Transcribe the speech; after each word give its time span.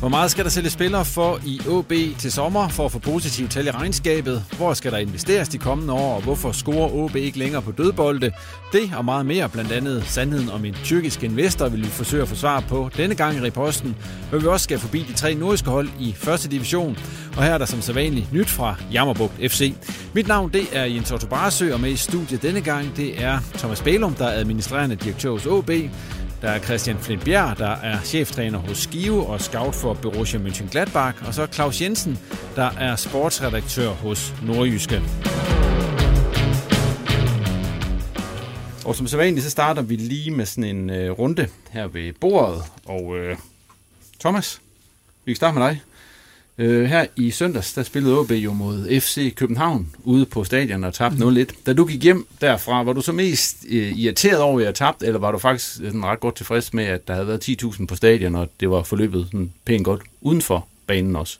Hvor 0.00 0.08
meget 0.08 0.30
skal 0.30 0.44
der 0.44 0.50
sælge 0.50 0.70
spillere 0.70 1.04
for 1.04 1.40
i 1.46 1.60
OB 1.68 1.92
til 2.18 2.32
sommer 2.32 2.68
for 2.68 2.84
at 2.84 2.92
få 2.92 2.98
positivt 2.98 3.50
tal 3.50 3.66
i 3.66 3.70
regnskabet? 3.70 4.44
Hvor 4.56 4.74
skal 4.74 4.92
der 4.92 4.98
investeres 4.98 5.48
de 5.48 5.58
kommende 5.58 5.92
år, 5.92 6.14
og 6.16 6.22
hvorfor 6.22 6.52
scorer 6.52 6.94
OB 6.94 7.16
ikke 7.16 7.38
længere 7.38 7.62
på 7.62 7.72
dødbolde? 7.72 8.32
Det 8.72 8.92
og 8.96 9.04
meget 9.04 9.26
mere, 9.26 9.48
blandt 9.48 9.72
andet 9.72 10.04
sandheden 10.06 10.50
om 10.50 10.64
en 10.64 10.74
tyrkisk 10.84 11.22
investor, 11.22 11.68
vil 11.68 11.80
vi 11.80 11.86
forsøge 11.86 12.22
at 12.22 12.28
få 12.28 12.34
svar 12.34 12.60
på 12.60 12.90
denne 12.96 13.14
gang 13.14 13.36
i 13.36 13.40
reposten, 13.40 13.96
hvor 14.30 14.38
vi 14.38 14.46
også 14.46 14.64
skal 14.64 14.78
forbi 14.78 15.06
de 15.08 15.12
tre 15.12 15.34
nordiske 15.34 15.70
hold 15.70 15.88
i 15.98 16.14
første 16.16 16.48
division. 16.48 16.98
Og 17.36 17.42
her 17.42 17.54
er 17.54 17.58
der 17.58 17.66
som 17.66 17.80
sædvanligt 17.80 18.32
nyt 18.32 18.48
fra 18.48 18.74
Jammerbugt 18.92 19.34
FC. 19.50 19.74
Mit 20.12 20.28
navn 20.28 20.52
det 20.52 20.66
er 20.72 20.84
Jens 20.84 21.12
Otto 21.12 21.26
Barsø, 21.26 21.74
og 21.74 21.80
med 21.80 21.90
i 21.90 21.96
studiet 21.96 22.42
denne 22.42 22.60
gang 22.60 22.96
det 22.96 23.22
er 23.22 23.38
Thomas 23.54 23.82
Bælum, 23.82 24.14
der 24.14 24.26
er 24.26 24.38
administrerende 24.38 24.96
direktør 24.96 25.30
hos 25.30 25.46
OB. 25.46 25.70
Der 26.42 26.50
er 26.50 26.58
Christian 26.58 26.98
Flintbjerg, 26.98 27.58
der 27.58 27.70
er 27.70 28.00
cheftræner 28.00 28.58
hos 28.58 28.78
Skive 28.78 29.26
og 29.26 29.40
scout 29.40 29.74
for 29.74 29.94
Borussia 29.94 30.40
Mönchengladbach. 30.40 31.26
Og 31.26 31.34
så 31.34 31.46
Claus 31.46 31.80
Jensen, 31.82 32.18
der 32.56 32.70
er 32.78 32.96
sportsredaktør 32.96 33.88
hos 33.88 34.34
Nordjyske. 34.42 35.02
Og 38.84 38.96
som 38.96 39.06
sædvanligt, 39.06 39.44
så 39.44 39.50
starter 39.50 39.82
vi 39.82 39.96
lige 39.96 40.30
med 40.30 40.46
sådan 40.46 40.76
en 40.76 40.90
øh, 40.90 41.10
runde 41.10 41.48
her 41.70 41.86
ved 41.86 42.12
bordet. 42.12 42.62
Og 42.86 43.16
øh, 43.18 43.36
Thomas, 44.20 44.60
vi 45.24 45.32
kan 45.32 45.36
starte 45.36 45.58
med 45.58 45.68
dig. 45.68 45.80
Øh, 46.60 46.84
her 46.84 47.06
i 47.16 47.30
søndags, 47.30 47.72
der 47.72 47.82
spillede 47.82 48.18
OB 48.18 48.30
jo 48.30 48.52
mod 48.52 49.00
FC 49.00 49.34
København 49.34 49.94
ude 50.04 50.26
på 50.26 50.44
stadion 50.44 50.84
og 50.84 50.94
tabte 50.94 51.18
0-1. 51.18 51.44
Da 51.66 51.72
du 51.72 51.84
gik 51.84 52.02
hjem 52.02 52.26
derfra, 52.40 52.82
var 52.82 52.92
du 52.92 53.00
så 53.00 53.12
mest 53.12 53.56
øh, 53.68 53.98
irriteret 53.98 54.38
over, 54.38 54.60
at 54.60 54.66
jeg 54.66 54.74
tabte, 54.74 55.06
eller 55.06 55.18
var 55.18 55.32
du 55.32 55.38
faktisk 55.38 55.74
sådan 55.74 56.04
ret 56.04 56.20
godt 56.20 56.36
tilfreds 56.36 56.74
med, 56.74 56.84
at 56.84 57.08
der 57.08 57.14
havde 57.14 57.26
været 57.26 57.48
10.000 57.48 57.86
på 57.86 57.96
stadion, 57.96 58.34
og 58.34 58.48
det 58.60 58.70
var 58.70 58.82
forløbet 58.82 59.26
sådan 59.26 59.52
pænt 59.64 59.84
godt 59.84 60.02
uden 60.20 60.42
for 60.42 60.66
banen 60.86 61.16
også? 61.16 61.38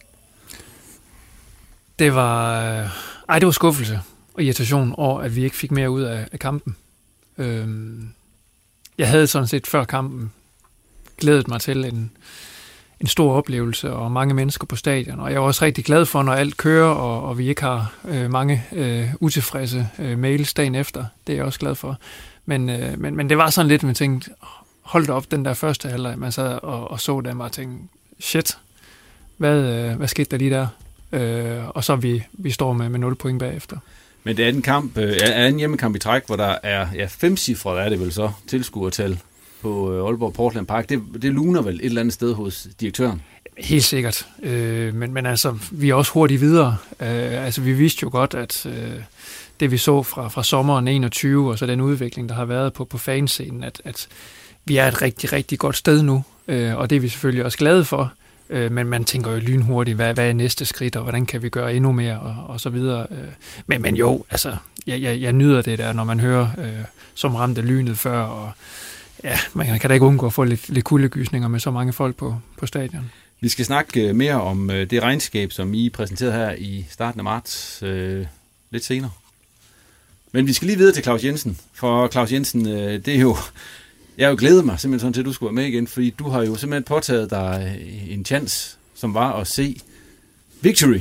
Det 1.98 2.14
var, 2.14 2.62
øh, 2.64 2.88
ej, 3.28 3.38
det 3.38 3.46
var 3.46 3.52
skuffelse 3.52 4.00
og 4.34 4.42
irritation 4.42 4.94
over, 4.96 5.20
at 5.20 5.36
vi 5.36 5.44
ikke 5.44 5.56
fik 5.56 5.70
mere 5.70 5.90
ud 5.90 6.02
af, 6.02 6.28
af 6.32 6.38
kampen. 6.38 6.76
Øhm, 7.38 8.08
jeg 8.98 9.08
havde 9.08 9.26
sådan 9.26 9.48
set 9.48 9.66
før 9.66 9.84
kampen 9.84 10.32
glædet 11.18 11.48
mig 11.48 11.60
til 11.60 11.84
en, 11.84 12.10
en 13.00 13.06
stor 13.06 13.34
oplevelse 13.34 13.92
og 13.92 14.12
mange 14.12 14.34
mennesker 14.34 14.66
på 14.66 14.76
stadion. 14.76 15.20
Og 15.20 15.30
jeg 15.30 15.36
er 15.36 15.40
også 15.40 15.64
rigtig 15.64 15.84
glad 15.84 16.06
for, 16.06 16.22
når 16.22 16.32
alt 16.32 16.56
kører, 16.56 16.88
og, 16.88 17.22
og 17.22 17.38
vi 17.38 17.48
ikke 17.48 17.62
har 17.62 17.92
øh, 18.08 18.30
mange 18.30 18.64
øh, 18.72 19.08
utilfredse 19.20 19.88
øh, 19.98 20.18
mails 20.18 20.54
dagen 20.54 20.74
efter. 20.74 21.04
Det 21.26 21.32
er 21.32 21.36
jeg 21.36 21.44
også 21.44 21.58
glad 21.58 21.74
for. 21.74 21.98
Men, 22.46 22.70
øh, 22.70 23.00
men, 23.00 23.16
men 23.16 23.28
det 23.28 23.38
var 23.38 23.50
sådan 23.50 23.68
lidt, 23.68 23.78
at 23.78 23.86
man 23.86 23.94
tænkte, 23.94 24.30
hold 24.82 25.06
da 25.06 25.12
op 25.12 25.30
den 25.30 25.44
der 25.44 25.54
første 25.54 25.88
halvleg, 25.88 26.18
man 26.18 26.32
sad 26.32 26.58
og, 26.62 26.90
og 26.90 27.00
så 27.00 27.20
den, 27.20 27.40
og 27.40 27.52
tænkte, 27.52 27.88
shit, 28.20 28.58
hvad, 29.36 29.58
øh, 29.58 29.96
hvad 29.96 30.08
skete 30.08 30.30
der 30.30 30.36
lige 30.36 30.50
der? 30.50 30.66
Øh, 31.12 31.68
og 31.68 31.84
så 31.84 31.96
vi, 31.96 32.22
vi 32.32 32.50
står 32.50 32.72
med, 32.72 32.88
med 32.88 32.98
0 32.98 33.14
point 33.14 33.38
bagefter. 33.38 33.76
Men 34.24 34.36
det 34.36 34.44
er 34.44 34.48
en 34.48 34.62
kamp, 34.62 34.98
øh, 34.98 35.16
er 35.22 35.46
en 35.46 35.58
hjemmekamp 35.58 35.96
i 35.96 35.98
træk, 35.98 36.26
hvor 36.26 36.36
der 36.36 36.56
er 36.62 36.86
ja, 36.94 37.06
femcifret 37.10 37.80
er 37.80 37.88
det 37.88 38.00
vel 38.00 38.12
så, 38.12 38.30
tilskuertal 38.46 39.18
på 39.62 39.92
øh, 39.92 40.06
Aalborg 40.06 40.32
Portland 40.32 40.66
Park. 40.66 40.88
Det, 40.88 41.02
det 41.22 41.32
luner 41.32 41.62
vel 41.62 41.74
et 41.74 41.84
eller 41.84 42.00
andet 42.00 42.14
sted 42.14 42.34
hos 42.34 42.68
direktøren? 42.80 43.22
Helt 43.58 43.84
sikkert. 43.84 44.26
Øh, 44.42 44.94
men, 44.94 45.14
men 45.14 45.26
altså, 45.26 45.58
vi 45.70 45.90
er 45.90 45.94
også 45.94 46.12
hurtigt 46.12 46.40
videre. 46.40 46.76
Øh, 47.00 47.44
altså, 47.44 47.60
vi 47.60 47.72
vidste 47.72 47.98
jo 48.02 48.08
godt, 48.12 48.34
at 48.34 48.66
øh, 48.66 49.02
det 49.60 49.70
vi 49.70 49.76
så 49.76 50.02
fra, 50.02 50.28
fra 50.28 50.44
sommeren 50.44 50.88
21, 50.88 51.50
og 51.50 51.58
så 51.58 51.66
den 51.66 51.80
udvikling, 51.80 52.28
der 52.28 52.34
har 52.34 52.44
været 52.44 52.72
på, 52.72 52.84
på 52.84 52.98
fanscenen, 52.98 53.64
at, 53.64 53.82
at 53.84 54.08
vi 54.64 54.76
er 54.76 54.88
et 54.88 55.02
rigtig, 55.02 55.32
rigtig 55.32 55.58
godt 55.58 55.76
sted 55.76 56.02
nu. 56.02 56.24
Øh, 56.48 56.76
og 56.76 56.90
det 56.90 56.96
er 56.96 57.00
vi 57.00 57.08
selvfølgelig 57.08 57.44
også 57.44 57.58
glade 57.58 57.84
for. 57.84 58.12
Øh, 58.50 58.72
men 58.72 58.86
man 58.86 59.04
tænker 59.04 59.30
jo 59.30 59.38
lynhurtigt, 59.38 59.96
hvad, 59.96 60.14
hvad 60.14 60.28
er 60.28 60.32
næste 60.32 60.64
skridt, 60.64 60.96
og 60.96 61.02
hvordan 61.02 61.26
kan 61.26 61.42
vi 61.42 61.48
gøre 61.48 61.74
endnu 61.74 61.92
mere, 61.92 62.20
og, 62.20 62.36
og 62.48 62.60
så 62.60 62.70
videre. 62.70 63.06
Øh, 63.10 63.28
men, 63.66 63.82
men 63.82 63.96
jo, 63.96 64.24
altså, 64.30 64.56
jeg, 64.86 65.02
jeg, 65.02 65.20
jeg 65.20 65.32
nyder 65.32 65.62
det 65.62 65.78
der, 65.78 65.92
når 65.92 66.04
man 66.04 66.20
hører, 66.20 66.48
øh, 66.58 66.84
som 67.14 67.34
ramte 67.34 67.62
lynet 67.62 67.98
før, 67.98 68.20
og 68.20 68.50
ja, 69.24 69.38
man 69.54 69.80
kan 69.80 69.90
da 69.90 69.94
ikke 69.94 70.06
undgå 70.06 70.26
at 70.26 70.32
få 70.32 70.44
lidt, 70.44 70.68
lidt 70.68 70.84
kuldegysninger 70.84 71.48
med 71.48 71.60
så 71.60 71.70
mange 71.70 71.92
folk 71.92 72.16
på, 72.16 72.36
på 72.56 72.66
stadion. 72.66 73.10
Vi 73.40 73.48
skal 73.48 73.64
snakke 73.64 74.08
øh, 74.08 74.16
mere 74.16 74.42
om 74.42 74.70
øh, 74.70 74.90
det 74.90 75.02
regnskab, 75.02 75.52
som 75.52 75.74
I 75.74 75.90
præsenterede 75.90 76.32
her 76.32 76.52
i 76.52 76.86
starten 76.90 77.20
af 77.20 77.24
marts 77.24 77.82
øh, 77.82 78.26
lidt 78.70 78.84
senere. 78.84 79.10
Men 80.32 80.46
vi 80.46 80.52
skal 80.52 80.66
lige 80.66 80.78
videre 80.78 80.94
til 80.94 81.02
Claus 81.02 81.24
Jensen, 81.24 81.58
for 81.72 82.08
Claus 82.08 82.32
Jensen, 82.32 82.68
øh, 82.68 83.04
det 83.04 83.08
er 83.08 83.20
jo, 83.20 83.36
jeg 84.18 84.26
har 84.26 84.30
jo 84.30 84.36
glædet 84.38 84.64
mig 84.64 84.80
simpelthen 84.80 85.00
sådan 85.00 85.12
til, 85.12 85.20
at 85.20 85.26
du 85.26 85.32
skulle 85.32 85.48
være 85.48 85.62
med 85.62 85.72
igen, 85.72 85.86
fordi 85.86 86.10
du 86.10 86.28
har 86.28 86.42
jo 86.42 86.56
simpelthen 86.56 86.84
påtaget 86.84 87.30
dig 87.30 87.78
øh, 87.80 88.12
en 88.12 88.24
chance, 88.24 88.76
som 88.94 89.14
var 89.14 89.32
at 89.32 89.46
se 89.46 89.80
Victory. 90.60 91.00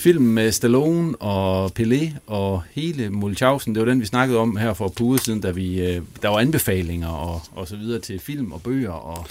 Film 0.00 0.22
med 0.22 0.52
Stallone 0.52 1.16
og 1.16 1.72
Pelé 1.78 2.16
og 2.26 2.62
hele 2.72 3.10
Mulchausen. 3.10 3.74
Det 3.74 3.80
var 3.80 3.88
den, 3.88 4.00
vi 4.00 4.06
snakkede 4.06 4.38
om 4.38 4.56
her 4.56 4.72
for 4.74 4.86
et 4.86 4.94
par 4.94 5.04
uger 5.04 5.18
siden, 5.18 5.40
da 5.40 5.50
vi, 5.50 5.76
der 6.22 6.28
var 6.28 6.38
anbefalinger 6.38 7.08
og, 7.08 7.40
og 7.52 7.68
så 7.68 7.76
videre 7.76 8.00
til 8.00 8.20
film 8.20 8.52
og 8.52 8.62
bøger 8.62 8.90
og 8.90 9.26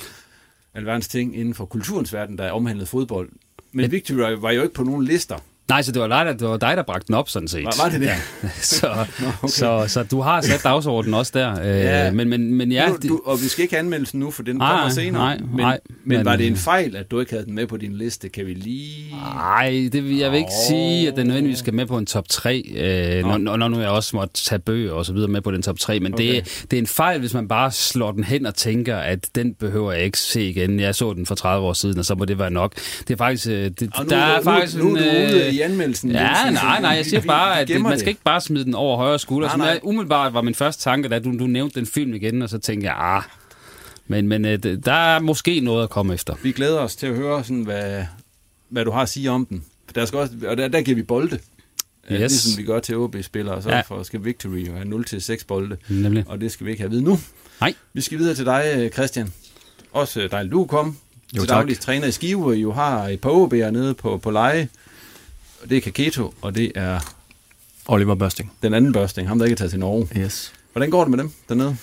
alverdens 0.74 1.08
ting 1.08 1.38
inden 1.38 1.54
for 1.54 1.66
kulturens 1.66 2.14
verden, 2.14 2.38
der 2.38 2.52
omhandlede 2.52 2.86
fodbold. 2.86 3.30
Men 3.72 3.92
Victory 3.92 4.38
var 4.38 4.52
jo 4.52 4.62
ikke 4.62 4.74
på 4.74 4.84
nogen 4.84 5.06
lister. 5.06 5.36
Nej, 5.70 5.82
så 5.82 5.92
det 5.92 6.02
var, 6.02 6.08
dig, 6.08 6.40
det 6.40 6.48
var 6.48 6.58
dig, 6.58 6.78
der 6.78 6.84
bragte 6.84 7.08
den 7.08 7.16
op, 7.16 7.30
sådan 7.30 7.48
set. 7.48 7.66
Var, 7.66 7.84
var 7.84 7.90
det 7.90 8.02
det? 8.02 8.06
Ja. 8.08 8.18
så, 8.62 8.88
Nå, 9.20 9.28
okay. 9.28 9.48
så, 9.48 9.84
så 9.88 10.04
du 10.04 10.22
har 10.22 10.42
sat 10.42 10.64
dagsordenen 10.64 11.14
også 11.14 11.32
der. 11.36 11.62
ja. 11.64 12.08
Øh, 12.08 12.14
men, 12.14 12.30
men, 12.30 12.54
men 12.54 12.72
ja, 12.72 12.90
du, 13.04 13.08
du, 13.08 13.22
og 13.26 13.42
vi 13.42 13.48
skal 13.48 13.64
ikke 13.64 13.78
anmelde 13.78 14.06
den 14.06 14.20
nu, 14.20 14.32
for 14.32 14.44
den 14.44 14.56
nej, 14.56 14.72
kommer 14.72 14.90
senere. 14.90 15.24
Nej, 15.24 15.38
men, 15.38 15.50
nej, 15.56 15.80
men, 15.88 16.18
men 16.18 16.26
var 16.26 16.36
det 16.36 16.48
en 16.48 16.56
fejl, 16.56 16.96
at 16.96 17.12
du 17.12 17.20
ikke 17.20 17.32
havde 17.32 17.46
den 17.46 17.56
med 17.56 17.68
på 17.68 17.78
din 17.78 17.94
liste? 17.94 18.30
Kan 18.30 18.46
vi 18.46 18.54
lige... 18.54 19.12
Nej, 19.12 19.90
det, 19.94 20.20
jeg 20.20 20.32
vil 20.32 20.38
ikke 20.38 20.50
oh. 20.50 20.68
sige, 20.70 21.08
at 21.08 21.16
den 21.16 21.28
nødvendigvis 21.28 21.60
skal 21.60 21.74
med 21.74 21.86
på 21.86 21.98
en 21.98 22.06
top 22.06 22.30
3, 22.30 22.64
øh, 22.76 23.26
når, 23.26 23.58
når, 23.58 23.68
nu 23.68 23.80
jeg 23.80 23.90
også 23.90 24.16
måtte 24.16 24.44
tage 24.44 24.60
bøger 24.60 24.94
og 24.94 25.06
så 25.06 25.14
videre 25.14 25.28
med 25.28 25.42
på 25.42 25.52
den 25.52 25.62
top 25.62 25.80
3. 25.80 26.00
Men 26.00 26.14
okay. 26.14 26.36
det, 26.36 26.66
det 26.72 26.78
er 26.78 26.82
en 26.82 26.88
fejl, 26.88 27.20
hvis 27.20 27.34
man 27.34 27.48
bare 27.48 27.72
slår 27.72 28.12
den 28.12 28.24
hen 28.24 28.46
og 28.46 28.56
tænker, 28.56 28.98
at 28.98 29.30
den 29.36 29.54
behøver 29.54 29.92
jeg 29.92 30.04
ikke 30.04 30.18
se 30.18 30.50
igen. 30.50 30.80
Jeg 30.80 30.96
så 30.96 31.14
den 31.14 31.26
for 31.26 31.36
30 31.36 31.68
år 31.68 31.74
siden, 31.74 32.00
og 32.00 32.06
så 32.06 32.16
må 32.16 32.26
det 32.26 32.40
være 32.40 32.52
nok. 32.52 32.76
Det 33.08 33.12
er 33.12 33.18
faktisk... 33.18 33.46
Det, 33.46 33.90
og 33.94 34.04
nu, 34.04 34.10
der 34.10 34.18
er 34.18 34.38
nu, 34.38 34.44
faktisk 34.44 34.78
nu, 34.78 34.88
en, 34.88 34.94
nu 34.94 35.00
ude 35.00 35.59
i 35.60 35.62
anmeldelsen. 35.62 36.12
Ja, 36.12 36.46
Ja, 36.46 36.52
nej, 36.52 36.82
nej, 36.82 36.90
jeg 36.92 37.06
siger 37.10 37.22
bare, 37.22 37.60
at 37.60 37.82
man 37.82 38.00
skal 38.00 38.10
ikke 38.10 38.22
bare 38.24 38.42
smide 38.42 38.66
den 38.66 38.76
over 38.76 38.98
højre 38.98 39.20
skulder. 39.20 39.48
Nej, 39.48 39.58
nej. 39.58 39.68
Jeg, 39.68 39.80
umiddelbart 39.84 40.34
var 40.34 40.42
min 40.42 40.56
første 40.56 40.84
tanke, 40.84 41.10
da 41.10 41.20
du, 41.20 41.38
du 41.40 41.48
nævnte 41.48 41.80
den 41.80 41.88
film 41.88 42.14
igen, 42.14 42.42
og 42.42 42.50
så 42.50 42.58
tænkte 42.58 42.88
jeg, 42.88 42.96
ah, 42.98 43.24
men, 44.08 44.28
men 44.28 44.46
øh, 44.46 44.60
der 44.86 44.94
er 44.94 45.20
måske 45.20 45.60
noget 45.60 45.84
at 45.84 45.90
komme 45.90 46.14
efter. 46.14 46.34
Vi 46.44 46.52
glæder 46.52 46.80
os 46.80 46.96
til 46.96 47.08
at 47.08 47.16
høre, 47.16 47.44
sådan, 47.44 47.64
hvad, 47.64 48.04
hvad 48.70 48.86
du 48.86 48.92
har 48.92 49.02
at 49.02 49.10
sige 49.10 49.32
om 49.32 49.46
den. 49.46 49.64
der 49.96 50.06
skal 50.06 50.20
også, 50.20 50.34
og 50.48 50.58
der, 50.58 50.68
der 50.68 50.82
giver 50.82 50.96
vi 50.96 51.04
bolde. 51.04 51.40
Yes. 52.12 52.20
Ligesom 52.20 52.58
vi 52.58 52.64
gør 52.64 52.80
til 52.80 52.98
OB-spillere, 52.98 53.62
så 53.62 53.70
Ja. 53.70 53.82
for 53.82 54.04
skal 54.04 54.26
Victory 54.26 54.68
have 54.72 55.04
0-6 55.40 55.46
bolde. 55.48 55.78
Nemlig. 55.90 56.24
Og 56.28 56.42
det 56.42 56.52
skal 56.52 56.66
vi 56.66 56.72
ikke 56.72 56.82
have 56.82 56.88
at 56.88 56.92
vide 56.92 57.04
nu. 57.04 57.20
Nej. 57.62 57.74
Vi 57.94 58.02
skal 58.02 58.18
videre 58.20 58.36
til 58.36 58.46
dig, 58.46 58.74
øh, 58.78 58.90
Christian. 58.92 59.34
Også 59.92 60.22
øh, 60.22 60.32
dejligt, 60.32 60.52
du 60.52 60.66
kom. 60.66 60.98
Jo, 61.38 61.40
til 61.42 61.50
daglig 61.50 61.80
træner 61.80 62.08
i 62.08 62.12
Skive, 62.12 62.58
I 62.58 62.62
jo 62.62 62.72
har 62.72 63.08
et 63.08 63.22
par 63.22 63.30
OB'er 63.30 63.70
nede 63.70 63.94
på, 63.94 64.18
på 64.18 64.32
leje. 64.32 64.68
Og 65.62 65.70
det 65.70 65.78
er 65.78 65.82
Kaketo, 65.82 66.34
og 66.42 66.56
det 66.56 66.72
er 66.76 67.00
Oliver 67.88 68.16
Børsting. 68.16 68.52
den 68.64 68.74
anden 68.74 68.94
børsting, 68.94 69.28
ham 69.28 69.40
der 69.40 69.46
ikke 69.46 69.54
er 69.54 69.58
taget 69.58 69.72
til 69.72 69.80
Norge. 69.80 70.08
Yes. 70.18 70.54
Hvordan 70.72 70.90
går 70.90 71.02
det 71.04 71.10
med 71.10 71.18
dem 71.18 71.32
dernede? 71.50 71.78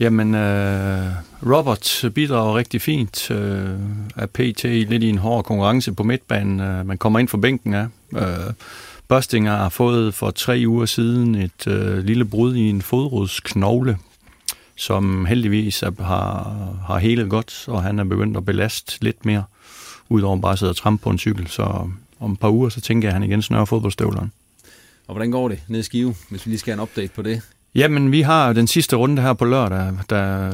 Jamen, 0.00 0.34
øh, 0.34 1.06
Robert 1.42 2.04
bidrager 2.14 2.56
rigtig 2.56 2.82
fint. 2.82 3.30
Øh, 3.30 3.70
er 4.16 4.26
PT 4.26 4.64
lidt 4.64 5.02
i 5.02 5.08
en 5.08 5.18
hård 5.18 5.44
konkurrence 5.44 5.92
på 5.92 6.02
midtbanen. 6.02 6.60
Øh, 6.60 6.86
man 6.86 6.98
kommer 6.98 7.18
ind 7.18 7.28
for 7.28 7.38
bænken 7.38 7.74
af. 7.74 7.86
Øh, 8.16 8.52
Børsting 9.08 9.48
har 9.48 9.68
fået 9.68 10.14
for 10.14 10.30
tre 10.30 10.64
uger 10.66 10.86
siden 10.86 11.34
et 11.34 11.66
øh, 11.66 11.98
lille 11.98 12.24
brud 12.24 12.54
i 12.54 12.60
en 12.60 12.82
fodrodsknogle, 12.82 13.98
som 14.76 15.26
heldigvis 15.26 15.82
er, 15.82 16.02
har, 16.02 16.56
har 16.86 16.98
helet 16.98 17.30
godt, 17.30 17.64
og 17.68 17.82
han 17.82 17.98
er 17.98 18.04
begyndt 18.04 18.36
at 18.36 18.44
belaste 18.44 18.98
lidt 19.00 19.26
mere, 19.26 19.44
udover 20.08 20.36
bare 20.36 20.52
at 20.52 20.58
sidde 20.58 20.70
og 20.70 20.76
trampe 20.76 21.02
på 21.02 21.10
en 21.10 21.18
cykel. 21.18 21.48
Så 21.48 21.90
om 22.20 22.32
et 22.32 22.40
par 22.40 22.50
uger, 22.50 22.68
så 22.68 22.80
tænker 22.80 23.08
jeg, 23.08 23.16
at 23.16 23.20
han 23.20 23.30
igen 23.30 23.42
snører 23.42 23.64
fodboldstøvlerne. 23.64 24.30
Og 25.06 25.14
hvordan 25.14 25.30
går 25.30 25.48
det 25.48 25.62
nede 25.68 25.80
i 25.80 25.82
Skive, 25.82 26.14
hvis 26.30 26.46
vi 26.46 26.50
lige 26.50 26.58
skal 26.58 26.70
have 26.70 26.82
en 26.82 26.82
update 26.82 27.12
på 27.14 27.22
det? 27.22 27.42
Jamen, 27.74 28.12
vi 28.12 28.20
har 28.20 28.52
den 28.52 28.66
sidste 28.66 28.96
runde 28.96 29.22
her 29.22 29.32
på 29.32 29.44
lørdag, 29.44 29.92
der, 30.10 30.52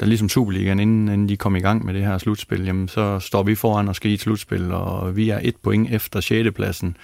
der 0.00 0.06
ligesom 0.06 0.28
Superligaen, 0.28 0.80
inden, 0.80 1.08
inden 1.08 1.28
de 1.28 1.36
kom 1.36 1.56
i 1.56 1.60
gang 1.60 1.84
med 1.84 1.94
det 1.94 2.04
her 2.04 2.18
slutspil, 2.18 2.64
jamen, 2.64 2.88
så 2.88 3.18
står 3.18 3.42
vi 3.42 3.54
foran 3.54 3.88
og 3.88 3.96
skal 3.96 4.10
i 4.10 4.14
et 4.14 4.20
slutspil, 4.20 4.72
og 4.72 5.16
vi 5.16 5.30
er 5.30 5.40
et 5.42 5.56
point 5.56 5.90
efter 5.90 6.20
6. 6.20 6.50
pladsen, 6.54 6.96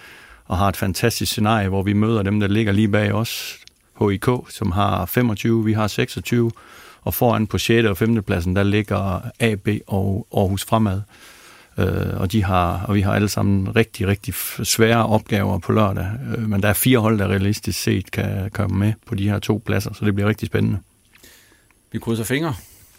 og 0.44 0.58
har 0.58 0.68
et 0.68 0.76
fantastisk 0.76 1.32
scenarie, 1.32 1.68
hvor 1.68 1.82
vi 1.82 1.92
møder 1.92 2.22
dem, 2.22 2.40
der 2.40 2.46
ligger 2.46 2.72
lige 2.72 2.88
bag 2.88 3.12
os, 3.12 3.58
HIK, 4.00 4.28
som 4.48 4.72
har 4.72 5.06
25, 5.06 5.64
vi 5.64 5.72
har 5.72 5.86
26, 5.86 6.50
og 7.02 7.14
foran 7.14 7.46
på 7.46 7.58
6. 7.58 7.86
og 7.86 7.96
5. 7.96 8.22
pladsen, 8.22 8.56
der 8.56 8.62
ligger 8.62 9.20
AB 9.40 9.68
og 9.86 10.26
Aarhus 10.36 10.64
Fremad. 10.64 11.00
Øh, 11.78 12.20
og, 12.20 12.32
de 12.32 12.44
har, 12.44 12.84
og 12.88 12.94
vi 12.94 13.00
har 13.00 13.12
alle 13.12 13.28
sammen 13.28 13.76
rigtig, 13.76 14.06
rigtig 14.06 14.34
svære 14.64 15.06
opgaver 15.06 15.58
på 15.58 15.72
lørdag. 15.72 16.06
Øh, 16.36 16.48
men 16.48 16.62
der 16.62 16.68
er 16.68 16.72
fire 16.72 16.98
hold, 16.98 17.18
der 17.18 17.28
realistisk 17.28 17.82
set 17.82 18.10
kan 18.10 18.50
komme 18.52 18.78
med 18.78 18.92
på 19.06 19.14
de 19.14 19.28
her 19.28 19.38
to 19.38 19.62
pladser, 19.66 19.94
så 19.94 20.04
det 20.04 20.14
bliver 20.14 20.28
rigtig 20.28 20.46
spændende. 20.46 20.78
Vi 21.92 21.98
krydser 21.98 22.24
fingre 22.24 22.54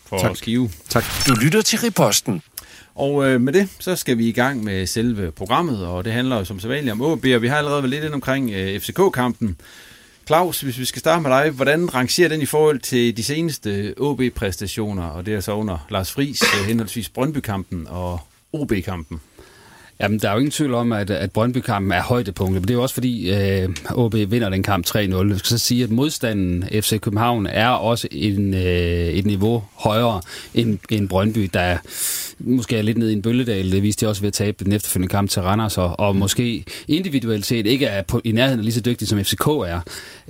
for 0.06 0.20
Tak. 0.20 0.36
Skive. 0.36 0.70
Tak. 0.90 1.04
Du 1.28 1.34
lytter 1.34 1.62
til 1.62 1.80
Riposten. 1.80 2.42
Og 2.96 3.28
øh, 3.28 3.42
med 3.42 3.54
det, 3.54 3.70
så 3.80 3.96
skal 3.96 4.18
vi 4.18 4.28
i 4.28 4.32
gang 4.32 4.64
med 4.64 4.86
selve 4.86 5.32
programmet, 5.32 5.86
og 5.86 6.06
det 6.06 6.14
handler 6.14 6.38
jo 6.38 6.46
som 6.46 6.60
sædvanligt 6.60 6.92
om 6.92 7.02
OB, 7.02 7.26
og 7.36 7.42
vi 7.42 7.48
har 7.48 7.58
allerede 7.58 7.84
været 7.84 7.90
lidt 7.90 8.04
ind 8.04 8.14
omkring 8.14 8.52
øh, 8.52 8.80
FCK-kampen. 8.80 9.58
Claus, 10.28 10.62
hvis 10.62 10.80
vi 10.80 10.86
skal 10.86 11.00
starte 11.00 11.22
med 11.22 11.32
dig, 11.32 11.50
hvordan 11.50 11.94
rangerer 11.94 12.30
den 12.30 12.42
i 12.42 12.46
forhold 12.46 12.80
til 12.80 13.18
de 13.18 13.24
seneste 13.24 13.94
OB-præstationer, 13.98 15.04
og 15.04 15.26
det 15.26 15.34
er 15.34 15.40
så 15.40 15.52
under 15.52 15.88
Lars 15.90 16.12
Friis, 16.12 16.44
øh, 16.44 16.68
henholdsvis 16.68 17.10
Brøndby-kampen 17.10 17.88
og 17.88 18.20
OB-kampen? 18.50 19.20
Jamen, 20.02 20.20
der 20.20 20.30
er 20.30 20.34
jo 20.34 20.40
ingen 20.40 20.52
tvivl 20.52 20.74
om, 20.74 20.92
at, 20.92 21.10
at 21.10 21.32
Brøndby-kampen 21.32 21.92
er 21.92 22.02
højdepunktet, 22.02 22.62
men 22.62 22.68
det 22.68 22.70
er 22.70 22.76
jo 22.76 22.82
også 22.82 22.94
fordi, 22.94 23.32
øh, 23.32 23.70
OB 23.92 24.14
vinder 24.14 24.50
den 24.50 24.64
kamp 24.64 24.86
3-0. 24.88 24.98
Jeg 24.98 25.12
skal 25.12 25.50
så 25.50 25.58
sige, 25.58 25.84
at 25.84 25.90
modstanden 25.90 26.64
FC 26.72 27.00
København 27.00 27.46
er 27.46 27.70
også 27.70 28.08
en, 28.12 28.54
øh, 28.54 28.62
et 28.62 29.26
niveau 29.26 29.64
højere 29.76 30.22
end, 30.54 30.80
end 30.90 31.10
Brøndby, 31.10 31.50
der 31.54 31.78
måske 32.40 32.78
er 32.78 32.82
lidt 32.82 32.98
nede 32.98 33.12
i 33.12 33.16
en 33.16 33.22
bølledal. 33.22 33.72
Det 33.72 33.84
viste 33.84 34.06
de 34.06 34.10
også 34.10 34.22
ved 34.22 34.28
at 34.28 34.34
tabe 34.34 34.64
den 34.64 34.74
efterfølgende 34.74 35.12
kamp 35.12 35.30
til 35.30 35.42
Randers, 35.42 35.78
og, 35.78 36.00
og 36.00 36.16
måske 36.16 36.66
individuelt 36.88 37.46
set 37.46 37.66
ikke 37.66 37.86
er 37.86 38.02
på, 38.02 38.22
i 38.24 38.32
nærheden 38.32 38.62
lige 38.62 38.74
så 38.74 38.82
dygtig, 38.82 39.08
som 39.08 39.24
FCK 39.24 39.48
er. 39.48 39.80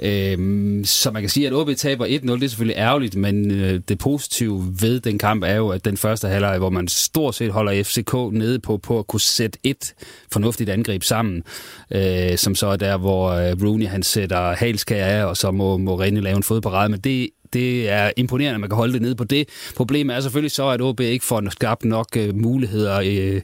Øh, 0.01 0.85
så 0.85 1.11
man 1.11 1.21
kan 1.21 1.29
sige, 1.29 1.47
at 1.47 1.53
OB 1.53 1.69
taber 1.77 2.05
1-0, 2.05 2.09
det 2.11 2.43
er 2.43 2.47
selvfølgelig 2.47 2.77
ærgerligt, 2.77 3.15
men 3.15 3.51
øh, 3.51 3.81
det 3.89 3.97
positive 3.97 4.75
ved 4.81 4.99
den 4.99 5.17
kamp 5.17 5.43
er 5.43 5.55
jo, 5.55 5.69
at 5.69 5.85
den 5.85 5.97
første 5.97 6.27
halvleg, 6.27 6.57
hvor 6.57 6.69
man 6.69 6.87
stort 6.87 7.35
set 7.35 7.51
holder 7.51 7.83
FCK 7.83 8.13
nede 8.31 8.59
på, 8.59 8.77
på 8.77 8.99
at 8.99 9.07
kunne 9.07 9.21
sætte 9.21 9.58
et 9.63 9.93
fornuftigt 10.31 10.69
angreb 10.69 11.03
sammen, 11.03 11.43
øh, 11.91 12.37
som 12.37 12.55
så 12.55 12.67
er 12.67 12.75
der, 12.75 12.97
hvor 12.97 13.29
øh, 13.29 13.55
Rooney 13.63 13.87
han 13.87 14.03
sætter 14.03 14.55
halskær 14.55 15.05
af, 15.05 15.25
og 15.25 15.37
så 15.37 15.51
må, 15.51 15.77
må 15.77 16.03
René 16.03 16.19
lave 16.19 16.37
en 16.37 16.43
fodparade, 16.43 16.89
men 16.89 16.99
det 16.99 17.29
det 17.53 17.89
er 17.89 18.11
imponerende, 18.17 18.53
at 18.53 18.59
man 18.59 18.69
kan 18.69 18.77
holde 18.77 18.93
det 18.93 19.01
nede 19.01 19.15
på 19.15 19.23
det. 19.23 19.49
Problemet 19.75 20.15
er 20.15 20.19
selvfølgelig 20.19 20.51
så, 20.51 20.67
at 20.67 20.81
OB 20.81 20.99
ikke 20.99 21.25
får 21.25 21.49
skabt 21.49 21.85
nok 21.85 22.07
øh, 22.17 22.35
muligheder 22.35 22.99
øh, 23.05 23.41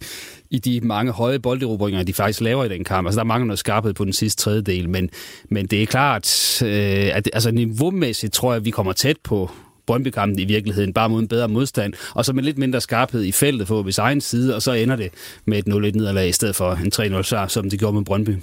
i 0.50 0.60
de 0.60 0.82
mange 0.82 1.12
høje 1.12 1.40
bolderobringer, 1.40 2.04
de 2.04 2.14
faktisk 2.14 2.42
laver 2.42 2.64
i 2.64 2.70
den 2.70 2.84
kamp. 2.84 3.08
Altså, 3.08 3.20
der 3.20 3.26
mangler 3.26 3.46
noget 3.46 3.60
skarphed 3.60 3.94
på 3.94 4.06
den 4.06 4.14
sidste 4.14 4.44
tredjedel, 4.44 4.90
men, 4.90 5.10
men 5.50 5.66
det 5.66 5.82
er 5.82 5.86
klart, 5.86 6.62
øh, 6.64 7.18
at 7.18 7.30
altså, 7.34 7.52
niveaumæssigt 7.52 8.34
tror 8.34 8.52
jeg, 8.52 8.58
at 8.58 8.66
vi 8.66 8.72
kommer 8.72 8.94
tæt 8.94 9.18
på 9.24 9.52
Brøndby-kampen 9.86 10.40
i 10.40 10.46
virkeligheden, 10.46 10.94
bare 10.94 11.10
mod 11.10 11.20
en 11.20 11.28
bedre 11.28 11.48
modstand, 11.48 11.94
og 12.14 12.26
så 12.26 12.34
med 12.34 12.44
lidt 12.44 12.58
mindre 12.58 12.82
skarphed 12.82 13.24
i 13.24 13.32
feltet 13.32 13.68
på 13.68 13.82
OB's 13.82 14.00
egen 14.00 14.22
side, 14.22 14.56
og 14.56 14.62
så 14.62 14.72
ender 14.72 14.96
det 14.96 15.12
med 15.46 15.58
et 15.58 15.66
0-1 15.68 15.98
nederlag 15.98 16.30
i 16.30 16.32
stedet 16.32 16.56
for 16.56 16.72
en 16.74 17.16
3-0 17.18 17.22
sejr, 17.22 17.48
som 17.48 17.70
det 17.70 17.80
gjorde 17.80 17.94
med 17.94 18.06
Brøndby. 18.06 18.38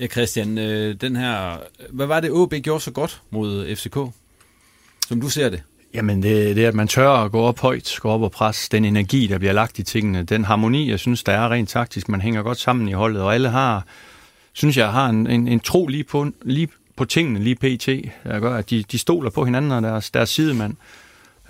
Ja, 0.00 0.06
Christian, 0.06 0.58
øh, 0.58 0.94
den 1.00 1.16
her, 1.16 1.56
hvad 1.90 2.06
var 2.06 2.20
det, 2.20 2.30
OB 2.30 2.54
gjorde 2.54 2.80
så 2.80 2.90
godt 2.90 3.22
mod 3.30 3.76
FCK? 3.76 3.96
Som 5.08 5.20
du 5.20 5.28
ser 5.28 5.48
det? 5.48 5.62
Jamen, 5.94 6.22
det, 6.22 6.56
det 6.56 6.64
er, 6.64 6.68
at 6.68 6.74
man 6.74 6.88
tør 6.88 7.10
at 7.10 7.32
gå 7.32 7.40
op 7.40 7.60
højt, 7.60 7.98
gå 8.00 8.08
op 8.08 8.22
og 8.22 8.30
presse 8.30 8.68
den 8.72 8.84
energi, 8.84 9.26
der 9.26 9.38
bliver 9.38 9.52
lagt 9.52 9.78
i 9.78 9.82
tingene. 9.82 10.22
Den 10.22 10.44
harmoni, 10.44 10.90
jeg 10.90 10.98
synes, 10.98 11.22
der 11.22 11.32
er 11.32 11.50
rent 11.50 11.68
taktisk. 11.68 12.08
Man 12.08 12.20
hænger 12.20 12.42
godt 12.42 12.58
sammen 12.58 12.88
i 12.88 12.92
holdet, 12.92 13.22
og 13.22 13.34
alle 13.34 13.48
har, 13.48 13.86
synes 14.52 14.76
jeg, 14.76 14.92
har 14.92 15.08
en, 15.08 15.26
en, 15.26 15.48
en 15.48 15.60
tro 15.60 15.86
lige 15.86 16.04
på, 16.04 16.26
lige 16.42 16.68
på 16.98 17.04
tingene, 17.04 17.38
lige 17.38 17.54
pt. 17.54 17.86
Der 18.24 18.40
gør, 18.40 18.54
at 18.54 18.70
de, 18.70 18.84
de 18.92 18.98
stoler 18.98 19.30
på 19.30 19.44
hinanden 19.44 19.72
og 19.72 19.82
deres, 19.82 20.10
deres 20.10 20.30
sidemand. 20.30 20.76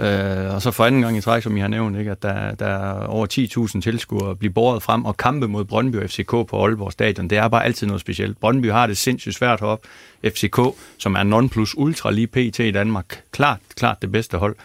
Øh, 0.00 0.54
og 0.54 0.62
så 0.62 0.70
for 0.70 0.84
anden 0.84 1.02
gang 1.02 1.16
i 1.16 1.20
træk, 1.20 1.42
som 1.42 1.56
I 1.56 1.60
har 1.60 1.68
nævnt, 1.68 1.98
ikke, 1.98 2.10
at 2.10 2.22
der, 2.22 2.54
der 2.54 2.66
er 2.66 3.06
over 3.06 3.26
10.000 3.74 3.80
tilskuere 3.80 4.36
bliver 4.36 4.52
båret 4.52 4.82
frem, 4.82 5.04
og 5.04 5.16
kampe 5.16 5.48
mod 5.48 5.64
Brøndby 5.64 5.96
og 5.96 6.10
FCK 6.10 6.30
på 6.30 6.64
Aalborg 6.64 6.92
Stadion, 6.92 7.28
det 7.28 7.38
er 7.38 7.48
bare 7.48 7.64
altid 7.64 7.86
noget 7.86 8.00
specielt. 8.00 8.40
Brøndby 8.40 8.70
har 8.70 8.86
det 8.86 8.96
sindssygt 8.96 9.34
svært 9.34 9.62
op. 9.62 9.80
FCK, 10.24 10.58
som 10.98 11.14
er 11.14 11.22
non 11.22 11.48
plus 11.48 11.74
ultra 11.76 12.10
lige 12.10 12.26
pt. 12.26 12.58
i 12.58 12.70
Danmark, 12.70 13.22
klart, 13.32 13.58
klart 13.76 14.02
det 14.02 14.12
bedste 14.12 14.38
hold. 14.38 14.56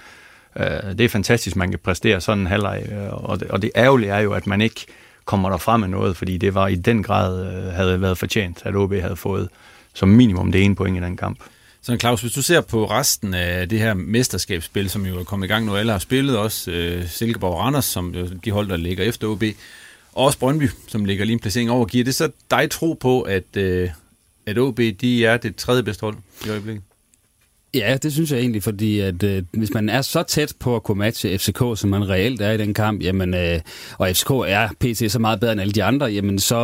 Øh, 0.56 0.66
det 0.66 1.02
er 1.02 1.10
fantastisk, 1.10 1.56
man 1.56 1.70
kan 1.70 1.80
præstere 1.80 2.22
sådan 2.22 2.42
en 2.42 2.48
halvleg, 2.48 2.84
øh, 2.92 3.14
og 3.14 3.40
det, 3.40 3.48
og 3.48 3.62
det 3.62 3.72
ærgerlige 3.76 4.12
er 4.12 4.20
jo, 4.20 4.34
at 4.34 4.48
man 4.48 4.62
ikke 4.62 4.86
kommer 5.26 5.50
der 5.50 5.58
frem 5.58 5.80
med 5.80 5.88
noget, 5.88 6.18
fordi 6.18 6.38
det 6.38 6.54
var 6.54 6.68
i 6.68 6.76
den 6.76 7.04
grad 7.04 7.48
øh, 7.48 7.74
havde 7.74 8.02
været 8.02 8.18
fortjent, 8.18 8.62
at 8.66 8.76
OB 8.76 8.94
havde 8.94 9.16
fået 9.16 9.50
som 9.94 10.10
minimum 10.10 10.52
det 10.52 10.64
ene 10.64 10.76
point 10.76 10.98
i 10.98 11.02
den 11.02 11.18
kamp. 11.18 11.40
Så 11.82 11.98
Claus, 12.00 12.22
hvis 12.22 12.34
du 12.34 12.42
ser 12.42 12.62
på 12.62 12.86
resten 12.86 13.34
af 13.34 13.70
det 13.70 13.80
her 13.80 13.94
mesterskabsspil, 13.94 14.90
som 14.90 15.06
jo 15.06 15.20
er 15.20 15.24
kommet 15.24 15.48
i 15.48 15.48
gang 15.48 15.66
nu, 15.66 15.76
alle 15.76 15.92
har 15.92 16.00
spillet, 16.00 16.38
også 16.38 16.72
øh, 16.72 17.08
Silkeborg 17.08 17.54
og 17.54 17.60
Randers, 17.60 17.86
som 17.86 18.16
jo 18.16 18.28
de 18.46 18.52
hold, 18.52 18.70
der 18.70 18.78
ligger 18.78 19.04
efter 19.04 19.28
OB, 19.28 19.44
og 20.14 20.26
også 20.26 20.40
Brøndby, 20.40 20.70
som 20.88 21.06
ligger 21.06 21.26
lige 21.26 21.34
en 21.34 21.40
placering 21.40 21.72
over, 21.72 21.86
giver 21.86 22.04
det 22.04 22.16
så 22.16 22.32
dig 22.52 22.72
tro 22.72 22.94
på, 22.94 23.22
at, 23.22 23.58
øh, 23.58 23.90
at 24.46 24.58
OB 24.58 24.80
de 25.02 25.26
er 25.26 25.38
det 25.38 25.56
tredje 25.56 25.84
bedste 25.84 26.02
hold 26.02 26.16
i 26.46 26.50
øjeblikket? 26.50 26.84
Ja, 27.76 27.98
det 28.04 28.14
synes 28.14 28.32
jeg 28.32 28.40
egentlig, 28.40 28.64
fordi 28.64 29.00
at 29.00 29.24
øh, 29.24 29.44
hvis 29.54 29.74
man 29.74 29.90
er 29.90 30.02
så 30.02 30.24
tæt 30.24 30.54
på 30.60 30.76
at 30.76 30.84
kunne 30.84 31.00
matche 31.00 31.38
FCK, 31.38 31.60
som 31.76 31.90
man 31.90 32.10
reelt 32.10 32.42
er 32.42 32.52
i 32.52 32.58
den 32.58 32.74
kamp, 32.74 33.04
jamen, 33.04 33.34
øh, 33.34 33.60
og 33.98 34.10
FCK 34.10 34.30
er 34.30 34.68
pt. 34.80 35.12
så 35.12 35.20
meget 35.20 35.40
bedre 35.40 35.52
end 35.52 35.62
alle 35.62 35.74
de 35.74 35.84
andre, 35.84 36.06
jamen 36.06 36.40
så, 36.40 36.56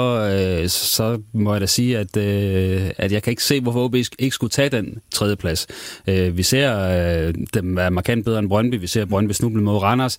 øh, 0.61 0.69
så 0.69 1.21
må 1.33 1.53
jeg 1.53 1.61
da 1.61 1.65
sige, 1.65 1.97
at, 1.97 2.17
øh, 2.17 2.91
at 2.97 3.11
jeg 3.11 3.23
kan 3.23 3.31
ikke 3.31 3.43
se, 3.43 3.61
hvorfor 3.61 3.83
OB 3.83 3.95
ikke 3.95 4.35
skulle 4.35 4.51
tage 4.51 4.69
den 4.69 4.97
tredje 5.11 5.35
plads. 5.35 5.67
Øh, 6.07 6.37
vi 6.37 6.43
ser 6.43 6.79
øh, 7.27 7.33
dem 7.53 7.75
være 7.75 7.91
markant 7.91 8.25
bedre 8.25 8.39
end 8.39 8.49
Brøndby, 8.49 8.75
vi 8.79 8.87
ser 8.87 9.05
Brøndby 9.05 9.31
snuble 9.31 9.63
mod 9.63 9.77
Randers, 9.77 10.17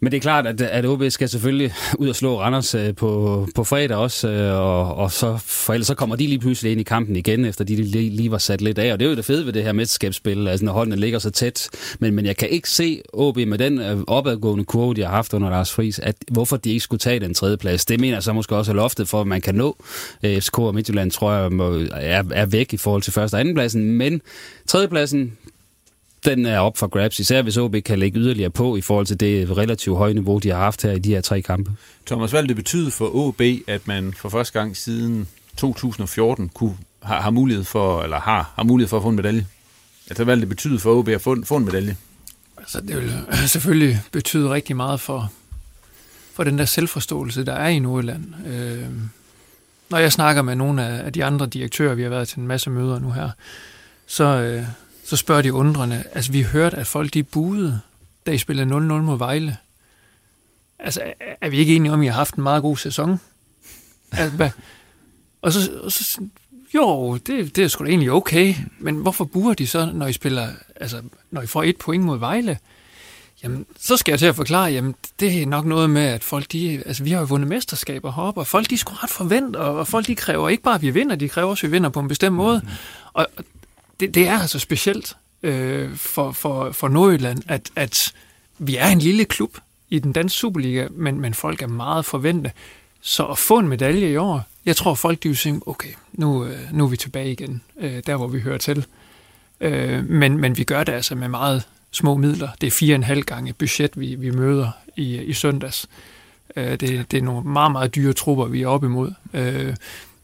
men 0.00 0.12
det 0.12 0.16
er 0.16 0.20
klart, 0.20 0.46
at, 0.46 0.60
at 0.60 0.86
OB 0.86 1.02
skal 1.08 1.28
selvfølgelig 1.28 1.74
ud 1.98 2.08
og 2.08 2.16
slå 2.16 2.40
Randers 2.40 2.74
øh, 2.74 2.94
på, 2.94 3.46
på 3.54 3.64
fredag 3.64 3.96
også, 3.96 4.28
øh, 4.28 4.60
og, 4.60 4.94
og 4.94 5.12
så, 5.12 5.38
for 5.44 5.72
ellers 5.72 5.86
så 5.86 5.94
kommer 5.94 6.16
de 6.16 6.26
lige 6.26 6.38
pludselig 6.38 6.72
ind 6.72 6.80
i 6.80 6.84
kampen 6.84 7.16
igen, 7.16 7.44
efter 7.44 7.64
de 7.64 7.76
lige, 7.76 8.10
lige 8.10 8.30
var 8.30 8.38
sat 8.38 8.60
lidt 8.60 8.78
af. 8.78 8.92
Og 8.92 9.00
det 9.00 9.06
er 9.06 9.10
jo 9.10 9.16
det 9.16 9.24
fede 9.24 9.46
ved 9.46 9.52
det 9.52 9.62
her 9.62 9.72
mesterskabsspil, 9.72 10.48
altså 10.48 10.64
når 10.64 10.72
holdene 10.72 10.96
ligger 10.96 11.18
så 11.18 11.30
tæt. 11.30 11.68
Men, 11.98 12.14
men 12.14 12.26
jeg 12.26 12.36
kan 12.36 12.48
ikke 12.48 12.70
se 12.70 13.02
OB 13.12 13.36
med 13.36 13.58
den 13.58 13.78
øh, 13.78 13.98
opadgående 14.06 14.64
kurve, 14.64 14.94
de 14.94 15.02
har 15.02 15.10
haft 15.10 15.34
under 15.34 15.50
Lars 15.50 15.72
Friis, 15.72 15.98
at 15.98 16.16
hvorfor 16.30 16.56
de 16.56 16.70
ikke 16.70 16.80
skulle 16.80 17.00
tage 17.00 17.20
den 17.20 17.34
tredje 17.34 17.56
plads. 17.56 17.84
Det 17.84 18.00
mener 18.00 18.16
jeg 18.16 18.22
så 18.22 18.32
måske 18.32 18.56
også 18.56 18.72
er 18.72 18.76
loftet 18.76 19.08
for, 19.08 19.20
at 19.20 19.26
man 19.26 19.40
kan 19.40 19.54
nå. 19.54 19.76
FCK 20.24 20.58
og 20.58 20.74
Midtjylland 20.74 21.10
tror 21.10 21.32
jeg 21.32 21.52
må, 21.52 21.80
er, 21.92 22.22
er 22.30 22.46
væk 22.46 22.72
i 22.72 22.76
forhold 22.76 23.02
til 23.02 23.12
første 23.12 23.34
og 23.34 23.40
anden 23.40 23.54
pladsen, 23.54 23.90
men 23.90 24.22
tredjepladsen, 24.66 25.32
den 26.26 26.46
er 26.46 26.58
op 26.58 26.76
for 26.76 26.86
grabs, 26.86 27.18
især 27.18 27.42
hvis 27.42 27.56
OB 27.56 27.76
kan 27.84 27.98
lægge 27.98 28.20
yderligere 28.20 28.50
på 28.50 28.76
i 28.76 28.80
forhold 28.80 29.06
til 29.06 29.20
det 29.20 29.56
relativt 29.56 29.96
høje 29.96 30.14
niveau, 30.14 30.38
de 30.38 30.48
har 30.50 30.58
haft 30.58 30.82
her 30.82 30.92
i 30.92 30.98
de 30.98 31.08
her 31.08 31.20
tre 31.20 31.42
kampe. 31.42 31.70
Thomas, 32.06 32.30
hvad 32.30 32.42
vil 32.42 32.48
det 32.48 32.56
betyde 32.56 32.90
for 32.90 33.16
OB, 33.16 33.40
at 33.66 33.86
man 33.86 34.14
for 34.16 34.28
første 34.28 34.58
gang 34.58 34.76
siden 34.76 35.28
2014 35.56 36.48
kunne, 36.48 36.76
har, 37.02 37.20
har, 37.20 37.30
mulighed 37.30 37.64
for, 37.64 38.02
eller 38.02 38.20
har, 38.20 38.52
har 38.56 38.62
mulighed 38.64 38.88
for 38.88 38.96
at 38.96 39.02
få 39.02 39.08
en 39.08 39.16
medalje? 39.16 39.46
Altså, 40.08 40.24
hvad 40.24 40.34
vil 40.34 40.40
det 40.40 40.48
betyde 40.48 40.78
for 40.78 40.94
OB 40.94 41.08
at 41.08 41.20
få, 41.20 41.36
få 41.44 41.56
en 41.56 41.64
medalje? 41.64 41.96
Altså, 42.58 42.80
det 42.80 42.96
vil 42.96 43.12
selvfølgelig 43.48 44.00
betyde 44.12 44.50
rigtig 44.50 44.76
meget 44.76 45.00
for, 45.00 45.32
for 46.32 46.44
den 46.44 46.58
der 46.58 46.64
selvforståelse, 46.64 47.44
der 47.44 47.52
er 47.52 47.68
i 47.68 47.78
Nordjylland. 47.78 48.24
Øh, 48.46 48.88
når 49.90 49.98
jeg 49.98 50.12
snakker 50.12 50.42
med 50.42 50.54
nogle 50.54 50.86
af 50.86 51.12
de 51.12 51.24
andre 51.24 51.46
direktører, 51.46 51.94
vi 51.94 52.02
har 52.02 52.10
været 52.10 52.28
til 52.28 52.38
en 52.38 52.46
masse 52.46 52.70
møder 52.70 52.98
nu 52.98 53.10
her, 53.10 53.30
så, 54.06 54.24
øh, 54.24 54.64
så 55.06 55.16
spørger 55.16 55.42
de 55.42 55.52
undrende, 55.52 56.04
altså 56.12 56.32
vi 56.32 56.42
hørte, 56.42 56.76
at 56.76 56.86
folk 56.86 57.14
de 57.14 57.22
buede, 57.22 57.80
da 58.26 58.30
I 58.30 58.38
spillede 58.38 58.70
0-0 58.70 58.74
mod 58.76 59.18
Vejle. 59.18 59.56
Altså, 60.78 61.12
er 61.40 61.48
vi 61.48 61.58
ikke 61.58 61.76
enige 61.76 61.92
om, 61.92 62.00
at 62.00 62.04
I 62.04 62.08
har 62.08 62.14
haft 62.14 62.34
en 62.34 62.42
meget 62.42 62.62
god 62.62 62.76
sæson? 62.76 63.20
Altså, 64.12 64.36
hvad? 64.36 64.50
Og 65.42 65.52
så, 65.52 65.70
og 65.82 65.92
så 65.92 66.20
jo, 66.74 67.16
det, 67.16 67.56
det 67.56 67.64
er 67.64 67.68
sgu 67.68 67.84
da 67.84 67.88
egentlig 67.88 68.12
okay, 68.12 68.54
men 68.78 68.96
hvorfor 68.96 69.24
buer 69.24 69.54
de 69.54 69.66
så, 69.66 69.90
når 69.94 70.06
I 70.06 70.12
spiller, 70.12 70.48
altså, 70.76 71.02
når 71.30 71.42
I 71.42 71.46
får 71.46 71.62
et 71.62 71.76
point 71.76 72.04
mod 72.04 72.18
Vejle? 72.18 72.58
Jamen, 73.42 73.66
så 73.78 73.96
skal 73.96 74.12
jeg 74.12 74.18
til 74.18 74.26
at 74.26 74.36
forklare, 74.36 74.72
jamen, 74.72 74.94
det 75.20 75.42
er 75.42 75.46
nok 75.46 75.64
noget 75.64 75.90
med, 75.90 76.02
at 76.02 76.24
folk, 76.24 76.52
de, 76.52 76.82
altså, 76.86 77.04
vi 77.04 77.10
har 77.10 77.18
jo 77.18 77.24
vundet 77.24 77.48
mesterskaber 77.48 78.12
heroppe, 78.12 78.40
og 78.40 78.46
folk, 78.46 78.70
de 78.70 78.78
skulle 78.78 79.02
ret 79.02 79.10
forvente, 79.10 79.56
og 79.56 79.88
folk, 79.88 80.06
de 80.06 80.14
kræver 80.14 80.48
ikke 80.48 80.62
bare, 80.62 80.74
at 80.74 80.82
vi 80.82 80.90
vinder, 80.90 81.16
de 81.16 81.28
kræver 81.28 81.50
også, 81.50 81.66
at 81.66 81.70
vi 81.70 81.76
vinder 81.76 81.88
på 81.88 82.00
en 82.00 82.08
bestemt 82.08 82.36
måde. 82.36 82.62
Og 83.12 83.26
det, 84.00 84.14
det 84.14 84.28
er 84.28 84.38
altså 84.38 84.58
specielt 84.58 85.16
øh, 85.42 85.96
for, 85.96 86.32
for, 86.32 86.72
for 86.72 86.88
Nordjylland, 86.88 87.42
at, 87.48 87.70
at 87.76 88.12
vi 88.58 88.76
er 88.76 88.86
en 88.86 88.98
lille 88.98 89.24
klub 89.24 89.58
i 89.90 89.98
den 89.98 90.12
danske 90.12 90.38
Superliga, 90.38 90.88
men, 90.90 91.20
men 91.20 91.34
folk 91.34 91.62
er 91.62 91.66
meget 91.66 92.04
forventende. 92.04 92.50
Så 93.00 93.24
at 93.24 93.38
få 93.38 93.58
en 93.58 93.68
medalje 93.68 94.10
i 94.10 94.16
år, 94.16 94.42
jeg 94.66 94.76
tror 94.76 94.94
folk 94.94 95.22
de 95.22 95.28
vil 95.28 95.36
sige, 95.36 95.60
okay, 95.66 95.88
nu, 96.12 96.44
øh, 96.44 96.58
nu 96.72 96.84
er 96.84 96.88
vi 96.88 96.96
tilbage 96.96 97.32
igen, 97.32 97.62
øh, 97.80 98.02
der 98.06 98.16
hvor 98.16 98.26
vi 98.26 98.40
hører 98.40 98.58
til. 98.58 98.86
Øh, 99.60 100.10
men, 100.10 100.38
men 100.38 100.56
vi 100.56 100.64
gør 100.64 100.84
det 100.84 100.92
altså 100.92 101.14
med 101.14 101.28
meget 101.28 101.62
små 101.90 102.16
midler. 102.16 102.48
Det 102.60 102.66
er 102.66 102.70
fire 102.70 102.94
og 102.94 102.96
en 102.96 103.02
halv 103.02 103.22
gange 103.22 103.52
budget, 103.52 104.00
vi, 104.00 104.14
vi 104.14 104.30
møder 104.30 104.70
i, 104.96 105.16
i 105.16 105.32
søndags. 105.32 105.86
Øh, 106.56 106.70
det, 106.70 107.10
det 107.10 107.14
er 107.14 107.22
nogle 107.22 107.48
meget, 107.48 107.72
meget 107.72 107.94
dyre 107.94 108.12
trupper, 108.12 108.44
vi 108.44 108.62
er 108.62 108.68
op 108.68 108.84
imod. 108.84 109.12
Øh, 109.34 109.74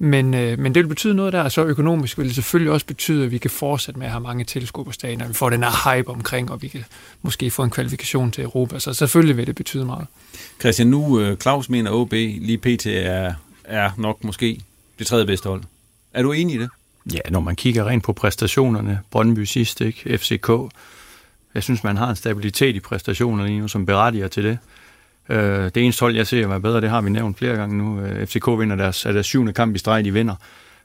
men, 0.04 0.30
men 0.30 0.64
det 0.64 0.76
vil 0.76 0.86
betyde 0.88 1.14
noget 1.14 1.32
der, 1.32 1.48
så 1.48 1.64
økonomisk 1.64 2.18
vil 2.18 2.26
det 2.26 2.34
selvfølgelig 2.34 2.72
også 2.72 2.86
betyde, 2.86 3.24
at 3.24 3.30
vi 3.30 3.38
kan 3.38 3.50
fortsætte 3.50 3.98
med 3.98 4.06
at 4.06 4.12
have 4.12 4.22
mange 4.22 4.44
stadion, 4.92 5.22
og 5.22 5.28
vi 5.28 5.34
får 5.34 5.50
den 5.50 5.62
her 5.62 5.96
hype 5.96 6.10
omkring, 6.10 6.50
og 6.50 6.62
vi 6.62 6.68
kan 6.68 6.84
måske 7.22 7.50
få 7.50 7.62
en 7.62 7.70
kvalifikation 7.70 8.30
til 8.30 8.44
Europa. 8.44 8.78
Så 8.78 8.94
selvfølgelig 8.94 9.36
vil 9.36 9.46
det 9.46 9.54
betyde 9.54 9.84
meget. 9.84 10.06
Christian, 10.60 10.88
nu 10.88 11.36
Claus 11.36 11.68
mener, 11.68 11.90
at 11.90 11.94
OB 11.94 12.12
lige 12.12 12.58
pt. 12.58 12.86
er 12.86 13.34
er 13.64 13.90
nok 13.98 14.24
måske 14.24 14.60
det 14.98 15.06
tredje 15.06 15.26
bedste 15.26 15.48
hold. 15.48 15.62
Er 16.12 16.22
du 16.22 16.32
enig 16.32 16.54
i 16.54 16.58
det? 16.58 16.68
Ja, 17.12 17.20
når 17.30 17.40
man 17.40 17.56
kigger 17.56 17.86
rent 17.86 18.04
på 18.04 18.12
præstationerne, 18.12 19.00
Brøndby 19.10 19.44
sidst, 19.44 19.80
ikke? 19.80 20.18
FCK, 20.18 20.48
jeg 21.54 21.62
synes, 21.62 21.84
man 21.84 21.96
har 21.96 22.10
en 22.10 22.16
stabilitet 22.16 22.76
i 22.76 22.80
præstationerne 22.80 23.48
lige 23.48 23.60
nu, 23.60 23.68
som 23.68 23.86
berettiger 23.86 24.28
til 24.28 24.44
det. 24.44 24.58
Øh, 25.32 25.64
det 25.64 25.76
eneste 25.76 26.00
hold, 26.00 26.16
jeg 26.16 26.26
ser 26.26 26.46
være 26.46 26.60
bedre, 26.60 26.80
det 26.80 26.90
har 26.90 27.00
vi 27.00 27.10
nævnt 27.10 27.38
flere 27.38 27.56
gange 27.56 27.78
nu. 27.78 28.00
Øh, 28.00 28.26
FCK 28.26 28.46
vinder 28.46 28.76
deres, 28.76 29.06
er 29.06 29.12
deres 29.12 29.26
syvende 29.26 29.52
kamp 29.52 29.74
i 29.74 29.78
streg, 29.78 30.04
de 30.04 30.12
vinder. 30.12 30.34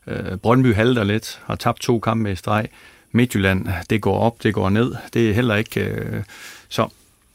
Øh, 0.07 0.37
Brøndby 0.37 0.73
halter 0.73 1.03
lidt, 1.03 1.41
har 1.45 1.55
tabt 1.55 1.81
to 1.81 1.99
kampe 1.99 2.31
i 2.31 2.35
streg. 2.35 2.67
Midtjylland, 3.11 3.67
det 3.89 4.01
går 4.01 4.19
op, 4.19 4.43
det 4.43 4.53
går 4.53 4.69
ned. 4.69 4.95
Det 5.13 5.29
er 5.29 5.33
heller 5.33 5.55
ikke... 5.55 5.79
Øh, 5.79 6.23
så 6.69 6.87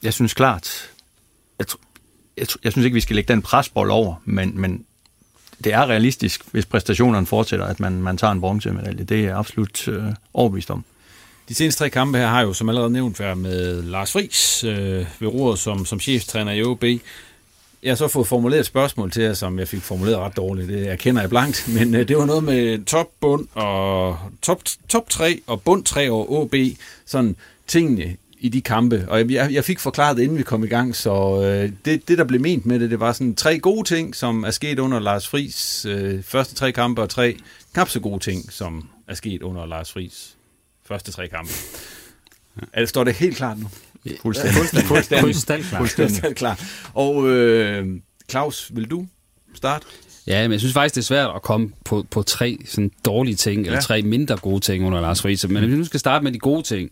jeg 0.02 0.12
synes 0.12 0.34
klart, 0.34 0.90
jeg, 1.58 1.66
jeg, 2.36 2.46
jeg 2.64 2.72
synes 2.72 2.84
ikke, 2.84 2.94
vi 2.94 3.00
skal 3.00 3.16
lægge 3.16 3.32
den 3.32 3.42
presbold 3.42 3.90
over, 3.90 4.14
men, 4.24 4.60
men 4.60 4.84
det 5.64 5.74
er 5.74 5.86
realistisk, 5.86 6.42
hvis 6.50 6.66
præstationerne 6.66 7.26
fortsætter, 7.26 7.66
at 7.66 7.80
man, 7.80 7.92
man 8.02 8.16
tager 8.16 8.32
en 8.32 8.40
bronzemedalje. 8.40 9.04
Det 9.04 9.20
er 9.20 9.24
jeg 9.24 9.38
absolut 9.38 9.88
øh, 9.88 10.04
overbevist 10.34 10.70
om. 10.70 10.84
De 11.48 11.54
seneste 11.54 11.78
tre 11.78 11.90
kampe 11.90 12.18
her 12.18 12.26
har 12.26 12.42
jo, 12.42 12.52
som 12.52 12.68
allerede 12.68 12.90
nævnt, 12.90 13.20
været 13.20 13.38
med 13.38 13.82
Lars 13.82 14.12
Friis 14.12 14.64
øh, 14.64 15.06
ved 15.20 15.28
roret 15.28 15.58
som, 15.58 15.86
som 15.86 16.00
cheftræner 16.00 16.52
i 16.52 16.64
OB. 16.64 16.84
Jeg 17.82 17.90
har 17.90 17.94
så 17.94 18.08
fået 18.08 18.26
formuleret 18.26 18.60
et 18.60 18.66
spørgsmål 18.66 19.10
til 19.10 19.22
jer, 19.22 19.34
som 19.34 19.58
jeg 19.58 19.68
fik 19.68 19.82
formuleret 19.82 20.18
ret 20.18 20.36
dårligt. 20.36 20.68
Det 20.68 20.88
erkender 20.88 21.20
jeg 21.20 21.30
blankt. 21.30 21.68
Men 21.78 21.94
øh, 21.94 22.08
det 22.08 22.16
var 22.16 22.26
noget 22.26 22.44
med 22.44 22.84
top, 22.84 23.06
bund 23.20 23.46
og 23.54 24.18
top, 24.42 24.62
top 24.88 25.10
3 25.10 25.40
og 25.46 25.62
bund 25.62 25.84
3 25.84 26.10
over 26.10 26.26
OB. 26.30 26.54
Sådan 27.06 27.36
tingene 27.66 28.16
i 28.40 28.48
de 28.48 28.60
kampe. 28.60 29.04
Og 29.08 29.30
jeg, 29.30 29.52
jeg 29.52 29.64
fik 29.64 29.78
forklaret 29.78 30.16
det, 30.16 30.22
inden 30.22 30.38
vi 30.38 30.42
kom 30.42 30.64
i 30.64 30.66
gang, 30.66 30.96
så 30.96 31.42
øh, 31.42 31.72
det, 31.84 32.08
det, 32.08 32.18
der 32.18 32.24
blev 32.24 32.40
ment 32.40 32.66
med 32.66 32.80
det, 32.80 32.90
det 32.90 33.00
var 33.00 33.12
sådan 33.12 33.34
tre 33.34 33.58
gode 33.58 33.88
ting, 33.88 34.16
som 34.16 34.44
er 34.44 34.50
sket 34.50 34.78
under 34.78 34.98
Lars 34.98 35.28
Friis 35.28 35.86
øh, 35.88 36.22
første 36.22 36.54
tre 36.54 36.72
kampe, 36.72 37.02
og 37.02 37.10
tre 37.10 37.36
knap 37.74 37.88
så 37.88 38.00
gode 38.00 38.18
ting, 38.18 38.52
som 38.52 38.88
er 39.08 39.14
sket 39.14 39.42
under 39.42 39.66
Lars 39.66 39.92
Friis 39.92 40.36
første 40.86 41.12
tre 41.12 41.28
kampe. 41.28 41.52
Altså, 42.72 42.90
står 42.90 43.04
det 43.04 43.14
helt 43.14 43.36
klart 43.36 43.58
nu? 43.58 43.70
Fuldstændig. 44.22 44.54
Fuldstændig. 44.56 44.88
Fuldstændig. 44.88 45.20
Fuldstændig. 45.24 45.66
Fuldstændig 45.66 46.36
klar. 46.36 46.60
Og 46.94 47.28
øh, 47.28 47.86
Claus, 48.30 48.70
vil 48.74 48.90
du 48.90 49.06
starte? 49.54 49.86
Ja, 50.26 50.42
men 50.42 50.52
jeg 50.52 50.60
synes 50.60 50.74
faktisk, 50.74 50.94
det 50.94 51.00
er 51.00 51.04
svært 51.04 51.30
at 51.36 51.42
komme 51.42 51.70
på, 51.84 52.06
på 52.10 52.22
tre 52.22 52.58
sådan 52.66 52.90
dårlige 53.04 53.34
ting, 53.34 53.62
ja. 53.62 53.66
eller 53.66 53.80
tre 53.80 54.02
mindre 54.02 54.36
gode 54.36 54.60
ting 54.60 54.86
under 54.86 55.00
Lars 55.00 55.22
Friis. 55.22 55.48
Men 55.48 55.56
hvis 55.56 55.70
vi 55.70 55.76
nu 55.76 55.84
skal 55.84 56.00
starte 56.00 56.24
med 56.24 56.32
de 56.32 56.38
gode 56.38 56.62
ting, 56.62 56.90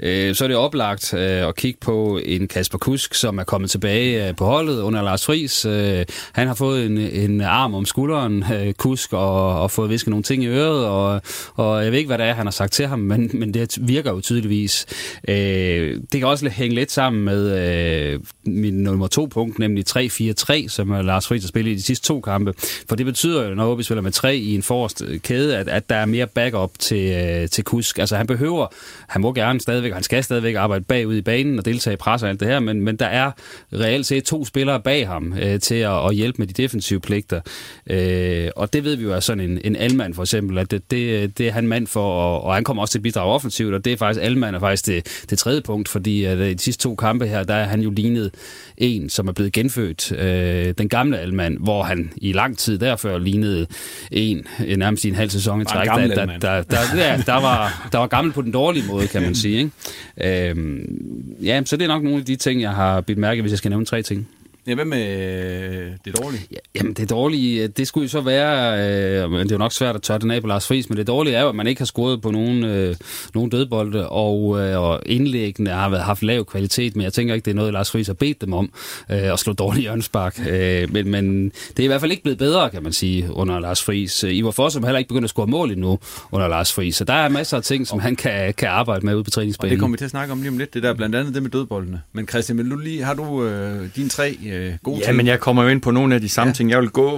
ja. 0.00 0.28
øh, 0.28 0.34
så 0.34 0.44
er 0.44 0.48
det 0.48 0.56
oplagt 0.56 1.14
øh, 1.14 1.20
at 1.20 1.56
kigge 1.56 1.78
på 1.80 2.20
en 2.24 2.48
Kasper 2.48 2.78
Kusk, 2.78 3.14
som 3.14 3.38
er 3.38 3.44
kommet 3.44 3.70
tilbage 3.70 4.28
øh, 4.28 4.36
på 4.36 4.44
holdet 4.44 4.80
under 4.80 5.02
Lars 5.02 5.26
Friis. 5.26 5.64
Øh, 5.64 6.04
han 6.32 6.46
har 6.46 6.54
fået 6.54 6.86
en, 6.86 6.98
en 6.98 7.40
arm 7.40 7.74
om 7.74 7.84
skulderen, 7.84 8.44
øh, 8.54 8.72
Kusk, 8.72 9.12
og, 9.12 9.60
og 9.60 9.70
fået 9.70 9.90
visket 9.90 10.10
nogle 10.10 10.22
ting 10.22 10.44
i 10.44 10.46
øret, 10.46 10.86
og, 10.86 11.22
og 11.54 11.84
jeg 11.84 11.92
ved 11.92 11.98
ikke, 11.98 12.08
hvad 12.08 12.18
det 12.18 12.26
er, 12.26 12.34
han 12.34 12.46
har 12.46 12.50
sagt 12.50 12.72
til 12.72 12.86
ham, 12.86 12.98
men, 12.98 13.30
men 13.34 13.54
det 13.54 13.78
virker 13.80 14.10
jo 14.10 14.20
tydeligvis. 14.20 14.86
Øh, 15.28 16.00
det 16.12 16.20
kan 16.20 16.24
også 16.24 16.48
hænge 16.48 16.74
lidt 16.74 16.92
sammen 16.92 17.24
med 17.24 17.68
øh, 18.12 18.20
min 18.44 18.74
nummer 18.74 19.06
to 19.06 19.26
punkt, 19.26 19.58
nemlig 19.58 19.84
3-4-3, 19.90 20.68
som 20.68 20.90
Lars 20.90 21.26
Friis 21.26 21.42
har 21.42 21.48
spillet 21.48 21.72
i 21.72 21.74
de 21.74 21.82
sidste 21.82 22.06
to 22.06 22.20
kampe. 22.20 22.54
For 22.88 22.96
det 22.96 23.06
betyder 23.06 23.48
jo, 23.48 23.54
når 23.54 23.74
vi 23.74 23.82
spiller 23.82 24.02
med 24.02 24.12
tre 24.12 24.36
i 24.36 24.54
en 24.54 24.62
forrest 24.62 25.02
kæde, 25.22 25.56
at, 25.56 25.68
at 25.68 25.90
der 25.90 25.96
er 25.96 26.06
mere 26.06 26.26
backup 26.26 26.70
til, 26.78 27.12
øh, 27.12 27.48
til 27.48 27.64
Kusk. 27.64 27.98
Altså 27.98 28.16
han 28.16 28.26
behøver, 28.26 28.66
han 29.08 29.22
må 29.22 29.32
gerne 29.32 29.60
stadigvæk, 29.60 29.92
han 29.92 30.02
skal 30.02 30.24
stadigvæk 30.24 30.54
arbejde 30.54 30.84
bagud 30.84 31.16
i 31.16 31.22
banen 31.22 31.58
og 31.58 31.64
deltage 31.64 31.94
i 31.94 31.96
pres 31.96 32.22
og 32.22 32.28
alt 32.28 32.40
det 32.40 32.48
her, 32.48 32.60
men, 32.60 32.80
men 32.80 32.96
der 32.96 33.06
er 33.06 33.30
reelt 33.72 34.06
set 34.06 34.24
to 34.24 34.44
spillere 34.44 34.80
bag 34.80 35.06
ham 35.06 35.34
øh, 35.42 35.60
til 35.60 35.74
at, 35.74 36.06
at 36.06 36.14
hjælpe 36.14 36.38
med 36.38 36.46
de 36.46 36.62
defensive 36.62 37.00
pligter. 37.00 37.40
Øh, 37.86 38.48
og 38.56 38.72
det 38.72 38.84
ved 38.84 38.96
vi 38.96 39.02
jo 39.02 39.12
er 39.12 39.20
sådan 39.20 39.50
en, 39.50 39.60
en 39.64 39.76
almand 39.76 40.14
for 40.14 40.22
eksempel, 40.22 40.58
at 40.58 40.70
det, 40.70 40.90
det, 40.90 41.38
det 41.38 41.48
er 41.48 41.52
han 41.52 41.68
mand 41.68 41.86
for, 41.86 42.12
og, 42.12 42.44
og 42.44 42.54
han 42.54 42.64
kommer 42.64 42.82
også 42.82 42.92
til 42.92 42.98
at 42.98 43.02
bidrage 43.02 43.32
offensivt, 43.32 43.74
og 43.74 43.84
det 43.84 43.92
er 43.92 43.96
faktisk 43.96 44.24
almand 44.24 44.56
er 44.56 44.60
faktisk 44.60 44.86
det, 44.86 45.24
det 45.30 45.38
tredje 45.38 45.60
punkt, 45.60 45.88
fordi 45.88 46.24
at, 46.24 46.38
i 46.38 46.54
de 46.54 46.58
sidste 46.58 46.82
to 46.82 46.94
kampe 46.94 47.26
her, 47.26 47.42
der 47.44 47.54
er 47.54 47.64
han 47.64 47.80
jo 47.80 47.90
lignet 47.90 48.30
en, 48.76 49.10
som 49.10 49.28
er 49.28 49.32
blevet 49.32 49.52
genfødt, 49.52 50.12
øh, 50.12 50.74
den 50.78 50.88
gamle 50.88 51.18
almand, 51.18 51.58
hvor 51.58 51.82
han 51.82 52.12
i 52.16 52.32
lang 52.32 52.57
tid 52.58 52.78
derfor 52.78 53.18
lignede 53.18 53.66
en, 54.10 54.46
nærmest 54.76 55.04
i 55.04 55.08
en 55.08 55.14
halv 55.14 55.30
sæson 55.30 55.62
i 55.62 55.64
træk. 55.64 55.86
Der, 55.86 55.94
der, 56.26 56.38
der, 56.38 56.62
der, 56.62 56.78
ja, 56.96 57.22
der, 57.26 57.40
var, 57.40 57.88
der 57.92 57.98
var 57.98 58.06
gammel 58.06 58.32
på 58.34 58.42
den 58.42 58.52
dårlige 58.52 58.84
måde, 58.88 59.06
kan 59.06 59.22
man 59.22 59.34
sige. 59.44 59.58
Ikke? 59.58 60.50
Øhm, 60.50 61.34
ja, 61.42 61.62
så 61.64 61.76
det 61.76 61.84
er 61.84 61.88
nok 61.88 62.02
nogle 62.02 62.18
af 62.18 62.24
de 62.24 62.36
ting, 62.36 62.60
jeg 62.62 62.70
har 62.70 63.00
bidt 63.00 63.18
mærke, 63.18 63.40
hvis 63.42 63.50
jeg 63.52 63.58
skal 63.58 63.68
nævne 63.68 63.86
tre 63.86 64.02
ting. 64.02 64.28
Ja, 64.68 64.74
hvad 64.74 64.84
med 64.84 65.00
øh, 65.00 65.92
det 66.04 66.22
dårlige? 66.22 66.42
Ja, 66.52 66.56
jamen, 66.76 66.92
det 66.92 67.10
dårlige, 67.10 67.62
øh, 67.62 67.68
det 67.76 67.88
skulle 67.88 68.04
jo 68.04 68.08
så 68.08 68.20
være, 68.20 69.22
øh, 69.22 69.30
men 69.30 69.40
det 69.40 69.50
er 69.52 69.54
jo 69.54 69.58
nok 69.58 69.72
svært 69.72 69.94
at 69.94 70.02
tørre 70.02 70.18
den 70.18 70.30
af 70.30 70.40
på 70.40 70.48
Lars 70.48 70.66
Friis, 70.66 70.88
men 70.88 70.98
det 70.98 71.06
dårlige 71.06 71.36
er 71.36 71.42
jo, 71.42 71.48
at 71.48 71.54
man 71.54 71.66
ikke 71.66 71.80
har 71.80 71.86
scoret 71.86 72.22
på 72.22 72.30
nogen, 72.30 72.64
øh, 72.64 72.96
nogen 73.34 73.50
dødbolde, 73.50 74.08
og, 74.08 74.60
øh, 74.60 74.80
og 74.82 75.00
indlæggene 75.06 75.70
har 75.70 75.88
været, 75.88 76.04
haft 76.04 76.22
lav 76.22 76.44
kvalitet, 76.44 76.96
men 76.96 77.04
jeg 77.04 77.12
tænker 77.12 77.34
ikke, 77.34 77.44
det 77.44 77.50
er 77.50 77.54
noget, 77.54 77.72
Lars 77.72 77.90
Friis 77.90 78.06
har 78.06 78.14
bedt 78.14 78.40
dem 78.40 78.52
om, 78.52 78.70
øh, 79.10 79.32
at 79.32 79.38
slå 79.38 79.52
dårlige 79.52 79.82
hjørnspark. 79.82 80.40
Øh, 80.50 80.92
men, 80.92 81.10
men 81.10 81.48
det 81.48 81.78
er 81.78 81.84
i 81.84 81.86
hvert 81.86 82.00
fald 82.00 82.10
ikke 82.10 82.22
blevet 82.22 82.38
bedre, 82.38 82.70
kan 82.70 82.82
man 82.82 82.92
sige, 82.92 83.32
under 83.32 83.58
Lars 83.60 83.82
Friis. 83.82 84.22
Ivar 84.22 84.50
Foss 84.50 84.74
som 84.74 84.84
heller 84.84 84.98
ikke 84.98 85.08
begyndt 85.08 85.24
at 85.24 85.30
score 85.30 85.46
mål 85.46 85.70
endnu 85.70 85.98
under 86.32 86.48
Lars 86.48 86.72
Friis, 86.72 86.96
så 86.96 87.04
der 87.04 87.12
er 87.12 87.28
masser 87.28 87.56
af 87.56 87.62
ting, 87.62 87.86
som 87.86 87.98
han 87.98 88.16
kan, 88.16 88.54
kan 88.54 88.68
arbejde 88.68 89.06
med 89.06 89.14
ude 89.14 89.24
på 89.24 89.30
træningsbanen. 89.30 89.70
Og 89.70 89.70
det 89.70 89.80
kommer 89.80 89.96
vi 89.96 89.98
til 89.98 90.04
at 90.04 90.10
snakke 90.10 90.32
om 90.32 90.38
lige 90.38 90.50
om 90.50 90.58
lidt, 90.58 90.74
det 90.74 90.82
der 90.82 90.94
blandt 90.94 91.16
andet 91.16 91.34
det 91.34 91.42
med 91.42 91.50
dødboldene. 91.50 92.02
Men 92.12 92.28
Christian, 92.28 92.58
vil 92.58 92.70
du 92.70 92.76
lige, 92.76 93.04
har 93.04 93.14
du 93.14 93.44
øh, 93.44 93.88
dine 93.96 94.08
tre 94.08 94.36
øh, 94.46 94.57
gode 94.82 94.98
ja, 94.98 95.04
ting? 95.04 95.16
men 95.16 95.26
jeg 95.26 95.40
kommer 95.40 95.62
jo 95.62 95.68
ind 95.68 95.80
på 95.80 95.90
nogle 95.90 96.14
af 96.14 96.20
de 96.20 96.28
samme 96.28 96.48
ja. 96.48 96.54
ting. 96.54 96.70
Jeg 96.70 96.80
vil 96.80 96.90
gå, 96.90 97.10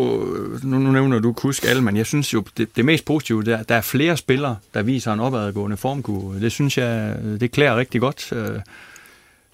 nu, 0.63 0.79
nu 0.79 0.93
nævner 0.93 1.19
du 1.19 1.33
Kusk 1.33 1.65
men 1.83 1.97
jeg 1.97 2.07
synes 2.07 2.35
jo, 2.35 2.45
det, 2.57 2.77
det 2.77 2.85
mest 2.85 3.05
positive, 3.05 3.43
der, 3.43 3.63
der 3.63 3.75
er 3.75 3.81
flere 3.81 4.17
spillere, 4.17 4.57
der 4.75 4.83
viser 4.83 5.13
en 5.13 5.21
opadgående 5.21 5.77
formkurve. 5.77 6.41
Det 6.41 6.53
synes 6.53 6.79
jeg, 6.79 7.17
det 7.41 7.51
klæder 7.51 7.77
rigtig 7.77 8.01
godt. 8.01 8.33
Øh, 8.33 8.61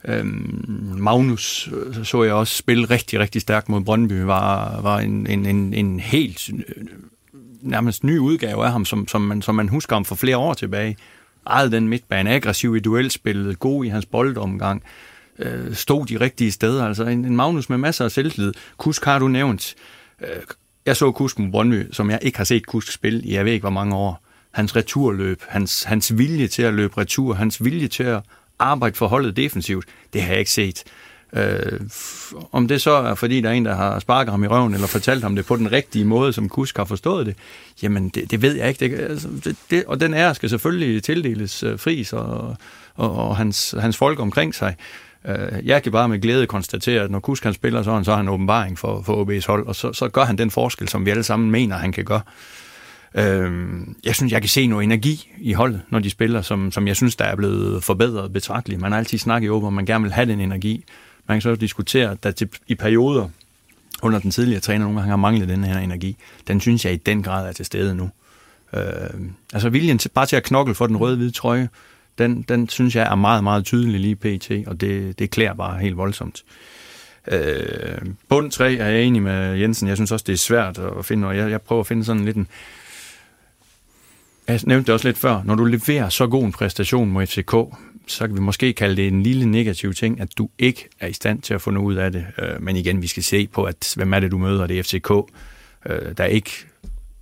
øhm, 0.04 0.94
Magnus 0.98 1.68
øh, 1.72 2.04
så 2.04 2.22
jeg 2.22 2.32
også 2.32 2.56
spille 2.56 2.84
rigtig, 2.84 3.20
rigtig 3.20 3.40
stærkt 3.40 3.68
mod 3.68 3.80
Brøndby, 3.80 4.20
var, 4.20 4.80
var 4.80 4.98
en, 4.98 5.26
en, 5.26 5.46
en, 5.46 5.74
en 5.74 6.00
helt 6.00 6.50
nærmest 7.62 8.04
ny 8.04 8.18
udgave 8.18 8.64
af 8.64 8.72
ham, 8.72 8.84
som, 8.84 9.08
som, 9.08 9.20
man, 9.20 9.42
som 9.42 9.54
man 9.54 9.68
husker 9.68 9.96
ham 9.96 10.04
for 10.04 10.14
flere 10.14 10.36
år 10.36 10.54
tilbage. 10.54 10.96
Ejede 11.46 11.70
den 11.70 11.88
midtbane, 11.88 12.30
aggressiv 12.30 12.76
i 12.76 12.80
duelspillet, 12.80 13.58
god 13.58 13.84
i 13.84 13.88
hans 13.88 14.06
boldomgang 14.06 14.82
øh, 15.38 15.74
stod 15.74 16.06
de 16.06 16.20
rigtige 16.20 16.52
steder. 16.52 16.86
Altså 16.86 17.04
en, 17.04 17.24
en 17.24 17.36
Magnus 17.36 17.68
med 17.68 17.78
masser 17.78 18.04
af 18.04 18.10
selvtillid. 18.10 18.52
Kusk 18.76 19.04
har 19.04 19.18
du 19.18 19.28
nævnt. 19.28 19.74
Øh, 20.20 20.28
jeg 20.86 20.96
så 20.96 21.12
Kusk 21.12 21.38
med 21.38 21.50
Brøndby, 21.50 21.92
som 21.92 22.10
jeg 22.10 22.18
ikke 22.22 22.38
har 22.38 22.44
set 22.44 22.66
Kusk 22.66 22.92
spille 22.92 23.22
i 23.22 23.34
jeg 23.34 23.44
ved 23.44 23.52
ikke 23.52 23.62
hvor 23.62 23.70
mange 23.70 23.96
år. 23.96 24.22
Hans 24.52 24.76
returløb, 24.76 25.42
hans, 25.48 25.82
hans 25.82 26.18
vilje 26.18 26.48
til 26.48 26.62
at 26.62 26.74
løbe 26.74 26.98
retur, 26.98 27.34
hans 27.34 27.64
vilje 27.64 27.88
til 27.88 28.02
at 28.02 28.22
arbejde 28.58 28.96
for 28.96 29.06
holdet 29.06 29.36
defensivt, 29.36 29.84
det 30.12 30.22
har 30.22 30.30
jeg 30.30 30.38
ikke 30.38 30.50
set. 30.50 30.84
Øh, 31.32 31.80
om 32.52 32.68
det 32.68 32.82
så 32.82 32.90
er, 32.90 33.14
fordi 33.14 33.40
der 33.40 33.48
er 33.48 33.52
en, 33.52 33.64
der 33.64 33.74
har 33.74 33.98
sparket 33.98 34.30
ham 34.30 34.44
i 34.44 34.46
røven, 34.46 34.74
eller 34.74 34.86
fortalt 34.86 35.22
ham 35.22 35.36
det 35.36 35.46
på 35.46 35.56
den 35.56 35.72
rigtige 35.72 36.04
måde, 36.04 36.32
som 36.32 36.48
Kusk 36.48 36.76
har 36.76 36.84
forstået 36.84 37.26
det, 37.26 37.36
jamen 37.82 38.08
det, 38.08 38.30
det 38.30 38.42
ved 38.42 38.56
jeg 38.56 38.68
ikke. 38.68 38.96
Det, 38.96 39.00
altså, 39.00 39.28
det, 39.44 39.56
det, 39.70 39.84
og 39.84 40.00
den 40.00 40.14
ære 40.14 40.34
skal 40.34 40.50
selvfølgelig 40.50 41.02
tildeles 41.02 41.62
øh, 41.62 41.72
uh, 41.72 41.78
Fris 41.78 42.12
og, 42.12 42.56
og, 42.94 43.16
og 43.16 43.36
hans, 43.36 43.74
hans 43.80 43.96
folk 43.96 44.20
omkring 44.20 44.54
sig. 44.54 44.76
Øh, 45.28 45.66
jeg 45.66 45.82
kan 45.82 45.92
bare 45.92 46.08
med 46.08 46.20
glæde 46.20 46.46
konstatere, 46.46 47.02
at 47.02 47.10
når 47.10 47.20
Kusk 47.20 47.44
han 47.44 47.54
spiller 47.54 47.82
sådan, 47.82 48.04
så 48.04 48.10
har 48.10 48.16
han 48.16 48.28
åbenbaring 48.28 48.78
for, 48.78 49.02
for 49.02 49.24
OB's 49.24 49.46
hold, 49.46 49.66
og 49.66 49.76
så, 49.76 49.92
så 49.92 50.08
gør 50.08 50.24
han 50.24 50.38
den 50.38 50.50
forskel, 50.50 50.88
som 50.88 51.06
vi 51.06 51.10
alle 51.10 51.22
sammen 51.22 51.50
mener, 51.50 51.76
han 51.76 51.92
kan 51.92 52.04
gøre. 52.04 52.20
Øh, 53.14 53.78
jeg 54.04 54.14
synes, 54.14 54.32
jeg 54.32 54.42
kan 54.42 54.48
se 54.48 54.66
noget 54.66 54.84
energi 54.84 55.32
i 55.38 55.52
holdet, 55.52 55.82
når 55.90 55.98
de 55.98 56.10
spiller, 56.10 56.42
som, 56.42 56.72
som 56.72 56.88
jeg 56.88 56.96
synes, 56.96 57.16
der 57.16 57.24
er 57.24 57.36
blevet 57.36 57.84
forbedret 57.84 58.32
betragteligt. 58.32 58.80
Man 58.80 58.92
har 58.92 58.98
altid 58.98 59.18
snakket 59.18 59.50
om, 59.50 59.64
at 59.64 59.72
man 59.72 59.86
gerne 59.86 60.02
vil 60.02 60.12
have 60.12 60.26
den 60.26 60.40
energi. 60.40 60.84
Man 61.26 61.34
kan 61.34 61.42
så 61.42 61.54
diskutere, 61.54 62.10
at 62.10 62.22
der 62.22 62.30
til, 62.30 62.48
i 62.66 62.74
perioder 62.74 63.28
under 64.02 64.18
den 64.18 64.30
tidligere 64.30 64.60
træner 64.60 64.84
nogle 64.84 64.98
gange 64.98 65.10
har 65.10 65.16
manglet 65.16 65.48
den 65.48 65.64
her 65.64 65.78
energi. 65.78 66.16
Den 66.48 66.60
synes 66.60 66.84
jeg 66.84 66.92
i 66.92 66.96
den 66.96 67.22
grad 67.22 67.48
er 67.48 67.52
til 67.52 67.64
stede 67.64 67.94
nu. 67.94 68.10
Øh, 68.72 68.82
altså 69.52 69.68
viljen 69.68 69.98
til, 69.98 70.08
bare 70.08 70.26
til 70.26 70.36
at 70.36 70.42
knokle 70.42 70.74
for 70.74 70.86
den 70.86 70.96
røde-hvide 70.96 71.30
trøje, 71.30 71.68
den, 72.18 72.42
den 72.42 72.68
synes 72.68 72.96
jeg 72.96 73.06
er 73.10 73.14
meget, 73.14 73.44
meget 73.44 73.64
tydelig 73.64 74.00
lige 74.00 74.16
pt, 74.16 74.50
og 74.66 74.80
det, 74.80 75.18
det 75.18 75.30
klæder 75.30 75.54
bare 75.54 75.78
helt 75.78 75.96
voldsomt. 75.96 76.44
Øh, 77.28 77.98
bund 78.28 78.50
3 78.50 78.74
er 78.74 78.88
jeg 78.88 79.02
enig 79.02 79.22
med 79.22 79.54
Jensen. 79.56 79.88
Jeg 79.88 79.96
synes 79.96 80.12
også, 80.12 80.24
det 80.26 80.32
er 80.32 80.36
svært 80.36 80.78
at 80.98 81.04
finde, 81.04 81.28
og 81.28 81.36
jeg, 81.36 81.50
jeg 81.50 81.62
prøver 81.62 81.80
at 81.80 81.86
finde 81.86 82.04
sådan 82.04 82.24
lidt 82.24 82.36
en, 82.36 82.48
jeg 84.48 84.60
nævnte 84.64 84.86
det 84.86 84.92
også 84.92 85.08
lidt 85.08 85.18
før, 85.18 85.42
når 85.44 85.54
du 85.54 85.64
leverer 85.64 86.08
så 86.08 86.26
god 86.26 86.44
en 86.44 86.52
præstation 86.52 87.10
mod 87.10 87.26
FCK, 87.26 87.54
så 88.06 88.26
kan 88.26 88.34
vi 88.34 88.40
måske 88.40 88.72
kalde 88.72 88.96
det 88.96 89.08
en 89.08 89.22
lille 89.22 89.46
negativ 89.46 89.94
ting, 89.94 90.20
at 90.20 90.28
du 90.38 90.48
ikke 90.58 90.88
er 91.00 91.06
i 91.06 91.12
stand 91.12 91.42
til 91.42 91.54
at 91.54 91.60
få 91.60 91.70
noget 91.70 91.86
ud 91.86 91.94
af 91.94 92.12
det. 92.12 92.26
Øh, 92.38 92.62
men 92.62 92.76
igen, 92.76 93.02
vi 93.02 93.06
skal 93.06 93.22
se 93.22 93.46
på, 93.46 93.64
at 93.64 93.92
hvem 93.96 94.12
er 94.12 94.20
det, 94.20 94.30
du 94.30 94.38
møder? 94.38 94.66
Det 94.66 94.78
er 94.78 94.82
FCK, 94.82 95.32
øh, 95.86 96.16
der 96.16 96.24
ikke 96.24 96.50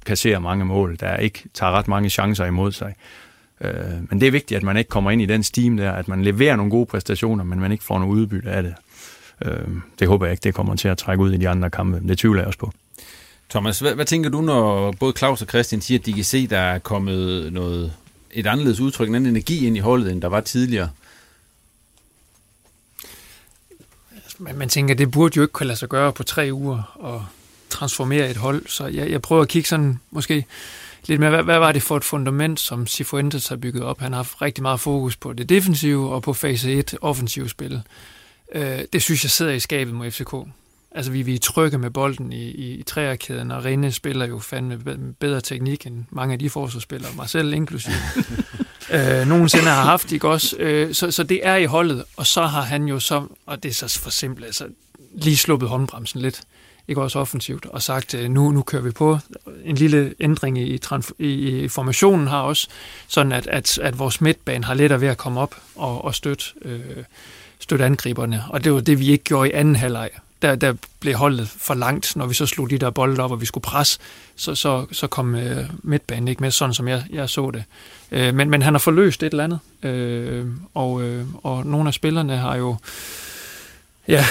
kasserer 0.07 0.39
mange 0.39 0.65
mål, 0.65 0.97
der 1.01 1.17
ikke 1.17 1.45
tager 1.55 1.73
ret 1.73 1.89
mange 1.89 2.11
chancer 2.11 2.45
imod 2.45 2.73
sig. 2.73 2.95
Øh, 3.61 4.11
men 4.11 4.21
det 4.21 4.27
er 4.27 4.31
vigtigt, 4.31 4.57
at 4.57 4.63
man 4.63 4.77
ikke 4.77 4.89
kommer 4.89 5.11
ind 5.11 5.23
i 5.23 5.27
den 5.27 5.43
steam 5.43 5.77
der, 5.77 5.93
at 5.93 6.09
man 6.09 6.25
leverer 6.25 6.57
nogle 6.57 6.71
gode 6.71 6.87
præstationer, 6.87 7.45
men 7.45 7.61
man 7.61 7.73
ikke 7.73 7.85
får 7.85 7.99
noget 7.99 8.13
udbytte 8.13 8.51
af 8.51 8.63
det. 8.63 8.75
Det 9.99 10.09
håber 10.09 10.27
jeg 10.27 10.33
ikke, 10.33 10.43
det 10.43 10.55
kommer 10.55 10.77
til 10.77 10.89
at 10.89 10.99
trække 10.99 11.25
ud 11.25 11.33
i 11.33 11.37
de 11.37 11.49
andre 11.49 11.71
kampe. 11.71 12.09
Det 12.09 12.19
tvivler 12.19 12.41
jeg 12.41 12.47
også 12.47 12.59
på. 12.59 12.73
Thomas, 13.51 13.81
hvad, 13.81 13.95
hvad 13.95 14.05
tænker 14.05 14.31
du, 14.31 14.41
når 14.41 14.93
både 14.93 15.13
Claus 15.19 15.43
og 15.43 15.49
Christian 15.49 15.81
siger, 15.81 15.99
at 15.99 16.07
de 16.07 16.13
kan 16.13 16.25
se, 16.25 16.47
der 16.47 16.59
er 16.59 16.79
kommet 16.79 17.53
noget, 17.53 17.93
et 18.31 18.47
anderledes 18.47 18.81
udtryk, 18.81 19.09
en 19.09 19.15
anden 19.15 19.31
energi 19.31 19.67
ind 19.67 19.77
i 19.77 19.81
holdet, 19.81 20.13
end 20.13 20.23
der 20.23 20.29
var 20.29 20.41
tidligere? 20.41 20.91
Men 24.39 24.59
man 24.59 24.69
tænker, 24.69 24.95
det 24.95 25.11
burde 25.11 25.37
jo 25.37 25.43
ikke 25.43 25.53
kunne 25.53 25.67
lade 25.67 25.79
sig 25.79 25.89
gøre 25.89 26.13
på 26.13 26.23
tre 26.23 26.49
uger 26.53 26.93
og 26.95 27.25
transformere 27.71 28.31
et 28.31 28.37
hold. 28.37 28.67
Så 28.67 28.87
jeg, 28.87 29.11
jeg 29.11 29.23
prøver 29.23 29.43
at 29.43 29.49
kigge 29.49 29.69
sådan 29.69 30.01
måske 30.11 30.45
lidt 31.09 31.21
mere, 31.21 31.31
hvad, 31.31 31.43
hvad 31.43 31.59
var 31.59 31.73
det 31.73 31.83
for 31.83 31.97
et 31.97 32.05
fundament, 32.05 32.61
som 32.61 32.87
Cifuentes 32.87 33.49
har 33.49 33.57
bygget 33.57 33.83
op? 33.83 34.01
Han 34.01 34.13
har 34.13 34.19
haft 34.19 34.43
rigtig 34.43 34.63
meget 34.63 34.81
fokus 34.81 35.17
på 35.17 35.33
det 35.33 35.49
defensive 35.49 36.15
og 36.15 36.23
på 36.23 36.33
fase 36.33 36.73
1 36.73 36.95
offensive 37.01 37.49
spil. 37.49 37.83
Øh, 38.55 38.79
det 38.93 39.03
synes 39.03 39.25
jeg 39.25 39.31
sidder 39.31 39.53
i 39.53 39.61
skabet 39.61 39.95
mod 39.95 40.11
FCK. 40.11 40.35
Altså, 40.95 41.13
vi, 41.13 41.23
vi 41.23 41.35
er 41.35 41.39
trygge 41.39 41.79
med 41.79 41.91
bolden 41.91 42.33
i, 42.33 42.51
i, 42.51 42.75
i 42.75 42.83
træerkæden, 42.83 43.51
og 43.51 43.65
Rene 43.65 43.93
spiller 43.93 44.27
jo 44.27 44.39
fandme 44.39 44.79
bedre 45.21 45.41
teknik 45.41 45.87
end 45.87 46.05
mange 46.11 46.33
af 46.33 46.39
de 46.39 46.51
forsvarsspillere, 46.51 47.13
mig 47.17 47.29
selv 47.29 47.55
inklusive, 47.55 47.95
øh, 48.95 49.29
nogensinde 49.29 49.67
har 49.67 49.83
haft, 49.83 50.13
ikke 50.13 50.29
også? 50.29 50.57
Øh, 50.59 50.95
så, 50.95 51.11
så 51.11 51.23
det 51.23 51.41
er 51.43 51.57
i 51.57 51.65
holdet, 51.65 52.05
og 52.17 52.27
så 52.27 52.47
har 52.47 52.63
han 52.63 52.89
jo 52.89 53.01
så, 53.01 53.27
og 53.47 53.63
det 53.63 53.69
er 53.69 53.73
så 53.73 53.99
for 53.99 54.11
simpelt, 54.11 54.47
altså 54.47 54.67
lige 55.15 55.37
sluppet 55.37 55.69
håndbremsen 55.69 56.21
lidt, 56.21 56.43
ikke 56.89 57.03
også 57.03 57.19
offensivt, 57.19 57.67
og 57.67 57.83
sagt, 57.83 58.15
øh, 58.15 58.31
nu, 58.31 58.51
nu 58.51 58.63
kører 58.63 58.83
vi 58.83 58.91
på. 58.91 59.19
En 59.65 59.77
lille 59.77 60.15
ændring 60.21 60.59
i, 60.59 60.81
i, 61.19 61.29
i 61.29 61.69
formationen 61.69 62.27
har 62.27 62.41
også, 62.41 62.69
sådan 63.09 63.33
at, 63.33 63.47
at, 63.47 63.79
at 63.79 63.99
vores 63.99 64.21
midtbane 64.21 64.65
har 64.65 64.75
lettere 64.75 65.01
ved 65.01 65.09
at 65.09 65.17
komme 65.17 65.41
op 65.41 65.55
og, 65.77 66.05
og 66.05 66.15
støtte, 66.15 66.45
øh, 66.63 66.81
støtte 67.59 67.85
angriberne, 67.85 68.45
og 68.49 68.65
det 68.65 68.73
var 68.73 68.81
det, 68.81 68.99
vi 68.99 69.09
ikke 69.09 69.25
gjorde 69.25 69.49
i 69.49 69.53
anden 69.53 69.77
halvleg 69.77 70.11
der, 70.45 70.55
der 70.55 70.75
blev 71.01 71.15
holdet 71.15 71.49
for 71.49 71.75
langt, 71.75 72.17
når 72.17 72.27
vi 72.27 72.35
så 72.35 72.47
slog 72.47 72.71
de 72.71 72.79
der 72.79 72.91
bolde 72.91 73.23
op, 73.23 73.31
og 73.31 73.41
vi 73.41 73.47
skulle 73.47 73.63
presse, 73.63 73.99
så, 74.37 74.55
så, 74.55 74.87
så 74.93 75.07
kom 75.07 75.35
øh, 75.35 75.65
midtbanen 75.83 76.29
ikke 76.29 76.43
med, 76.43 76.51
sådan 76.51 76.75
som 76.75 76.89
jeg, 76.89 77.05
jeg 77.11 77.29
så 77.29 77.51
det. 77.51 77.65
Øh, 78.13 78.35
men, 78.35 78.51
men 78.51 78.63
han 78.63 78.75
har 78.75 78.79
forløst 78.79 79.23
et 79.23 79.31
eller 79.31 79.45
andet, 79.45 79.61
øh, 79.83 80.47
og, 80.75 81.03
øh, 81.03 81.25
og 81.43 81.67
nogle 81.67 81.89
af 81.89 81.95
spillerne 81.95 82.37
har 82.37 82.57
jo 82.57 82.77
ja, 84.09 84.25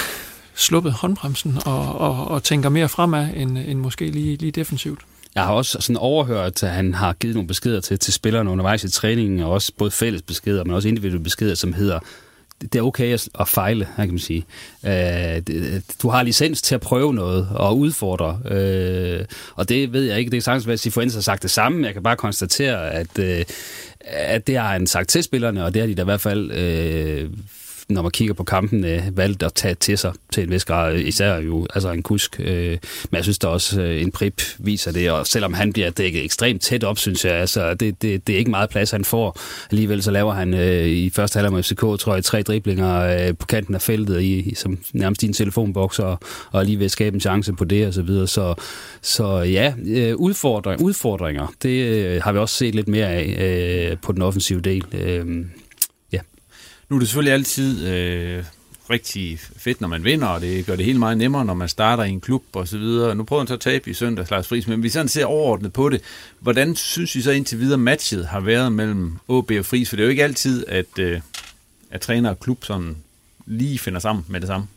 sluppet 0.55 0.93
håndbremsen 0.93 1.57
og, 1.65 1.99
og, 1.99 2.27
og 2.27 2.43
tænker 2.43 2.69
mere 2.69 2.89
fremad, 2.89 3.27
end, 3.35 3.57
end 3.57 3.79
måske 3.79 4.05
lige, 4.11 4.37
lige 4.37 4.51
defensivt. 4.51 4.99
Jeg 5.35 5.43
har 5.43 5.53
også 5.53 5.77
sådan 5.81 5.97
overhørt, 5.97 6.63
at 6.63 6.69
han 6.69 6.93
har 6.93 7.13
givet 7.13 7.35
nogle 7.35 7.47
beskeder 7.47 7.81
til, 7.81 7.99
til 7.99 8.13
spillerne 8.13 8.49
undervejs 8.49 8.83
i 8.83 8.91
træningen, 8.91 9.39
og 9.39 9.51
også 9.51 9.71
både 9.77 9.91
fælles 9.91 10.21
beskeder, 10.21 10.63
men 10.63 10.73
også 10.73 10.87
individuelle 10.87 11.23
beskeder, 11.23 11.55
som 11.55 11.73
hedder, 11.73 11.99
det 12.61 12.75
er 12.75 12.81
okay 12.81 13.13
at, 13.13 13.29
at 13.39 13.47
fejle, 13.47 13.87
kan 13.95 14.09
man 14.09 14.19
sige. 14.19 14.45
Øh, 14.85 15.41
du 16.01 16.09
har 16.09 16.23
licens 16.23 16.61
til 16.61 16.75
at 16.75 16.81
prøve 16.81 17.13
noget 17.13 17.47
og 17.51 17.77
udfordre, 17.77 18.39
øh, 18.51 19.25
og 19.55 19.69
det 19.69 19.93
ved 19.93 20.03
jeg 20.03 20.19
ikke. 20.19 20.31
Det 20.31 20.37
er 20.37 20.41
sagtens, 20.41 20.67
at 20.67 20.79
Sifuentes 20.79 21.15
har 21.15 21.21
sagt 21.21 21.43
det 21.43 21.51
samme. 21.51 21.85
Jeg 21.85 21.93
kan 21.93 22.03
bare 22.03 22.15
konstatere, 22.15 22.91
at, 22.91 23.19
øh, 23.19 23.45
at 24.01 24.47
det 24.47 24.57
har 24.57 24.67
han 24.67 24.87
sagt 24.87 25.09
til 25.09 25.23
spillerne, 25.23 25.65
og 25.65 25.73
det 25.73 25.81
har 25.81 25.87
de 25.87 25.95
da 25.95 26.01
i 26.01 26.05
hvert 26.05 26.21
fald 26.21 26.51
øh, 26.51 27.29
når 27.93 28.01
man 28.01 28.11
kigger 28.11 28.33
på 28.33 28.43
kampen, 28.43 28.85
øh, 28.85 29.17
valgt 29.17 29.43
at 29.43 29.53
tage 29.53 29.75
til 29.75 29.97
sig 29.97 30.13
til 30.31 30.43
en 30.43 30.51
vis 30.51 30.65
grad, 30.65 30.95
især 30.95 31.37
jo 31.37 31.67
altså 31.73 31.91
en 31.91 32.03
kusk. 32.03 32.39
Øh, 32.39 32.77
men 33.11 33.15
jeg 33.15 33.23
synes 33.23 33.39
da 33.39 33.47
også, 33.47 33.81
øh, 33.81 34.01
en 34.01 34.11
prip 34.11 34.41
viser 34.59 34.91
det, 34.91 35.11
og 35.11 35.27
selvom 35.27 35.53
han 35.53 35.73
bliver 35.73 35.89
dækket 35.89 36.23
ekstremt 36.23 36.61
tæt 36.61 36.83
op, 36.83 36.97
synes 36.97 37.25
jeg, 37.25 37.33
altså 37.33 37.73
det, 37.73 38.01
det, 38.01 38.27
det 38.27 38.33
er 38.33 38.39
ikke 38.39 38.51
meget 38.51 38.69
plads, 38.69 38.91
han 38.91 39.05
får. 39.05 39.39
Alligevel 39.71 40.03
så 40.03 40.11
laver 40.11 40.33
han 40.33 40.53
øh, 40.53 40.87
i 40.87 41.09
første 41.09 41.37
halvleg 41.37 41.53
med 41.53 41.63
FCK, 41.63 41.79
tror 41.79 42.13
jeg, 42.13 42.23
tre 42.23 42.41
driblinger 42.41 43.27
øh, 43.27 43.37
på 43.37 43.45
kanten 43.45 43.75
af 43.75 43.81
feltet, 43.81 44.21
i, 44.21 44.53
som 44.55 44.79
nærmest 44.93 45.23
i 45.23 45.25
en 45.25 45.33
telefonboks, 45.33 45.99
og, 45.99 46.19
og 46.51 46.65
lige 46.65 46.79
ved 46.79 46.85
at 46.85 46.91
skabe 46.91 47.13
en 47.13 47.21
chance 47.21 47.53
på 47.53 47.65
det, 47.65 47.87
og 47.87 47.93
så 47.93 48.01
videre. 48.01 48.27
Så, 48.27 48.53
så 49.01 49.37
ja, 49.37 49.73
øh, 49.85 50.15
udfordring, 50.15 50.81
udfordringer, 50.81 51.53
det 51.63 51.83
øh, 51.83 52.21
har 52.23 52.31
vi 52.31 52.39
også 52.39 52.55
set 52.55 52.75
lidt 52.75 52.87
mere 52.87 53.07
af 53.07 53.91
øh, 53.91 53.97
på 53.97 54.11
den 54.11 54.21
offensive 54.21 54.61
del. 54.61 54.85
Øh, 54.93 55.45
nu 56.89 56.95
er 56.95 56.99
det 56.99 57.07
selvfølgelig 57.07 57.33
altid 57.33 57.87
øh, 57.87 58.43
rigtig 58.89 59.39
fedt, 59.57 59.81
når 59.81 59.87
man 59.87 60.03
vinder, 60.03 60.27
og 60.27 60.41
det 60.41 60.65
gør 60.65 60.75
det 60.75 60.85
helt 60.85 60.99
meget 60.99 61.17
nemmere, 61.17 61.45
når 61.45 61.53
man 61.53 61.69
starter 61.69 62.03
i 62.03 62.09
en 62.09 62.21
klub 62.21 62.43
og 62.53 62.67
så 62.67 62.77
videre. 62.77 63.15
Nu 63.15 63.23
prøver 63.23 63.41
han 63.41 63.47
så 63.47 63.53
at 63.53 63.59
tabe 63.59 63.89
i 63.89 63.93
søndag, 63.93 64.25
Lars 64.31 64.47
Friis, 64.47 64.67
men 64.67 64.83
vi 64.83 64.89
sådan 64.89 65.07
ser 65.07 65.25
overordnet 65.25 65.73
på 65.73 65.89
det. 65.89 66.01
Hvordan 66.39 66.75
synes 66.75 67.15
I 67.15 67.21
så 67.21 67.31
indtil 67.31 67.59
videre 67.59 67.77
matchet 67.77 68.27
har 68.27 68.39
været 68.39 68.71
mellem 68.71 69.13
OB 69.27 69.51
og 69.59 69.65
Friis? 69.65 69.89
For 69.89 69.95
det 69.95 70.03
er 70.03 70.05
jo 70.05 70.11
ikke 70.11 70.23
altid, 70.23 70.65
at, 70.67 70.99
øh, 70.99 71.21
at 71.91 72.01
træner 72.01 72.29
og 72.29 72.39
klub 72.39 72.63
sådan 72.63 72.97
lige 73.45 73.79
finder 73.79 73.99
sammen 73.99 74.25
med 74.27 74.39
det 74.39 74.47
samme. 74.47 74.67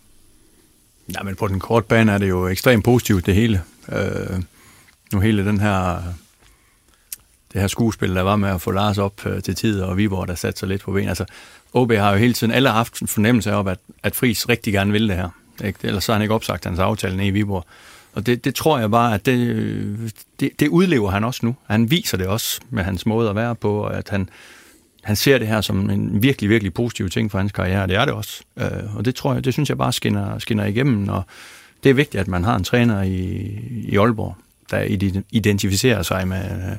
Ja, 1.14 1.22
men 1.22 1.36
på 1.36 1.48
den 1.48 1.60
korte 1.60 1.86
bane 1.88 2.12
er 2.12 2.18
det 2.18 2.28
jo 2.28 2.48
ekstremt 2.48 2.84
positivt, 2.84 3.26
det 3.26 3.34
hele. 3.34 3.62
Øh, 3.92 4.42
nu 5.12 5.20
hele 5.20 5.44
den 5.44 5.60
her 5.60 6.02
det 7.52 7.60
her 7.60 7.68
skuespil, 7.68 8.14
der 8.14 8.22
var 8.22 8.36
med 8.36 8.48
at 8.48 8.60
få 8.60 8.70
Lars 8.70 8.98
op 8.98 9.26
øh, 9.26 9.42
til 9.42 9.54
tid, 9.54 9.80
og 9.80 9.96
Viborg, 9.96 10.28
der 10.28 10.34
satte 10.34 10.58
sig 10.60 10.68
lidt 10.68 10.82
på 10.82 10.92
ben. 10.92 11.08
Altså, 11.08 11.24
OB 11.72 11.92
har 11.92 12.12
jo 12.12 12.18
hele 12.18 12.32
tiden, 12.32 12.52
alle 12.52 12.68
har 12.68 12.76
haft 12.76 13.00
en 13.00 13.08
fornemmelse 13.08 13.50
af, 13.50 13.66
at, 13.66 13.78
at 14.02 14.14
Friis 14.14 14.48
rigtig 14.48 14.72
gerne 14.72 14.92
vil 14.92 15.08
det 15.08 15.16
her. 15.16 15.28
Ikke? 15.64 15.78
Ellers 15.82 16.04
så 16.04 16.12
har 16.12 16.14
han 16.14 16.22
ikke 16.22 16.34
opsagt 16.34 16.64
hans 16.64 16.78
aftale 16.78 17.16
nede 17.16 17.28
i 17.28 17.30
Viborg. 17.30 17.66
Og 18.12 18.26
det, 18.26 18.44
det 18.44 18.54
tror 18.54 18.78
jeg 18.78 18.90
bare, 18.90 19.14
at 19.14 19.26
det, 19.26 19.38
øh, 19.38 20.10
det, 20.40 20.50
det 20.60 20.68
udlever 20.68 21.10
han 21.10 21.24
også 21.24 21.46
nu. 21.46 21.56
Han 21.66 21.90
viser 21.90 22.16
det 22.16 22.26
også 22.26 22.60
med 22.70 22.84
hans 22.84 23.06
måde 23.06 23.30
at 23.30 23.36
være 23.36 23.54
på, 23.54 23.78
og 23.78 23.96
at 23.98 24.08
han, 24.08 24.28
han 25.02 25.16
ser 25.16 25.38
det 25.38 25.48
her 25.48 25.60
som 25.60 25.90
en 25.90 26.22
virkelig, 26.22 26.50
virkelig 26.50 26.74
positiv 26.74 27.10
ting 27.10 27.30
for 27.30 27.38
hans 27.38 27.52
karriere. 27.52 27.86
Det 27.86 27.96
er 27.96 28.04
det 28.04 28.14
også. 28.14 28.42
Øh, 28.56 28.96
og 28.96 29.04
det 29.04 29.14
tror 29.14 29.34
jeg, 29.34 29.44
det 29.44 29.52
synes 29.52 29.68
jeg 29.68 29.78
bare 29.78 29.92
skinner, 29.92 30.38
skinner 30.38 30.64
igennem. 30.64 31.08
Og 31.08 31.22
det 31.82 31.90
er 31.90 31.94
vigtigt, 31.94 32.20
at 32.20 32.28
man 32.28 32.44
har 32.44 32.56
en 32.56 32.64
træner 32.64 33.02
i, 33.02 33.18
i 33.70 33.96
Aalborg, 33.96 34.36
der 34.70 34.80
identificerer 35.30 36.02
sig 36.02 36.28
med, 36.28 36.44
øh, 36.44 36.76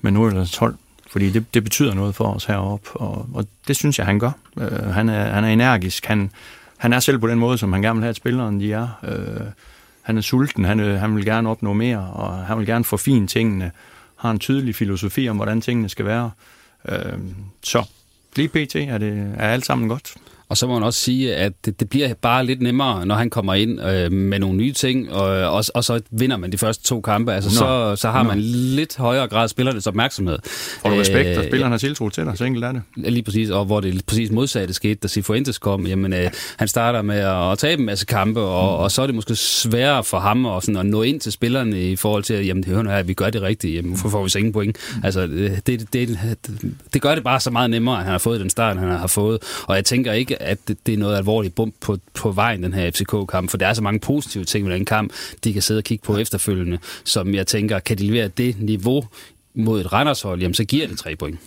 med 0.00 0.10
Nordjyllands 0.10 0.56
hold. 0.56 0.74
Fordi 1.10 1.30
det, 1.30 1.54
det 1.54 1.64
betyder 1.64 1.94
noget 1.94 2.14
for 2.14 2.24
os 2.24 2.44
heroppe, 2.44 2.90
og, 2.92 3.28
og 3.34 3.46
det 3.68 3.76
synes 3.76 3.98
jeg, 3.98 4.06
han 4.06 4.18
gør. 4.18 4.30
Øh, 4.58 4.86
han, 4.86 5.08
er, 5.08 5.32
han 5.32 5.44
er 5.44 5.48
energisk. 5.48 6.06
Han, 6.06 6.30
han 6.76 6.92
er 6.92 7.00
selv 7.00 7.18
på 7.18 7.26
den 7.26 7.38
måde, 7.38 7.58
som 7.58 7.72
han 7.72 7.82
gerne 7.82 7.96
vil 7.96 8.02
have, 8.02 8.10
at 8.10 8.16
spilleren 8.16 8.60
de 8.60 8.72
er. 8.72 8.88
Øh, 9.02 9.46
han 10.02 10.16
er 10.16 10.20
sulten, 10.20 10.64
han, 10.64 10.80
øh, 10.80 11.00
han 11.00 11.16
vil 11.16 11.24
gerne 11.24 11.48
opnå 11.48 11.72
mere, 11.72 12.10
og 12.12 12.46
han 12.46 12.58
vil 12.58 12.66
gerne 12.66 12.84
forfine 12.84 13.26
tingene. 13.26 13.70
Har 14.16 14.30
en 14.30 14.38
tydelig 14.38 14.74
filosofi 14.74 15.28
om, 15.28 15.36
hvordan 15.36 15.60
tingene 15.60 15.88
skal 15.88 16.04
være. 16.04 16.30
Øh, 16.88 17.18
så 17.62 17.84
lige 18.36 18.48
pt. 18.48 18.76
er 18.76 18.98
det 18.98 19.34
er 19.36 19.48
alt 19.48 19.66
sammen 19.66 19.88
godt. 19.88 20.14
Og 20.50 20.56
så 20.56 20.66
må 20.66 20.74
man 20.74 20.82
også 20.82 21.00
sige, 21.00 21.34
at 21.34 21.52
det, 21.64 21.80
det 21.80 21.90
bliver 21.90 22.14
bare 22.14 22.46
lidt 22.46 22.62
nemmere, 22.62 23.06
når 23.06 23.14
han 23.14 23.30
kommer 23.30 23.54
ind 23.54 23.80
øh, 23.80 24.12
med 24.12 24.38
nogle 24.38 24.56
nye 24.56 24.72
ting, 24.72 25.12
og, 25.12 25.26
og, 25.26 25.64
og 25.74 25.84
så 25.84 26.00
vinder 26.10 26.36
man 26.36 26.52
de 26.52 26.58
første 26.58 26.84
to 26.84 27.00
kampe. 27.00 27.32
Altså, 27.32 27.50
så, 27.50 27.96
så 27.96 28.10
har 28.10 28.22
man 28.22 28.40
lidt 28.40 28.96
højere 28.96 29.28
grad 29.28 29.48
spillernes 29.48 29.86
opmærksomhed. 29.86 30.38
Får 30.82 30.90
du 30.90 30.96
respekt, 30.96 31.38
og 31.38 31.44
spillerne 31.44 31.70
har 31.70 31.78
tiltro 31.78 32.08
til 32.08 32.24
dig, 32.24 32.38
så 32.38 32.44
enkelt 32.44 32.64
er 32.64 32.72
det. 32.72 32.82
Lige 32.96 33.22
præcis, 33.22 33.50
og 33.50 33.64
hvor 33.64 33.80
det 33.80 34.06
præcis 34.06 34.30
modsatte 34.30 34.74
skete, 34.74 34.94
da 34.94 35.08
Cifuentes 35.08 35.58
kom. 35.58 35.86
Jamen, 35.86 36.12
øh, 36.12 36.30
han 36.56 36.68
starter 36.68 37.02
med 37.02 37.18
at, 37.18 37.52
at 37.52 37.58
tabe 37.58 37.80
en 37.80 37.86
masse 37.86 38.06
kampe, 38.06 38.40
og, 38.40 38.78
mm. 38.78 38.82
og 38.82 38.90
så 38.90 39.02
er 39.02 39.06
det 39.06 39.14
måske 39.14 39.34
sværere 39.34 40.04
for 40.04 40.18
ham 40.18 40.46
at, 40.46 40.62
sådan, 40.62 40.76
at 40.76 40.86
nå 40.86 41.02
ind 41.02 41.20
til 41.20 41.32
spillerne 41.32 41.82
i 41.82 41.96
forhold 41.96 42.22
til, 42.22 42.34
at 42.34 42.46
jamen, 42.46 42.64
hør 42.64 42.82
nu 42.82 42.90
her, 42.90 43.02
vi 43.02 43.14
gør 43.14 43.30
det 43.30 43.42
rigtigt, 43.42 43.74
jamen, 43.74 43.90
hvorfor 43.90 44.08
får 44.08 44.22
vi 44.22 44.30
så 44.30 44.38
ingen 44.38 44.52
point? 44.52 44.76
Mm. 44.96 45.04
Altså, 45.04 45.26
det, 45.26 45.66
det, 45.66 45.92
det, 45.92 46.18
det 46.92 47.02
gør 47.02 47.14
det 47.14 47.24
bare 47.24 47.40
så 47.40 47.50
meget 47.50 47.70
nemmere, 47.70 47.98
at 47.98 48.04
han 48.04 48.12
har 48.12 48.18
fået 48.18 48.40
den 48.40 48.50
start, 48.50 48.76
han 48.76 48.88
har 48.88 49.06
fået. 49.06 49.38
Og 49.66 49.76
jeg 49.76 49.84
tænker 49.84 50.12
ikke, 50.12 50.39
at 50.40 50.58
det, 50.68 50.86
det 50.86 50.94
er 50.94 50.98
noget 50.98 51.16
alvorligt 51.16 51.54
bump 51.54 51.74
på, 51.80 51.98
på 52.14 52.30
vejen, 52.30 52.62
den 52.62 52.74
her 52.74 52.90
FCK-kamp, 52.90 53.50
for 53.50 53.58
der 53.58 53.66
er 53.66 53.74
så 53.74 53.82
mange 53.82 54.00
positive 54.00 54.44
ting 54.44 54.66
med 54.66 54.74
den 54.74 54.84
kamp, 54.84 55.12
de 55.44 55.52
kan 55.52 55.62
sidde 55.62 55.78
og 55.78 55.84
kigge 55.84 56.04
på 56.04 56.16
efterfølgende, 56.16 56.78
som 57.04 57.34
jeg 57.34 57.46
tænker, 57.46 57.78
kan 57.78 57.98
de 57.98 58.06
levere 58.06 58.28
det 58.28 58.60
niveau 58.60 59.04
mod 59.54 59.80
et 59.80 59.92
Randershold, 59.92 60.40
jamen 60.40 60.54
så 60.54 60.64
giver 60.64 60.86
det 60.86 60.98
tre 60.98 61.16
point. 61.16 61.38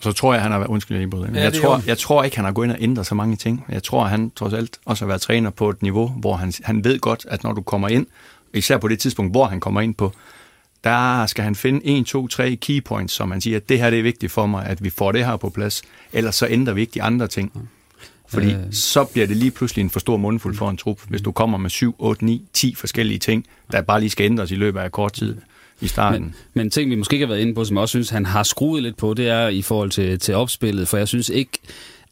Så 0.00 0.12
tror 0.12 0.34
jeg, 0.34 0.42
han 0.42 0.52
har 0.52 0.66
undskyld, 0.66 0.98
jeg, 0.98 1.34
ja, 1.34 1.42
jeg, 1.42 1.52
tror, 1.52 1.82
jeg 1.86 1.98
tror 1.98 2.24
ikke, 2.24 2.36
han 2.36 2.44
har 2.44 2.52
gået 2.52 2.66
ind 2.66 2.72
og 2.72 2.78
ændret 2.80 3.06
så 3.06 3.14
mange 3.14 3.36
ting. 3.36 3.64
Jeg 3.68 3.82
tror, 3.82 4.04
han 4.04 4.30
trods 4.36 4.52
alt 4.52 4.78
også 4.84 5.04
har 5.04 5.08
været 5.08 5.20
træner 5.20 5.50
på 5.50 5.70
et 5.70 5.82
niveau, 5.82 6.08
hvor 6.08 6.36
han, 6.36 6.52
han 6.62 6.84
ved 6.84 6.98
godt, 6.98 7.26
at 7.28 7.44
når 7.44 7.52
du 7.52 7.62
kommer 7.62 7.88
ind, 7.88 8.06
især 8.54 8.78
på 8.78 8.88
det 8.88 8.98
tidspunkt, 8.98 9.32
hvor 9.32 9.44
han 9.44 9.60
kommer 9.60 9.80
ind 9.80 9.94
på, 9.94 10.12
der 10.84 11.26
skal 11.26 11.44
han 11.44 11.54
finde 11.54 11.86
1, 11.86 12.06
2, 12.06 12.28
3 12.28 12.56
key 12.56 12.84
points, 12.84 13.14
som 13.14 13.28
man 13.28 13.40
siger, 13.40 13.56
at 13.56 13.68
det 13.68 13.78
her 13.78 13.90
det 13.90 13.98
er 13.98 14.02
vigtigt 14.02 14.32
for 14.32 14.46
mig, 14.46 14.66
at 14.66 14.84
vi 14.84 14.90
får 14.90 15.12
det 15.12 15.26
her 15.26 15.36
på 15.36 15.50
plads, 15.50 15.82
ellers 16.12 16.34
så 16.34 16.46
ændrer 16.50 16.74
vi 16.74 16.80
ikke 16.80 16.94
de 16.94 17.02
andre 17.02 17.26
ting. 17.26 17.68
Fordi 18.32 18.52
øh. 18.52 18.58
så 18.70 19.04
bliver 19.04 19.26
det 19.26 19.36
lige 19.36 19.50
pludselig 19.50 19.82
en 19.82 19.90
for 19.90 20.00
stor 20.00 20.16
mundfuld 20.16 20.56
for 20.56 20.70
en 20.70 20.76
trup, 20.76 21.00
hvis 21.08 21.22
du 21.22 21.32
kommer 21.32 21.58
med 21.58 21.70
7, 21.70 21.94
8, 21.98 22.24
9, 22.24 22.48
10 22.52 22.74
forskellige 22.74 23.18
ting, 23.18 23.46
der 23.72 23.82
bare 23.82 24.00
lige 24.00 24.10
skal 24.10 24.24
ændres 24.24 24.50
i 24.50 24.54
løbet 24.54 24.80
af 24.80 24.92
kort 24.92 25.12
tid 25.12 25.36
i 25.80 25.88
starten. 25.88 26.22
Men, 26.22 26.34
men 26.54 26.70
ting, 26.70 26.90
vi 26.90 26.94
måske 26.94 27.14
ikke 27.14 27.26
har 27.26 27.32
været 27.32 27.40
inde 27.42 27.54
på, 27.54 27.64
som 27.64 27.76
jeg 27.76 27.82
også 27.82 27.92
synes, 27.92 28.10
han 28.10 28.26
har 28.26 28.42
skruet 28.42 28.82
lidt 28.82 28.96
på, 28.96 29.14
det 29.14 29.28
er 29.28 29.48
i 29.48 29.62
forhold 29.62 29.90
til, 29.90 30.18
til 30.18 30.34
opspillet, 30.34 30.88
for 30.88 30.96
jeg 30.96 31.08
synes 31.08 31.28
ikke, 31.28 31.58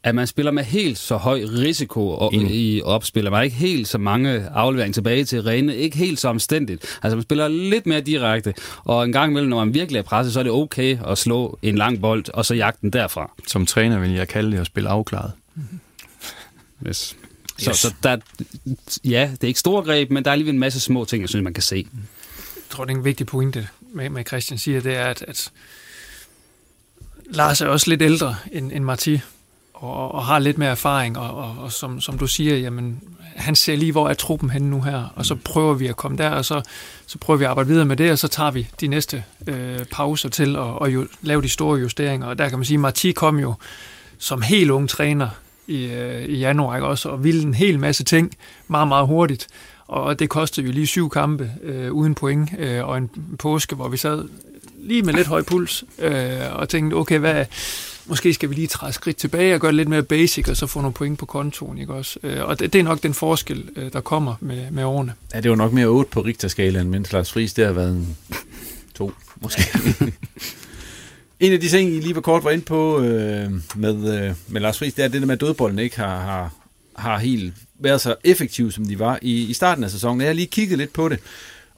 at 0.03 0.15
man 0.15 0.27
spiller 0.27 0.51
med 0.51 0.63
helt 0.63 0.97
så 0.97 1.17
høj 1.17 1.41
risiko 1.57 2.09
og, 2.09 2.33
i 2.33 2.81
opspil. 2.81 3.23
Man 3.23 3.33
har 3.33 3.41
ikke 3.41 3.55
helt 3.55 3.87
så 3.87 3.97
mange 3.97 4.47
afleveringer 4.49 4.93
tilbage 4.93 5.25
til 5.25 5.41
rene, 5.41 5.75
ikke 5.75 5.97
helt 5.97 6.19
så 6.19 6.27
omstændigt. 6.27 6.99
Altså 7.03 7.15
man 7.15 7.23
spiller 7.23 7.47
lidt 7.47 7.85
mere 7.85 8.01
direkte, 8.01 8.53
og 8.83 9.03
en 9.03 9.11
gang 9.11 9.31
imellem, 9.31 9.49
når 9.49 9.65
man 9.65 9.73
virkelig 9.73 9.99
er 9.99 10.03
presset, 10.03 10.33
så 10.33 10.39
er 10.39 10.43
det 10.43 10.51
okay 10.51 10.97
at 11.07 11.17
slå 11.17 11.59
en 11.61 11.75
lang 11.75 12.01
bold, 12.01 12.25
og 12.33 12.45
så 12.45 12.55
jagte 12.55 12.81
den 12.81 12.89
derfra. 12.89 13.31
Som 13.47 13.65
træner 13.65 13.99
vil 13.99 14.11
jeg 14.11 14.27
kalde 14.27 14.51
det 14.51 14.57
at 14.57 14.65
spille 14.65 14.89
afklaret. 14.89 15.31
Mm-hmm. 15.55 15.79
Yes. 16.87 17.17
Så, 17.57 17.69
yes. 17.69 17.77
så 17.77 17.93
der, 18.03 18.17
ja, 19.03 19.29
det 19.31 19.43
er 19.43 19.47
ikke 19.47 19.59
store 19.59 19.83
greb, 19.83 20.11
men 20.11 20.23
der 20.23 20.29
er 20.29 20.31
alligevel 20.31 20.53
en 20.53 20.59
masse 20.59 20.79
små 20.79 21.05
ting, 21.05 21.21
jeg 21.21 21.29
synes, 21.29 21.43
man 21.43 21.53
kan 21.53 21.63
se. 21.63 21.87
Jeg 22.55 22.63
tror, 22.69 22.85
det 22.85 22.93
er 22.93 22.97
en 22.97 23.05
vigtig 23.05 23.27
pointe, 23.27 23.67
med, 23.93 24.09
med 24.09 24.25
Christian 24.25 24.57
siger, 24.57 24.81
det 24.81 24.95
er, 24.95 25.05
at, 25.05 25.21
at 25.27 25.51
Lars 27.25 27.61
er 27.61 27.67
også 27.67 27.89
lidt 27.89 28.01
ældre 28.01 28.35
end, 28.51 28.71
end 28.71 28.83
Marti, 28.83 29.19
og, 29.73 30.11
og 30.11 30.25
har 30.25 30.39
lidt 30.39 30.57
mere 30.57 30.69
erfaring, 30.69 31.17
og, 31.17 31.35
og, 31.35 31.63
og 31.63 31.71
som, 31.71 32.01
som 32.01 32.17
du 32.17 32.27
siger, 32.27 32.57
jamen, 32.57 33.01
han 33.35 33.55
ser 33.55 33.75
lige, 33.75 33.91
hvor 33.91 34.09
er 34.09 34.13
truppen 34.13 34.49
henne 34.49 34.69
nu 34.69 34.81
her, 34.81 35.13
og 35.15 35.25
så 35.25 35.35
prøver 35.35 35.73
vi 35.73 35.87
at 35.87 35.95
komme 35.95 36.17
der, 36.17 36.29
og 36.29 36.45
så, 36.45 36.61
så 37.05 37.17
prøver 37.17 37.37
vi 37.37 37.43
at 37.43 37.49
arbejde 37.49 37.69
videre 37.69 37.85
med 37.85 37.97
det, 37.97 38.11
og 38.11 38.19
så 38.19 38.27
tager 38.27 38.51
vi 38.51 38.67
de 38.81 38.87
næste 38.87 39.23
øh, 39.47 39.85
pauser 39.85 40.29
til 40.29 40.55
at 40.55 40.61
og 40.61 40.93
jo, 40.93 41.07
lave 41.21 41.41
de 41.41 41.49
store 41.49 41.79
justeringer. 41.79 42.27
Og 42.27 42.37
der 42.37 42.49
kan 42.49 42.57
man 42.57 42.65
sige, 42.65 42.75
at 42.75 42.81
Marti 42.81 43.11
kom 43.11 43.39
jo 43.39 43.53
som 44.17 44.41
helt 44.41 44.71
ung 44.71 44.89
træner 44.89 45.29
i, 45.67 45.85
øh, 45.85 46.23
i 46.23 46.37
januar 46.37 46.75
ikke 46.75 46.87
også, 46.87 47.09
og 47.09 47.23
ville 47.23 47.43
en 47.43 47.53
hel 47.53 47.79
masse 47.79 48.03
ting 48.03 48.31
meget, 48.67 48.87
meget 48.87 49.07
hurtigt. 49.07 49.47
Og 49.87 50.19
det 50.19 50.29
kostede 50.29 50.65
jo 50.65 50.71
lige 50.71 50.87
syv 50.87 51.09
kampe 51.09 51.51
øh, 51.63 51.91
uden 51.91 52.15
point, 52.15 52.49
øh, 52.59 52.87
og 52.87 52.97
en 52.97 53.09
påske, 53.39 53.75
hvor 53.75 53.87
vi 53.87 53.97
sad 53.97 54.23
lige 54.83 55.01
med 55.01 55.13
lidt 55.13 55.27
høj 55.27 55.41
puls, 55.41 55.83
øh, 55.99 56.39
og 56.51 56.69
tænkte, 56.69 56.95
okay, 56.95 57.19
hvad, 57.19 57.45
måske 58.05 58.33
skal 58.33 58.49
vi 58.49 58.55
lige 58.55 58.67
træde 58.67 58.93
skridt 58.93 59.17
tilbage 59.17 59.55
og 59.55 59.61
gøre 59.61 59.71
det 59.71 59.75
lidt 59.75 59.89
mere 59.89 60.03
basic, 60.03 60.49
og 60.49 60.57
så 60.57 60.67
få 60.67 60.81
nogle 60.81 60.93
point 60.93 61.19
på 61.19 61.25
kontoen, 61.25 61.77
ikke 61.77 61.93
også? 61.93 62.19
Øh, 62.23 62.43
og 62.43 62.59
det, 62.59 62.73
det 62.73 62.79
er 62.79 62.83
nok 62.83 63.03
den 63.03 63.13
forskel, 63.13 63.69
øh, 63.75 63.93
der 63.93 64.01
kommer 64.01 64.35
med, 64.39 64.71
med 64.71 64.83
årene. 64.83 65.13
Ja, 65.33 65.39
det 65.39 65.51
var 65.51 65.57
nok 65.57 65.73
mere 65.73 65.85
8 65.85 66.09
på 66.11 66.21
Richter-skalaen, 66.21 66.89
mens 66.89 67.11
Lars 67.11 67.31
Friis, 67.31 67.53
det 67.53 67.65
har 67.65 67.73
været 67.73 67.91
en 67.91 68.17
2, 68.93 69.11
måske. 69.41 69.61
en 71.41 71.53
af 71.53 71.59
de 71.59 71.69
ting, 71.69 71.89
I 71.89 71.99
lige 71.99 72.15
var 72.15 72.21
kort 72.21 72.43
var 72.43 72.51
ind 72.51 72.61
på 72.61 73.01
øh, 73.01 73.51
med, 73.75 74.23
øh, 74.23 74.35
med 74.47 74.61
Lars 74.61 74.79
Friis, 74.79 74.93
det 74.93 75.05
er 75.05 75.07
det 75.07 75.21
der 75.21 75.27
med, 75.27 75.35
at 75.35 75.41
dødbolden 75.41 75.79
ikke 75.79 75.97
har, 75.97 76.19
har, 76.19 76.53
har 76.95 77.19
helt 77.19 77.53
været 77.79 78.01
så 78.01 78.15
effektiv, 78.23 78.71
som 78.71 78.85
de 78.85 78.99
var 78.99 79.19
i, 79.21 79.45
i 79.49 79.53
starten 79.53 79.83
af 79.83 79.91
sæsonen. 79.91 80.21
Jeg 80.21 80.29
har 80.29 80.33
lige 80.33 80.47
kigget 80.47 80.77
lidt 80.77 80.93
på 80.93 81.09
det, 81.09 81.19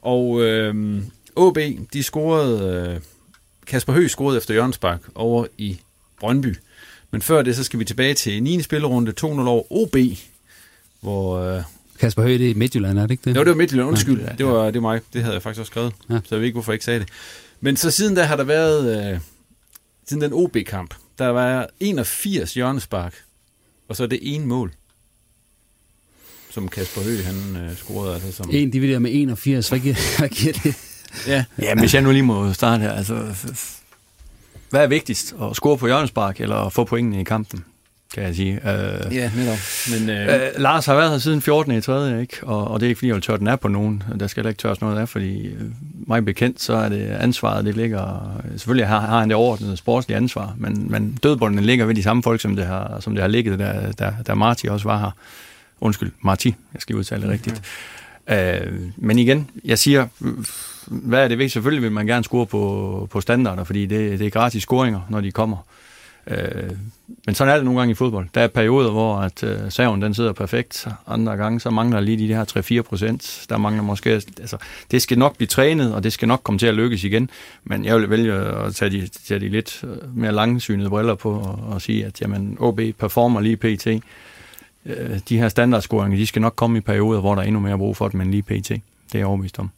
og 0.02 0.42
øh, 0.42 1.02
OB, 1.36 1.58
de 1.92 2.02
scorede... 2.02 2.88
Øh, 2.94 3.00
Kasper 3.66 3.92
Høgh 3.92 4.08
scorede 4.08 4.36
efter 4.36 4.54
Jørgens 4.54 4.78
Bak 4.78 5.00
over 5.14 5.46
i 5.58 5.78
Brøndby. 6.20 6.56
Men 7.10 7.22
før 7.22 7.42
det, 7.42 7.56
så 7.56 7.64
skal 7.64 7.78
vi 7.78 7.84
tilbage 7.84 8.14
til 8.14 8.42
9. 8.42 8.62
spillerunde, 8.62 9.12
2-0 9.20 9.24
over 9.24 9.72
OB, 9.72 9.96
hvor... 11.00 11.38
Øh, 11.38 11.62
Kasper 12.00 12.22
Høgh, 12.22 12.38
det 12.38 12.50
er 12.50 12.54
Midtjylland, 12.54 12.98
er 12.98 13.02
det 13.02 13.10
ikke 13.10 13.22
det? 13.24 13.36
Jo, 13.36 13.40
det 13.40 13.48
var 13.48 13.56
Midtjylland, 13.56 13.88
undskyld. 13.88 14.20
Ja, 14.20 14.26
ja. 14.26 14.32
Det, 14.38 14.46
var, 14.46 14.64
det 14.64 14.74
var 14.74 14.80
mig. 14.80 15.00
Det 15.12 15.22
havde 15.22 15.34
jeg 15.34 15.42
faktisk 15.42 15.60
også 15.60 15.70
skrevet, 15.70 15.92
ja. 16.10 16.14
så 16.14 16.34
jeg 16.34 16.38
ved 16.38 16.46
ikke, 16.46 16.54
hvorfor 16.54 16.72
jeg 16.72 16.74
ikke 16.74 16.84
sagde 16.84 17.00
det. 17.00 17.08
Men 17.60 17.76
så 17.76 17.90
siden 17.90 18.14
da 18.14 18.22
har 18.22 18.36
der 18.36 18.44
været... 18.44 19.12
Øh, 19.12 19.20
siden 20.08 20.22
den 20.22 20.32
OB-kamp, 20.32 20.94
der 21.18 21.26
var 21.26 21.68
81 21.80 22.54
hjørnespark, 22.54 23.14
og 23.88 23.96
så 23.96 24.02
er 24.02 24.06
det 24.06 24.18
en 24.22 24.46
mål 24.46 24.72
som 26.54 26.68
Kasper 26.68 27.02
Høgh, 27.02 27.24
han 27.24 27.56
øh, 27.56 27.76
scorede. 27.76 28.14
Altså, 28.14 28.32
som... 28.32 28.50
En 28.52 28.70
divideret 28.70 29.02
med 29.02 29.10
81, 29.14 29.68
hvad 29.68 29.78
giver, 29.78 30.18
hvad 30.18 30.28
giver 30.28 30.52
det? 30.52 30.76
Ja. 31.26 31.44
ja, 31.58 31.74
hvis 31.74 31.94
jeg 31.94 32.02
nu 32.02 32.10
lige 32.10 32.22
må 32.22 32.52
starte 32.52 32.82
her, 32.82 32.92
altså, 32.92 33.14
hvad 34.70 34.82
er 34.82 34.86
vigtigst? 34.86 35.34
At 35.42 35.56
score 35.56 35.78
på 35.78 35.86
hjørnespark, 35.86 36.40
eller 36.40 36.56
at 36.56 36.72
få 36.72 36.84
pointene 36.84 37.20
i 37.20 37.24
kampen? 37.24 37.64
kan 38.14 38.22
jeg 38.22 38.34
sige. 38.34 38.52
Uh, 38.52 39.14
ja, 39.16 39.30
netop. 39.36 39.58
Men, 39.90 40.28
uh... 40.28 40.34
Uh, 40.34 40.62
Lars 40.62 40.86
har 40.86 40.94
været 40.94 41.10
her 41.10 41.18
siden 41.18 41.42
14. 41.42 41.72
i 41.72 41.80
3. 41.80 42.20
Ikke? 42.20 42.36
Og, 42.42 42.68
og 42.68 42.80
det 42.80 42.86
er 42.86 42.88
ikke, 42.88 42.98
fordi 42.98 43.06
jeg 43.06 43.14
vil 43.14 43.22
tørre 43.22 43.38
den 43.38 43.46
af 43.46 43.60
på 43.60 43.68
nogen. 43.68 44.02
Der 44.20 44.26
skal 44.26 44.40
heller 44.40 44.50
ikke 44.50 44.60
tørres 44.60 44.80
noget 44.80 44.98
af, 44.98 45.08
fordi 45.08 45.54
uh, 45.54 45.60
mig 46.06 46.24
bekendt, 46.24 46.62
så 46.62 46.74
er 46.74 46.88
det 46.88 47.06
ansvaret, 47.06 47.64
det 47.64 47.76
ligger... 47.76 48.32
Selvfølgelig 48.50 48.86
har, 48.86 49.00
har 49.00 49.20
han 49.20 49.28
det 49.28 49.36
overordnede 49.36 49.76
sportslige 49.76 50.16
ansvar, 50.16 50.54
men, 50.58 50.90
men 50.90 51.18
dødboldene 51.22 51.62
ligger 51.62 51.84
ved 51.84 51.94
de 51.94 52.02
samme 52.02 52.22
folk, 52.22 52.40
som 52.40 52.56
det 52.56 52.66
har, 52.66 52.96
som 53.00 53.14
det 53.14 53.22
har 53.22 53.28
ligget, 53.28 53.58
der, 53.58 53.92
der, 53.92 54.12
da 54.26 54.34
Marti 54.34 54.68
også 54.68 54.88
var 54.88 54.98
her. 54.98 55.10
Undskyld, 55.80 56.12
Marti, 56.20 56.54
jeg 56.74 56.80
skal 56.80 56.96
udtale 56.96 57.22
det 57.22 57.30
rigtigt. 57.30 57.62
Uh, 58.30 58.72
men 58.96 59.18
igen, 59.18 59.50
jeg 59.64 59.78
siger, 59.78 60.06
hvad 60.86 61.24
er 61.24 61.28
det 61.28 61.38
vigtigt? 61.38 61.52
Selvfølgelig 61.52 61.82
vil 61.82 61.92
man 61.92 62.06
gerne 62.06 62.24
score 62.24 62.46
på, 62.46 63.08
på 63.10 63.20
standarder, 63.20 63.64
fordi 63.64 63.86
det, 63.86 64.18
det 64.18 64.26
er 64.26 64.30
gratis 64.30 64.62
scoringer, 64.62 65.00
når 65.10 65.20
de 65.20 65.30
kommer. 65.30 65.56
Øh, 65.56 65.83
Øh, 66.26 66.70
men 67.26 67.34
sådan 67.34 67.52
er 67.52 67.56
det 67.56 67.64
nogle 67.64 67.80
gange 67.80 67.92
i 67.92 67.94
fodbold. 67.94 68.28
Der 68.34 68.40
er 68.40 68.46
perioder, 68.46 68.90
hvor 68.90 69.16
at 69.16 69.44
øh, 69.44 69.58
saven 69.68 70.02
den 70.02 70.14
sidder 70.14 70.32
perfekt. 70.32 70.88
Andre 71.06 71.36
gange, 71.36 71.60
så 71.60 71.70
mangler 71.70 72.00
lige 72.00 72.28
de 72.28 72.34
her 72.34 72.78
3-4 72.78 72.82
procent. 72.82 73.46
Der 73.48 73.56
mangler 73.56 73.82
måske... 73.82 74.10
Altså, 74.10 74.56
det 74.90 75.02
skal 75.02 75.18
nok 75.18 75.36
blive 75.36 75.48
trænet, 75.48 75.94
og 75.94 76.02
det 76.02 76.12
skal 76.12 76.28
nok 76.28 76.40
komme 76.42 76.58
til 76.58 76.66
at 76.66 76.74
lykkes 76.74 77.04
igen. 77.04 77.30
Men 77.64 77.84
jeg 77.84 77.96
vil 77.96 78.10
vælge 78.10 78.32
at 78.34 78.74
tage 78.74 78.90
de, 78.90 79.08
tage 79.26 79.40
de 79.40 79.48
lidt 79.48 79.84
øh, 79.84 80.16
mere 80.16 80.32
langsynede 80.32 80.90
briller 80.90 81.14
på 81.14 81.32
og, 81.32 81.58
og 81.68 81.82
sige, 81.82 82.06
at 82.06 82.20
jamen, 82.20 82.56
OB 82.60 82.80
performer 82.98 83.40
lige 83.40 83.56
pt. 83.56 83.86
Øh, 84.86 85.20
de 85.28 85.38
her 85.38 85.48
standardscoringer, 85.48 86.18
de 86.18 86.26
skal 86.26 86.42
nok 86.42 86.56
komme 86.56 86.78
i 86.78 86.80
perioder, 86.80 87.20
hvor 87.20 87.34
der 87.34 87.42
er 87.42 87.46
endnu 87.46 87.60
mere 87.60 87.78
brug 87.78 87.96
for 87.96 88.08
dem 88.08 88.20
end 88.20 88.30
lige 88.30 88.42
pt. 88.42 88.68
Det 88.68 88.80
er 89.14 89.18
jeg 89.18 89.26
overbevist 89.26 89.58
om. 89.58 89.70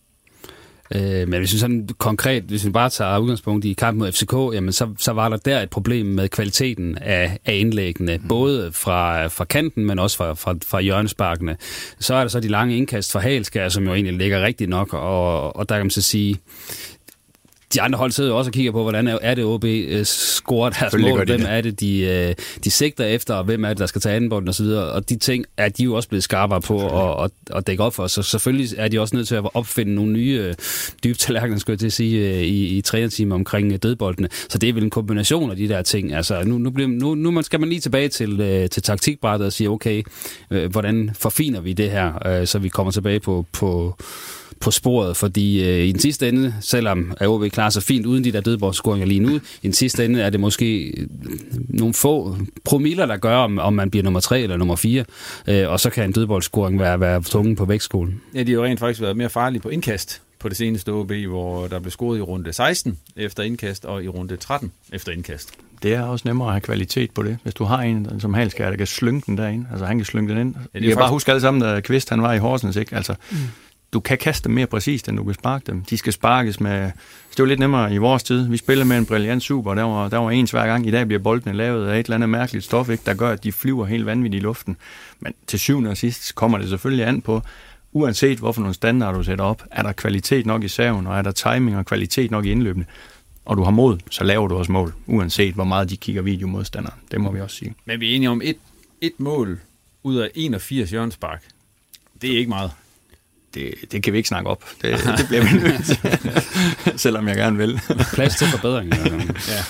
Øh, 0.95 1.29
men 1.29 1.39
hvis 1.39 1.53
vi 1.53 1.59
sådan 1.59 1.89
konkret, 1.99 2.43
hvis 2.43 2.67
vi 2.67 2.71
bare 2.71 2.91
tager 2.91 3.19
udgangspunkt 3.19 3.65
i 3.65 3.73
kampen 3.73 3.99
mod 3.99 4.13
FCK, 4.13 4.55
jamen 4.55 4.73
så, 4.73 4.89
så 4.99 5.13
var 5.13 5.29
der 5.29 5.37
der 5.37 5.61
et 5.61 5.71
problem 5.71 6.07
med 6.07 6.29
kvaliteten 6.29 6.99
af, 6.99 7.39
af 7.45 7.55
indlæggene, 7.55 8.17
mm. 8.17 8.29
både 8.29 8.73
fra, 8.73 9.27
fra 9.27 9.45
kanten, 9.45 9.87
men 9.87 9.99
også 9.99 10.17
fra, 10.17 10.33
fra, 10.35 10.55
fra 10.67 10.81
hjørnesparkene. 10.81 11.57
Så 11.99 12.15
er 12.15 12.21
der 12.21 12.29
så 12.29 12.41
de 12.41 12.49
lange 12.49 12.77
indkast 12.77 13.13
fra 13.13 13.21
Halskær, 13.21 13.69
som 13.69 13.85
jo 13.85 13.95
egentlig 13.95 14.15
ligger 14.15 14.43
rigtigt 14.43 14.71
nok, 14.71 14.95
og, 14.95 15.57
og 15.57 15.69
der 15.69 15.75
kan 15.75 15.85
man 15.85 15.91
så 15.91 16.03
sige, 16.03 16.37
de 17.75 17.81
andre 17.81 17.99
hold 17.99 18.13
sidder 18.13 18.31
jo 18.31 18.39
også 18.39 18.49
og 18.49 18.53
kigger 18.53 18.73
på, 18.73 18.83
hvordan 18.83 19.09
er 19.23 19.35
det 19.35 19.45
OB 19.45 19.65
uh, 19.65 20.03
scorer 20.05 20.71
deres 20.71 20.95
mål, 20.99 21.25
hvem 21.25 21.41
det. 21.41 21.51
er 21.51 21.61
det, 21.61 21.81
de, 21.81 22.27
uh, 22.29 22.45
de 22.65 22.71
sigter 22.71 23.05
efter, 23.05 23.35
og 23.35 23.45
hvem 23.45 23.65
er 23.65 23.69
det, 23.69 23.79
der 23.79 23.87
skal 23.87 24.01
tage 24.01 24.17
andenbolden 24.17 24.49
osv., 24.49 24.67
og 24.67 25.09
de 25.09 25.17
ting 25.17 25.45
er 25.57 25.69
de 25.69 25.85
jo 25.85 25.95
også 25.95 26.09
blevet 26.09 26.25
skarpere 26.25 26.61
på 26.61 26.87
at, 26.87 27.25
at, 27.25 27.57
at 27.57 27.67
dække 27.67 27.83
op 27.83 27.95
for, 27.95 28.07
så 28.07 28.23
selvfølgelig 28.23 28.69
er 28.79 28.89
de 28.89 29.01
også 29.01 29.17
nødt 29.17 29.29
til 29.29 29.35
at 29.35 29.45
opfinde 29.55 29.95
nogle 29.95 30.13
nye 30.13 30.55
dybe 31.05 31.19
tallerkener, 31.19 31.59
skulle 31.59 31.75
jeg 31.75 31.79
til 31.79 31.87
at 31.87 31.93
sige, 31.93 32.31
uh, 32.31 32.41
i, 32.41 32.77
i 32.77 32.81
trænerteamet 32.81 33.35
omkring 33.35 33.83
dødboldene. 33.83 34.29
Så 34.49 34.59
det 34.59 34.69
er 34.69 34.73
vel 34.73 34.85
en 34.85 34.91
kombination 34.91 35.51
af 35.51 35.57
de 35.57 35.69
der 35.69 35.83
ting. 35.83 36.15
Altså, 36.15 36.43
nu, 36.45 36.59
nu, 36.59 36.71
bliver, 36.71 36.89
nu, 36.89 37.15
nu 37.15 37.43
skal 37.43 37.61
man 37.61 37.69
lige 37.69 37.81
tilbage 37.81 38.09
til, 38.09 38.69
til 38.69 38.83
taktikbrættet 38.83 39.47
og 39.47 39.53
sige, 39.53 39.71
okay, 39.71 40.03
hvordan 40.71 41.11
forfiner 41.15 41.61
vi 41.61 41.73
det 41.73 41.91
her, 41.91 42.45
så 42.45 42.59
vi 42.59 42.69
kommer 42.69 42.93
tilbage 42.93 43.21
på, 43.21 43.47
på 43.53 43.97
på 44.61 44.71
sporet, 44.71 45.17
fordi 45.17 45.69
øh, 45.69 45.87
i 45.87 45.93
den 45.93 46.01
sidste 46.01 46.29
ende, 46.29 46.55
selvom 46.61 47.13
AOB 47.21 47.51
klarer 47.51 47.71
sig 47.71 47.83
fint 47.83 48.07
uden 48.07 48.25
de 48.25 48.33
der 48.33 48.41
dødboldscoringer 48.41 49.07
lige 49.07 49.21
nu, 49.21 49.35
i 49.37 49.41
den 49.63 49.73
sidste 49.73 50.05
ende 50.05 50.23
er 50.23 50.31
det 50.31 50.41
måske 50.41 50.93
nogle 51.69 51.95
få 51.95 52.37
promiller, 52.65 53.07
der 53.07 53.17
gør, 53.17 53.37
om, 53.37 53.59
om 53.59 53.73
man 53.73 53.91
bliver 53.91 54.05
nummer 54.05 54.21
3 54.21 54.41
eller 54.41 54.57
nummer 54.57 54.77
4, 54.77 55.05
øh, 55.49 55.71
og 55.71 55.81
så 55.81 55.91
kan 55.91 56.05
en 56.05 56.13
dødboldscoring 56.13 56.81
være, 56.81 57.01
være 57.01 57.23
tungen 57.23 57.57
på 57.57 57.65
vægtskolen. 57.65 58.21
Ja, 58.35 58.43
de 58.43 58.53
har 58.53 58.59
jo 58.59 58.65
rent 58.65 58.81
faktisk 58.81 59.01
været 59.01 59.17
mere 59.17 59.31
farlige 59.31 59.63
på 59.63 59.69
indkast 59.69 60.23
på 60.39 60.49
det 60.49 60.57
seneste 60.57 60.93
OB, 60.93 61.13
hvor 61.13 61.67
der 61.67 61.79
blev 61.79 61.91
scoret 61.91 62.19
i 62.19 62.21
runde 62.21 62.53
16 62.53 62.99
efter 63.17 63.43
indkast, 63.43 63.85
og 63.85 64.05
i 64.05 64.09
runde 64.09 64.37
13 64.37 64.73
efter 64.93 65.13
indkast. 65.13 65.53
Det 65.83 65.95
er 65.95 66.03
også 66.03 66.29
nemmere 66.29 66.49
at 66.49 66.53
have 66.55 66.61
kvalitet 66.61 67.11
på 67.11 67.23
det. 67.23 67.39
Hvis 67.43 67.55
du 67.55 67.65
har 67.65 67.79
en 67.79 68.21
som 68.21 68.35
Halskær, 68.35 68.71
der 68.71 68.77
kan 68.77 68.87
slynge 68.87 69.23
den 69.27 69.39
derind, 69.39 69.67
altså 69.71 69.87
han 69.87 69.99
kan 69.99 70.05
slynge 70.05 70.29
den 70.29 70.41
ind. 70.41 70.55
Ja, 70.55 70.61
jeg 70.61 70.83
kan 70.83 70.83
faktisk... 70.83 70.99
bare 70.99 71.11
huske 71.11 71.31
alle 71.31 71.41
sammen, 71.41 71.63
da 71.63 71.81
Kvist 71.81 72.11
han 72.11 72.23
var 72.23 72.33
i 72.33 72.39
Horsens, 72.39 72.77
ikke? 72.77 72.97
Altså, 72.97 73.15
mm 73.31 73.37
du 73.97 74.01
kan 74.01 74.19
kaste 74.19 74.45
dem 74.45 74.55
mere 74.55 74.67
præcist, 74.67 75.09
end 75.09 75.17
du 75.17 75.25
kan 75.25 75.35
sparke 75.35 75.65
dem. 75.67 75.83
De 75.83 75.97
skal 75.97 76.13
sparkes 76.13 76.61
med... 76.61 76.83
Det 77.31 77.39
var 77.39 77.45
lidt 77.45 77.61
nemmere 77.61 77.95
i 77.95 77.97
vores 77.97 78.23
tid. 78.23 78.49
Vi 78.49 78.57
spillede 78.57 78.89
med 78.89 78.99
en 78.99 79.07
brilliant 79.07 79.43
super, 79.43 79.75
der 79.75 79.83
var, 79.83 80.09
der 80.09 80.19
var 80.19 80.31
ens 80.31 80.51
hver 80.51 80.67
gang. 80.67 80.87
I 80.87 80.91
dag 80.91 81.07
bliver 81.07 81.23
boldene 81.23 81.57
lavet 81.57 81.89
af 81.89 81.99
et 82.01 82.07
eller 82.07 82.15
andet 82.15 82.29
mærkeligt 82.29 82.65
stof, 82.65 82.89
ikke? 82.89 83.03
der 83.07 83.15
gør, 83.15 83.31
at 83.31 83.45
de 83.45 83.53
flyver 83.53 83.87
helt 83.87 84.07
vanvittigt 84.07 84.43
i 84.43 84.45
luften. 84.45 84.77
Men 85.21 85.35
til 85.47 85.59
syvende 85.59 85.91
og 85.91 85.97
sidst 85.97 86.35
kommer 86.35 86.59
det 86.59 86.69
selvfølgelig 86.69 87.07
an 87.07 87.21
på, 87.21 87.43
uanset 87.93 88.39
hvorfor 88.39 88.61
nogle 88.61 88.75
standarder 88.75 89.19
du 89.19 89.25
sætter 89.25 89.45
op, 89.45 89.63
er 89.71 89.83
der 89.83 89.93
kvalitet 89.93 90.47
nok 90.47 90.65
i 90.65 90.69
saven, 90.69 91.07
og 91.07 91.19
er 91.19 91.23
der 91.23 91.33
timing 91.33 91.77
og 91.77 91.87
kvalitet 91.87 92.31
nok 92.31 92.45
i 92.45 92.51
indløbene, 92.51 92.87
og 93.45 93.57
du 93.57 93.63
har 93.63 93.71
mod, 93.71 93.99
så 94.11 94.25
laver 94.25 94.49
du 94.49 94.57
også 94.57 94.73
mål, 94.73 94.95
uanset 95.07 95.55
hvor 95.55 95.65
meget 95.65 95.91
de 95.91 95.97
kigger 95.97 96.23
videomodstanderen. 96.23 96.99
Det 97.11 97.21
må 97.21 97.33
vi 97.33 97.41
også 97.41 97.57
sige. 97.57 97.75
Men 97.85 98.01
vi 98.01 98.13
er 98.13 98.17
enige 98.17 98.31
om 98.31 98.41
et, 98.45 98.57
et 99.01 99.15
mål 99.19 99.61
ud 100.03 100.17
af 100.17 100.31
81 100.35 100.91
hjørnspark. 100.91 101.43
Det 102.23 102.35
er 102.35 102.39
ikke 102.39 102.49
meget. 102.49 102.71
Det, 103.57 103.93
det 103.93 104.03
kan 104.03 104.13
vi 104.13 104.19
ikke 104.19 104.29
snakke 104.29 104.51
op. 104.51 104.65
Det, 104.83 104.99
det 105.19 105.27
bliver 105.29 105.45
vi 105.45 105.59
nødt 105.59 105.87
til, 105.87 105.99
selvom 107.05 107.29
jeg 107.29 107.37
gerne 107.37 107.57
vil. 107.59 107.81
Plads 108.13 108.37
til 108.37 108.47
forbedring. 108.47 108.95
ja. 109.53 109.63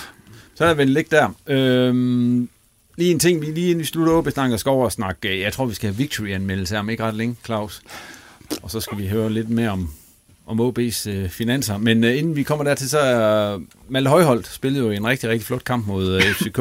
Så 0.55 0.64
er 0.64 0.75
vi 0.75 0.85
ligge 0.85 1.16
der. 1.16 1.29
Øhm, 1.46 2.49
lige 2.96 3.11
en 3.11 3.18
ting, 3.18 3.40
vi 3.40 3.46
lige 3.46 3.66
inden 3.66 3.79
vi 3.79 3.85
slutter 3.85 4.12
op, 4.12 4.29
snakker 4.33 4.57
skov 4.57 4.85
og 4.85 4.92
snakke. 4.92 5.40
Jeg 5.40 5.53
tror, 5.53 5.66
vi 5.66 5.75
skal 5.75 5.88
have 5.88 5.96
victory-anmeldelse 5.96 6.79
om 6.79 6.90
ikke 6.90 7.03
ret 7.03 7.14
længe, 7.14 7.37
Claus. 7.44 7.83
Og 8.62 8.70
så 8.70 8.81
skal 8.81 8.99
vi 8.99 9.09
høre 9.09 9.33
lidt 9.33 9.51
mere 9.51 9.70
om, 9.70 9.90
om 10.46 10.61
OB's 10.61 11.09
øh, 11.11 11.29
finanser. 11.29 11.79
Men 11.79 12.05
øh, 12.05 12.18
inden 12.18 12.37
vi 12.37 12.42
kommer 12.42 12.64
dertil, 12.64 12.88
så 12.88 12.99
er 12.99 13.61
Malte 13.88 14.11
Højholdt 14.11 14.46
spillede 14.46 14.85
jo 14.85 14.90
en 14.90 15.07
rigtig, 15.07 15.31
rigtig 15.31 15.46
flot 15.46 15.64
kamp 15.64 15.87
mod 15.87 16.14
øh, 16.14 16.22
FCK. 16.22 16.61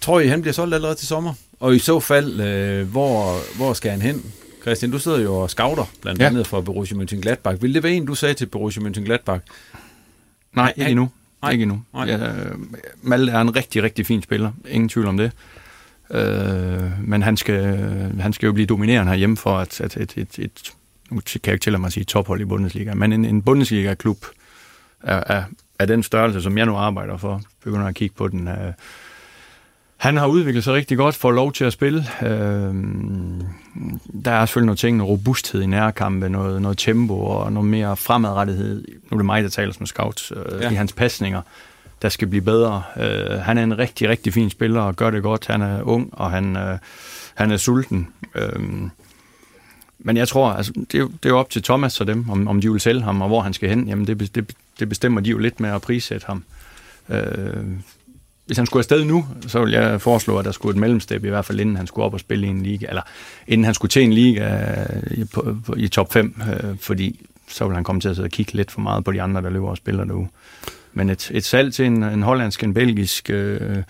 Tror 0.00 0.20
I, 0.20 0.26
han 0.26 0.40
bliver 0.40 0.54
solgt 0.54 0.74
allerede 0.74 0.94
til 0.94 1.06
sommer? 1.06 1.34
Og 1.60 1.76
i 1.76 1.78
så 1.78 2.00
fald, 2.00 2.40
øh, 2.40 2.88
hvor, 2.90 3.36
hvor 3.56 3.72
skal 3.72 3.90
han 3.90 4.02
hen? 4.02 4.32
Christian, 4.68 4.90
du 4.90 4.98
sidder 4.98 5.20
jo 5.20 5.34
og 5.34 5.50
scouter, 5.50 5.84
blandt 6.02 6.20
ja. 6.20 6.26
andet 6.26 6.46
for 6.46 6.60
Borussia 6.60 6.96
Mönchengladbach. 6.96 7.60
Vil 7.60 7.74
det 7.74 7.82
være 7.82 7.92
en, 7.92 8.06
du 8.06 8.14
sagde 8.14 8.34
til 8.34 8.46
Borussia 8.46 8.82
Mönchengladbach? 8.82 9.38
Nej, 10.52 10.72
ikke 10.76 10.90
endnu. 10.90 11.10
Nej. 11.42 11.52
Ikke 11.52 11.62
endnu. 11.62 11.82
Nej. 11.94 12.04
Ja, 12.04 12.18
Malte 13.02 13.32
er 13.32 13.40
en 13.40 13.56
rigtig, 13.56 13.82
rigtig 13.82 14.06
fin 14.06 14.22
spiller. 14.22 14.52
Ingen 14.68 14.88
tvivl 14.88 15.06
om 15.06 15.16
det. 15.16 15.32
Øh, 16.10 17.08
men 17.08 17.22
han 17.22 17.36
skal, 17.36 17.62
han 18.20 18.32
skal 18.32 18.46
jo 18.46 18.52
blive 18.52 18.66
dominerende 18.66 19.10
herhjemme 19.10 19.36
for, 19.36 19.58
at, 19.58 19.80
at 19.80 19.96
et, 19.96 20.12
et, 20.16 20.38
et, 20.38 20.72
nu 21.10 21.20
kan 21.20 21.40
jeg 21.46 21.52
ikke 21.52 21.64
tælle 21.64 21.78
mig 21.78 21.86
at 21.86 21.92
sige 21.92 22.04
tophold 22.04 22.40
i 22.40 22.44
Bundesliga, 22.44 22.94
men 22.94 23.12
en, 23.12 23.24
en 23.24 23.42
Bundesliga-klub 23.42 24.26
er, 25.02 25.22
er, 25.26 25.42
er 25.78 25.86
den 25.86 26.02
størrelse, 26.02 26.42
som 26.42 26.58
jeg 26.58 26.66
nu 26.66 26.76
arbejder 26.76 27.16
for, 27.16 27.42
begynder 27.64 27.86
at 27.86 27.94
kigge 27.94 28.14
på 28.14 28.28
den. 28.28 28.48
Øh, 28.48 28.72
han 29.98 30.16
har 30.16 30.26
udviklet 30.26 30.64
sig 30.64 30.74
rigtig 30.74 30.96
godt, 30.96 31.14
får 31.14 31.30
lov 31.30 31.52
til 31.52 31.64
at 31.64 31.72
spille. 31.72 32.06
Øh, 32.22 32.74
der 34.24 34.30
er 34.30 34.46
selvfølgelig 34.46 34.66
nogle 34.66 34.76
ting, 34.76 34.96
noget 34.96 35.10
robusthed 35.10 35.62
i 35.62 35.66
nærkampe, 35.66 36.28
noget, 36.28 36.62
noget 36.62 36.78
tempo 36.78 37.14
og 37.14 37.52
noget 37.52 37.68
mere 37.68 37.96
fremadrettighed. 37.96 38.84
Nu 38.88 39.14
er 39.14 39.16
det 39.16 39.26
mig, 39.26 39.42
der 39.42 39.48
taler 39.48 39.72
som 39.72 39.86
scout 39.86 40.32
øh, 40.32 40.62
ja. 40.62 40.70
i 40.70 40.74
hans 40.74 40.92
pasninger, 40.92 41.42
der 42.02 42.08
skal 42.08 42.28
blive 42.28 42.42
bedre. 42.42 42.82
Øh, 42.96 43.30
han 43.30 43.58
er 43.58 43.62
en 43.62 43.78
rigtig, 43.78 44.08
rigtig 44.08 44.32
fin 44.32 44.50
spiller 44.50 44.80
og 44.80 44.96
gør 44.96 45.10
det 45.10 45.22
godt. 45.22 45.46
Han 45.46 45.62
er 45.62 45.82
ung, 45.82 46.08
og 46.12 46.30
han, 46.30 46.56
øh, 46.56 46.78
han 47.34 47.50
er 47.50 47.56
sulten. 47.56 48.08
Øh, 48.34 48.60
men 49.98 50.16
jeg 50.16 50.28
tror, 50.28 50.50
altså, 50.50 50.72
det, 50.72 50.94
er 50.94 50.98
jo, 50.98 51.08
det 51.08 51.26
er 51.26 51.30
jo 51.30 51.38
op 51.38 51.50
til 51.50 51.62
Thomas 51.62 52.00
og 52.00 52.06
dem, 52.06 52.30
om, 52.30 52.48
om 52.48 52.60
de 52.60 52.72
vil 52.72 52.80
sælge 52.80 53.02
ham, 53.02 53.22
og 53.22 53.28
hvor 53.28 53.40
han 53.40 53.52
skal 53.52 53.68
hen. 53.68 53.88
Jamen, 53.88 54.06
det, 54.06 54.34
det, 54.34 54.54
det 54.78 54.88
bestemmer 54.88 55.20
de 55.20 55.30
jo 55.30 55.38
lidt 55.38 55.60
med 55.60 55.70
at 55.70 55.82
prissætte 55.82 56.26
ham. 56.26 56.44
Øh, 57.08 57.64
hvis 58.48 58.56
han 58.56 58.66
skulle 58.66 58.80
afsted 58.80 59.04
nu, 59.04 59.26
så 59.46 59.64
vil 59.64 59.72
jeg 59.72 60.00
foreslå, 60.00 60.38
at 60.38 60.44
der 60.44 60.52
skulle 60.52 60.70
et 60.76 60.80
mellemstep, 60.80 61.24
i 61.24 61.28
hvert 61.28 61.44
fald 61.44 61.60
inden 61.60 61.76
han 61.76 61.86
skulle 61.86 62.04
op 62.04 62.14
og 62.14 62.20
spille 62.20 62.46
i 62.46 62.50
en 62.50 62.62
liga, 62.62 62.86
eller 62.88 63.02
inden 63.46 63.64
han 63.64 63.74
skulle 63.74 63.90
til 63.90 64.02
en 64.02 64.12
liga 64.12 64.44
øh, 64.44 65.18
i, 65.18 65.24
på, 65.24 65.56
på, 65.66 65.74
i 65.76 65.88
top 65.88 66.12
5, 66.12 66.42
øh, 66.52 66.76
fordi 66.80 67.26
så 67.48 67.66
vil 67.66 67.74
han 67.74 67.84
komme 67.84 68.00
til 68.00 68.08
at 68.08 68.16
sidde 68.16 68.26
og 68.26 68.30
kigge 68.30 68.52
lidt 68.52 68.70
for 68.70 68.80
meget 68.80 69.04
på 69.04 69.12
de 69.12 69.22
andre, 69.22 69.42
der 69.42 69.50
løber 69.50 69.68
og 69.68 69.76
spiller 69.76 70.04
nu. 70.04 70.28
Men 70.92 71.10
et, 71.10 71.30
et 71.34 71.44
salg 71.44 71.74
til 71.74 71.86
en, 71.86 72.02
en 72.02 72.22
hollandsk, 72.22 72.64
en 72.64 72.74
belgisk, 72.74 73.30
øh, 73.30 73.82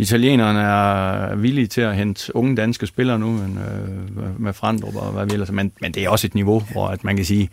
italienerne 0.00 0.60
er 0.60 1.36
villige 1.36 1.66
til 1.66 1.80
at 1.80 1.96
hente 1.96 2.36
unge 2.36 2.56
danske 2.56 2.86
spillere 2.86 3.18
nu 3.18 3.30
men, 3.30 3.58
øh, 3.58 4.40
med 4.40 4.52
Frandrup 4.52 4.96
og 4.96 5.12
hvad 5.12 5.26
vi 5.26 5.32
ellers. 5.32 5.52
Men, 5.52 5.72
men 5.80 5.92
det 5.92 6.04
er 6.04 6.08
også 6.08 6.26
et 6.26 6.34
niveau, 6.34 6.62
hvor 6.72 6.86
at 6.88 7.04
man 7.04 7.16
kan 7.16 7.24
sige, 7.24 7.50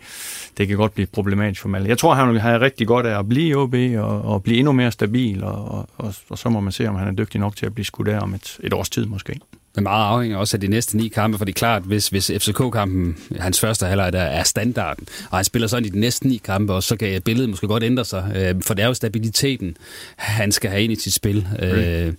det 0.58 0.68
kan 0.68 0.76
godt 0.76 0.94
blive 0.94 1.06
problematisk 1.06 1.60
for 1.60 1.68
Malte. 1.68 1.88
Jeg 1.88 1.98
tror, 1.98 2.14
han 2.14 2.28
vil 2.28 2.40
have 2.40 2.60
rigtig 2.60 2.86
godt 2.86 3.06
af 3.06 3.18
at 3.18 3.28
blive 3.28 3.48
i 3.48 3.54
OB 3.54 3.74
og, 3.74 4.22
og 4.22 4.42
blive 4.42 4.58
endnu 4.58 4.72
mere 4.72 4.90
stabil, 4.90 5.44
og, 5.44 5.68
og, 5.68 5.88
og, 5.96 6.14
og 6.28 6.38
så 6.38 6.48
må 6.48 6.60
man 6.60 6.72
se, 6.72 6.88
om 6.88 6.94
han 6.94 7.08
er 7.08 7.12
dygtig 7.12 7.40
nok 7.40 7.56
til 7.56 7.66
at 7.66 7.74
blive 7.74 7.84
skudt 7.84 8.08
af 8.08 8.20
om 8.20 8.34
et, 8.34 8.58
et 8.62 8.72
års 8.72 8.90
tid 8.90 9.06
måske. 9.06 9.40
Men 9.78 9.82
meget 9.82 10.04
afhænger 10.04 10.38
også 10.38 10.56
af 10.56 10.60
de 10.60 10.68
næste 10.68 10.96
ni 10.96 11.08
kampe, 11.08 11.38
for 11.38 11.44
det 11.44 11.52
er 11.52 11.58
klart, 11.58 11.82
hvis, 11.82 12.08
hvis 12.08 12.30
FCK-kampen, 12.38 13.16
hans 13.40 13.60
første 13.60 13.86
halvleg 13.86 14.12
der 14.12 14.20
er 14.20 14.42
standarden, 14.42 15.06
og 15.30 15.38
han 15.38 15.44
spiller 15.44 15.68
sådan 15.68 15.84
i 15.84 15.88
de 15.88 16.00
næste 16.00 16.28
ni 16.28 16.40
kampe, 16.44 16.72
og 16.72 16.82
så 16.82 16.96
kan 16.96 17.22
billedet 17.22 17.50
måske 17.50 17.66
godt 17.66 17.82
ændre 17.82 18.04
sig, 18.04 18.32
øh, 18.36 18.62
for 18.62 18.74
det 18.74 18.82
er 18.82 18.86
jo 18.86 18.94
stabiliteten, 18.94 19.76
han 20.16 20.52
skal 20.52 20.70
have 20.70 20.82
ind 20.82 20.92
i 20.92 20.96
sit 20.96 21.14
spil. 21.14 21.46
Mm. 21.62 22.16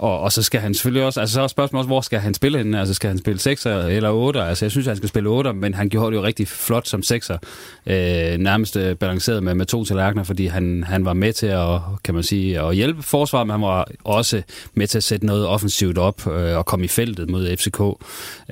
Og, 0.00 0.20
og 0.20 0.32
så 0.32 0.42
skal 0.42 0.60
han 0.60 0.74
selvfølgelig 0.74 1.06
også, 1.06 1.20
altså 1.20 1.34
så 1.34 1.42
er 1.42 1.46
spørgsmålet 1.46 1.80
også, 1.80 1.88
hvor 1.88 2.00
skal 2.00 2.18
han 2.18 2.34
spille 2.34 2.58
henne? 2.58 2.80
Altså 2.80 2.94
skal 2.94 3.08
han 3.08 3.18
spille 3.18 3.40
6 3.40 3.66
eller 3.66 4.10
8? 4.10 4.42
Altså 4.42 4.64
jeg 4.64 4.70
synes, 4.70 4.86
han 4.86 4.96
skal 4.96 5.08
spille 5.08 5.28
8, 5.28 5.52
men 5.52 5.74
han 5.74 5.88
gjorde 5.88 6.10
det 6.10 6.16
jo 6.16 6.22
rigtig 6.22 6.48
flot 6.48 6.88
som 6.88 7.02
6'er. 7.06 7.38
Øh, 7.86 8.38
nærmest 8.38 8.76
øh, 8.76 8.96
balanceret 8.96 9.42
med, 9.42 9.54
med 9.54 9.66
to 9.66 9.84
tallerkener, 9.84 10.24
fordi 10.24 10.46
han, 10.46 10.84
han 10.84 11.04
var 11.04 11.12
med 11.12 11.32
til 11.32 11.46
at, 11.46 11.80
kan 12.04 12.14
man 12.14 12.22
sige, 12.22 12.60
at 12.60 12.74
hjælpe 12.74 13.02
forsvaret, 13.02 13.46
men 13.46 13.50
han 13.52 13.62
var 13.62 13.88
også 14.04 14.42
med 14.74 14.86
til 14.86 14.98
at 14.98 15.04
sætte 15.04 15.26
noget 15.26 15.46
offensivt 15.46 15.98
op 15.98 16.26
øh, 16.26 16.56
og 16.56 16.66
komme 16.66 16.84
i 16.84 16.88
feltet 16.88 17.30
mod 17.30 17.56
FCK. 17.56 17.80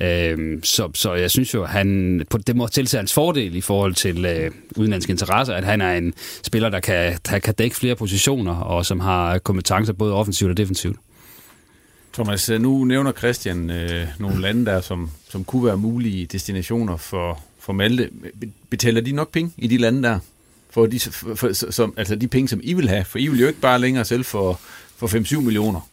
Øh, 0.05 0.63
så, 0.63 0.89
så 0.93 1.13
jeg 1.13 1.31
synes 1.31 1.53
jo, 1.53 1.65
han, 1.65 2.21
på, 2.29 2.37
det 2.37 2.55
må 2.55 2.67
til 2.67 2.87
hans 2.93 3.13
fordel 3.13 3.55
i 3.55 3.61
forhold 3.61 3.93
til 3.93 4.25
øh, 4.25 4.51
udenlandske 4.75 5.11
interesser, 5.11 5.53
at 5.53 5.63
han 5.63 5.81
er 5.81 5.93
en 5.93 6.13
spiller, 6.43 6.69
der 6.69 6.79
kan, 6.79 7.17
der 7.29 7.39
kan 7.39 7.53
dække 7.53 7.75
flere 7.75 7.95
positioner, 7.95 8.55
og 8.55 8.85
som 8.85 8.99
har 8.99 9.37
kompetencer 9.37 9.93
både 9.93 10.13
offensivt 10.13 10.51
og 10.51 10.57
defensivt. 10.57 10.95
Thomas, 12.13 12.49
øh, 12.49 12.61
nu 12.61 12.83
nævner 12.83 13.11
Christian 13.11 13.69
øh, 13.69 14.07
nogle 14.19 14.41
lande 14.41 14.65
der, 14.65 14.81
som, 14.81 15.11
som 15.29 15.43
kunne 15.43 15.65
være 15.65 15.77
mulige 15.77 16.25
destinationer 16.25 16.97
for, 16.97 17.43
for 17.59 17.73
Malte. 17.73 18.09
Betaler 18.69 19.01
de 19.01 19.11
nok 19.11 19.31
penge 19.31 19.51
i 19.57 19.67
de 19.67 19.77
lande 19.77 20.03
der? 20.03 20.19
For 20.69 20.85
de, 20.85 20.99
for, 20.99 21.35
for, 21.35 21.71
som, 21.71 21.93
altså 21.97 22.15
de 22.15 22.27
penge, 22.27 22.47
som 22.47 22.59
I 22.63 22.73
vil 22.73 22.89
have? 22.89 23.05
For 23.05 23.17
I 23.17 23.27
vil 23.27 23.39
jo 23.39 23.47
ikke 23.47 23.59
bare 23.59 23.79
længere 23.79 24.05
selv 24.05 24.25
for, 24.25 24.59
for 24.97 25.07
5-7 25.07 25.39
millioner. 25.39 25.89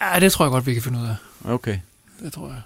Ja, 0.00 0.20
det 0.20 0.32
tror 0.32 0.44
jeg 0.44 0.50
godt, 0.50 0.66
vi 0.66 0.74
kan 0.74 0.82
finde 0.82 0.98
ud 0.98 1.06
af. 1.06 1.14
Okay. 1.44 1.78
Det 2.22 2.32
tror 2.32 2.46
jeg. 2.48 2.62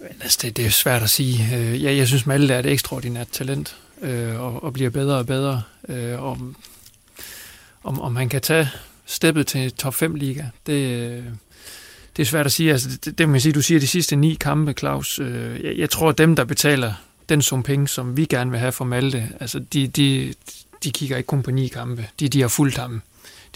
Men 0.00 0.22
altså, 0.22 0.38
det, 0.42 0.56
det 0.56 0.66
er 0.66 0.70
svært 0.70 1.02
at 1.02 1.10
sige. 1.10 1.56
Øh, 1.56 1.82
jeg, 1.82 1.96
jeg 1.96 2.08
synes, 2.08 2.26
Malte 2.26 2.54
er 2.54 2.58
et 2.58 2.66
ekstraordinært 2.66 3.28
talent, 3.28 3.76
øh, 4.02 4.40
og, 4.40 4.64
og 4.64 4.72
bliver 4.72 4.90
bedre 4.90 5.18
og 5.18 5.26
bedre. 5.26 5.62
Øh, 5.88 6.22
om, 6.22 6.56
om, 7.82 8.00
om 8.00 8.16
han 8.16 8.28
kan 8.28 8.40
tage 8.40 8.68
steppet 9.06 9.46
til 9.46 9.72
top 9.72 9.94
5 9.94 10.14
liga, 10.14 10.44
det, 10.66 11.24
det 12.16 12.22
er 12.22 12.26
svært 12.26 12.46
at 12.46 12.52
sige. 12.52 12.72
Altså, 12.72 12.88
det, 13.04 13.18
det 13.18 13.28
man 13.28 13.40
sige, 13.40 13.52
du 13.52 13.62
siger 13.62 13.80
de 13.80 13.86
sidste 13.86 14.16
ni 14.16 14.34
kampe, 14.40 14.72
Claus. 14.72 15.18
Øh, 15.18 15.64
jeg, 15.64 15.78
jeg 15.78 15.90
tror, 15.90 16.08
at 16.08 16.18
dem, 16.18 16.36
der 16.36 16.44
betaler 16.44 16.92
den 17.28 17.42
sum 17.42 17.62
penge, 17.62 17.88
som 17.88 18.16
vi 18.16 18.24
gerne 18.24 18.50
vil 18.50 18.60
have 18.60 18.72
for 18.72 18.84
Malte, 18.84 19.28
altså, 19.40 19.58
de, 19.58 19.88
de, 19.88 20.34
de 20.84 20.90
kigger 20.90 21.16
ikke 21.16 21.26
kun 21.26 21.42
på 21.42 21.50
ni 21.50 21.68
kampe. 21.68 22.08
De, 22.20 22.28
de 22.28 22.40
har 22.40 22.48
fulgt 22.48 22.78
ham 22.78 23.02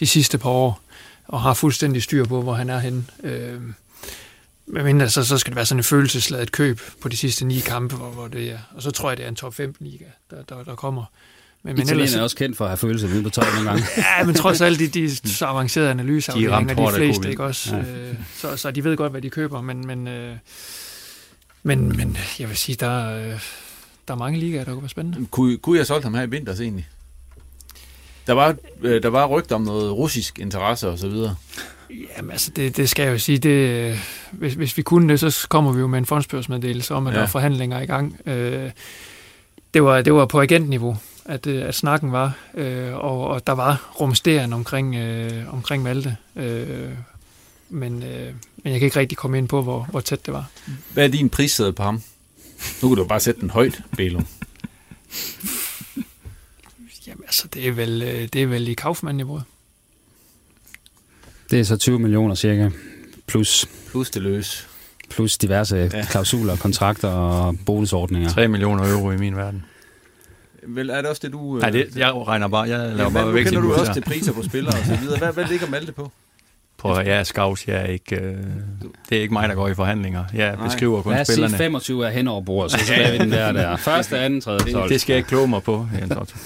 de 0.00 0.06
sidste 0.06 0.38
par 0.38 0.50
år, 0.50 0.80
og 1.28 1.40
har 1.40 1.54
fuldstændig 1.54 2.02
styr 2.02 2.24
på, 2.24 2.42
hvor 2.42 2.54
han 2.54 2.70
er 2.70 2.78
henne. 2.78 3.04
Øh, 3.22 3.60
men 4.66 4.84
mindre, 4.84 5.10
så, 5.10 5.24
så 5.24 5.38
skal 5.38 5.50
det 5.50 5.56
være 5.56 5.66
sådan 5.66 5.78
en 5.78 5.84
følelsesladet 5.84 6.52
køb 6.52 6.80
på 7.00 7.08
de 7.08 7.16
sidste 7.16 7.44
ni 7.44 7.58
kampe, 7.58 7.96
hvor, 7.96 8.10
hvor 8.10 8.28
det 8.28 8.50
er. 8.50 8.58
Og 8.74 8.82
så 8.82 8.90
tror 8.90 9.10
jeg, 9.10 9.16
det 9.16 9.24
er 9.24 9.28
en 9.28 9.36
top 9.36 9.54
5 9.54 9.74
liga, 9.80 10.04
der, 10.30 10.42
der, 10.42 10.64
der 10.64 10.74
kommer. 10.74 11.04
Men, 11.66 11.76
men 11.76 11.90
ellers, 11.90 12.14
er 12.14 12.22
også 12.22 12.36
kendt 12.36 12.56
for 12.56 12.64
at 12.64 12.70
have 12.70 12.76
følelser 12.76 13.08
ude 13.08 13.22
på 13.22 13.30
tøj 13.30 13.44
nogle 13.54 13.70
gange. 13.70 13.84
ja, 14.18 14.24
men 14.24 14.34
trods 14.34 14.60
alt, 14.60 14.78
de, 14.78 14.88
de 14.88 15.16
så 15.16 15.46
avancerede 15.46 15.90
analyseafdelinger, 15.90 16.74
de, 16.74 16.86
de 16.86 16.92
fleste, 16.94 17.30
ikke 17.30 17.44
også? 17.44 17.76
Ja. 17.76 17.82
Øh, 17.82 18.14
så, 18.36 18.56
så 18.56 18.70
de 18.70 18.84
ved 18.84 18.96
godt, 18.96 19.12
hvad 19.12 19.22
de 19.22 19.30
køber, 19.30 19.60
men, 19.60 19.86
men, 19.86 20.08
øh, 20.08 20.36
men, 21.62 21.96
men 21.96 22.16
jeg 22.38 22.48
vil 22.48 22.56
sige, 22.56 22.76
der, 22.80 23.18
øh, 23.18 23.40
der 24.08 24.14
er 24.14 24.18
mange 24.18 24.38
ligaer, 24.38 24.64
der 24.64 24.72
kunne 24.72 24.82
være 24.82 24.88
spændende. 24.88 25.26
Kunne, 25.30 25.56
kunne 25.56 25.78
jeg 25.78 25.86
solgt 25.86 26.04
ham 26.04 26.14
her 26.14 26.22
i 26.22 26.30
vinters 26.30 26.60
egentlig? 26.60 26.88
Der 28.26 28.32
var, 28.32 28.56
øh, 28.82 29.02
der 29.02 29.08
var 29.08 29.26
rygt 29.26 29.52
om 29.52 29.62
noget 29.62 29.92
russisk 29.92 30.38
interesse 30.38 30.88
og 30.88 30.98
så 30.98 31.08
videre. 31.08 31.36
Jamen 32.16 32.30
altså, 32.30 32.50
det, 32.56 32.76
det 32.76 32.88
skal 32.88 33.02
jeg 33.02 33.12
jo 33.12 33.18
sige, 33.18 33.38
det, 33.38 33.98
hvis, 34.32 34.54
hvis 34.54 34.76
vi 34.76 34.82
kunne 34.82 35.08
det, 35.08 35.20
så 35.20 35.46
kommer 35.48 35.72
vi 35.72 35.80
jo 35.80 35.86
med 35.86 35.98
en 35.98 36.06
fondsbørsmeddelelse 36.06 36.94
om, 36.94 37.06
at 37.06 37.12
ja. 37.12 37.18
der 37.18 37.24
er 37.24 37.28
forhandlinger 37.28 37.80
i 37.80 37.86
gang. 37.86 38.16
Øh, 38.26 38.70
det 39.74 39.82
var, 39.82 40.02
det 40.02 40.14
var 40.14 40.26
på 40.26 40.40
agentniveau, 40.40 40.96
at, 41.28 41.46
øh, 41.46 41.68
at 41.68 41.74
snakken 41.74 42.12
var, 42.12 42.38
øh, 42.54 42.94
og, 42.94 43.26
og 43.28 43.46
der 43.46 43.52
var 43.52 43.92
rumsteren 44.00 44.52
omkring, 44.52 44.94
øh, 44.96 45.54
omkring 45.54 45.82
Malte. 45.82 46.16
Øh, 46.36 46.90
men, 47.68 48.02
øh, 48.02 48.34
men 48.64 48.72
jeg 48.72 48.80
kan 48.80 48.86
ikke 48.86 49.00
rigtig 49.00 49.18
komme 49.18 49.38
ind 49.38 49.48
på, 49.48 49.62
hvor, 49.62 49.86
hvor 49.90 50.00
tæt 50.00 50.26
det 50.26 50.34
var. 50.34 50.50
Hvad 50.92 51.04
er 51.04 51.08
din 51.08 51.28
prissæde 51.30 51.72
på 51.72 51.82
ham? 51.82 52.02
Nu 52.82 52.88
kan 52.88 52.96
du 52.96 53.04
bare 53.04 53.20
sætte 53.20 53.40
den 53.40 53.50
højt, 53.50 53.80
Belo. 53.96 54.20
Jamen 57.06 57.24
altså, 57.26 57.48
det 57.54 57.68
er 57.68 57.72
vel, 57.72 58.02
øh, 58.02 58.28
det 58.32 58.42
er 58.42 58.46
vel 58.46 58.68
i 58.68 58.74
Kaufmann-niveauet. 58.74 59.42
Det 61.50 61.60
er 61.60 61.64
så 61.64 61.76
20 61.76 61.98
millioner 61.98 62.34
cirka, 62.34 62.70
plus, 63.26 63.68
Plus 63.90 64.10
det 64.10 64.22
løs. 64.22 64.68
plus 65.10 65.38
diverse 65.38 65.76
Ja. 65.76 65.82
ja. 65.98 66.04
klausuler, 66.10 66.56
kontrakter 66.56 67.08
og 67.08 67.56
bonusordninger. 67.66 68.28
3 68.28 68.48
millioner 68.48 68.92
euro 68.92 69.10
i 69.10 69.16
min 69.16 69.36
verden. 69.36 69.64
Vel, 70.68 70.90
er 70.90 70.96
det 70.96 71.06
også 71.06 71.20
det, 71.24 71.32
du... 71.32 71.56
øh, 71.56 71.60
Nej, 71.62 71.70
det, 71.70 71.96
jeg 71.96 72.12
regner 72.14 72.48
bare, 72.48 72.62
jeg 72.62 72.78
laver 72.78 73.02
ja, 73.02 73.08
bare 73.08 73.30
hvad, 73.30 73.44
kender 73.44 73.60
du 73.60 73.74
også 73.74 73.92
til 73.92 74.00
priser 74.02 74.32
på 74.32 74.42
spillere 74.42 74.74
og 74.78 74.84
så 74.86 74.96
videre. 75.02 75.18
Hvad, 75.18 75.32
hvad 75.32 75.44
ligger 75.44 75.66
Malte 75.70 75.92
på? 75.92 76.10
Jeg 76.84 77.06
er 77.06 77.22
scouts, 77.24 77.68
jeg 77.68 77.76
er 77.76 77.86
ikke, 77.86 78.16
øh, 78.16 78.36
det 79.08 79.18
er 79.18 79.22
ikke 79.22 79.32
mig, 79.32 79.48
der 79.48 79.54
går 79.54 79.68
i 79.68 79.74
forhandlinger. 79.74 80.24
Jeg 80.34 80.56
Nej. 80.56 80.66
beskriver 80.66 81.02
kun 81.02 81.12
Lad 81.12 81.20
os 81.20 81.26
sige 81.26 81.34
spillerne. 81.34 81.56
25 81.58 82.06
er 82.06 82.10
hen 82.10 82.28
over 82.28 82.40
bordet, 82.42 82.72
så 82.72 82.78
skal 82.86 83.12
vi 83.12 83.18
den 83.18 83.32
der 83.32 83.52
der. 83.52 83.76
Første, 83.90 84.18
anden, 84.18 84.40
tredje, 84.40 84.58
Det, 84.58 84.72
12. 84.72 84.88
det 84.90 85.00
skal 85.00 85.12
jeg 85.12 85.18
ikke 85.18 85.28
kloge 85.28 85.48
mig 85.48 85.62
på, 85.62 85.88
Jens 86.00 86.12
Otto. 86.20 86.36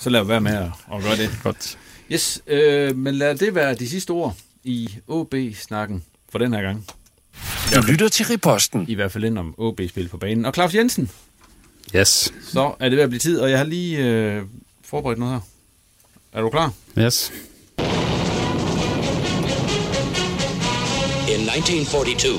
Så 0.00 0.10
lad 0.10 0.24
være 0.24 0.40
med 0.40 0.52
at, 0.54 0.62
at 0.94 1.02
gøre 1.02 1.16
det. 1.16 1.30
Godt. 1.42 1.78
Yes, 2.12 2.42
øh, 2.46 2.96
men 2.96 3.14
lad 3.14 3.34
det 3.34 3.54
være 3.54 3.74
de 3.74 3.88
sidste 3.88 4.10
ord 4.10 4.34
i 4.64 4.88
OB-snakken 5.08 6.02
for 6.32 6.38
den 6.38 6.54
her 6.54 6.62
gang. 6.62 6.86
Du 7.74 7.80
lytter 7.90 8.08
til 8.08 8.26
Riposten. 8.26 8.84
I 8.88 8.94
hvert 8.94 9.12
fald 9.12 9.24
ind 9.24 9.38
om 9.38 9.54
OB-spil 9.58 10.08
på 10.08 10.16
banen. 10.16 10.44
Og 10.44 10.54
Claus 10.54 10.74
Jensen, 10.74 11.10
Yes, 11.96 12.32
så 12.52 12.74
er 12.80 12.88
det 12.88 12.96
ved 12.96 13.02
at 13.04 13.08
blive 13.10 13.20
tid, 13.20 13.40
og 13.40 13.50
jeg 13.50 13.58
har 13.58 13.64
lige 13.64 13.98
øh, 13.98 14.42
forberedt 14.84 15.18
noget 15.18 15.34
her. 15.34 15.40
Er 16.32 16.42
du 16.42 16.50
klar? 16.50 16.72
yes. 16.98 17.32
In 21.34 21.40
1942, 21.48 22.32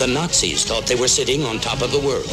the 0.00 0.14
Nazis 0.14 0.64
thought 0.64 0.86
they 0.86 0.98
were 1.00 1.08
sitting 1.08 1.44
on 1.46 1.58
top 1.58 1.82
of 1.82 1.88
the 1.88 2.02
world, 2.08 2.26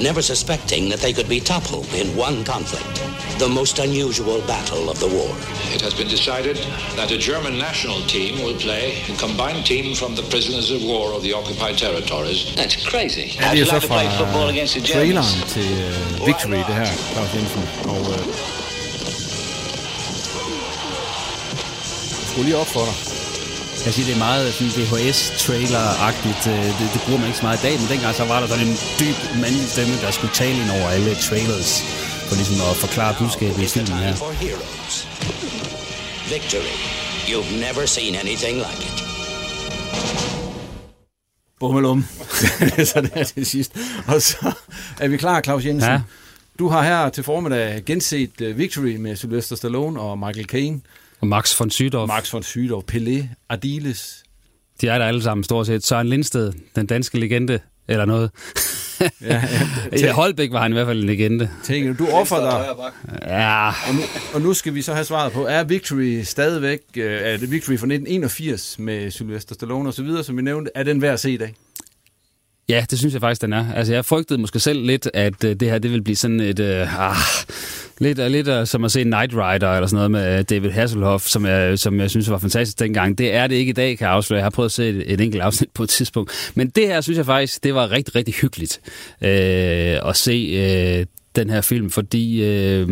never 0.00 0.22
suspecting 0.22 0.88
that 0.88 1.00
they 1.00 1.12
could 1.12 1.28
be 1.28 1.40
toppled 1.40 1.92
in 1.94 2.16
one 2.16 2.44
conflict, 2.44 2.94
the 3.38 3.48
most 3.48 3.78
unusual 3.78 4.40
battle 4.46 4.88
of 4.88 4.98
the 4.98 5.08
war. 5.08 5.32
It 5.74 5.82
has 5.82 5.94
been 5.94 6.08
decided 6.08 6.56
that 6.96 7.10
a 7.10 7.18
German 7.18 7.58
national 7.58 8.00
team 8.14 8.42
will 8.44 8.58
play 8.66 8.84
a 9.12 9.16
combined 9.16 9.64
team 9.66 9.94
from 9.94 10.14
the 10.14 10.22
prisoners 10.32 10.70
of 10.70 10.82
war 10.84 11.12
of 11.16 11.22
the 11.22 11.32
occupied 11.34 11.76
territories. 11.78 12.54
That's 12.56 12.76
crazy. 12.92 13.26
Ja, 13.40 13.50
det 13.52 13.60
er 13.60 13.64
så 13.64 13.80
fra 13.80 13.98
traileren 14.92 15.48
til 15.48 15.68
uh, 16.20 16.26
Victory, 16.26 16.60
det 16.68 16.74
her, 16.80 16.86
Claus 17.12 17.34
Jensen. 17.34 17.68
Og 17.84 18.00
uh, 18.00 18.16
skulle 22.30 22.44
lige 22.44 22.56
op 22.56 22.66
for 22.66 22.84
dig. 22.84 23.19
Jeg 23.86 23.92
siger, 23.94 24.06
det 24.06 24.14
er 24.14 24.24
meget 24.28 24.54
sådan 24.54 24.72
VHS-trailer-agtigt. 24.78 26.42
Øh, 26.54 26.64
Det, 26.78 26.86
det 26.94 27.00
bruger 27.04 27.18
man 27.20 27.26
ikke 27.30 27.38
så 27.42 27.46
meget 27.48 27.58
i 27.62 27.64
dag, 27.66 27.74
men 27.80 27.86
dengang 27.92 28.14
så 28.20 28.24
var 28.32 28.38
der 28.40 28.48
sådan 28.52 28.66
en 28.66 28.76
dyb 29.00 29.18
mandlig 29.42 29.66
stemme, 29.74 29.94
der 30.04 30.10
skulle 30.10 30.34
tale 30.42 30.56
ind 30.62 30.70
over 30.78 30.88
alle 30.96 31.12
trailers, 31.28 31.70
for 32.26 32.34
ligesom 32.40 32.56
at 32.70 32.76
forklare 32.84 33.12
budskabet 33.20 33.62
i 33.66 33.68
filmen 33.76 33.98
her. 34.06 34.14
Victory. 36.34 36.74
You've 37.30 37.52
never 37.66 37.84
seen 37.96 38.12
anything 38.24 38.56
like 38.66 38.80
it. 38.88 38.96
Bummelum. 41.60 42.04
så 42.90 43.00
det 43.04 43.10
er 43.14 43.24
til 43.24 43.46
sidst. 43.46 43.72
Og 44.06 44.22
så 44.22 44.52
er 45.00 45.08
vi 45.08 45.16
klar, 45.16 45.40
Claus 45.40 45.64
Jensen. 45.64 45.90
Ja. 45.90 46.00
Du 46.58 46.68
har 46.68 46.82
her 46.82 47.08
til 47.08 47.24
formiddag 47.24 47.82
genset 47.86 48.40
uh, 48.40 48.58
Victory 48.58 48.96
med 48.96 49.16
Sylvester 49.16 49.56
Stallone 49.56 50.00
og 50.00 50.18
Michael 50.18 50.46
Caine. 50.46 50.80
Og 51.20 51.26
Max 51.28 51.60
von 51.60 51.70
Sydow, 51.70 52.06
Max 52.06 52.32
von 52.32 52.42
Sydow, 52.42 52.82
Pelé, 52.92 53.24
Ardiles. 53.48 54.22
de 54.80 54.88
er 54.88 54.98
der 54.98 55.06
alle 55.06 55.22
sammen 55.22 55.44
stort 55.44 55.66
set. 55.66 55.84
Søren 55.86 56.08
Lindsted, 56.08 56.52
den 56.76 56.86
danske 56.86 57.20
legende, 57.20 57.58
eller 57.88 58.04
noget. 58.04 58.30
Ja, 59.20 59.42
Ja, 60.00 60.12
Holbæk 60.12 60.52
var 60.52 60.62
han 60.62 60.72
i 60.72 60.74
hvert 60.74 60.86
fald 60.86 60.98
en 61.00 61.06
legende. 61.06 61.50
Tænker 61.64 61.92
du, 61.92 62.04
du 62.04 62.10
offer 62.10 62.36
dig. 62.40 62.90
Ja, 63.28 63.68
Og 63.68 63.94
nu, 63.94 64.00
og 64.34 64.40
nu 64.40 64.54
skal 64.54 64.74
vi 64.74 64.82
så 64.82 64.92
have 64.94 65.04
svaret 65.04 65.32
på, 65.32 65.46
er 65.46 65.64
Victory 65.64 66.22
stadigvæk, 66.22 66.80
øh, 66.96 67.04
er 67.22 67.36
det 67.36 67.50
Victory 67.50 67.72
fra 67.78 67.86
1981 67.86 68.78
med 68.78 69.10
Sylvester 69.10 69.54
Stallone 69.54 69.88
og 69.88 69.94
så 69.94 70.02
videre, 70.02 70.24
som 70.24 70.36
vi 70.36 70.42
nævnte, 70.42 70.70
er 70.74 70.82
den 70.82 71.02
værd 71.02 71.12
at 71.12 71.20
se 71.20 71.30
i 71.32 71.36
dag? 71.36 71.54
Ja, 72.68 72.84
det 72.90 72.98
synes 72.98 73.14
jeg 73.14 73.20
faktisk, 73.20 73.42
den 73.42 73.52
er. 73.52 73.72
Altså, 73.74 73.92
jeg 73.92 74.04
frygtede 74.04 74.40
måske 74.40 74.60
selv 74.60 74.86
lidt, 74.86 75.10
at 75.14 75.44
øh, 75.44 75.56
det 75.56 75.70
her 75.70 75.78
det 75.78 75.92
vil 75.92 76.02
blive 76.02 76.16
sådan 76.16 76.40
et... 76.40 76.60
Øh, 76.60 77.08
ah, 77.10 77.16
lidt, 78.00 78.18
øh, 78.18 78.26
lidt 78.26 78.48
øh, 78.48 78.66
som 78.66 78.84
at 78.84 78.92
se 78.92 79.04
Night 79.04 79.32
Rider 79.34 79.72
eller 79.72 79.86
sådan 79.86 79.96
noget 79.96 80.10
med 80.10 80.38
øh, 80.38 80.44
David 80.50 80.70
Hasselhoff, 80.70 81.26
som 81.26 81.46
jeg, 81.46 81.78
som 81.78 82.00
jeg 82.00 82.10
synes 82.10 82.30
var 82.30 82.38
fantastisk 82.38 82.78
dengang. 82.78 83.18
Det 83.18 83.34
er 83.34 83.46
det 83.46 83.56
ikke 83.56 83.70
i 83.70 83.72
dag, 83.72 83.98
kan 83.98 84.04
jeg 84.04 84.14
afsløre. 84.14 84.38
Jeg 84.38 84.44
har 84.44 84.50
prøvet 84.50 84.68
at 84.68 84.72
se 84.72 84.88
et, 84.88 85.12
et 85.12 85.20
enkelt 85.20 85.42
afsnit 85.42 85.70
på 85.74 85.82
et 85.82 85.88
tidspunkt. 85.88 86.52
Men 86.54 86.68
det 86.68 86.86
her 86.86 87.00
synes 87.00 87.16
jeg 87.16 87.26
faktisk, 87.26 87.64
det 87.64 87.74
var 87.74 87.90
rigtig, 87.90 88.14
rigtig 88.14 88.34
hyggeligt 88.34 88.80
øh, 89.22 90.08
at 90.08 90.16
se... 90.16 90.32
Øh, 91.00 91.06
den 91.36 91.50
her 91.50 91.60
film, 91.60 91.90
fordi 91.90 92.44
øh, 92.44 92.88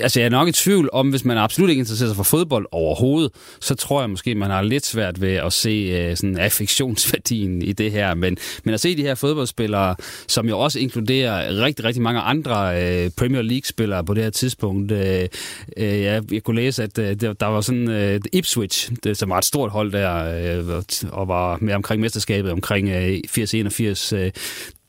altså 0.00 0.20
jeg 0.20 0.26
er 0.26 0.30
nok 0.30 0.48
i 0.48 0.52
tvivl 0.52 0.88
om, 0.92 1.10
hvis 1.10 1.24
man 1.24 1.38
absolut 1.38 1.70
ikke 1.70 1.80
interesserer 1.80 2.08
sig 2.08 2.16
for 2.16 2.22
fodbold 2.22 2.66
overhovedet, 2.72 3.32
så 3.60 3.74
tror 3.74 4.00
jeg 4.00 4.10
måske, 4.10 4.34
man 4.34 4.50
har 4.50 4.62
lidt 4.62 4.86
svært 4.86 5.20
ved 5.20 5.32
at 5.32 5.52
se 5.52 5.70
øh, 5.70 6.16
sådan 6.16 6.38
affektionsværdien 6.38 7.62
i 7.62 7.72
det 7.72 7.92
her. 7.92 8.14
Men, 8.14 8.36
men 8.64 8.74
at 8.74 8.80
se 8.80 8.96
de 8.96 9.02
her 9.02 9.14
fodboldspillere, 9.14 9.96
som 10.28 10.48
jo 10.48 10.58
også 10.58 10.78
inkluderer 10.78 11.62
rigtig, 11.64 11.84
rigtig 11.84 12.02
mange 12.02 12.20
andre 12.20 12.82
øh, 12.82 13.10
Premier 13.16 13.42
League-spillere 13.42 14.04
på 14.04 14.14
det 14.14 14.22
her 14.22 14.30
tidspunkt. 14.30 14.92
Øh, 14.92 15.28
øh, 15.76 16.00
jeg, 16.02 16.22
jeg 16.32 16.42
kunne 16.42 16.56
læse, 16.56 16.82
at 16.82 16.98
øh, 16.98 17.20
der, 17.20 17.46
var 17.46 17.60
sådan 17.60 17.90
øh, 17.90 18.20
Ipswich, 18.32 18.92
det, 19.04 19.16
som 19.16 19.30
var 19.30 19.38
et 19.38 19.44
stort 19.44 19.70
hold 19.70 19.92
der, 19.92 20.58
øh, 20.58 20.82
og 21.12 21.28
var 21.28 21.58
med 21.60 21.74
omkring 21.74 22.00
mesterskabet 22.00 22.52
omkring 22.52 22.88
øh, 22.88 23.18
80-81. 23.28 24.16
Øh, 24.16 24.30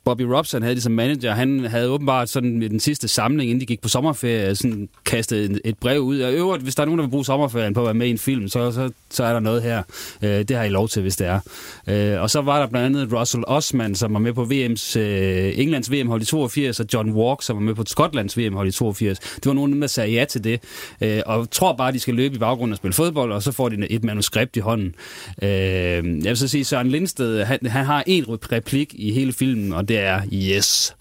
Bobby 0.06 0.22
Robson 0.22 0.62
havde 0.62 0.76
det 0.76 0.84
som 0.84 0.92
manager. 0.92 1.34
Han 1.34 1.66
havde 1.66 1.90
åbenbart 1.90 2.30
sådan 2.30 2.64
i 2.64 2.68
den 2.68 2.80
sidste 2.80 3.08
samling, 3.08 3.50
inden 3.50 3.62
de 3.62 3.66
gik 3.66 3.82
på 3.82 3.90
sommerferie, 3.90 4.56
sådan 4.56 4.90
kastet 5.06 5.62
et 5.66 5.78
brev 5.78 6.00
ud. 6.00 6.20
Og 6.20 6.34
øvrigt, 6.34 6.64
hvis 6.64 6.76
der 6.76 6.82
er 6.82 6.86
nogen, 6.86 7.00
der 7.00 7.06
vil 7.06 7.12
bruge 7.12 7.26
sommerferien 7.26 7.74
på 7.74 7.80
at 7.80 7.86
være 7.86 7.94
med 7.94 8.08
i 8.08 8.10
en 8.10 8.18
film, 8.18 8.48
så, 8.48 8.72
så, 8.72 8.90
så 9.10 9.24
er 9.24 9.34
der 9.34 9.40
noget 9.40 9.62
her. 9.62 9.84
Øh, 10.22 10.30
det 10.30 10.52
har 10.52 10.64
I 10.64 10.70
lov 10.70 10.88
til, 10.88 11.02
hvis 11.02 11.16
det 11.16 11.28
er. 11.28 11.40
Øh, 11.88 12.22
og 12.22 12.30
så 12.30 12.42
var 12.42 12.60
der 12.60 12.68
blandt 12.68 12.98
andet 12.98 13.20
Russell 13.20 13.44
Osman, 13.48 13.96
som 13.96 14.14
var 14.14 14.20
med 14.20 14.34
på 14.34 14.44
VM's, 14.44 15.00
øh, 15.00 15.60
Englands 15.60 15.92
VM-hold 15.92 16.22
i 16.22 16.26
82, 16.26 16.80
og 16.80 16.86
John 16.94 17.12
Walk, 17.12 17.44
som 17.44 17.56
var 17.56 17.62
med 17.62 17.76
på 17.76 17.84
Skotlands 17.88 18.38
VM-hold 18.38 18.68
i 18.68 18.72
82. 18.72 19.20
Det 19.20 19.46
var 19.46 19.54
nogen, 19.54 19.82
der 19.82 19.88
sagde 19.88 20.12
ja 20.12 20.26
til 20.26 20.44
det, 20.44 20.60
øh, 21.02 21.22
og 21.26 21.52
tror 21.52 21.74
bare, 21.74 21.92
de 21.92 22.00
skal 22.00 22.14
løbe 22.14 22.36
i 22.36 22.40
baggrunden 22.40 22.72
og 22.72 22.78
spille 22.78 22.94
fodbold, 22.94 23.32
og 23.32 23.44
så 23.44 23.52
får 23.52 23.70
de 23.70 23.92
et 23.92 24.04
manuskript 24.04 24.56
i 24.56 24.60
hånden. 24.60 24.96
Øh, 25.42 25.50
jeg 25.50 26.04
vil 26.24 26.38
så 26.38 26.48
sige, 26.48 26.66
Søren 26.66 26.90
Lindsted, 26.90 27.44
han, 27.44 27.60
han 27.66 27.86
har 27.86 28.04
en 28.08 28.26
replik 28.28 28.94
i 28.98 29.12
hele 29.12 29.34
filmen, 29.34 29.74
og 29.74 29.88
det 29.88 29.95
er 30.00 30.22
yes. 30.34 30.96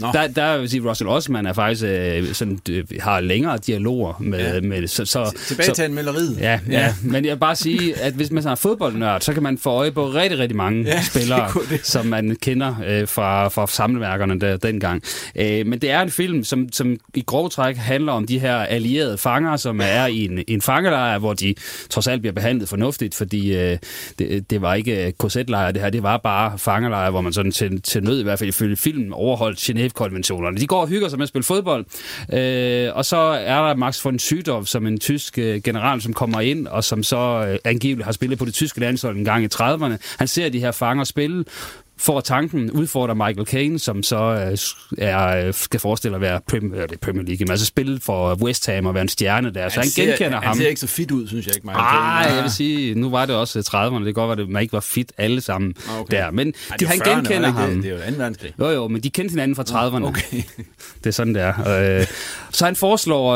Nå. 0.00 0.06
Der, 0.12 0.26
der 0.26 0.58
vil 0.58 0.70
sige, 0.70 0.88
Russell 0.90 1.08
Osman 1.08 1.46
er 1.46 1.52
faktisk 1.52 1.84
øh, 1.86 2.32
sådan, 2.34 2.60
øh, 2.70 2.84
har 3.00 3.20
længere 3.20 3.58
dialoger 3.58 4.14
med, 4.20 4.54
Ja. 4.54 4.60
med 4.60 4.86
så, 4.88 5.04
så, 5.04 5.36
Tilbage 5.46 5.66
så, 5.68 5.74
til 5.74 5.82
anmelderiet. 5.82 6.38
Ja, 6.40 6.60
ja, 6.70 6.80
ja, 6.80 6.94
men 7.02 7.24
jeg 7.24 7.32
vil 7.34 7.38
bare 7.40 7.56
sige, 7.56 7.96
at 8.00 8.12
hvis 8.12 8.30
man 8.30 8.46
er 8.46 8.54
fodboldnørd, 8.54 9.20
så 9.20 9.32
kan 9.32 9.42
man 9.42 9.58
få 9.58 9.70
øje 9.70 9.90
på 9.92 10.08
rigtig, 10.10 10.38
rigtig 10.38 10.56
mange 10.56 10.84
Ja, 10.84 10.96
det 10.96 11.04
spillere, 11.06 11.50
kunne 11.50 11.64
det. 11.70 11.86
som 11.86 12.06
man 12.06 12.36
kender 12.42 12.74
øh, 12.86 13.08
fra, 13.08 13.48
fra 13.48 13.66
samleværkerne 13.66 14.40
der 14.40 14.56
dengang. 14.56 15.02
Øh, 15.36 15.66
men 15.66 15.78
det 15.78 15.90
er 15.90 16.00
en 16.00 16.10
film, 16.10 16.44
som, 16.44 16.72
som 16.72 16.96
i 17.14 17.22
grov 17.26 17.50
træk 17.50 17.76
handler 17.76 18.12
om 18.12 18.26
de 18.26 18.38
her 18.38 18.56
allierede 18.56 19.18
fanger, 19.18 19.56
som 19.56 19.80
er 19.84 20.06
i 20.06 20.24
en, 20.24 20.44
en 20.48 20.60
fangelejr, 20.62 21.18
hvor 21.18 21.32
de 21.32 21.54
trods 21.90 22.06
alt 22.06 22.20
bliver 22.20 22.32
behandlet 22.34 22.68
fornuftigt, 22.68 23.14
fordi 23.14 23.54
øh, 23.56 23.78
det, 24.18 24.50
det 24.50 24.62
var 24.62 24.74
ikke 24.74 25.12
korsetlejre, 25.18 25.72
det 25.72 25.80
her, 25.82 25.90
det 25.90 26.02
var 26.02 26.16
bare 26.16 26.58
fangelejre, 26.58 27.10
hvor 27.10 27.20
man 27.20 27.32
sådan 27.32 27.52
til, 27.52 27.82
til 27.82 28.02
nød, 28.04 28.20
i 28.20 28.22
hvert 28.22 28.38
fald 28.40 28.48
ifølge 28.48 28.76
filmen, 28.76 29.12
overholdt 29.12 29.58
Genève-konventionerne. 29.58 30.56
De 30.56 30.66
går 30.66 30.80
og 30.80 30.88
hygger 30.88 31.08
sig 31.08 31.18
med 31.18 31.24
at 31.24 31.28
spille 31.28 31.44
fodbold, 31.44 31.84
øh, 32.32 32.96
og 32.96 33.04
så 33.04 33.16
er 33.16 33.66
der 33.66 33.74
Max 33.74 34.04
von 34.04 34.18
Sydow, 34.18 34.64
som 34.64 34.86
en 34.86 34.98
tysk 34.98 35.38
øh, 35.38 35.62
general, 35.62 36.00
som 36.00 36.12
kommer 36.12 36.40
ind, 36.40 36.66
og 36.66 36.84
som 36.84 37.02
så 37.02 37.46
øh, 37.48 37.58
angiveligt 37.64 38.04
har 38.04 38.12
spillet 38.12 38.38
på 38.38 38.44
det 38.44 38.54
tyske 38.54 38.80
landshold 38.80 39.16
en 39.16 39.24
gang 39.24 39.44
i 39.44 39.48
30'erne. 39.54 40.16
Han 40.18 40.28
ser 40.28 40.48
de 40.48 40.60
her 40.60 40.72
fanger 40.72 41.04
spille, 41.04 41.44
får 42.00 42.20
tanken, 42.20 42.70
udfordrer 42.70 43.14
Michael 43.14 43.46
Caine, 43.46 43.78
som 43.78 44.02
så 44.02 44.16
øh, 44.16 44.58
er, 45.06 45.46
øh, 45.46 45.54
skal 45.54 45.80
forestille 45.80 46.14
at 46.14 46.20
være 46.20 46.40
Premier, 46.48 46.82
det 46.86 46.92
er 46.92 46.96
Premier 47.02 47.22
League, 47.24 47.44
men 47.44 47.50
altså 47.50 47.66
spille 47.66 48.00
for 48.02 48.34
West 48.42 48.66
Ham 48.66 48.86
og 48.86 48.94
være 48.94 49.02
en 49.02 49.08
stjerne 49.08 49.54
der. 49.54 49.68
Så 49.68 49.80
han, 49.80 49.88
ser, 49.88 50.04
genkender 50.06 50.38
han 50.38 50.46
ham. 50.48 50.56
ser 50.56 50.68
ikke 50.68 50.80
så 50.80 50.86
fit 50.86 51.10
ud, 51.10 51.28
synes 51.28 51.46
jeg 51.46 51.54
ikke, 51.56 51.66
Michael 51.66 51.84
Nej, 51.84 52.22
Caine. 52.22 52.34
jeg 52.36 52.42
vil 52.44 52.52
sige, 52.52 52.94
nu 52.94 53.10
var 53.10 53.26
det 53.26 53.36
også 53.36 53.58
30'erne. 53.58 53.94
Det 53.98 54.04
kan 54.04 54.14
godt 54.14 54.38
være, 54.38 54.44
at 54.46 54.50
man 54.52 54.62
ikke 54.62 54.72
var 54.72 54.80
fit 54.80 55.12
alle 55.18 55.40
sammen 55.40 55.74
Ah, 55.90 56.00
okay. 56.00 56.16
der. 56.16 56.30
Men 56.30 56.46
Ej, 56.70 56.76
de, 56.76 56.84
det 56.84 56.88
han 56.88 57.02
40'erne, 57.02 57.10
genkender 57.14 57.40
det 57.48 57.52
ham. 57.54 57.70
det? 57.74 57.82
Det 57.82 57.90
er 57.90 57.94
jo 58.06 58.12
2. 58.12 58.16
verdenskrig. 58.18 58.52
Jo, 58.60 58.68
jo, 58.70 58.88
men 58.88 59.00
de 59.02 59.10
kendte 59.10 59.32
hinanden 59.32 59.56
fra 59.56 59.62
30'erne. 59.62 60.04
Okay. 60.06 60.42
Det 61.04 61.06
er 61.06 61.10
sådan, 61.10 61.34
det 61.34 61.42
er. 61.42 62.00
Øh, 62.00 62.06
så 62.50 62.64
han 62.64 62.76
foreslår, 62.76 63.32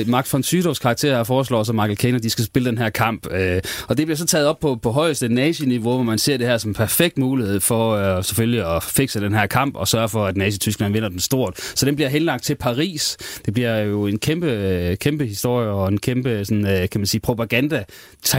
øh, 0.00 0.08
Max 0.08 0.32
von 0.32 0.42
Sydows 0.42 0.78
karakter 0.78 1.24
foreslår 1.24 1.62
så 1.62 1.72
Michael 1.72 1.96
Caine, 1.96 2.16
at 2.16 2.22
de 2.22 2.30
skal 2.30 2.44
spille 2.44 2.70
den 2.70 2.78
her 2.78 2.90
kamp. 2.90 3.26
Øh, 3.32 3.60
og 3.88 3.96
det 3.96 4.06
bliver 4.06 4.16
så 4.16 4.26
taget 4.26 4.46
op 4.46 4.60
på, 4.60 4.78
på 4.82 4.90
højeste 4.92 5.28
nazi-niveau, 5.28 5.94
hvor 5.94 6.02
man 6.02 6.18
ser 6.18 6.36
det 6.36 6.46
her 6.46 6.58
som 6.58 6.74
perfekt 6.74 7.18
mulighed 7.18 7.60
for 7.60 7.94
øh, 8.00 8.24
selvfølgelig 8.24 8.76
at 8.76 8.82
fikse 8.82 9.20
den 9.20 9.34
her 9.34 9.46
kamp 9.46 9.76
og 9.76 9.88
sørge 9.88 10.08
for, 10.08 10.26
at 10.26 10.36
Nazi-Tyskland 10.36 10.92
vinder 10.92 11.08
den 11.08 11.20
stort. 11.20 11.60
Så 11.60 11.86
den 11.86 11.96
bliver 11.96 12.08
henlagt 12.08 12.44
til 12.44 12.54
Paris. 12.54 13.16
Det 13.46 13.54
bliver 13.54 13.78
jo 13.78 14.06
en 14.06 14.18
kæmpe, 14.18 14.96
kæmpe 15.00 15.26
historie 15.26 15.68
og 15.68 15.88
en 15.88 15.98
kæmpe 15.98 16.44
sådan, 16.44 16.66
øh, 16.66 16.88
kan 16.88 17.00
man 17.00 17.06
sige, 17.06 17.20
propaganda 17.20 17.84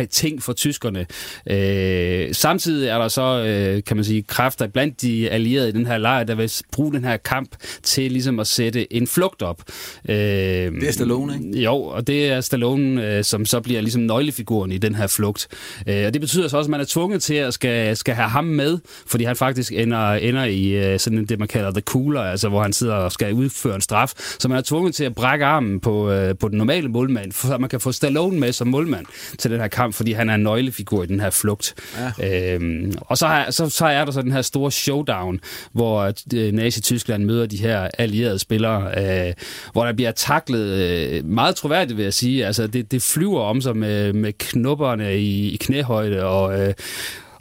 ting 0.09 0.43
for 0.43 0.53
tyskerne. 0.53 1.05
Øh, 1.49 2.35
samtidig 2.35 2.89
er 2.89 2.97
der 2.97 3.07
så, 3.07 3.43
øh, 3.47 3.83
kan 3.83 3.97
man 3.97 4.03
sige, 4.03 4.21
kræfter 4.21 4.67
blandt 4.67 5.01
de 5.01 5.29
allierede 5.29 5.69
i 5.69 5.71
den 5.71 5.85
her 5.85 5.97
lejr, 5.97 6.23
der 6.23 6.35
vil 6.35 6.51
bruge 6.71 6.93
den 6.93 7.03
her 7.03 7.17
kamp 7.17 7.49
til 7.83 8.11
ligesom 8.11 8.39
at 8.39 8.47
sætte 8.47 8.93
en 8.93 9.07
flugt 9.07 9.41
op. 9.41 9.61
Øh, 10.09 10.15
det 10.15 10.87
er 10.87 10.91
Stallone, 10.91 11.33
ikke? 11.33 11.61
Jo, 11.63 11.75
og 11.75 12.07
det 12.07 12.29
er 12.29 12.41
Stallone, 12.41 13.17
øh, 13.17 13.23
som 13.23 13.45
så 13.45 13.61
bliver 13.61 13.81
ligesom 13.81 14.01
nøglefiguren 14.01 14.71
i 14.71 14.77
den 14.77 14.95
her 14.95 15.07
flugt. 15.07 15.47
Øh, 15.87 16.05
og 16.05 16.13
det 16.13 16.21
betyder 16.21 16.47
så 16.47 16.57
også, 16.57 16.67
at 16.67 16.71
man 16.71 16.79
er 16.79 16.85
tvunget 16.85 17.23
til 17.23 17.33
at 17.33 17.53
skal, 17.53 17.97
skal 17.97 18.15
have 18.15 18.29
ham 18.29 18.45
med, 18.45 18.79
fordi 19.07 19.23
han 19.23 19.35
faktisk 19.35 19.50
ender, 19.71 20.13
ender 20.13 20.43
i 20.43 20.69
øh, 20.69 20.99
sådan 20.99 21.25
det, 21.25 21.39
man 21.39 21.47
kalder 21.47 21.71
the 21.71 21.81
cooler, 21.81 22.21
altså 22.21 22.49
hvor 22.49 22.61
han 22.61 22.73
sidder 22.73 22.93
og 22.93 23.11
skal 23.11 23.33
udføre 23.33 23.75
en 23.75 23.81
straf. 23.81 24.13
Så 24.39 24.47
man 24.47 24.57
er 24.57 24.61
tvunget 24.61 24.95
til 24.95 25.03
at 25.03 25.15
brække 25.15 25.45
armen 25.45 25.79
på, 25.79 26.11
øh, 26.11 26.37
på 26.37 26.47
den 26.47 26.57
normale 26.57 26.89
målmand, 26.89 27.51
at 27.53 27.61
man 27.61 27.69
kan 27.69 27.79
få 27.79 27.91
Stallone 27.91 28.39
med 28.39 28.51
som 28.51 28.67
målmand 28.67 29.05
til 29.37 29.51
den 29.51 29.59
her 29.59 29.67
kamp, 29.67 29.93
fordi 29.93 30.11
han 30.11 30.29
er 30.29 30.35
en 30.35 30.43
nøglefigur 30.43 31.03
i 31.03 31.05
den 31.05 31.19
her 31.19 31.29
flugt. 31.29 31.75
Ja. 32.19 32.53
Øhm, 32.53 32.93
og 33.01 33.17
så, 33.17 33.27
har, 33.27 33.51
så, 33.51 33.69
så 33.69 33.85
er 33.85 34.05
der 34.05 34.11
så 34.11 34.21
den 34.21 34.31
her 34.31 34.41
store 34.41 34.71
showdown, 34.71 35.39
hvor 35.71 36.13
øh, 36.33 36.53
Nazi-Tyskland 36.53 37.23
møder 37.23 37.45
de 37.45 37.57
her 37.57 37.87
allierede 37.97 38.39
spillere, 38.39 38.81
øh, 39.27 39.33
hvor 39.73 39.85
der 39.85 39.93
bliver 39.93 40.11
taklet 40.11 40.67
øh, 40.67 41.25
meget 41.25 41.55
troværdigt, 41.55 41.97
vil 41.97 42.03
jeg 42.03 42.13
sige. 42.13 42.45
Altså, 42.45 42.67
det, 42.67 42.91
det 42.91 43.01
flyver 43.01 43.41
om 43.41 43.61
sig 43.61 43.77
med, 43.77 44.13
med 44.13 44.33
knupperne 44.33 45.17
i, 45.17 45.49
i 45.49 45.57
knæhøjde, 45.57 46.23
og, 46.23 46.59
øh, 46.59 46.73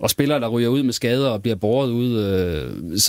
og 0.00 0.10
spillere, 0.10 0.40
der 0.40 0.48
ryger 0.48 0.68
ud 0.68 0.82
med 0.82 0.92
skader 0.92 1.28
og 1.28 1.42
bliver 1.42 1.56
båret 1.56 1.90
ud. 1.90 2.24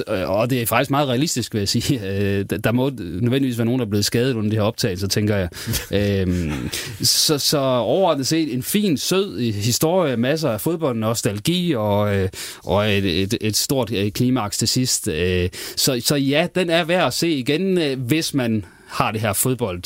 Øh, 0.07 0.29
og 0.29 0.49
det 0.49 0.61
er 0.61 0.65
faktisk 0.65 0.91
meget 0.91 1.07
realistisk, 1.07 1.53
vil 1.53 1.59
jeg 1.59 1.69
sige. 1.69 2.01
Øh, 2.11 2.45
der 2.63 2.71
må 2.71 2.89
nødvendigvis 2.99 3.57
være 3.57 3.65
nogen, 3.65 3.79
der 3.79 3.85
er 3.85 3.89
blevet 3.89 4.05
skadet 4.05 4.33
under 4.33 4.49
det 4.49 4.59
her 4.59 4.65
optagelse, 4.65 5.07
tænker 5.07 5.35
jeg. 5.35 5.49
øh, 6.27 6.53
så, 7.01 7.37
så 7.37 7.59
overordnet 7.59 8.27
set 8.27 8.53
en 8.53 8.63
fin, 8.63 8.97
sød 8.97 9.51
historie, 9.51 10.17
masser 10.17 10.49
af 10.49 10.61
fodbold, 10.61 10.97
nostalgi 10.97 11.73
og, 11.75 12.15
øh, 12.15 12.29
og 12.63 12.91
et, 12.91 13.21
et, 13.21 13.37
et 13.41 13.57
stort 13.57 13.91
øh, 13.91 14.11
klimaks 14.11 14.57
til 14.57 14.67
sidst. 14.67 15.07
Øh, 15.07 15.49
så, 15.75 16.01
så 16.05 16.15
ja, 16.15 16.47
den 16.55 16.69
er 16.69 16.83
værd 16.83 17.07
at 17.07 17.13
se 17.13 17.29
igen, 17.29 17.77
øh, 17.77 17.99
hvis 17.99 18.33
man 18.33 18.65
har 18.87 19.11
det 19.11 19.21
her 19.21 19.33
fodbold 19.33 19.83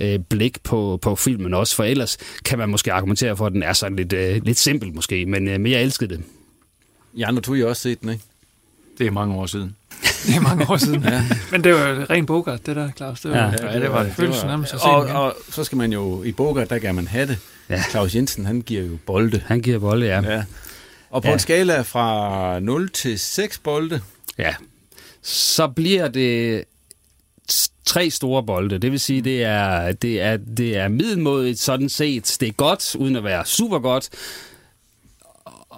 øh, 0.00 0.18
blik 0.18 0.62
på, 0.62 0.98
på 1.02 1.16
filmen 1.16 1.54
også, 1.54 1.76
for 1.76 1.84
ellers 1.84 2.18
kan 2.44 2.58
man 2.58 2.68
måske 2.68 2.92
argumentere 2.92 3.36
for, 3.36 3.46
at 3.46 3.52
den 3.52 3.62
er 3.62 3.72
sådan 3.72 3.96
lidt, 3.96 4.12
øh, 4.12 4.40
lidt 4.44 4.58
simpel 4.58 4.94
måske, 4.94 5.26
men, 5.26 5.48
øh, 5.48 5.60
men 5.60 5.72
jeg 5.72 5.82
elskede 5.82 6.14
det. 6.16 6.24
Ja, 7.16 7.30
nu 7.30 7.40
tog 7.40 7.58
I 7.58 7.62
også 7.62 7.82
set 7.82 8.00
den, 8.00 8.08
ikke? 8.08 8.24
Det 8.98 9.06
er 9.06 9.10
mange 9.10 9.34
år 9.34 9.46
siden. 9.46 9.76
det 10.26 10.36
er 10.36 10.40
mange 10.40 10.70
år 10.70 10.76
siden. 10.76 11.02
ja. 11.04 11.22
Men 11.50 11.64
det 11.64 11.74
var 11.74 12.10
ren 12.10 12.26
Bogart, 12.26 12.66
det 12.66 12.76
der, 12.76 12.90
Claus. 12.96 13.20
Det 13.20 13.30
var, 13.30 13.36
ja, 13.36 13.72
ja, 13.72 13.80
det 13.80 13.90
var 13.90 14.02
det. 14.02 14.12
Følelsen 14.12 14.48
af 14.48 14.74
og, 14.74 14.96
og, 14.96 15.06
og, 15.06 15.36
så 15.50 15.64
skal 15.64 15.78
man 15.78 15.92
jo, 15.92 16.22
i 16.22 16.32
Bogart, 16.32 16.70
der 16.70 16.78
kan 16.78 16.94
man 16.94 17.06
have 17.06 17.26
det. 17.26 17.38
Ja. 17.68 17.82
Claus 17.90 18.14
Jensen, 18.14 18.46
han 18.46 18.60
giver 18.60 18.82
jo 18.82 18.98
bolde. 19.06 19.42
Han 19.46 19.60
giver 19.60 19.78
bolde, 19.78 20.06
ja. 20.06 20.20
ja. 20.20 20.44
Og 21.10 21.22
på 21.22 21.28
ja. 21.28 21.34
en 21.34 21.38
skala 21.38 21.80
fra 21.80 22.60
0 22.60 22.88
til 22.88 23.18
6 23.18 23.58
bolde. 23.58 24.00
Ja. 24.38 24.54
Så 25.22 25.68
bliver 25.68 26.08
det 26.08 26.64
tre 27.84 28.10
store 28.10 28.42
bolde. 28.42 28.78
Det 28.78 28.92
vil 28.92 29.00
sige, 29.00 29.22
det 29.22 29.42
er, 29.44 29.92
det 29.92 30.20
er, 30.20 30.36
det 30.36 30.76
er 30.76 30.88
middelmådigt 30.88 31.58
sådan 31.58 31.88
set. 31.88 32.36
Det 32.40 32.48
er 32.48 32.52
godt, 32.52 32.96
uden 32.98 33.16
at 33.16 33.24
være 33.24 33.46
super 33.46 33.78
godt 33.78 34.10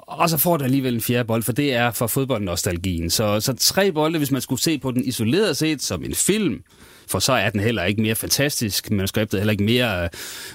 og 0.07 0.31
så 0.31 0.39
får 0.39 0.57
det 0.57 0.65
alligevel 0.65 0.95
en 0.95 1.01
fjerde 1.01 1.25
bold, 1.25 1.43
for 1.43 1.53
det 1.53 1.73
er 1.75 1.91
for 1.91 2.07
fodboldnostalgien. 2.07 3.11
Så, 3.11 3.41
så 3.41 3.55
tre 3.55 3.93
bolde, 3.93 4.19
hvis 4.19 4.31
man 4.31 4.41
skulle 4.41 4.63
se 4.63 4.79
på 4.79 4.91
den 4.91 5.05
isoleret 5.05 5.57
set 5.57 5.83
som 5.83 6.05
en 6.05 6.15
film, 6.15 6.63
for 7.09 7.19
så 7.19 7.33
er 7.33 7.51
den 7.51 7.61
heller 7.61 7.85
ikke 7.85 8.03
mere 8.03 8.15
fantastisk. 8.15 8.91
Manuskriptet 8.91 9.39
er 9.39 9.41
heller 9.41 9.53
ikke 9.53 9.65
mere, 9.65 10.09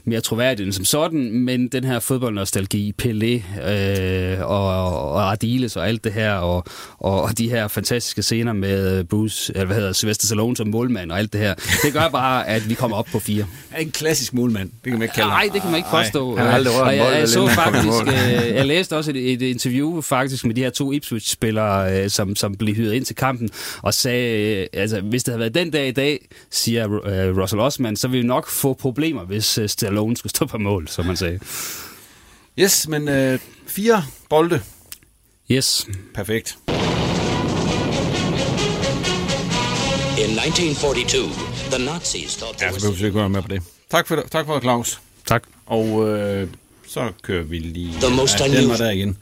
mere 0.05 0.21
troværdigt 0.21 0.65
end 0.65 0.73
som 0.73 0.85
sådan, 0.85 1.31
men 1.31 1.67
den 1.67 1.83
her 1.83 1.99
fodboldnostalgi, 1.99 2.93
Pelé 3.01 3.61
øh, 3.69 4.39
og, 4.41 5.11
og 5.11 5.31
Ardiles 5.31 5.75
og 5.75 5.87
alt 5.87 6.03
det 6.03 6.13
her, 6.13 6.33
og, 6.33 6.63
og, 6.97 7.21
og 7.21 7.37
de 7.37 7.49
her 7.49 7.67
fantastiske 7.67 8.21
scener 8.21 8.53
med 8.53 9.03
Bruce, 9.03 9.53
eller 9.55 9.65
hvad 9.65 9.75
hedder 9.75 9.93
Sylvester 9.93 10.25
Stallone 10.25 10.57
som 10.57 10.67
målmand 10.67 11.11
og 11.11 11.19
alt 11.19 11.33
det 11.33 11.41
her, 11.41 11.53
det 11.83 11.93
gør 11.93 12.09
bare, 12.09 12.47
at 12.47 12.69
vi 12.69 12.73
kommer 12.73 12.97
op 12.97 13.07
på 13.11 13.19
fire. 13.19 13.45
En 13.79 13.91
klassisk 13.91 14.33
målmand, 14.33 14.69
det 14.69 14.83
kan 14.83 14.93
man 14.93 15.01
ikke 15.01 15.15
kalde 15.15 15.29
Nej, 15.29 15.49
det 15.53 15.61
kan 15.61 15.71
man 15.71 15.77
ikke 15.77 15.89
påstå. 15.89 16.37
Ej, 16.37 16.45
han 16.45 16.67
og 16.67 16.95
jeg, 16.95 17.17
jeg, 17.19 17.29
så 17.29 17.47
faktisk, 17.47 18.01
øh, 18.07 18.55
jeg 18.55 18.65
læste 18.65 18.97
også 18.97 19.11
et, 19.11 19.33
et 19.33 19.41
interview 19.41 20.01
faktisk 20.01 20.45
med 20.45 20.55
de 20.55 20.61
her 20.61 20.69
to 20.69 20.91
Ipswich-spillere, 20.91 22.03
øh, 22.03 22.09
som, 22.09 22.35
som 22.35 22.55
blev 22.55 22.75
hyret 22.75 22.93
ind 22.93 23.05
til 23.05 23.15
kampen, 23.15 23.49
og 23.81 23.93
sagde, 23.93 24.55
øh, 24.55 24.67
altså 24.73 25.01
hvis 25.01 25.23
det 25.23 25.31
havde 25.31 25.39
været 25.39 25.53
den 25.53 25.71
dag 25.71 25.87
i 25.87 25.91
dag, 25.91 26.27
siger 26.49 26.85
uh, 26.87 27.37
Russell 27.41 27.59
Osman, 27.59 27.95
så 27.95 28.07
vil 28.07 28.21
vi 28.21 28.27
nok 28.27 28.49
få 28.49 28.73
problemer, 28.73 29.23
hvis 29.23 29.57
uh, 29.57 29.65
Stallone 29.67 30.17
skulle 30.17 30.29
stå 30.29 30.45
på 30.45 30.57
mål, 30.57 30.87
som 30.87 31.05
man 31.05 31.17
sagde. 31.17 31.39
Yes, 32.59 32.87
men 32.87 33.33
uh, 33.33 33.39
fire 33.67 34.03
bolde. 34.29 34.61
Yes. 35.51 35.87
Perfekt. 36.13 36.57
In 40.17 40.37
1942, 40.37 41.29
the 41.71 41.85
Nazis 41.85 42.35
thought 42.35 42.61
ja, 42.61 42.71
så 42.71 42.79
behøver 42.79 42.97
vi 42.97 43.05
ikke 43.05 43.29
med 43.29 43.41
på 43.41 43.47
det. 43.47 43.63
Tak 43.91 44.07
for, 44.07 44.23
tak 44.31 44.45
for 44.45 44.59
Claus. 44.59 45.01
Tak. 45.25 45.43
Og 45.65 46.09
øh, 46.09 46.47
så 46.87 47.11
kører 47.21 47.43
vi 47.43 47.59
lige... 47.59 47.93
The 48.01 48.15
most 48.15 48.39
var 48.39 48.77
der 48.77 48.89
igen. 48.89 49.17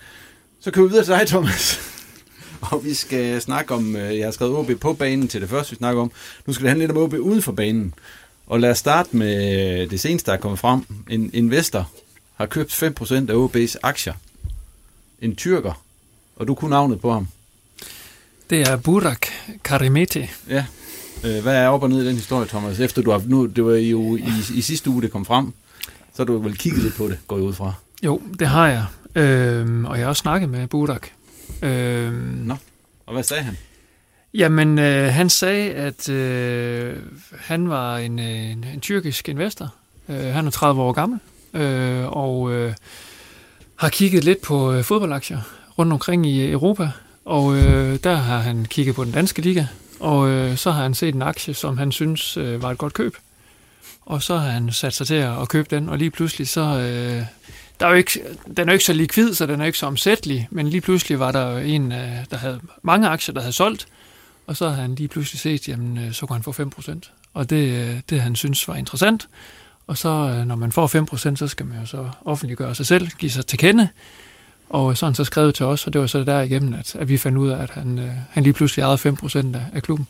Så 0.61 0.71
kører 0.71 0.85
vi 0.85 0.89
videre 0.89 1.05
til 1.05 1.13
dig, 1.13 1.27
Thomas. 1.27 1.79
og 2.71 2.85
vi 2.85 2.93
skal 2.93 3.41
snakke 3.41 3.73
om, 3.73 3.95
øh, 3.95 4.17
jeg 4.17 4.27
har 4.27 4.31
skrevet 4.31 4.55
OB 4.55 4.71
på 4.81 4.93
banen 4.93 5.27
til 5.27 5.41
det 5.41 5.49
første, 5.49 5.71
vi 5.71 5.75
snakker 5.75 6.01
om. 6.01 6.11
Nu 6.45 6.53
skal 6.53 6.63
det 6.63 6.69
handle 6.69 6.87
lidt 6.87 6.97
om 6.97 7.03
OB 7.03 7.13
uden 7.13 7.41
for 7.41 7.51
banen. 7.51 7.93
Og 8.47 8.59
lad 8.59 8.71
os 8.71 8.77
starte 8.77 9.17
med 9.17 9.87
det 9.87 9.99
seneste, 9.99 10.31
der 10.31 10.37
er 10.37 10.41
kommet 10.41 10.59
frem. 10.59 10.85
En 11.09 11.29
investor 11.33 11.91
har 12.35 12.45
købt 12.45 12.83
5% 12.83 13.13
af 13.13 13.45
OB's 13.45 13.75
aktier. 13.83 14.13
En 15.21 15.35
tyrker. 15.35 15.83
Og 16.35 16.47
du 16.47 16.55
kunne 16.55 16.69
navnet 16.69 17.01
på 17.01 17.11
ham. 17.11 17.27
Det 18.49 18.61
er 18.61 18.77
Burak 18.77 19.25
Karimeti. 19.63 20.29
Ja. 20.49 20.65
Øh, 21.23 21.41
hvad 21.41 21.55
er 21.55 21.67
op 21.67 21.83
og 21.83 21.89
ned 21.89 22.03
i 22.03 22.07
den 22.07 22.15
historie, 22.15 22.47
Thomas? 22.47 22.79
Efter 22.79 23.01
du 23.01 23.11
har, 23.11 23.21
nu, 23.25 23.45
det 23.45 23.65
var 23.65 23.71
jo 23.71 24.15
i, 24.15 24.33
i 24.55 24.61
sidste 24.61 24.89
uge, 24.89 25.01
det 25.01 25.11
kom 25.11 25.25
frem, 25.25 25.53
så 25.85 26.17
har 26.17 26.23
du 26.23 26.37
vel 26.37 26.57
kigget 26.57 26.83
lidt 26.83 26.95
på 26.95 27.07
det, 27.07 27.19
går 27.27 27.35
jeg 27.35 27.45
ud 27.45 27.53
fra. 27.53 27.73
Jo, 28.03 28.21
det 28.39 28.47
har 28.47 28.67
jeg. 28.67 28.85
Øh, 29.15 29.83
og 29.83 29.97
jeg 29.97 30.05
har 30.05 30.09
også 30.09 30.21
snakket 30.21 30.49
med 30.49 30.67
Burak. 30.67 31.07
Øh, 31.61 32.13
Nå, 32.45 32.55
og 33.05 33.13
hvad 33.13 33.23
sagde 33.23 33.43
han? 33.43 33.57
Jamen, 34.33 34.79
øh, 34.79 35.13
han 35.13 35.29
sagde, 35.29 35.73
at 35.73 36.09
øh, 36.09 36.97
han 37.39 37.69
var 37.69 37.97
en, 37.97 38.19
en, 38.19 38.65
en 38.73 38.81
tyrkisk 38.81 39.29
investor. 39.29 39.73
Øh, 40.09 40.25
han 40.25 40.47
er 40.47 40.51
30 40.51 40.81
år 40.81 40.91
gammel, 40.91 41.19
øh, 41.53 42.07
og 42.07 42.51
øh, 42.51 42.73
har 43.75 43.89
kigget 43.89 44.23
lidt 44.23 44.41
på 44.41 44.73
øh, 44.73 44.83
fodboldaktier 44.83 45.39
rundt 45.77 45.93
omkring 45.93 46.25
i 46.25 46.51
Europa. 46.51 46.91
Og 47.25 47.57
øh, 47.57 47.99
der 48.03 48.15
har 48.15 48.39
han 48.39 48.65
kigget 48.65 48.95
på 48.95 49.03
den 49.03 49.11
danske 49.11 49.41
liga, 49.41 49.65
og 49.99 50.29
øh, 50.29 50.57
så 50.57 50.71
har 50.71 50.81
han 50.81 50.93
set 50.93 51.15
en 51.15 51.21
aktie, 51.21 51.53
som 51.53 51.77
han 51.77 51.91
synes 51.91 52.37
øh, 52.37 52.61
var 52.61 52.71
et 52.71 52.77
godt 52.77 52.93
køb. 52.93 53.15
Og 54.01 54.23
så 54.23 54.37
har 54.37 54.49
han 54.49 54.71
sat 54.71 54.93
sig 54.93 55.07
til 55.07 55.15
at 55.15 55.49
købe 55.49 55.75
den, 55.75 55.89
og 55.89 55.97
lige 55.97 56.11
pludselig 56.11 56.47
så... 56.47 56.61
Øh, 56.61 57.23
der 57.79 57.85
er 57.85 57.89
jo 57.89 57.95
ikke, 57.95 58.21
den 58.57 58.69
er 58.69 58.71
jo 58.71 58.71
ikke 58.71 58.85
så 58.85 58.93
likvid, 58.93 59.33
så 59.33 59.45
den 59.45 59.61
er 59.61 59.65
ikke 59.65 59.77
så 59.77 59.85
omsættelig, 59.85 60.47
men 60.51 60.67
lige 60.67 60.81
pludselig 60.81 61.19
var 61.19 61.31
der 61.31 61.57
en, 61.57 61.91
øh, 61.91 62.25
der 62.31 62.37
havde 62.37 62.59
mange 62.81 63.07
aktier, 63.07 63.33
der 63.33 63.41
havde 63.41 63.53
solgt, 63.53 63.87
og 64.47 64.57
så 64.57 64.69
havde 64.69 64.81
han 64.81 64.95
lige 64.95 65.07
pludselig 65.07 65.39
set, 65.39 65.67
jamen 65.67 65.97
øh, 65.97 66.13
så 66.13 66.25
kunne 66.25 66.35
han 66.35 66.43
få 66.43 66.51
5%. 66.51 66.99
Og 67.33 67.49
det, 67.49 67.89
øh, 67.89 67.99
det 68.09 68.21
han 68.21 68.35
synes 68.35 68.67
var 68.67 68.75
interessant. 68.75 69.27
Og 69.87 69.97
så 69.97 70.43
når 70.47 70.55
man 70.55 70.71
får 70.71 70.87
5%, 71.31 71.35
så 71.35 71.47
skal 71.47 71.65
man 71.65 71.79
jo 71.79 71.85
så 71.85 72.09
offentliggøre 72.25 72.75
sig 72.75 72.85
selv, 72.85 73.07
give 73.07 73.31
sig 73.31 73.45
til 73.45 73.59
kende. 73.59 73.89
Og 74.69 74.97
så 74.97 75.05
han 75.05 75.15
så 75.15 75.23
skrevet 75.23 75.55
til 75.55 75.65
os, 75.65 75.87
og 75.87 75.93
det 75.93 76.01
var 76.01 76.07
så 76.07 76.23
der 76.23 76.41
igennem, 76.41 76.73
at, 76.73 76.95
at 76.95 77.09
vi 77.09 77.17
fandt 77.17 77.37
ud 77.37 77.49
af, 77.49 77.63
at 77.63 77.69
han, 77.69 78.11
han 78.29 78.43
lige 78.43 78.53
pludselig 78.53 78.83
ejede 78.83 79.09
5% 79.09 79.37
af, 79.37 79.65
af 79.73 79.83
klubben. 79.83 80.07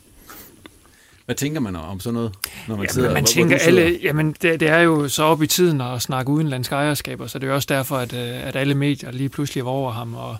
Hvad 1.29 1.35
tænker 1.35 1.59
man 1.59 1.75
om 1.75 1.99
sådan 1.99 2.13
noget, 2.13 2.33
når 2.67 2.75
man 2.75 2.77
jamen, 2.77 2.89
sidder? 2.89 3.13
Man 3.13 3.25
tænker 3.25 3.57
hvor 3.57 3.65
alle, 3.65 3.99
jamen 4.03 4.35
det, 4.41 4.59
det 4.59 4.69
er 4.69 4.79
jo 4.79 5.07
så 5.07 5.23
op 5.23 5.41
i 5.41 5.47
tiden 5.47 5.81
at 5.81 6.01
snakke 6.01 6.31
udenlandske 6.31 6.75
ejerskaber, 6.75 7.27
så 7.27 7.39
det 7.39 7.45
er 7.45 7.47
jo 7.49 7.55
også 7.55 7.65
derfor, 7.69 7.97
at, 7.97 8.13
øh, 8.13 8.47
at 8.47 8.55
alle 8.55 8.75
medier 8.75 9.11
lige 9.11 9.29
pludselig 9.29 9.65
var 9.65 9.71
over 9.71 9.91
ham, 9.91 10.15
og 10.15 10.37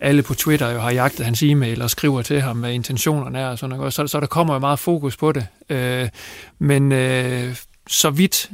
alle 0.00 0.22
på 0.22 0.34
Twitter 0.34 0.70
jo 0.70 0.78
har 0.78 0.90
jagtet 0.90 1.24
hans 1.24 1.42
e-mail 1.42 1.82
og 1.82 1.90
skriver 1.90 2.22
til 2.22 2.40
ham, 2.40 2.60
hvad 2.60 2.72
intentionerne 2.72 3.38
er 3.38 3.48
og 3.48 3.58
sådan 3.58 3.76
noget. 3.76 3.92
Så, 3.92 4.06
så 4.06 4.20
der 4.20 4.26
kommer 4.26 4.54
jo 4.54 4.60
meget 4.60 4.78
fokus 4.78 5.16
på 5.16 5.32
det. 5.32 5.46
Øh, 5.68 6.08
men 6.58 6.92
øh, 6.92 7.56
så 7.86 8.10
vidt 8.10 8.50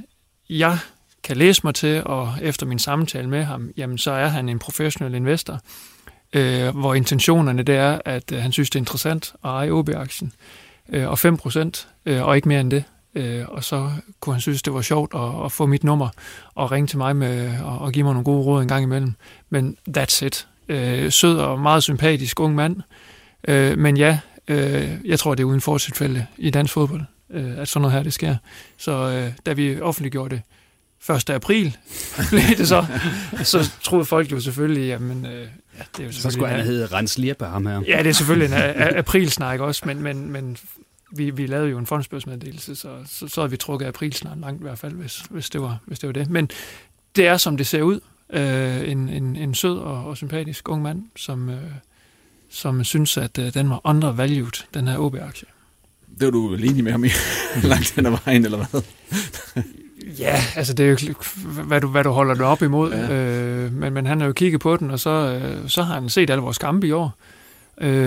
jeg 0.51 0.78
kan 1.24 1.37
læse 1.37 1.61
mig 1.64 1.74
til, 1.74 2.03
og 2.05 2.35
efter 2.43 2.66
min 2.66 2.78
samtale 2.78 3.28
med 3.28 3.45
ham, 3.45 3.70
jamen 3.76 3.99
så 3.99 4.11
er 4.11 4.26
han 4.26 4.49
en 4.49 4.59
professionel 4.59 5.14
investor, 5.14 5.61
øh, 6.33 6.76
hvor 6.76 6.95
intentionerne 6.95 7.62
det 7.62 7.74
er, 7.74 7.99
at 8.05 8.33
øh, 8.33 8.43
han 8.43 8.53
synes, 8.53 8.70
det 8.70 8.76
er 8.76 8.80
interessant 8.80 9.33
at 9.45 9.51
eje 9.51 9.70
OB-aktien 9.70 10.33
øh, 10.37 10.62
og 10.93 11.18
5 11.18 11.36
procent, 11.36 11.88
øh, 12.07 12.22
og 12.22 12.36
ikke 12.36 12.49
mere 12.49 12.61
end 12.61 12.70
det. 12.70 12.84
Øh, 13.14 13.45
og 13.49 13.64
så 13.64 13.90
kunne 14.20 14.34
han 14.34 14.40
synes, 14.40 14.62
det 14.62 14.74
var 14.74 14.82
sjovt 14.82 15.12
at, 15.14 15.45
at 15.45 15.53
få 15.53 15.66
mit 15.66 15.84
nummer 15.84 16.09
og 16.55 16.72
ringe 16.72 16.86
til 16.86 16.99
mig 16.99 17.16
med, 17.16 17.61
og, 17.62 17.78
og 17.78 17.93
give 17.93 18.05
mig 18.05 18.12
nogle 18.12 18.24
gode 18.24 18.43
råd 18.45 18.62
en 18.62 18.68
gang 18.68 18.82
imellem. 18.84 19.14
Men 19.51 19.76
that's 19.99 20.24
it. 20.24 20.47
Øh, 20.68 21.12
sød 21.12 21.38
og 21.38 21.59
meget 21.61 21.82
sympatisk 21.82 22.40
ung 22.40 22.55
mand, 22.55 22.76
Øh, 23.49 23.78
men 23.78 23.97
ja, 23.97 24.18
øh, 24.49 24.88
jeg 25.05 25.18
tror, 25.18 25.34
det 25.34 25.43
er 25.43 25.47
uden 25.47 25.61
fortilfælde 25.61 26.26
i 26.38 26.51
dansk 26.51 26.72
fodbold, 26.74 27.01
øh, 27.30 27.59
at 27.59 27.68
sådan 27.68 27.82
noget 27.82 27.93
her 27.97 28.03
det 28.03 28.12
sker. 28.12 28.36
Så 28.78 28.93
øh, 28.93 29.32
da 29.47 29.53
vi 29.53 29.80
offentliggjorde 29.80 30.40
det 31.09 31.14
1. 31.16 31.30
april, 31.30 31.76
blev 32.30 32.43
det 32.59 32.68
så, 32.68 32.86
så 33.43 33.70
troede 33.82 34.05
folk 34.05 34.32
jo 34.32 34.40
selvfølgelig, 34.40 34.86
jamen, 34.86 35.26
øh, 35.26 35.32
ja, 35.32 35.82
det 35.97 36.03
er 36.03 36.07
jo 36.07 36.12
Så 36.12 36.30
skulle 36.30 36.49
han 36.49 36.61
hedde 36.64 36.86
Rens 36.86 37.18
Lierpe, 37.18 37.45
ham 37.45 37.66
her. 37.66 37.82
Ja, 37.88 37.99
det 37.99 38.07
er 38.07 38.12
selvfølgelig 38.12 38.47
en 38.47 38.62
a- 38.62 38.72
a- 38.72 38.99
aprilsnak 38.99 39.61
også, 39.61 39.82
men, 39.86 40.03
men, 40.03 40.30
men 40.30 40.57
vi, 41.13 41.31
vi 41.31 41.47
lavede 41.47 41.71
jo 41.71 41.79
en 41.79 41.87
fondsbørsmeddelelse, 41.87 42.77
så, 42.77 42.89
så, 43.07 43.29
så 43.29 43.41
havde 43.41 43.51
vi 43.51 43.57
trukket 43.57 43.87
aprilsnak 43.87 44.37
langt 44.41 44.61
i 44.61 44.63
hvert 44.63 44.79
fald, 44.79 44.93
hvis, 44.93 45.23
hvis, 45.31 45.51
det 45.51 45.61
var, 45.61 45.79
hvis 45.87 45.99
det 45.99 46.07
var 46.07 46.13
det. 46.13 46.31
Men 46.31 46.51
det 47.17 47.27
er, 47.27 47.37
som 47.37 47.57
det 47.57 47.67
ser 47.67 47.83
ud. 47.83 48.01
Øh, 48.33 48.91
en, 48.91 49.09
en, 49.09 49.37
en 49.37 49.55
sød 49.55 49.79
og, 49.79 50.05
og 50.05 50.17
sympatisk 50.17 50.69
ung 50.69 50.83
mand, 50.83 51.03
som, 51.17 51.49
øh, 51.49 51.57
som 52.51 52.85
synes, 52.85 53.17
at 53.17 53.39
øh, 53.39 53.55
den 53.55 53.71
var 53.71 53.81
undervalued, 53.85 54.65
den 54.75 54.89
her 54.89 54.99
OB-aktie. 54.99 55.49
Det 56.19 56.25
var 56.25 56.31
du 56.31 56.49
vel 56.49 56.65
enig 56.65 56.85
med 56.85 56.93
ham 56.93 57.05
i 57.05 57.09
langt 57.63 57.95
hen 57.95 58.07
ad 58.07 58.11
vejen, 58.25 58.45
eller 58.45 58.67
hvad? 58.71 58.83
Ja, 60.19 60.43
altså 60.57 60.75
det 60.75 60.87
er 60.87 60.91
jo, 60.91 61.15
hvad 61.63 61.81
du, 61.81 61.89
hvad 61.89 62.05
du 62.05 62.11
holder 62.11 62.35
det 62.35 62.43
op 62.43 62.63
imod. 62.63 62.93
Ja. 62.93 63.13
Øh, 63.13 63.73
men, 63.73 63.93
men 63.93 64.07
han 64.07 64.21
har 64.21 64.27
jo 64.27 64.33
kigget 64.33 64.61
på 64.61 64.77
den, 64.77 64.91
og 64.91 65.01
så, 65.01 65.11
øh, 65.11 65.69
så 65.69 65.83
har 65.83 65.95
han 65.95 66.09
set 66.09 66.31
alle 66.31 66.43
vores 66.43 66.59
kampe 66.59 66.87
i 66.87 66.93
år. 66.93 67.05
Øh, 67.05 67.41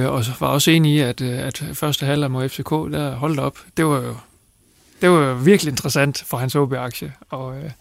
og 0.10 0.24
så 0.26 0.32
var 0.40 0.48
også 0.48 0.72
enig 0.72 0.96
i, 0.96 1.00
at, 1.00 1.22
øh, 1.22 1.40
at 1.40 1.64
første 1.74 2.06
halvleg 2.06 2.32
mod 2.32 2.50
FCK, 2.50 2.70
der 2.70 3.16
holdt 3.16 3.40
op. 3.40 3.58
Det 3.78 3.86
var 3.86 4.02
jo 4.02 4.16
det 5.02 5.10
var 5.10 5.18
jo 5.18 5.36
virkelig 5.36 5.72
interessant 5.72 6.24
for 6.28 6.38
hans 6.38 6.56
OB-aktie. 6.56 7.14
Og, 7.30 7.58
øh, 7.58 7.72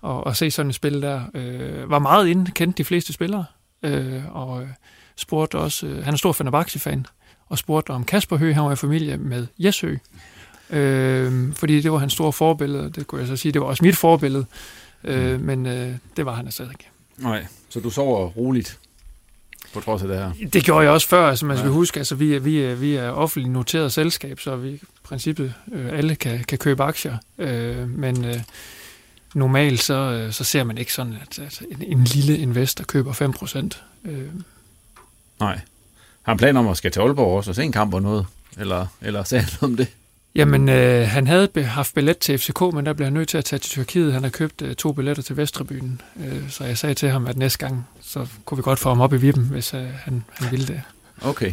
og, 0.00 0.26
og 0.26 0.36
se 0.36 0.50
sådan 0.50 0.68
et 0.68 0.74
spil 0.74 1.02
der. 1.02 1.22
Øh, 1.34 1.90
var 1.90 1.98
meget 1.98 2.28
inde, 2.28 2.50
kendte 2.50 2.78
de 2.78 2.84
fleste 2.84 3.12
spillere. 3.12 3.44
Øh, 3.82 4.36
og 4.36 4.62
øh, 4.62 4.68
spurgte 5.16 5.58
også, 5.58 5.86
øh, 5.86 6.04
han 6.04 6.14
er 6.14 6.18
stor 6.18 6.32
Fenerbahce-fan, 6.32 7.06
og 7.46 7.58
spurgte 7.58 7.90
om 7.90 8.04
Kasper 8.04 8.36
Høgh, 8.36 8.54
han 8.54 8.64
var 8.64 8.72
i 8.72 8.76
familie 8.76 9.16
med 9.16 9.46
Jes 9.58 9.80
Høgh. 9.80 9.98
Øh, 10.70 11.54
fordi 11.54 11.80
det 11.80 11.92
var 11.92 11.98
hans 11.98 12.12
store 12.12 12.32
forbillede. 12.32 12.90
Det 12.90 13.06
kunne 13.06 13.20
jeg 13.20 13.28
så 13.28 13.36
sige, 13.36 13.52
det 13.52 13.60
var 13.60 13.66
også 13.66 13.84
mit 13.84 13.96
forbillede. 13.96 14.46
Øh, 15.04 15.40
men 15.40 15.66
øh, 15.66 15.94
det 16.16 16.26
var 16.26 16.34
han 16.34 16.44
altså 16.44 16.62
ikke. 16.62 16.88
Nej, 17.16 17.46
så 17.68 17.80
du 17.80 17.90
sover 17.90 18.26
roligt 18.26 18.78
på 19.74 19.80
trods 19.80 20.02
af 20.02 20.08
det 20.08 20.16
her? 20.18 20.32
Det 20.52 20.64
gjorde 20.64 20.84
jeg 20.84 20.92
også 20.92 21.08
før, 21.08 21.28
altså 21.28 21.46
man 21.46 21.56
skal 21.56 21.68
Ja. 21.68 21.72
huske, 21.74 21.98
altså 22.00 22.14
vi 22.14 22.34
er, 22.34 22.40
vi 22.40 22.58
er, 22.62 22.74
vi 22.74 22.94
er 22.96 23.10
offentligt 23.10 23.52
noteret 23.52 23.92
selskab, 23.92 24.40
så 24.40 24.56
vi 24.56 24.68
i 24.68 24.80
princippet 25.02 25.54
øh, 25.72 25.88
alle 25.92 26.14
kan, 26.14 26.44
kan 26.48 26.58
købe 26.58 26.82
aktier, 26.82 27.16
øh, 27.38 27.88
men 27.90 28.24
øh, 28.24 28.40
normalt 29.34 29.80
så, 29.82 29.94
øh, 29.94 30.32
så 30.32 30.44
ser 30.44 30.64
man 30.64 30.78
ikke 30.78 30.92
sådan, 30.94 31.14
at, 31.28 31.38
at 31.38 31.62
en, 31.70 31.98
en 31.98 32.04
lille 32.04 32.38
investor 32.38 32.84
køber 32.84 33.72
5%. 34.06 34.10
Øh, 34.10 34.28
Nej. 35.40 35.60
Har 36.22 36.32
han 36.32 36.36
planer 36.38 36.60
om 36.60 36.68
at 36.68 36.76
skal 36.76 36.90
til 36.90 37.00
Aalborg 37.00 37.36
også 37.36 37.50
og 37.50 37.54
se 37.54 37.62
en 37.62 37.72
kamp 37.72 37.94
og 37.94 38.02
noget? 38.02 38.26
Eller, 38.58 38.86
eller 39.02 39.24
sagde 39.24 39.44
han 39.44 39.52
noget 39.60 39.72
om 39.72 39.76
det? 39.76 39.86
Jamen, 40.34 40.68
øh, 40.68 41.08
han 41.08 41.26
havde 41.26 41.48
be- 41.48 41.62
haft 41.64 41.94
billet 41.94 42.18
til 42.18 42.38
FCK, 42.38 42.60
men 42.60 42.86
der 42.86 42.92
blev 42.92 43.04
han 43.06 43.12
nødt 43.12 43.28
til 43.28 43.38
at 43.38 43.44
tage 43.44 43.60
til 43.60 43.70
Tyrkiet. 43.70 44.12
Han 44.12 44.22
har 44.22 44.30
købt 44.30 44.62
øh, 44.62 44.74
to 44.74 44.92
billetter 44.92 45.22
til 45.22 45.36
Vesttribunen, 45.36 46.00
øh, 46.24 46.50
så 46.50 46.64
jeg 46.64 46.78
sagde 46.78 46.94
til 46.94 47.08
ham, 47.10 47.26
at 47.26 47.36
næste 47.36 47.58
gang, 47.58 47.86
så 48.08 48.26
kunne 48.44 48.58
vi 48.58 48.62
godt 48.62 48.78
få 48.78 48.88
ham 48.88 49.00
op 49.00 49.12
i 49.12 49.16
vippen, 49.16 49.44
hvis 49.44 49.74
øh, 49.74 49.80
han, 49.80 50.24
han 50.30 50.50
ville 50.50 50.66
det. 50.66 50.82
Okay. 51.20 51.52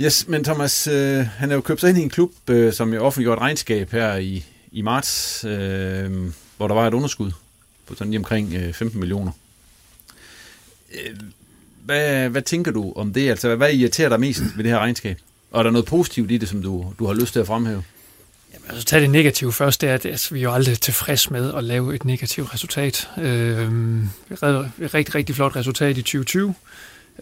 Yes, 0.00 0.28
men 0.28 0.44
Thomas, 0.44 0.86
øh, 0.86 1.26
han 1.26 1.50
er 1.50 1.54
jo 1.54 1.60
købt 1.60 1.80
sig 1.80 1.88
ind 1.88 1.98
i 1.98 2.02
en 2.02 2.10
klub, 2.10 2.32
øh, 2.50 2.72
som 2.72 2.94
jo 2.94 3.04
offentliggjort 3.04 3.38
et 3.38 3.42
regnskab 3.42 3.90
her 3.90 4.16
i, 4.16 4.44
i 4.72 4.82
marts, 4.82 5.44
øh, 5.44 6.32
hvor 6.56 6.68
der 6.68 6.74
var 6.74 6.86
et 6.86 6.94
underskud 6.94 7.32
på 7.86 7.94
sådan 7.94 8.10
lige 8.10 8.18
omkring 8.18 8.54
øh, 8.54 8.72
15 8.72 9.00
millioner. 9.00 9.32
Øh, 10.94 11.16
hvad, 11.84 12.28
hvad 12.28 12.42
tænker 12.42 12.72
du 12.72 12.92
om 12.96 13.12
det? 13.12 13.30
Altså, 13.30 13.56
hvad 13.56 13.72
irriterer 13.72 14.08
dig 14.08 14.20
mest 14.20 14.42
ved 14.56 14.64
det 14.64 14.72
her 14.72 14.78
regnskab? 14.78 15.18
Og 15.50 15.58
er 15.58 15.62
der 15.62 15.70
noget 15.70 15.86
positivt 15.86 16.30
i 16.30 16.38
det, 16.38 16.48
som 16.48 16.62
du, 16.62 16.92
du 16.98 17.06
har 17.06 17.14
lyst 17.14 17.32
til 17.32 17.40
at 17.40 17.46
fremhæve? 17.46 17.82
Altså, 18.68 18.84
tag 18.84 19.00
det 19.00 19.10
negative 19.10 19.52
først, 19.52 19.80
det 19.80 19.88
er, 19.88 19.94
at 19.94 20.06
altså, 20.06 20.34
vi 20.34 20.40
er 20.40 20.42
jo 20.42 20.52
aldrig 20.52 20.80
tilfreds 20.80 21.30
med 21.30 21.54
at 21.54 21.64
lave 21.64 21.94
et 21.94 22.04
negativt 22.04 22.54
resultat. 22.54 23.08
Øh, 23.18 23.68
et 24.30 24.94
rigtig, 24.94 25.14
rigtig 25.14 25.34
flot 25.34 25.56
resultat 25.56 25.98
i 25.98 26.02
2020, 26.02 26.54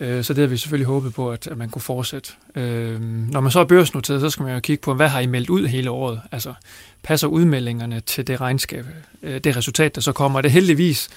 øh, 0.01 0.25
så 0.25 0.35
det 0.35 0.41
har 0.43 0.49
vi 0.49 0.57
selvfølgelig 0.57 0.87
håbet 0.87 1.15
på, 1.15 1.31
at, 1.31 1.47
at 1.47 1.57
man 1.57 1.69
kunne 1.69 1.83
fortsætte. 1.83 2.33
Øh, 2.55 3.01
når 3.01 3.41
man 3.41 3.51
så 3.51 3.61
er 3.61 3.65
børsnoteret, 3.65 4.21
så 4.21 4.31
skal 4.31 4.43
man 4.43 4.55
jo 4.55 4.61
kigge 4.61 4.83
på, 4.83 4.95
hvad 4.95 5.09
har 5.09 5.21
I 5.21 5.27
meldt 5.27 5.51
ud 5.51 5.67
hele 5.67 5.91
året? 5.91 6.21
Altså, 6.33 6.55
passer 7.03 7.29
udmeldingerne 7.29 8.01
til 8.01 8.27
det 8.27 8.41
regnskab, 8.41 8.87
øh, 9.23 9.41
det 9.41 9.57
resultat, 9.57 9.95
der 9.95 10.01
så 10.01 10.13
kommer? 10.13 10.39
Og 10.39 10.43
det 10.43 10.51
heldigvis, 10.51 11.09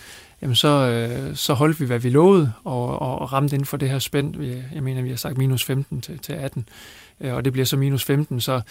jamen 0.42 0.56
så, 0.56 0.68
øh, 0.68 1.36
så 1.36 1.54
holdt 1.54 1.80
vi, 1.80 1.86
hvad 1.86 2.00
vi 2.00 2.10
lovede, 2.10 2.54
og, 2.64 3.02
og, 3.02 3.20
og 3.20 3.34
ramte 3.34 3.56
inden 3.56 3.66
for 3.66 3.78
det 3.78 3.90
her 3.90 4.00
spænd. 4.00 4.44
Jeg 4.74 4.84
mener, 4.84 5.02
vi 5.02 5.10
har 5.10 5.16
sagt 5.18 5.38
minus 5.38 5.64
15 5.64 6.02
til, 6.02 6.20
til 6.20 6.34
18, 6.34 6.70
øh, 7.22 7.34
og 7.34 7.46
det 7.46 7.54
bliver 7.54 7.66
så 7.66 7.78
minus 7.78 8.04
15, 8.04 8.42
så 8.42 8.62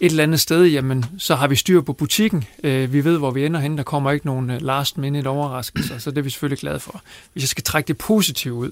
et 0.00 0.10
eller 0.10 0.22
andet 0.22 0.40
sted, 0.40 0.64
jamen, 0.64 1.04
så 1.18 1.34
har 1.34 1.48
vi 1.48 1.56
styr 1.56 1.80
på 1.80 1.92
butikken. 1.92 2.44
Øh, 2.64 2.92
vi 2.92 3.04
ved, 3.04 3.18
hvor 3.18 3.30
vi 3.30 3.46
ender 3.46 3.60
hen. 3.60 3.76
Der 3.76 3.82
kommer 3.82 4.10
ikke 4.10 4.26
nogen 4.26 4.50
øh, 4.50 4.62
last 4.62 4.98
minute 4.98 5.28
overraskelser, 5.28 5.98
så 5.98 6.10
det 6.10 6.18
er 6.18 6.22
vi 6.22 6.30
selvfølgelig 6.30 6.58
glade 6.58 6.80
for. 6.80 7.02
Hvis 7.32 7.42
jeg 7.42 7.48
skal 7.48 7.64
trække 7.64 7.88
det 7.88 7.98
positive 7.98 8.54
ud, 8.54 8.70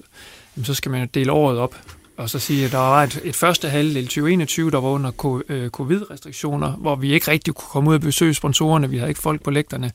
jamen, 0.55 0.65
så 0.65 0.73
skal 0.73 0.91
man 0.91 1.01
jo 1.01 1.07
dele 1.13 1.31
året 1.31 1.57
op 1.57 1.75
og 2.17 2.29
så 2.29 2.39
sige, 2.39 2.65
at 2.65 2.71
der 2.71 2.77
var 2.77 3.03
et, 3.03 3.21
et 3.23 3.35
første 3.35 3.69
halvdel 3.69 4.03
2021, 4.03 4.71
der 4.71 4.81
var 4.81 4.89
under 4.89 5.41
øh, 5.49 5.69
covid-restriktioner, 5.69 6.71
hvor 6.71 6.95
vi 6.95 7.13
ikke 7.13 7.31
rigtig 7.31 7.53
kunne 7.53 7.69
komme 7.69 7.89
ud 7.89 7.95
og 7.95 8.01
besøge 8.01 8.33
sponsorerne, 8.33 8.89
vi 8.89 8.97
havde 8.97 9.09
ikke 9.09 9.21
folk 9.21 9.43
på 9.43 9.51
lægterne, 9.51 9.91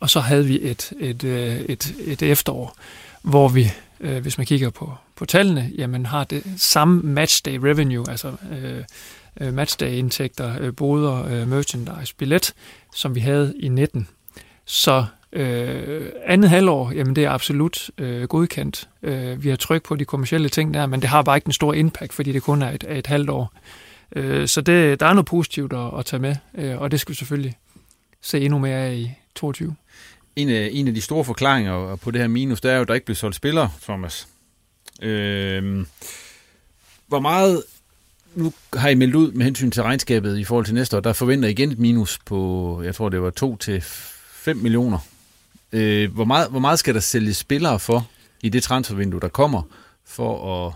og 0.00 0.10
så 0.10 0.20
havde 0.20 0.46
vi 0.46 0.60
et, 0.62 0.92
et, 1.00 1.24
øh, 1.24 1.60
et, 1.60 1.94
et 2.04 2.22
efterår, 2.22 2.76
hvor 3.22 3.48
vi, 3.48 3.72
hvis 3.98 4.38
man 4.38 4.46
kigger 4.46 4.70
på, 4.70 4.94
på 5.16 5.26
tallene, 5.26 5.70
jamen 5.78 6.06
har 6.06 6.24
det 6.24 6.44
samme 6.56 7.00
matchday 7.02 7.58
revenue, 7.58 8.10
altså 8.10 8.32
øh, 8.52 8.84
øh, 9.40 9.54
matchday-indtægter, 9.54 10.56
øh, 10.60 10.74
boder, 10.74 11.24
øh, 11.24 11.48
merchandise, 11.48 12.14
billet, 12.16 12.54
som 12.94 13.14
vi 13.14 13.20
havde 13.20 13.54
i 13.58 13.68
19. 13.68 14.08
Så 14.64 15.04
øh, 15.32 16.12
andet 16.24 16.50
halvår, 16.50 16.92
jamen 16.92 17.16
det 17.16 17.24
er 17.24 17.30
absolut 17.30 17.90
øh, 17.98 18.22
godkendt. 18.22 18.88
Øh, 19.02 19.44
vi 19.44 19.48
har 19.48 19.56
tryk 19.56 19.82
på 19.82 19.96
de 19.96 20.04
kommercielle 20.04 20.48
ting 20.48 20.74
der, 20.74 20.86
men 20.86 21.00
det 21.00 21.08
har 21.08 21.22
bare 21.22 21.36
ikke 21.36 21.44
den 21.44 21.52
store 21.52 21.78
impact, 21.78 22.12
fordi 22.12 22.32
det 22.32 22.42
kun 22.42 22.62
er 22.62 22.70
et, 22.70 22.84
er 22.88 22.98
et 22.98 23.06
halvt 23.06 23.30
år. 23.30 23.52
Øh, 24.16 24.48
så 24.48 24.60
det, 24.60 25.00
der 25.00 25.06
er 25.06 25.12
noget 25.12 25.26
positivt 25.26 25.72
at, 25.72 25.98
at 25.98 26.04
tage 26.04 26.20
med, 26.20 26.36
øh, 26.54 26.80
og 26.80 26.90
det 26.90 27.00
skal 27.00 27.12
vi 27.12 27.16
selvfølgelig 27.16 27.56
se 28.22 28.40
endnu 28.40 28.58
mere 28.58 28.76
af 28.76 28.94
i 28.94 29.10
22. 29.34 29.74
En 30.36 30.48
af, 30.48 30.68
en 30.72 30.88
af 30.88 30.94
de 30.94 31.00
store 31.00 31.24
forklaringer 31.24 31.96
på 31.96 32.10
det 32.10 32.20
her 32.20 32.28
minus, 32.28 32.60
det 32.60 32.70
er 32.70 32.76
jo, 32.76 32.82
at 32.82 32.88
der 32.88 32.94
ikke 32.94 33.06
blev 33.06 33.16
solgt 33.16 33.36
spillere, 33.36 33.70
Thomas. 33.82 34.28
Øh, 35.02 35.86
hvor 37.06 37.20
meget, 37.20 37.62
nu 38.34 38.52
har 38.72 38.88
I 38.88 38.94
meldt 38.94 39.14
ud 39.14 39.32
med 39.32 39.44
hensyn 39.44 39.70
til 39.70 39.82
regnskabet 39.82 40.38
i 40.38 40.44
forhold 40.44 40.64
til 40.64 40.74
næste 40.74 40.96
år, 40.96 41.00
der 41.00 41.12
forventer 41.12 41.48
I 41.48 41.50
igen 41.50 41.72
et 41.72 41.78
minus 41.78 42.18
på, 42.26 42.80
jeg 42.84 42.94
tror 42.94 43.08
det 43.08 43.22
var 43.22 43.30
2 43.30 43.56
til 43.56 43.80
5 43.80 44.56
millioner. 44.56 44.98
Øh, 45.72 46.14
hvor, 46.14 46.24
meget, 46.24 46.50
hvor 46.50 46.60
meget 46.60 46.78
skal 46.78 46.94
der 46.94 47.00
sælges 47.00 47.36
spillere 47.36 47.78
for 47.78 48.06
i 48.42 48.48
det 48.48 48.62
transfervindue, 48.62 49.20
der 49.20 49.28
kommer, 49.28 49.62
for 50.04 50.66
at, 50.66 50.72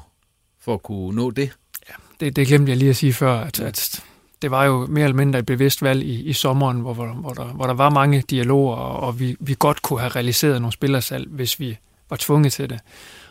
for 0.60 0.74
at 0.74 0.82
kunne 0.82 1.16
nå 1.16 1.30
det? 1.30 1.50
Ja, 1.88 1.94
det, 2.20 2.36
det 2.36 2.46
glemte 2.46 2.70
jeg 2.70 2.78
lige 2.78 2.90
at 2.90 2.96
sige 2.96 3.12
før, 3.12 3.40
at, 3.40 3.60
at 3.60 4.02
det 4.42 4.50
var 4.50 4.64
jo 4.64 4.86
mere 4.86 5.04
eller 5.04 5.16
mindre 5.16 5.38
et 5.38 5.46
bevidst 5.46 5.82
valg 5.82 6.02
i, 6.02 6.22
i 6.22 6.32
sommeren, 6.32 6.80
hvor, 6.80 6.94
hvor, 6.94 7.06
hvor, 7.06 7.32
der, 7.32 7.44
hvor 7.44 7.66
der 7.66 7.74
var 7.74 7.90
mange 7.90 8.24
dialoger, 8.30 8.76
og, 8.76 9.00
og 9.00 9.20
vi, 9.20 9.36
vi 9.40 9.56
godt 9.58 9.82
kunne 9.82 10.00
have 10.00 10.10
realiseret 10.10 10.60
nogle 10.60 10.72
spillersalg, 10.72 11.28
hvis 11.30 11.60
vi 11.60 11.78
var 12.10 12.16
tvunget 12.16 12.52
til 12.52 12.70
det. 12.70 12.80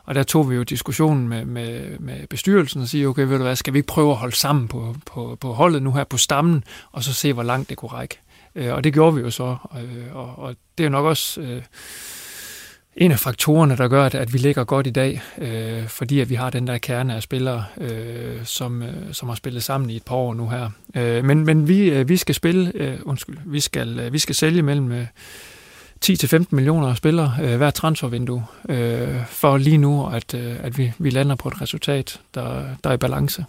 Og 0.04 0.16
der 0.16 0.24
tog 0.24 0.50
vi 0.50 0.56
jo 0.56 0.64
diskussionen 0.64 1.28
med, 1.28 1.46
med, 1.46 2.00
med 2.00 2.28
bestyrelsen 2.28 2.82
og 2.82 2.88
sige, 2.88 3.08
okay, 3.08 3.22
ved 3.22 3.38
du 3.38 3.44
hvad, 3.44 3.56
skal 3.56 3.74
vi 3.74 3.80
ikke 3.80 3.88
prøve 3.88 4.12
at 4.12 4.18
holde 4.18 4.36
sammen 4.36 4.68
på, 4.68 4.96
på, 5.06 5.38
på 5.42 5.54
holdet 5.54 5.84
nu 5.84 5.92
her 5.92 6.04
på 6.04 6.18
stammen, 6.18 6.64
og 6.92 7.04
så 7.04 7.14
se, 7.14 7.34
hvor 7.34 7.44
langt 7.44 7.70
det 7.70 7.78
kunne 7.78 7.92
række. 7.92 8.20
Øh, 8.56 8.74
og 8.74 8.84
det 8.84 8.94
gjorde 8.94 9.16
vi 9.16 9.22
jo 9.22 9.30
så, 9.30 9.56
øh, 9.76 10.16
og, 10.16 10.40
og 10.40 10.56
det 10.78 10.84
er 10.84 10.88
jo 10.88 10.92
nok 10.92 11.06
også... 11.06 11.42
Øh, 11.42 11.62
en 12.96 13.12
af 13.12 13.20
faktorerne, 13.20 13.78
der 13.78 13.88
gør, 13.88 14.06
at, 14.06 14.16
at 14.16 14.34
vi 14.34 14.38
ligger 14.38 14.64
godt 14.64 14.88
i 14.88 14.90
dag, 14.90 15.22
øh, 15.38 15.88
fordi 15.88 16.20
at 16.20 16.30
vi 16.30 16.36
har 16.36 16.50
den 16.50 16.68
der 16.68 16.78
kerne 16.78 17.16
af 17.16 17.24
spillere, 17.24 17.66
øh, 17.78 18.46
som, 18.46 18.84
øh, 18.84 18.94
som 19.12 19.30
har 19.30 19.36
spillet 19.36 19.64
sammen 19.64 19.90
i 19.90 19.96
et 19.96 20.04
par 20.04 20.16
år 20.16 20.34
nu 20.34 20.50
her. 20.50 20.70
Øh, 20.96 21.26
men 21.26 21.46
men 21.46 21.68
vi, 21.68 21.90
øh, 21.90 22.10
vi 22.10 22.18
skal 22.18 22.36
spille, 22.36 22.72
øh, 22.76 23.00
undskyld, 23.04 23.38
vi 23.46 23.60
skal, 23.60 24.00
øh, 24.00 24.14
vi 24.14 24.20
skal 24.20 24.36
sælge 24.36 24.62
mellem 24.62 24.92
øh, 24.92 25.06
10-15 26.06 26.46
millioner 26.50 26.94
spillere 26.96 27.36
øh, 27.42 27.58
hver 27.58 27.72
transfervindue, 27.72 28.46
øh, 28.70 29.26
for 29.28 29.58
lige 29.58 29.78
nu, 29.78 30.08
at, 30.10 30.34
øh, 30.34 30.56
at 30.64 30.78
vi, 30.78 30.92
vi 30.98 31.10
lander 31.10 31.36
på 31.36 31.48
et 31.50 31.62
resultat, 31.62 32.22
der, 32.36 32.66
der 32.84 32.90
er 32.90 32.94
i 32.94 32.98
balance. 32.98 33.46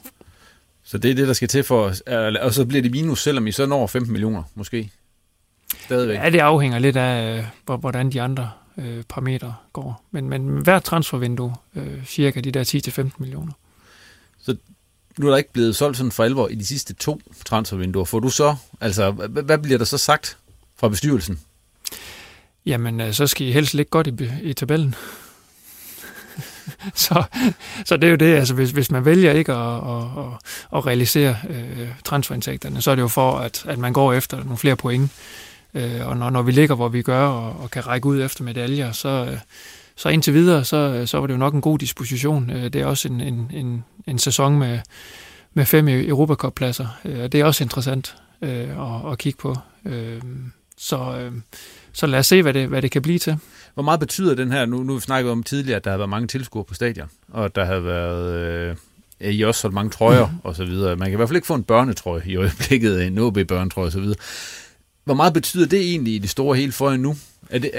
Så 0.84 0.98
det 0.98 1.10
er 1.10 1.14
det, 1.14 1.28
der 1.28 1.34
skal 1.34 1.48
til 1.48 1.62
for 1.64 1.82
os. 1.84 2.00
Og 2.40 2.54
så 2.54 2.64
bliver 2.66 2.82
det 2.82 2.90
minus, 2.90 3.22
selvom 3.22 3.46
I 3.46 3.52
så 3.52 3.66
når 3.66 3.86
15 3.86 4.12
millioner, 4.12 4.42
måske. 4.54 4.90
Stadigvæk. 5.84 6.18
Ja, 6.18 6.30
det 6.30 6.38
afhænger 6.38 6.78
lidt 6.78 6.96
af, 6.96 7.38
øh, 7.38 7.44
hvor- 7.64 7.76
hvordan 7.76 8.12
de 8.12 8.22
andre 8.22 8.50
øh, 8.78 9.02
parametre 9.08 9.54
går. 9.72 10.04
Men, 10.10 10.28
men 10.28 10.48
hver 10.48 10.78
transfervindue, 10.78 11.54
øh, 11.76 12.04
cirka 12.06 12.40
de 12.40 12.50
der 12.52 12.64
10-15 13.08 13.10
millioner. 13.18 13.52
Så 14.42 14.56
nu 15.18 15.26
er 15.26 15.30
der 15.30 15.36
ikke 15.38 15.52
blevet 15.52 15.76
solgt 15.76 15.96
sådan 15.96 16.12
for 16.12 16.24
alvor 16.24 16.48
i 16.48 16.54
de 16.54 16.66
sidste 16.66 16.94
to 16.94 17.20
transfervinduer. 17.44 18.04
Får 18.04 18.20
du 18.20 18.28
så, 18.28 18.56
altså, 18.80 19.10
hvad 19.10 19.58
bliver 19.58 19.78
der 19.78 19.84
så 19.84 19.98
sagt 19.98 20.36
fra 20.76 20.88
bestyrelsen? 20.88 21.38
Jamen, 22.66 23.00
øh, 23.00 23.12
så 23.12 23.26
skal 23.26 23.46
I 23.46 23.52
helst 23.52 23.74
ligge 23.74 23.90
godt 23.90 24.06
i, 24.06 24.30
i 24.42 24.52
tabellen. 24.52 24.94
så, 26.94 27.24
så 27.84 27.96
det 27.96 28.04
er 28.04 28.10
jo 28.10 28.16
det, 28.16 28.34
altså 28.36 28.54
hvis, 28.54 28.70
hvis 28.70 28.90
man 28.90 29.04
vælger 29.04 29.32
ikke 29.32 29.52
at, 29.52 29.76
at, 29.76 30.02
at, 30.18 30.76
at 30.76 30.86
realisere 30.86 31.36
øh, 31.48 31.88
transferindtægterne, 32.04 32.82
så 32.82 32.90
er 32.90 32.94
det 32.94 33.02
jo 33.02 33.08
for, 33.08 33.38
at, 33.38 33.64
at 33.68 33.78
man 33.78 33.92
går 33.92 34.12
efter 34.12 34.36
nogle 34.36 34.56
flere 34.56 34.76
point. 34.76 35.10
Øh, 35.74 36.08
og 36.08 36.16
når, 36.16 36.30
når 36.30 36.42
vi 36.42 36.52
ligger, 36.52 36.74
hvor 36.74 36.88
vi 36.88 37.02
gør, 37.02 37.26
og, 37.26 37.60
og 37.62 37.70
kan 37.70 37.86
række 37.86 38.06
ud 38.06 38.22
efter 38.22 38.44
medaljer, 38.44 38.92
så, 38.92 39.28
øh, 39.30 39.38
så 39.96 40.08
indtil 40.08 40.34
videre, 40.34 40.64
så, 40.64 40.76
øh, 40.76 41.06
så 41.06 41.18
var 41.18 41.26
det 41.26 41.34
jo 41.34 41.38
nok 41.38 41.54
en 41.54 41.60
god 41.60 41.78
disposition. 41.78 42.50
Øh, 42.50 42.64
det 42.64 42.76
er 42.76 42.86
også 42.86 43.08
en, 43.08 43.20
en, 43.20 43.50
en, 43.54 43.84
en 44.06 44.18
sæson 44.18 44.58
med, 44.58 44.78
med 45.54 45.66
fem 45.66 45.88
Europacup-pladser. 45.88 46.86
Øh, 47.04 47.18
det 47.18 47.34
er 47.34 47.44
også 47.44 47.64
interessant 47.64 48.16
øh, 48.42 48.68
at, 48.68 49.12
at 49.12 49.18
kigge 49.18 49.38
på. 49.38 49.56
Øh, 49.84 50.22
så, 50.76 51.18
øh, 51.18 51.32
så 51.94 52.06
lad 52.06 52.18
os 52.18 52.26
se, 52.26 52.42
hvad 52.42 52.54
det, 52.54 52.68
hvad 52.68 52.82
det 52.82 52.90
kan 52.90 53.02
blive 53.02 53.18
til. 53.18 53.36
Hvor 53.74 53.82
meget 53.82 54.00
betyder 54.00 54.34
den 54.34 54.52
her, 54.52 54.66
nu, 54.66 54.82
nu 54.82 55.00
vi 55.22 55.28
om 55.28 55.42
tidligere, 55.42 55.76
at 55.76 55.84
der 55.84 55.90
har 55.90 55.96
været 55.96 56.10
mange 56.10 56.28
tilskuere 56.28 56.64
på 56.64 56.74
stadion, 56.74 57.08
og 57.28 57.54
der 57.54 57.64
har 57.64 57.78
været, 57.78 58.34
øh, 59.20 59.32
I 59.32 59.42
også 59.42 59.60
solgt 59.60 59.74
mange 59.74 59.90
trøjer 59.90 60.26
mm. 60.26 60.36
og 60.44 60.56
så 60.56 60.64
videre. 60.64 60.96
Man 60.96 61.06
kan 61.06 61.12
i 61.12 61.16
hvert 61.16 61.28
fald 61.28 61.36
ikke 61.36 61.46
få 61.46 61.54
en 61.54 61.64
børnetrøje 61.64 62.22
i 62.26 62.36
øjeblikket, 62.36 63.06
en 63.06 63.18
OB-børnetrøje 63.18 63.86
og 63.86 63.92
så 63.92 64.00
videre. 64.00 64.16
Hvor 65.04 65.14
meget 65.14 65.32
betyder 65.32 65.66
det 65.66 65.80
egentlig 65.80 66.14
i 66.14 66.18
det 66.18 66.30
store 66.30 66.56
hele 66.56 66.72
for 66.72 66.90
jer 66.90 66.96
nu? 66.96 67.16
Er 67.50 67.58
det, 67.58 67.70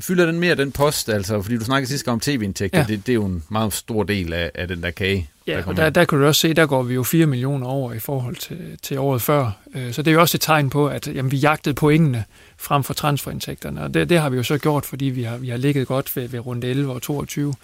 fylder 0.00 0.26
den 0.26 0.40
mere 0.40 0.54
den 0.54 0.72
post, 0.72 1.08
altså, 1.08 1.42
fordi 1.42 1.58
du 1.58 1.64
snakkede 1.64 1.90
sidst 1.90 2.08
om 2.08 2.20
tv-indtægter, 2.20 2.78
ja. 2.78 2.84
det, 2.88 3.06
det 3.06 3.12
er 3.12 3.14
jo 3.14 3.24
en 3.24 3.42
meget 3.48 3.72
stor 3.72 4.02
del 4.02 4.32
af, 4.32 4.50
af 4.54 4.68
den 4.68 4.82
der 4.82 4.90
kage. 4.90 5.28
Ja, 5.46 5.56
der 5.56 5.66
og 5.66 5.76
der, 5.76 5.90
der 5.90 6.04
kan 6.04 6.18
du 6.18 6.26
også 6.26 6.40
se, 6.40 6.54
der 6.54 6.66
går 6.66 6.82
vi 6.82 6.94
jo 6.94 7.02
4 7.02 7.26
millioner 7.26 7.66
over 7.66 7.92
i 7.92 7.98
forhold 7.98 8.36
til, 8.36 8.78
til 8.82 8.98
året 8.98 9.22
før. 9.22 9.50
Øh, 9.74 9.92
så 9.92 10.02
det 10.02 10.10
er 10.10 10.14
jo 10.14 10.20
også 10.20 10.36
et 10.36 10.40
tegn 10.40 10.70
på, 10.70 10.88
at 10.88 11.08
jamen, 11.14 11.32
vi 11.32 11.36
jagtede 11.36 11.74
pointene 11.74 12.24
frem 12.56 12.84
for 12.84 12.94
transferindtægterne, 12.94 13.82
og 13.82 13.94
det, 13.94 14.08
det 14.08 14.18
har 14.18 14.30
vi 14.30 14.36
jo 14.36 14.42
så 14.42 14.58
gjort, 14.58 14.86
fordi 14.86 15.04
vi 15.04 15.22
har, 15.22 15.36
vi 15.36 15.48
har 15.48 15.56
ligget 15.56 15.86
godt 15.86 16.16
ved, 16.16 16.28
ved 16.28 16.46
runde 16.46 16.66
11 16.66 16.92
og 16.92 17.02
22. 17.02 17.54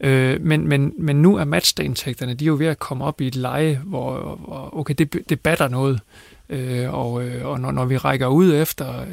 Øh, 0.00 0.40
men, 0.40 0.68
men, 0.68 0.92
men 0.98 1.22
nu 1.22 1.36
er 1.36 1.44
matchday-indtægterne, 1.44 2.34
de 2.34 2.44
er 2.44 2.46
jo 2.46 2.56
ved 2.58 2.66
at 2.66 2.78
komme 2.78 3.04
op 3.04 3.20
i 3.20 3.26
et 3.26 3.36
leje, 3.36 3.80
hvor, 3.84 4.40
hvor 4.46 4.70
okay, 4.72 4.94
det, 4.98 5.28
det 5.28 5.40
batter 5.40 5.68
noget. 5.68 6.00
Øh, 6.48 6.94
og 6.94 7.24
øh, 7.24 7.46
og 7.46 7.60
når, 7.60 7.70
når 7.70 7.84
vi 7.84 7.96
rækker 7.96 8.26
ud 8.26 8.54
efter 8.54 9.00
øh, 9.00 9.06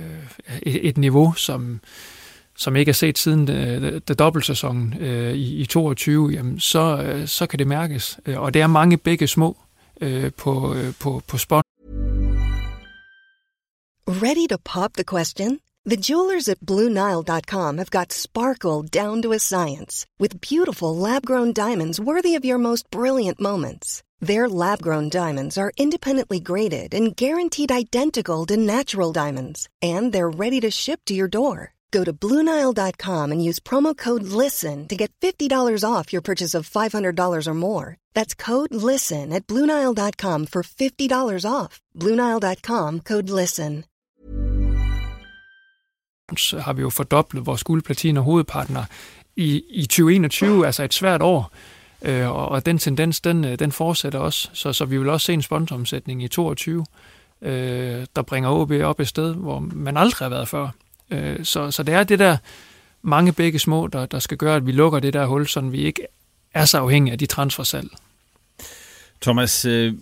et, 0.61 0.87
et 0.87 0.97
niveau, 0.97 1.33
som, 1.33 1.79
som 2.55 2.75
ikke 2.75 2.89
er 2.89 2.93
set 2.93 3.17
siden 3.17 3.49
øh, 3.49 4.01
dobbeltsæsonen 4.19 4.95
øh, 4.99 5.33
i, 5.33 5.55
i 5.55 5.65
22, 5.65 6.29
jamen, 6.29 6.59
så, 6.59 7.03
øh, 7.03 7.27
så 7.27 7.47
kan 7.47 7.59
det 7.59 7.67
mærkes. 7.67 8.19
Øh, 8.25 8.41
og 8.41 8.53
det 8.53 8.61
er 8.61 8.67
mange 8.67 8.97
begge 8.97 9.27
små 9.27 9.57
øh, 10.01 10.31
på, 10.37 10.75
øh, 10.75 10.93
på, 10.99 11.21
på 11.27 11.37
spot. 11.37 11.63
Ready 14.07 14.47
to 14.49 14.57
pop 14.65 14.93
the 14.93 15.03
question? 15.03 15.59
The 15.85 15.97
jewelers 15.97 16.47
at 16.49 16.59
BlueNile.com 16.59 17.77
have 17.77 17.91
got 17.91 18.13
sparkle 18.13 18.83
down 18.83 19.21
to 19.21 19.33
a 19.33 19.39
science 19.39 20.05
with 20.19 20.39
beautiful 20.39 20.95
lab-grown 20.95 21.53
diamonds 21.53 21.99
worthy 21.99 22.35
of 22.35 22.45
your 22.45 22.57
most 22.57 22.89
brilliant 22.89 23.41
moments. 23.41 24.01
Their 24.21 24.47
lab 24.47 24.81
grown 24.81 25.09
diamonds 25.09 25.57
are 25.57 25.73
independently 25.75 26.39
graded 26.39 26.93
and 26.93 27.15
guaranteed 27.17 27.71
identical 27.71 28.45
to 28.45 28.55
natural 28.55 29.11
diamonds, 29.11 29.67
and 29.81 30.13
they're 30.13 30.29
ready 30.29 30.61
to 30.61 30.71
ship 30.71 31.01
to 31.07 31.13
your 31.13 31.27
door. 31.27 31.72
Go 31.93 32.03
to 32.03 32.11
Bluenile.com 32.11 33.31
and 33.31 33.49
use 33.49 33.59
promo 33.69 33.95
code 33.95 34.23
LISTEN 34.23 34.87
to 34.87 34.95
get 34.95 35.11
$50 35.21 35.83
off 35.93 36.11
your 36.13 36.21
purchase 36.21 36.57
of 36.59 36.69
$500 36.69 37.47
or 37.47 37.53
more. 37.53 37.97
That's 38.15 38.33
code 38.45 38.73
LISTEN 38.73 39.33
at 39.33 39.47
Bluenile.com 39.47 40.47
for 40.47 40.63
$50 40.63 41.45
off. 41.45 41.79
Bluenile.com 41.99 42.99
code 42.99 43.29
LISTEN. 43.29 43.83
har 46.59 46.73
vi 46.73 46.81
jo 46.81 46.89
fordoblet 46.89 47.45
vores 47.45 47.63
guldplatin 47.63 48.17
og 48.17 48.23
hovedpartner 48.23 48.83
i, 49.35 49.63
i 49.69 49.85
2021, 49.85 50.65
altså 50.65 50.83
et 50.83 50.93
svært 50.93 51.21
år. 51.21 51.51
Øh, 52.01 52.29
og, 52.29 52.49
og 52.49 52.65
den 52.65 52.77
tendens, 52.77 53.21
den, 53.21 53.45
øh, 53.45 53.59
den 53.59 53.71
fortsætter 53.71 54.19
også. 54.19 54.49
Så, 54.53 54.73
så 54.73 54.85
vi 54.85 54.97
vil 54.97 55.09
også 55.09 55.25
se 55.25 55.33
en 55.33 55.41
sponsoromsætning 55.41 56.23
i 56.23 56.27
22, 56.27 56.85
øh, 57.41 58.05
der 58.15 58.21
bringer 58.21 58.49
OB 58.49 58.71
op 58.71 58.99
et 58.99 59.07
sted, 59.07 59.35
hvor 59.35 59.59
man 59.59 59.97
aldrig 59.97 60.25
har 60.25 60.29
været 60.29 60.47
før. 60.47 60.69
Øh, 61.13 61.45
så, 61.45 61.71
så 61.71 61.83
det 61.83 61.93
er 61.93 62.03
det 62.03 62.19
der 62.19 62.37
mange 63.01 63.33
begge 63.33 63.59
små, 63.59 63.87
der, 63.87 64.05
der 64.05 64.19
skal 64.19 64.37
gøre, 64.37 64.55
at 64.55 64.65
vi 64.65 64.71
lukker 64.71 64.99
det 64.99 65.13
der 65.13 65.25
hul, 65.25 65.47
så 65.47 65.61
vi 65.61 65.81
ikke 65.81 66.07
er 66.53 66.65
så 66.65 66.77
afhængige 66.77 67.11
af 67.11 67.19
de 67.19 67.25
transfersalg. 67.25 67.89
Thomas, 69.21 69.65
øh, 69.65 69.93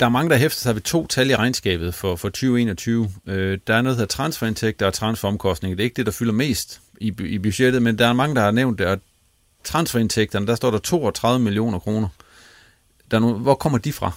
der 0.00 0.06
er 0.06 0.10
mange, 0.10 0.30
der 0.30 0.36
hæfter 0.36 0.60
sig 0.60 0.74
ved 0.74 0.82
to 0.82 1.06
tal 1.06 1.30
i 1.30 1.36
regnskabet 1.36 1.94
for, 1.94 2.16
for 2.16 2.28
2021. 2.28 3.10
Øh, 3.26 3.58
der 3.66 3.74
er 3.74 3.82
noget, 3.82 3.96
der 3.96 4.02
hedder 4.02 4.14
transferindtægter 4.14 4.86
og 4.86 4.94
transferomkostninger. 4.94 5.76
Det 5.76 5.82
er 5.82 5.84
ikke 5.84 5.96
det, 5.96 6.06
der 6.06 6.12
fylder 6.12 6.32
mest 6.32 6.80
i, 7.00 7.14
i 7.18 7.38
budgettet, 7.38 7.82
men 7.82 7.98
der 7.98 8.06
er 8.06 8.12
mange, 8.12 8.34
der 8.34 8.40
har 8.40 8.50
nævnt 8.50 8.78
det, 8.78 8.86
og 8.86 8.98
transferindtægterne, 9.64 10.46
der 10.46 10.54
står 10.54 10.70
der 10.70 10.78
32 10.78 11.44
millioner 11.44 11.78
kroner. 11.78 12.08
Der 13.10 13.16
er 13.16 13.20
nogle, 13.20 13.38
hvor 13.38 13.54
kommer 13.54 13.78
de 13.78 13.92
fra? 13.92 14.12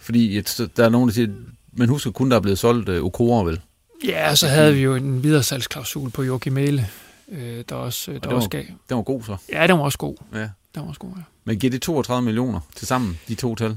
Fordi 0.00 0.38
et, 0.38 0.70
der 0.76 0.84
er 0.84 0.88
nogen, 0.88 1.08
der 1.08 1.14
siger, 1.14 1.28
man 1.72 1.88
husker 1.88 2.10
kun, 2.10 2.30
der 2.30 2.36
er 2.36 2.40
blevet 2.40 2.58
solgt 2.58 2.88
uh, 2.88 3.04
Okora, 3.04 3.44
vel? 3.44 3.60
Ja, 4.04 4.34
så 4.34 4.48
havde 4.48 4.74
vi 4.74 4.80
jo 4.80 4.94
en 4.94 5.22
videresalgsklausul 5.22 6.10
på 6.10 6.22
Joachim 6.22 6.52
Mæle, 6.52 6.88
øh, 7.28 7.64
der 7.68 7.74
også, 7.74 8.12
der 8.12 8.18
den 8.18 8.32
også 8.32 8.48
gav. 8.48 8.62
Den 8.88 8.96
var 8.96 9.02
god 9.02 9.22
så? 9.22 9.36
Ja, 9.52 9.66
den 9.66 9.78
var 9.78 9.84
også 9.84 9.98
god. 9.98 10.16
Ja. 10.34 10.38
Den 10.38 10.82
var 10.82 10.88
også 10.88 11.00
god, 11.00 11.10
ja. 11.16 11.22
Men 11.44 11.58
giver 11.58 11.70
det 11.70 11.82
32 11.82 12.24
millioner 12.24 12.60
til 12.76 12.86
sammen, 12.86 13.18
de 13.28 13.34
to 13.34 13.54
tal? 13.54 13.76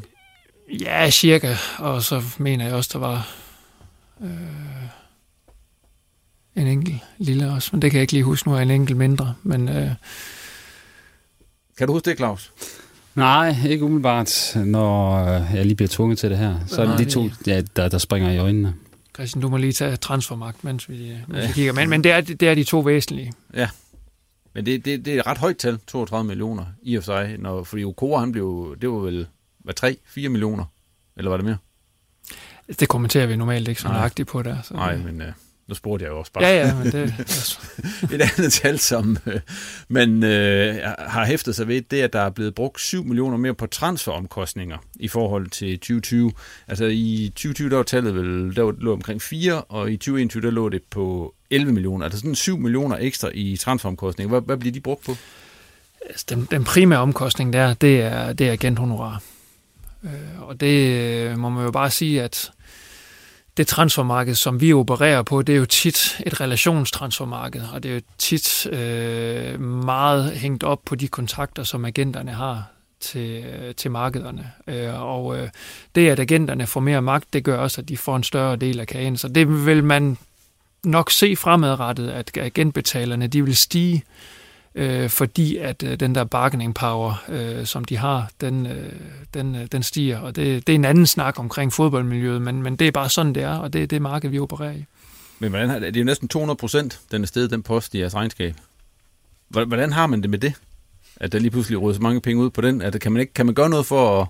Ja, 0.81 1.09
cirka. 1.09 1.55
Og 1.77 2.03
så 2.03 2.23
mener 2.37 2.65
jeg 2.65 2.73
også, 2.73 2.89
der 2.93 2.99
var 2.99 3.27
øh, 4.21 4.29
en 6.55 6.67
enkelt 6.67 6.97
lille 7.17 7.51
også, 7.51 7.69
men 7.73 7.81
det 7.81 7.91
kan 7.91 7.97
jeg 7.97 8.01
ikke 8.01 8.13
lige 8.13 8.23
huske 8.23 8.49
nu, 8.49 8.55
er 8.55 8.59
en 8.59 8.71
enkelt 8.71 8.97
mindre. 8.97 9.33
Men, 9.43 9.69
øh, 9.69 9.89
kan 11.77 11.87
du 11.87 11.93
huske 11.93 12.09
det, 12.09 12.17
Claus? 12.17 12.51
Nej, 13.15 13.55
ikke 13.67 13.85
umiddelbart, 13.85 14.53
når 14.55 15.15
øh, 15.25 15.55
jeg 15.55 15.65
lige 15.65 15.75
bliver 15.75 15.89
tvunget 15.89 16.19
til 16.19 16.29
det 16.29 16.37
her. 16.37 16.59
Så 16.67 16.81
er 16.81 16.87
det 16.97 16.99
de 17.07 17.11
to, 17.11 17.29
ja, 17.47 17.61
der, 17.75 17.89
der 17.89 17.97
springer 17.97 18.31
i 18.31 18.37
øjnene. 18.37 18.73
Christian, 19.15 19.41
du 19.41 19.49
må 19.49 19.57
lige 19.57 19.73
tage 19.73 19.95
transfermagt, 19.95 20.63
mens 20.63 20.89
vi, 20.89 21.17
mens 21.27 21.47
vi 21.47 21.53
kigger. 21.53 21.73
Men, 21.73 21.89
men 21.89 22.03
det, 22.03 22.11
er, 22.11 22.21
det 22.21 22.43
er 22.43 22.55
de 22.55 22.63
to 22.63 22.79
væsentlige. 22.79 23.33
Ja, 23.53 23.69
men 24.53 24.65
det, 24.65 24.85
det, 24.85 25.05
det 25.05 25.15
er 25.15 25.19
et 25.19 25.27
ret 25.27 25.37
højt 25.37 25.57
tal, 25.57 25.79
32 25.87 26.27
millioner 26.27 26.65
i 26.83 26.95
og 26.95 27.03
for 27.03 27.05
sig. 27.05 27.37
Når, 27.37 27.63
fordi 27.63 27.83
Okora, 27.83 28.19
han 28.19 28.31
blev, 28.31 28.77
det 28.81 28.89
var 28.89 28.97
vel, 28.97 29.27
hvad, 29.59 29.73
3, 29.73 29.97
4 30.05 30.29
millioner? 30.29 30.65
Eller 31.17 31.29
var 31.29 31.37
det 31.37 31.45
mere? 31.45 31.57
Det 32.79 32.87
kommenterer 32.87 33.25
vi 33.25 33.35
normalt 33.35 33.67
ikke 33.67 33.81
så 33.81 33.87
nøjagtigt 33.87 34.29
på 34.29 34.41
der. 34.41 34.61
Så 34.61 34.73
Nej, 34.73 34.97
men... 34.97 35.21
Uh, 35.21 35.27
nu 35.71 35.75
spurgte 35.75 36.05
jeg 36.05 36.11
jo 36.11 36.19
også 36.19 36.31
bare. 36.31 36.43
Ja, 36.43 36.67
ja, 36.67 36.75
men 36.75 36.85
det... 36.91 37.13
et 38.13 38.21
andet 38.21 38.53
tal, 38.53 38.79
som 38.79 39.17
øh, 39.25 39.39
man 39.87 40.23
øh, 40.23 40.75
har 40.99 41.25
hæftet 41.25 41.55
sig 41.55 41.67
ved, 41.67 41.81
det 41.81 41.99
er, 41.99 42.03
at 42.03 42.13
der 42.13 42.19
er 42.19 42.29
blevet 42.29 42.55
brugt 42.55 42.81
7 42.81 43.03
millioner 43.05 43.37
mere 43.37 43.53
på 43.53 43.67
transferomkostninger 43.67 44.77
i 44.95 45.07
forhold 45.07 45.49
til 45.49 45.79
2020. 45.79 46.31
Altså 46.67 46.85
i 46.85 47.31
2020, 47.35 47.69
der 47.69 47.75
var 47.75 47.83
tallet 47.83 48.15
vel, 48.15 48.55
der 48.55 48.71
lå 48.79 48.93
omkring 48.93 49.21
4, 49.21 49.61
og 49.61 49.91
i 49.91 49.97
2021, 49.97 50.41
der 50.41 50.51
lå 50.51 50.69
det 50.69 50.81
på 50.89 51.35
11 51.49 51.73
millioner. 51.73 52.05
Altså 52.05 52.19
sådan 52.19 52.35
7 52.35 52.57
millioner 52.57 52.97
ekstra 52.99 53.29
i 53.33 53.57
transferomkostninger. 53.57 54.29
Hvad, 54.29 54.41
hvad 54.41 54.57
bliver 54.57 54.73
de 54.73 54.79
brugt 54.79 55.05
på? 55.05 55.15
Altså, 56.09 56.25
den, 56.29 56.47
den 56.51 56.63
primære 56.63 56.99
omkostning 56.99 57.53
der, 57.53 57.73
det 57.73 58.01
er, 58.01 58.33
det 58.33 58.47
er 58.47 58.51
agenthonorar. 58.51 59.21
Øh, 60.03 60.41
og 60.41 60.59
det 60.59 60.87
øh, 60.87 61.37
må 61.37 61.49
man 61.49 61.65
jo 61.65 61.71
bare 61.71 61.89
sige, 61.89 62.23
at 62.23 62.51
det 63.57 63.67
transfermarked, 63.67 64.35
som 64.35 64.61
vi 64.61 64.73
opererer 64.73 65.23
på, 65.23 65.41
det 65.41 65.53
er 65.53 65.59
jo 65.59 65.65
tit 65.65 66.21
et 66.25 66.41
relationstransfermarked, 66.41 67.61
og 67.73 67.83
det 67.83 67.91
er 67.91 67.95
jo 67.95 68.01
tit 68.17 68.67
øh, 68.67 69.61
meget 69.61 70.31
hængt 70.31 70.63
op 70.63 70.79
på 70.85 70.95
de 70.95 71.07
kontakter, 71.07 71.63
som 71.63 71.85
agenterne 71.85 72.31
har 72.31 72.63
til, 72.99 73.43
øh, 73.43 73.75
til 73.75 73.91
markederne. 73.91 74.51
Øh, 74.67 75.01
og 75.01 75.37
øh, 75.37 75.49
det, 75.95 76.09
at 76.09 76.19
agenterne 76.19 76.67
får 76.67 76.79
mere 76.79 77.01
magt, 77.01 77.33
det 77.33 77.43
gør 77.43 77.57
også, 77.57 77.81
at 77.81 77.89
de 77.89 77.97
får 77.97 78.15
en 78.15 78.23
større 78.23 78.55
del 78.55 78.79
af 78.79 78.87
kagen. 78.87 79.17
Så 79.17 79.27
det 79.27 79.65
vil 79.65 79.83
man 79.83 80.17
nok 80.83 81.11
se 81.11 81.35
fremadrettet, 81.35 82.09
at 82.09 82.37
agentbetalerne 82.37 83.27
de 83.27 83.45
vil 83.45 83.55
stige 83.55 84.03
øh, 84.75 85.09
fordi 85.09 85.57
at 85.57 85.83
øh, 85.83 85.99
den 85.99 86.15
der 86.15 86.23
bargaining 86.23 86.75
power, 86.75 87.23
øh, 87.29 87.65
som 87.65 87.85
de 87.85 87.97
har, 87.97 88.29
den, 88.41 88.65
øh, 88.65 88.93
den, 89.33 89.55
øh, 89.55 89.67
den 89.71 89.83
stiger. 89.83 90.19
Og 90.19 90.35
det, 90.35 90.67
det 90.67 90.73
er 90.73 90.75
en 90.75 90.85
anden 90.85 91.07
snak 91.07 91.39
omkring 91.39 91.73
fodboldmiljøet, 91.73 92.41
men, 92.41 92.63
men 92.63 92.75
det 92.75 92.87
er 92.87 92.91
bare 92.91 93.09
sådan, 93.09 93.35
det 93.35 93.43
er, 93.43 93.55
og 93.55 93.73
det 93.73 93.83
er 93.83 93.87
det 93.87 94.01
marked, 94.01 94.29
vi 94.29 94.39
opererer 94.39 94.71
i. 94.71 94.85
Men 95.39 95.49
hvordan, 95.49 95.69
har, 95.69 95.79
det 95.79 95.95
er 95.95 95.99
jo 95.99 96.05
næsten 96.05 96.27
200 96.27 96.57
procent, 96.57 96.99
den 97.11 97.21
er 97.21 97.27
sted, 97.27 97.47
den 97.47 97.63
post 97.63 97.95
i 97.95 97.99
jeres 97.99 98.15
regnskab. 98.15 98.55
Hvordan 99.49 99.91
har 99.91 100.07
man 100.07 100.21
det 100.21 100.29
med 100.29 100.39
det? 100.39 100.53
At 101.15 101.31
der 101.31 101.39
lige 101.39 101.51
pludselig 101.51 101.81
råder 101.81 101.95
så 101.95 102.01
mange 102.01 102.21
penge 102.21 102.43
ud 102.43 102.49
på 102.49 102.61
den? 102.61 102.81
At 102.81 103.01
kan, 103.01 103.11
man 103.11 103.19
ikke, 103.19 103.33
kan 103.33 103.45
man 103.45 103.55
gøre 103.55 103.69
noget 103.69 103.85
for, 103.85 104.21
at, 104.21 104.27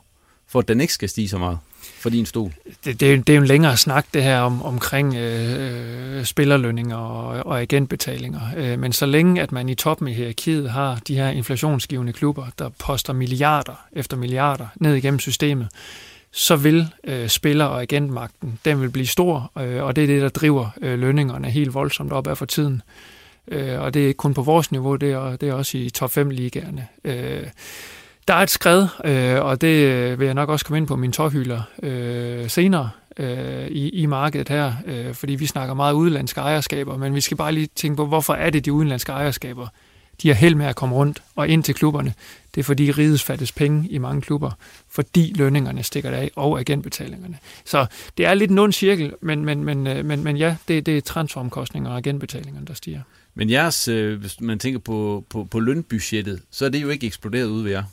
for, 0.47 0.59
at 0.59 0.67
den 0.67 0.81
ikke 0.81 0.93
skal 0.93 1.09
stige 1.09 1.29
så 1.29 1.37
meget? 1.37 1.57
For 1.81 2.09
din 2.09 2.25
stol? 2.25 2.53
Det, 2.85 2.99
det, 2.99 3.13
er, 3.13 3.17
det 3.17 3.29
er 3.29 3.35
jo 3.35 3.41
en 3.41 3.47
længere 3.47 3.77
snak, 3.77 4.05
det 4.13 4.23
her 4.23 4.39
om, 4.39 4.63
omkring 4.63 5.15
øh, 5.15 6.17
øh, 6.17 6.25
spillerlønninger 6.25 6.97
og, 6.97 7.45
og 7.45 7.61
agentbetalinger. 7.61 8.41
Øh, 8.57 8.79
men 8.79 8.93
så 8.93 9.05
længe, 9.05 9.41
at 9.41 9.51
man 9.51 9.69
i 9.69 9.75
toppen 9.75 10.07
i 10.07 10.13
hierarkiet 10.13 10.71
har 10.71 10.99
de 11.07 11.15
her 11.15 11.29
inflationsgivende 11.29 12.13
klubber, 12.13 12.45
der 12.59 12.69
poster 12.69 13.13
milliarder 13.13 13.85
efter 13.93 14.17
milliarder 14.17 14.67
ned 14.75 14.95
igennem 14.95 15.19
systemet, 15.19 15.67
så 16.31 16.55
vil 16.55 16.87
øh, 17.03 17.27
spiller- 17.27 17.65
og 17.65 17.81
agentmagten, 17.81 18.59
den 18.65 18.81
vil 18.81 18.89
blive 18.89 19.07
stor, 19.07 19.51
øh, 19.59 19.83
og 19.83 19.95
det 19.95 20.03
er 20.03 20.07
det, 20.07 20.21
der 20.21 20.29
driver 20.29 20.69
øh, 20.81 20.99
lønningerne 20.99 21.49
helt 21.49 21.73
voldsomt 21.73 22.11
op 22.11 22.27
af 22.27 22.37
for 22.37 22.45
tiden. 22.45 22.81
øh, 23.47 23.81
og 23.81 23.93
det 23.93 24.03
er 24.03 24.07
ikke 24.07 24.17
kun 24.17 24.33
på 24.33 24.41
vores 24.41 24.71
niveau, 24.71 24.95
det 24.95 25.11
er, 25.11 25.35
det 25.35 25.49
er 25.49 25.53
også 25.53 25.77
i 25.77 25.89
top 25.89 26.11
5 26.11 26.29
ligaerne. 26.29 26.87
Øh, 27.03 27.47
der 28.31 28.37
er 28.37 28.43
et 28.43 28.49
skred, 28.49 28.87
øh, 29.05 29.45
og 29.45 29.61
det 29.61 29.67
øh, 29.67 30.19
vil 30.19 30.25
jeg 30.25 30.33
nok 30.33 30.49
også 30.49 30.65
komme 30.65 30.77
ind 30.77 30.87
på 30.87 30.95
min 30.95 31.11
tårhylder 31.11 31.61
øh, 31.83 32.49
senere 32.49 32.89
øh, 33.17 33.67
i, 33.67 33.89
i 33.89 34.05
markedet 34.05 34.49
her, 34.49 34.73
øh, 34.85 35.13
fordi 35.13 35.35
vi 35.35 35.45
snakker 35.45 35.73
meget 35.73 35.93
udenlandske 35.93 36.41
ejerskaber, 36.41 36.97
men 36.97 37.15
vi 37.15 37.21
skal 37.21 37.37
bare 37.37 37.51
lige 37.51 37.67
tænke 37.75 37.97
på, 37.97 38.05
hvorfor 38.05 38.33
er 38.33 38.49
det 38.49 38.65
de 38.65 38.73
udenlandske 38.73 39.11
ejerskaber, 39.11 39.67
de 40.21 40.27
har 40.27 40.35
held 40.35 40.55
med 40.55 40.65
at 40.65 40.75
komme 40.75 40.95
rundt 40.95 41.23
og 41.35 41.47
ind 41.47 41.63
til 41.63 41.75
klubberne. 41.75 42.13
Det 42.55 42.61
er 42.61 42.63
fordi 42.63 42.91
rides 42.91 43.23
fattes 43.23 43.51
penge 43.51 43.89
i 43.89 43.97
mange 43.97 44.21
klubber, 44.21 44.51
fordi 44.89 45.33
lønningerne 45.35 45.83
stikker 45.83 46.11
af, 46.11 46.31
og 46.35 46.59
agentbetalingerne. 46.59 47.37
Så 47.65 47.85
det 48.17 48.25
er 48.25 48.33
lidt 48.33 48.51
en 48.51 48.59
ond 48.59 48.73
cirkel, 48.73 49.13
men, 49.21 49.45
men, 49.45 49.63
men, 49.63 49.87
øh, 49.87 50.05
men, 50.05 50.23
men 50.23 50.37
ja, 50.37 50.55
det, 50.67 50.85
det 50.85 50.97
er 50.97 51.01
transferomkostninger 51.01 51.89
og 51.89 51.97
agentbetalingerne, 51.97 52.65
der 52.67 52.73
stiger. 52.73 53.01
Men 53.35 53.49
jeres, 53.49 53.87
øh, 53.87 54.19
hvis 54.19 54.41
man 54.41 54.59
tænker 54.59 54.79
på, 54.79 55.25
på, 55.29 55.43
på 55.43 55.59
lønbudgettet, 55.59 56.41
så 56.51 56.65
er 56.65 56.69
det 56.69 56.81
jo 56.81 56.89
ikke 56.89 57.07
eksploderet 57.07 57.47
ud 57.47 57.63
ved 57.63 57.71
jer. 57.71 57.83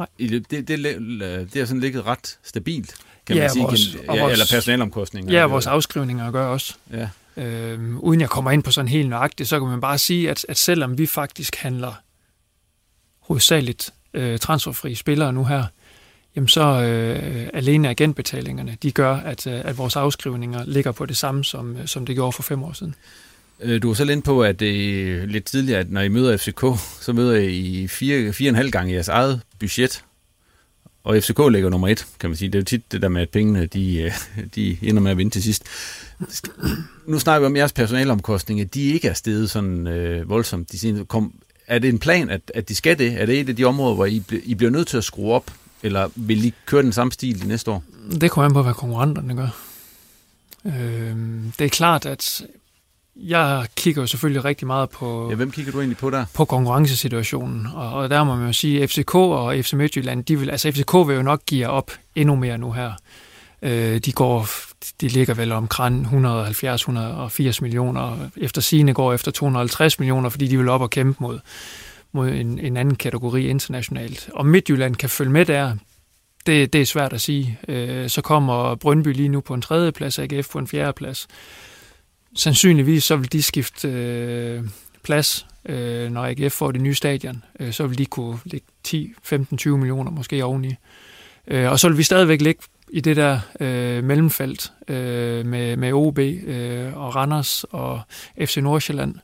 Nej. 0.00 0.28
Det, 0.30 0.50
det, 0.50 0.68
det, 0.68 1.54
har 1.54 1.64
sådan 1.64 1.80
ligget 1.80 2.06
ret 2.06 2.38
stabilt, 2.42 2.94
kan 3.26 3.36
ja, 3.36 3.42
man 3.42 3.50
sige, 3.50 3.62
vores, 3.62 3.94
ja, 3.94 4.20
vores, 4.20 4.32
eller 4.32 4.46
personalomkostninger. 4.50 5.32
Ja, 5.32 5.46
vores 5.46 5.66
afskrivninger 5.66 6.30
gør 6.30 6.46
også. 6.46 6.74
Ja. 6.92 7.08
Øhm, 7.36 7.98
uden 7.98 8.20
jeg 8.20 8.30
kommer 8.30 8.50
ind 8.50 8.62
på 8.62 8.70
sådan 8.70 8.88
helt 8.88 9.08
nøjagtigt, 9.08 9.48
så 9.48 9.60
kan 9.60 9.68
man 9.68 9.80
bare 9.80 9.98
sige, 9.98 10.30
at, 10.30 10.46
at 10.48 10.58
selvom 10.58 10.98
vi 10.98 11.06
faktisk 11.06 11.56
handler 11.56 11.92
hovedsageligt 13.20 13.90
øh, 14.14 14.38
transferfri 14.38 14.94
spillere 14.94 15.32
nu 15.32 15.44
her, 15.44 15.64
jamen 16.36 16.48
så 16.48 16.62
øh, 16.62 17.48
alene 17.54 17.88
agentbetalingerne, 17.88 18.76
de 18.82 18.92
gør, 18.92 19.16
at, 19.16 19.46
øh, 19.46 19.60
at 19.64 19.78
vores 19.78 19.96
afskrivninger 19.96 20.64
ligger 20.64 20.92
på 20.92 21.06
det 21.06 21.16
samme, 21.16 21.44
som, 21.44 21.86
som 21.86 22.06
det 22.06 22.14
gjorde 22.14 22.32
for 22.32 22.42
fem 22.42 22.62
år 22.62 22.72
siden. 22.72 22.94
Øh, 23.62 23.82
du 23.82 23.86
var 23.88 23.94
selv 23.94 24.10
inde 24.10 24.22
på, 24.22 24.42
at 24.42 24.60
det 24.60 25.28
lidt 25.28 25.44
tidligere, 25.44 25.80
at 25.80 25.90
når 25.90 26.00
I 26.00 26.08
møder 26.08 26.36
FCK, 26.36 26.64
så 27.04 27.12
møder 27.12 27.36
I 27.36 27.86
fire, 27.86 28.32
fire 28.32 28.48
og 28.48 28.50
en 28.50 28.54
halv 28.54 28.70
gange 28.70 28.94
jeres 28.94 29.08
eget 29.08 29.40
budget. 29.58 30.04
Og 31.04 31.22
FCK 31.22 31.38
ligger 31.50 31.70
nummer 31.70 31.88
et, 31.88 32.06
kan 32.20 32.30
man 32.30 32.36
sige. 32.36 32.48
Det 32.48 32.54
er 32.54 32.60
jo 32.60 32.64
tit 32.64 32.92
det 32.92 33.02
der 33.02 33.08
med, 33.08 33.22
at 33.22 33.28
pengene 33.28 33.66
de, 33.66 34.02
øh, 34.02 34.12
de 34.54 34.76
ender 34.82 35.02
med 35.02 35.10
at 35.10 35.16
vinde 35.16 35.30
til 35.30 35.42
sidst. 35.42 35.64
Nu 37.06 37.18
snakker 37.18 37.40
vi 37.40 37.46
om 37.46 37.56
jeres 37.56 37.72
personalomkostninger. 37.72 38.64
De 38.64 38.82
ikke 38.82 39.08
er 39.08 39.14
steget 39.14 39.50
sådan 39.50 39.86
øh, 39.86 40.28
voldsomt. 40.28 40.72
De 40.72 40.78
siger, 40.78 41.04
kom, 41.04 41.34
er 41.66 41.78
det 41.78 41.88
en 41.88 41.98
plan, 41.98 42.30
at, 42.30 42.52
at 42.54 42.68
de 42.68 42.74
skal 42.74 42.98
det? 42.98 43.20
Er 43.20 43.26
det 43.26 43.40
et 43.40 43.48
af 43.48 43.56
de 43.56 43.64
områder, 43.64 43.94
hvor 43.94 44.06
I, 44.06 44.22
I 44.44 44.54
bliver 44.54 44.70
nødt 44.70 44.88
til 44.88 44.96
at 44.96 45.04
skrue 45.04 45.32
op? 45.32 45.52
Eller 45.82 46.08
vil 46.14 46.44
I 46.44 46.54
køre 46.66 46.82
den 46.82 46.92
samme 46.92 47.12
stil 47.12 47.42
de 47.42 47.48
næste 47.48 47.70
år? 47.70 47.84
Det 48.20 48.30
kommer 48.30 48.48
an 48.48 48.52
på, 48.52 48.62
hvad 48.62 48.74
konkurrenterne 48.74 49.36
gør. 49.36 49.56
Øh, 50.66 51.16
det 51.58 51.64
er 51.64 51.68
klart, 51.68 52.06
at 52.06 52.42
jeg 53.16 53.66
kigger 53.76 54.02
jo 54.02 54.06
selvfølgelig 54.06 54.44
rigtig 54.44 54.66
meget 54.66 54.90
på... 54.90 55.30
Ja, 55.30 55.34
hvem 55.34 55.50
kigger 55.50 55.72
du 55.72 55.78
egentlig 55.78 55.98
på 55.98 56.10
der? 56.10 56.24
På 56.34 56.44
konkurrencesituationen. 56.44 57.66
Og, 57.74 57.92
og 57.92 58.10
der 58.10 58.24
må 58.24 58.36
man 58.36 58.46
jo 58.46 58.52
sige, 58.52 58.82
at 58.82 58.90
FCK 58.90 59.14
og 59.14 59.54
FC 59.54 59.72
Midtjylland, 59.72 60.24
de 60.24 60.38
vil, 60.38 60.50
altså 60.50 60.72
FCK 60.72 60.94
vil 60.94 61.16
jo 61.16 61.22
nok 61.22 61.40
give 61.46 61.68
op 61.68 61.90
endnu 62.14 62.36
mere 62.36 62.58
nu 62.58 62.72
her. 62.72 62.92
Øh, 63.62 63.98
de 63.98 64.12
går, 64.12 64.46
de 65.00 65.08
ligger 65.08 65.34
vel 65.34 65.52
omkring 65.52 66.06
170-180 66.06 67.58
millioner. 67.62 68.30
Efter 68.36 68.60
sine 68.60 68.94
går 68.94 69.12
efter 69.12 69.30
250 69.30 69.98
millioner, 69.98 70.28
fordi 70.28 70.46
de 70.46 70.58
vil 70.58 70.68
op 70.68 70.80
og 70.80 70.90
kæmpe 70.90 71.16
mod, 71.20 71.38
mod 72.12 72.28
en, 72.28 72.58
en 72.58 72.76
anden 72.76 72.96
kategori 72.96 73.48
internationalt. 73.48 74.30
Og 74.34 74.46
Midtjylland 74.46 74.96
kan 74.96 75.08
følge 75.08 75.30
med 75.30 75.46
der, 75.46 75.76
det, 76.46 76.72
det 76.72 76.80
er 76.80 76.86
svært 76.86 77.12
at 77.12 77.20
sige. 77.20 77.58
Øh, 77.68 78.08
så 78.08 78.22
kommer 78.22 78.74
Brøndby 78.74 79.08
lige 79.08 79.28
nu 79.28 79.40
på 79.40 79.54
en 79.54 79.62
tredje 79.62 79.92
plads, 79.92 80.18
AGF 80.18 80.50
på 80.50 80.58
en 80.58 80.66
fjerde 80.66 80.92
plads 80.92 81.28
sandsynligvis 82.34 83.04
så 83.04 83.16
vil 83.16 83.32
de 83.32 83.42
skifte 83.42 83.88
øh, 83.88 84.64
plads, 85.02 85.46
øh, 85.66 86.10
når 86.10 86.24
AGF 86.24 86.52
får 86.52 86.70
det 86.72 86.80
nye 86.80 86.94
stadion. 86.94 87.44
Øh, 87.60 87.72
så 87.72 87.86
vil 87.86 87.98
de 87.98 88.06
kunne 88.06 88.38
lægge 88.44 88.66
10, 88.84 89.12
15, 89.22 89.58
20 89.58 89.78
millioner 89.78 90.10
måske 90.10 90.44
oveni. 90.44 90.74
Øh, 91.46 91.70
og 91.70 91.80
så 91.80 91.88
vil 91.88 91.98
vi 91.98 92.02
stadigvæk 92.02 92.40
ligge 92.40 92.62
i 92.92 93.00
det 93.00 93.16
der 93.16 93.40
øh, 93.60 94.04
mellemfelt 94.04 94.72
øh, 94.88 95.46
med, 95.46 95.76
med 95.76 95.92
OB 95.92 96.18
øh, 96.18 96.96
og 96.96 97.16
Randers 97.16 97.64
og 97.64 98.00
FC 98.44 98.56
Nordsjælland. 98.56 99.14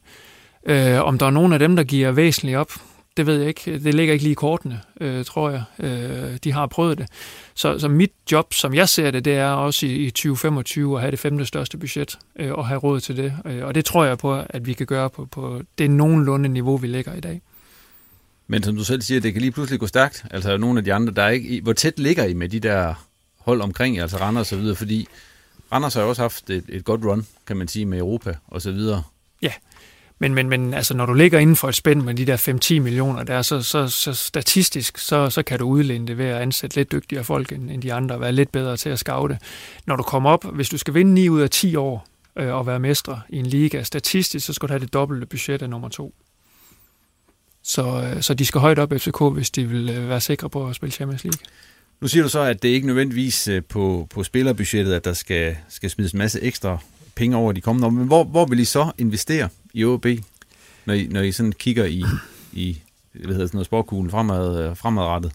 Øh, 0.67 1.03
om 1.03 1.19
der 1.19 1.27
er 1.27 1.31
nogen 1.31 1.53
af 1.53 1.59
dem, 1.59 1.77
der 1.77 1.85
giver 1.85 2.11
væsentligt 2.11 2.57
op, 2.57 2.73
det 3.17 3.27
ved 3.27 3.39
jeg 3.39 3.49
ikke. 3.49 3.79
Det 3.79 3.95
ligger 3.95 4.13
ikke 4.13 4.25
lige 4.25 4.33
i 4.33 4.35
kortene, 4.35 4.81
øh, 5.01 5.25
tror 5.25 5.51
jeg. 5.51 5.65
Øh, 5.79 6.39
de 6.45 6.53
har 6.53 6.67
prøvet 6.67 6.99
det. 6.99 7.07
Så, 7.55 7.79
så 7.79 7.89
mit 7.89 8.13
job, 8.33 8.55
som 8.55 8.75
jeg 8.75 8.89
ser 8.89 9.11
det, 9.11 9.25
det 9.25 9.37
er 9.37 9.49
også 9.49 9.87
i, 9.87 9.91
i 9.91 10.11
2025 10.11 10.95
at 10.95 11.01
have 11.01 11.11
det 11.11 11.19
femte 11.19 11.47
største 11.47 11.79
budget 11.79 12.19
øh, 12.37 12.53
og 12.53 12.67
have 12.67 12.79
råd 12.79 13.01
til 13.01 13.17
det. 13.17 13.33
Øh, 13.45 13.65
og 13.65 13.75
det 13.75 13.85
tror 13.85 14.05
jeg 14.05 14.19
på, 14.19 14.45
at 14.51 14.67
vi 14.67 14.73
kan 14.73 14.87
gøre 14.87 15.11
på, 15.11 15.27
på 15.27 15.63
det 15.79 15.91
nogenlunde 15.91 16.49
niveau, 16.49 16.77
vi 16.77 16.87
ligger 16.87 17.15
i 17.15 17.21
dag. 17.21 17.43
Men 18.47 18.63
som 18.63 18.77
du 18.77 18.85
selv 18.85 19.03
siger, 19.03 19.21
det 19.21 19.33
kan 19.33 19.43
lige 19.43 19.53
pludselig 19.53 19.81
gå 19.81 19.87
stærkt. 19.87 20.25
Altså 20.31 20.57
nogle 20.57 20.79
af 20.79 20.85
de 20.85 20.95
andre, 20.95 21.13
der 21.13 21.23
er 21.23 21.31
ikke... 21.31 21.61
Hvor 21.63 21.73
tæt 21.73 21.99
ligger 21.99 22.25
I 22.25 22.35
med 22.35 22.49
de 22.49 22.61
der 22.61 22.95
hold 23.39 23.61
omkring, 23.61 23.99
altså 23.99 24.17
Randers 24.17 24.41
og 24.41 24.47
så 24.47 24.57
videre? 24.57 24.77
Fordi 24.77 25.07
Randers 25.73 25.95
har 25.95 26.03
jo 26.03 26.09
også 26.09 26.23
haft 26.23 26.51
et, 26.51 26.65
et 26.69 26.85
godt 26.85 27.05
run, 27.05 27.27
kan 27.47 27.57
man 27.57 27.69
sige, 27.69 27.87
med 27.87 27.99
Europa 27.99 28.35
og 28.47 28.63
så 28.63 28.73
videre. 28.73 29.03
Ja, 29.43 29.53
men, 30.19 30.35
men, 30.35 30.49
men 30.49 30.75
altså, 30.75 30.97
når 30.97 31.07
du 31.07 31.15
ligger 31.15 31.39
inden 31.39 31.57
for 31.57 31.69
et 31.69 31.75
spænd 31.75 32.03
med 32.03 32.15
de 32.15 32.27
der 32.27 32.77
5-10 32.77 32.81
millioner 32.81 33.23
der, 33.23 33.43
så, 33.43 33.63
så, 33.63 33.89
så 33.89 34.13
statistisk, 34.13 34.99
så, 34.99 35.31
så 35.31 35.43
kan 35.43 35.59
du 35.59 35.65
udlænde 35.69 36.07
det 36.07 36.19
ved 36.19 36.25
at 36.25 36.43
ansætte 36.43 36.77
lidt 36.77 36.93
dygtigere 36.93 37.25
folk 37.25 37.53
end, 37.53 37.71
end 37.71 37.83
de 37.83 37.93
andre, 37.93 38.15
og 38.15 38.21
være 38.21 38.33
lidt 38.33 38.53
bedre 38.53 38.77
til 38.77 38.89
at 38.89 38.99
scoute. 38.99 39.39
Når 39.87 39.97
du 39.97 40.03
kommer 40.03 40.31
op, 40.31 40.55
hvis 40.55 40.69
du 40.69 40.79
skal 40.79 40.95
vinde 40.95 41.15
9 41.15 41.29
ud 41.29 41.41
af 41.41 41.51
10 41.51 41.77
år 41.77 42.07
øh, 42.37 42.55
og 42.55 42.67
være 42.67 42.79
mestre 42.79 43.21
i 43.29 43.37
en 43.39 43.47
liga, 43.47 43.83
statistisk, 43.83 44.47
så 44.47 44.53
skal 44.53 44.69
du 44.69 44.73
have 44.73 44.81
det 44.81 44.93
dobbelte 44.93 45.27
budget 45.27 45.63
af 45.63 45.71
nummer 45.71 45.89
to. 45.89 46.15
Så, 47.63 48.03
øh, 48.03 48.23
så 48.23 48.35
de 48.35 48.47
skal 48.47 48.61
højt 48.61 48.79
op 48.79 48.93
FCK, 48.93 49.23
hvis 49.33 49.51
de 49.51 49.65
vil 49.65 49.91
øh, 49.91 50.09
være 50.09 50.21
sikre 50.21 50.51
på 50.51 50.69
at 50.69 50.77
spille 50.77 50.93
Champions 50.93 51.25
League. 51.25 51.39
Nu 52.01 52.09
siger 52.09 52.23
du 52.23 52.29
så, 52.29 52.41
at 52.41 52.63
det 52.63 52.69
ikke 52.69 52.87
nødvendigvis 52.87 53.49
øh, 53.49 53.63
på, 53.69 54.07
på 54.11 54.25
spillerbudgettet, 54.25 54.93
at 54.93 55.05
der 55.05 55.13
skal, 55.13 55.57
skal 55.69 55.91
smides 55.91 56.13
en 56.13 56.19
masse 56.19 56.43
ekstra 56.43 56.79
penge 57.15 57.37
over 57.37 57.53
de 57.53 57.61
kommende 57.61 57.87
år. 57.87 57.91
Men 57.91 58.07
hvor, 58.07 58.25
hvor 58.25 58.47
vil 58.47 58.59
I 58.59 58.65
så 58.65 58.91
investere 58.99 59.49
i 59.77 59.85
OB, 59.85 60.07
når 60.85 60.95
I, 60.95 61.07
når 61.07 61.21
I 61.21 61.33
sådan 61.33 61.53
kigger 61.53 61.85
i, 61.85 62.05
i 62.53 62.79
hvad 63.13 63.35
hedder 63.35 63.47
sådan 63.47 63.57
noget, 63.57 63.67
sportkuglen 63.67 64.11
fremad, 64.11 64.65
øh, 64.65 64.77
fremadrettet? 64.77 65.33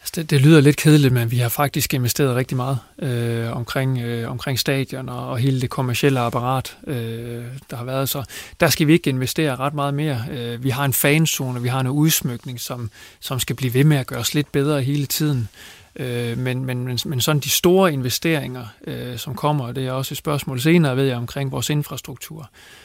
Altså 0.00 0.12
det, 0.16 0.30
det 0.30 0.40
lyder 0.40 0.60
lidt 0.60 0.76
kedeligt, 0.76 1.14
men 1.14 1.30
vi 1.30 1.38
har 1.38 1.48
faktisk 1.48 1.94
investeret 1.94 2.36
rigtig 2.36 2.56
meget 2.56 2.78
øh, 2.98 3.56
omkring, 3.56 3.98
øh, 3.98 4.30
omkring 4.30 4.58
stadion 4.58 5.08
og, 5.08 5.28
og 5.28 5.38
hele 5.38 5.60
det 5.60 5.70
kommercielle 5.70 6.20
apparat, 6.20 6.76
øh, 6.86 7.44
der 7.70 7.76
har 7.76 7.84
været. 7.84 8.08
Så 8.08 8.24
der 8.60 8.68
skal 8.68 8.86
vi 8.86 8.92
ikke 8.92 9.10
investere 9.10 9.56
ret 9.56 9.74
meget 9.74 9.94
mere. 9.94 10.24
Øh, 10.30 10.64
vi 10.64 10.70
har 10.70 10.84
en 10.84 10.92
fanzone, 10.92 11.62
vi 11.62 11.68
har 11.68 11.80
en 11.80 11.88
udsmykning, 11.88 12.60
som, 12.60 12.90
som 13.20 13.40
skal 13.40 13.56
blive 13.56 13.74
ved 13.74 13.84
med 13.84 13.96
at 13.96 14.06
gøre 14.06 14.20
os 14.20 14.34
lidt 14.34 14.52
bedre 14.52 14.82
hele 14.82 15.06
tiden. 15.06 15.48
Øh, 15.96 16.38
men, 16.38 16.64
men, 16.64 16.84
men, 16.84 16.98
men 17.04 17.20
sådan 17.20 17.40
de 17.40 17.50
store 17.50 17.92
investeringer, 17.92 18.66
øh, 18.86 19.18
som 19.18 19.34
kommer, 19.34 19.72
det 19.72 19.86
er 19.86 19.92
også 19.92 20.14
et 20.14 20.18
spørgsmål 20.18 20.60
senere, 20.60 20.96
ved 20.96 21.04
jeg, 21.04 21.16
omkring 21.16 21.52
vores 21.52 21.70
infrastruktur. 21.70 22.40
Øh, 22.40 22.79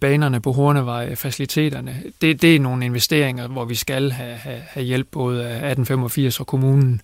banerne 0.00 0.40
på 0.40 0.52
Hornevej, 0.52 1.14
faciliteterne, 1.14 2.02
det, 2.20 2.42
det 2.42 2.56
er 2.56 2.60
nogle 2.60 2.84
investeringer, 2.84 3.48
hvor 3.48 3.64
vi 3.64 3.74
skal 3.74 4.10
have, 4.10 4.36
have, 4.36 4.60
have 4.66 4.86
hjælp 4.86 5.08
både 5.10 5.44
af 5.44 5.54
1885 5.54 6.40
og 6.40 6.46
kommunen, 6.46 7.00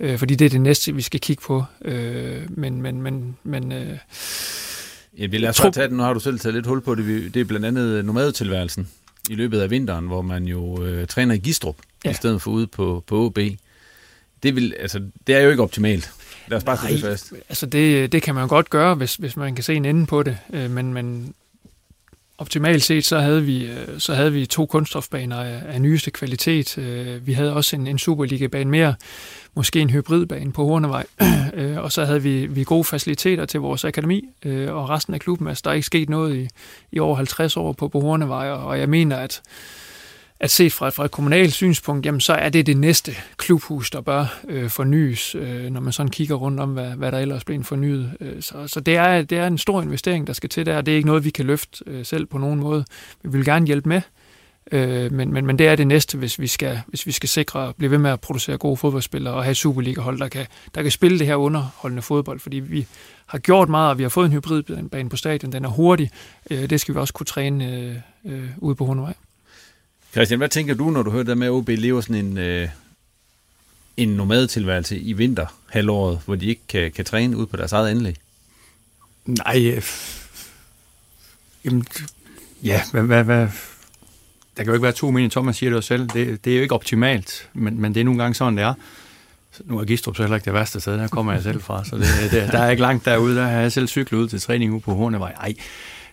øh, 0.00 0.18
fordi 0.18 0.34
det 0.34 0.44
er 0.44 0.50
det 0.50 0.60
næste, 0.60 0.94
vi 0.94 1.02
skal 1.02 1.20
kigge 1.20 1.42
på. 1.42 1.64
Øh, 1.84 2.42
men 2.48 2.82
men, 2.82 3.02
men, 3.02 3.36
men 3.42 3.72
øh, 3.72 3.98
Ja, 5.18 5.26
vi 5.26 5.38
lader 5.38 5.50
os 5.50 5.74
tage 5.74 5.88
den. 5.88 5.96
Nu 5.96 6.02
har 6.02 6.12
du 6.12 6.20
selv 6.20 6.38
taget 6.38 6.54
lidt 6.54 6.66
hul 6.66 6.80
på 6.80 6.94
det. 6.94 7.34
Det 7.34 7.40
er 7.40 7.44
blandt 7.44 7.66
andet 7.66 8.04
nomadetilværelsen 8.04 8.88
i 9.30 9.34
løbet 9.34 9.60
af 9.60 9.70
vinteren, 9.70 10.06
hvor 10.06 10.22
man 10.22 10.44
jo 10.44 10.84
øh, 10.84 11.06
træner 11.06 11.34
i 11.34 11.38
Gistrup, 11.38 11.76
ja. 12.04 12.10
i 12.10 12.14
stedet 12.14 12.42
for 12.42 12.50
ude 12.50 12.66
på, 12.66 13.04
på 13.06 13.24
OB 13.24 13.38
det, 14.42 14.56
vil, 14.56 14.74
altså, 14.78 15.02
det 15.26 15.34
er 15.34 15.40
jo 15.40 15.50
ikke 15.50 15.62
optimalt. 15.62 16.10
Lad 16.48 16.56
os 16.56 16.64
bare 16.64 16.76
slå 16.76 16.88
det 16.88 17.00
fast. 17.00 17.32
Altså 17.48 17.66
det, 17.66 18.12
det 18.12 18.22
kan 18.22 18.34
man 18.34 18.48
godt 18.48 18.70
gøre, 18.70 18.94
hvis, 18.94 19.14
hvis 19.14 19.36
man 19.36 19.54
kan 19.54 19.64
se 19.64 19.74
en 19.74 19.84
ende 19.84 20.06
på 20.06 20.22
det, 20.22 20.38
øh, 20.52 20.70
men, 20.70 20.94
men 20.94 21.34
optimalt 22.40 22.82
set, 22.82 23.04
så 23.04 23.18
havde 23.18 23.42
vi, 23.42 23.64
øh, 23.64 23.88
så 23.98 24.14
havde 24.14 24.32
vi 24.32 24.46
to 24.46 24.66
kunststofbaner 24.66 25.36
af, 25.36 25.62
af 25.68 25.80
nyeste 25.80 26.10
kvalitet. 26.10 26.78
Øh, 26.78 27.26
vi 27.26 27.32
havde 27.32 27.54
også 27.54 27.76
en, 27.76 27.86
en 27.86 27.98
Superliga-bane 27.98 28.70
mere, 28.70 28.94
måske 29.54 29.80
en 29.80 29.90
hybridbane 29.90 30.52
på 30.52 30.64
Hornevej, 30.64 31.06
øh, 31.54 31.78
og 31.78 31.92
så 31.92 32.04
havde 32.04 32.22
vi, 32.22 32.46
vi 32.46 32.64
gode 32.64 32.84
faciliteter 32.84 33.44
til 33.44 33.60
vores 33.60 33.84
akademi 33.84 34.28
og 34.68 34.90
resten 34.90 35.14
af 35.14 35.20
klubben. 35.20 35.48
Altså, 35.48 35.62
der 35.64 35.70
er 35.70 35.74
ikke 35.74 35.86
sket 35.86 36.08
noget 36.08 36.36
i, 36.36 36.48
i 36.92 36.98
over 36.98 37.16
50 37.16 37.56
år 37.56 37.72
på, 37.72 37.88
på 37.88 38.00
Hornevej, 38.00 38.50
og 38.50 38.78
jeg 38.78 38.88
mener, 38.88 39.16
at 39.16 39.42
at 40.40 40.50
set 40.50 40.72
fra, 40.72 40.90
fra 40.90 41.04
et 41.04 41.10
kommunalt 41.10 41.52
synspunkt, 41.52 42.06
jamen 42.06 42.20
så 42.20 42.32
er 42.32 42.48
det 42.48 42.66
det 42.66 42.76
næste 42.76 43.12
klubhus, 43.36 43.90
der 43.90 44.00
bør 44.00 44.40
øh, 44.48 44.70
fornyes, 44.70 45.34
øh, 45.34 45.70
når 45.70 45.80
man 45.80 45.92
sådan 45.92 46.10
kigger 46.10 46.34
rundt 46.34 46.60
om, 46.60 46.72
hvad, 46.72 46.90
hvad 46.90 47.12
der 47.12 47.18
ellers 47.18 47.44
bliver 47.44 47.62
fornyet. 47.62 48.12
Øh, 48.20 48.42
så 48.42 48.66
så 48.66 48.80
det, 48.80 48.96
er, 48.96 49.22
det 49.22 49.38
er 49.38 49.46
en 49.46 49.58
stor 49.58 49.82
investering, 49.82 50.26
der 50.26 50.32
skal 50.32 50.48
til 50.48 50.66
der. 50.66 50.80
Det 50.80 50.92
er 50.92 50.96
ikke 50.96 51.06
noget, 51.06 51.24
vi 51.24 51.30
kan 51.30 51.46
løfte 51.46 51.84
øh, 51.86 52.04
selv 52.06 52.26
på 52.26 52.38
nogen 52.38 52.60
måde. 52.60 52.84
Vi 53.22 53.30
vil 53.30 53.44
gerne 53.44 53.66
hjælpe 53.66 53.88
med, 53.88 54.00
Øh, 54.72 55.12
men, 55.12 55.32
men, 55.32 55.46
men 55.46 55.58
det 55.58 55.68
er 55.68 55.76
det 55.76 55.86
næste, 55.86 56.18
hvis 56.18 56.38
vi 56.38 56.46
skal, 56.46 56.80
hvis 56.86 57.06
vi 57.06 57.12
skal 57.12 57.28
sikre 57.28 57.68
at 57.68 57.76
blive 57.76 57.90
ved 57.90 57.98
med 57.98 58.10
at 58.10 58.20
producere 58.20 58.58
gode 58.58 58.76
fodboldspillere 58.76 59.34
og 59.34 59.44
have 59.44 59.54
Superliga-hold, 59.54 60.18
der 60.18 60.28
kan, 60.28 60.46
der 60.74 60.82
kan 60.82 60.90
spille 60.90 61.18
det 61.18 61.26
her 61.26 61.36
underholdende 61.36 62.02
fodbold, 62.02 62.40
fordi 62.40 62.56
vi 62.56 62.86
har 63.26 63.38
gjort 63.38 63.68
meget, 63.68 63.90
og 63.90 63.98
vi 63.98 64.02
har 64.02 64.10
fået 64.10 64.26
en 64.26 64.32
hybridbane 64.32 65.08
på 65.08 65.16
stadion, 65.16 65.52
den 65.52 65.64
er 65.64 65.68
hurtig. 65.68 66.10
Øh, 66.50 66.70
det 66.70 66.80
skal 66.80 66.94
vi 66.94 67.00
også 67.00 67.14
kunne 67.14 67.26
træne 67.26 67.76
øh, 67.76 67.96
øh, 68.24 68.48
ude 68.58 68.74
på 68.74 68.86
Hundevej. 68.86 69.14
Christian, 70.12 70.38
hvad 70.38 70.48
tænker 70.48 70.74
du, 70.74 70.90
når 70.90 71.02
du 71.02 71.10
hører 71.10 71.24
det 71.24 71.38
med, 71.38 71.46
at 71.46 71.50
OB 71.50 71.68
lever 71.68 72.00
sådan 72.00 72.26
en, 72.26 72.38
øh, 72.38 72.68
en 73.96 74.08
nomadetilværelse 74.08 74.98
i 74.98 75.12
vinterhalvåret, 75.12 76.20
hvor 76.24 76.34
de 76.34 76.46
ikke 76.46 76.62
kan, 76.68 76.92
kan 76.92 77.04
træne 77.04 77.36
ud 77.36 77.46
på 77.46 77.56
deres 77.56 77.72
eget 77.72 77.88
anlæg? 77.88 78.16
Nej, 79.26 79.72
øh, 79.76 79.82
jamen, 81.64 81.86
ja, 82.62 82.82
hvad, 82.92 83.02
hvad, 83.02 83.24
hvad, 83.24 83.48
der 84.56 84.64
kan 84.64 84.66
jo 84.66 84.72
ikke 84.72 84.82
være 84.82 84.92
to 84.92 85.10
meninger, 85.10 85.30
Thomas 85.30 85.56
siger 85.56 85.70
det 85.70 85.76
jo 85.76 85.80
selv, 85.80 86.08
det, 86.08 86.44
det 86.44 86.52
er 86.52 86.56
jo 86.56 86.62
ikke 86.62 86.74
optimalt, 86.74 87.48
men, 87.52 87.80
men 87.80 87.94
det 87.94 88.00
er 88.00 88.04
nogle 88.04 88.22
gange 88.22 88.34
sådan, 88.34 88.56
det 88.56 88.64
er. 88.64 88.74
Nu 89.64 89.78
er 89.78 89.84
Gistrup 89.84 90.16
så 90.16 90.22
heller 90.22 90.36
ikke 90.36 90.44
det 90.44 90.54
værste 90.54 90.80
sted, 90.80 90.98
der 90.98 91.08
kommer 91.08 91.32
jeg 91.32 91.42
selv 91.42 91.62
fra, 91.62 91.84
så 91.84 91.96
det, 91.96 92.06
det, 92.30 92.52
der 92.52 92.58
er 92.58 92.70
ikke 92.70 92.82
langt 92.82 93.04
derude, 93.04 93.36
der 93.36 93.46
har 93.46 93.60
jeg 93.60 93.72
selv 93.72 93.88
cyklet 93.88 94.18
ud 94.18 94.28
til 94.28 94.40
træning 94.40 94.72
ude 94.72 94.80
på 94.80 94.94
Hornevej. 94.94 95.32
Ej, 95.32 95.54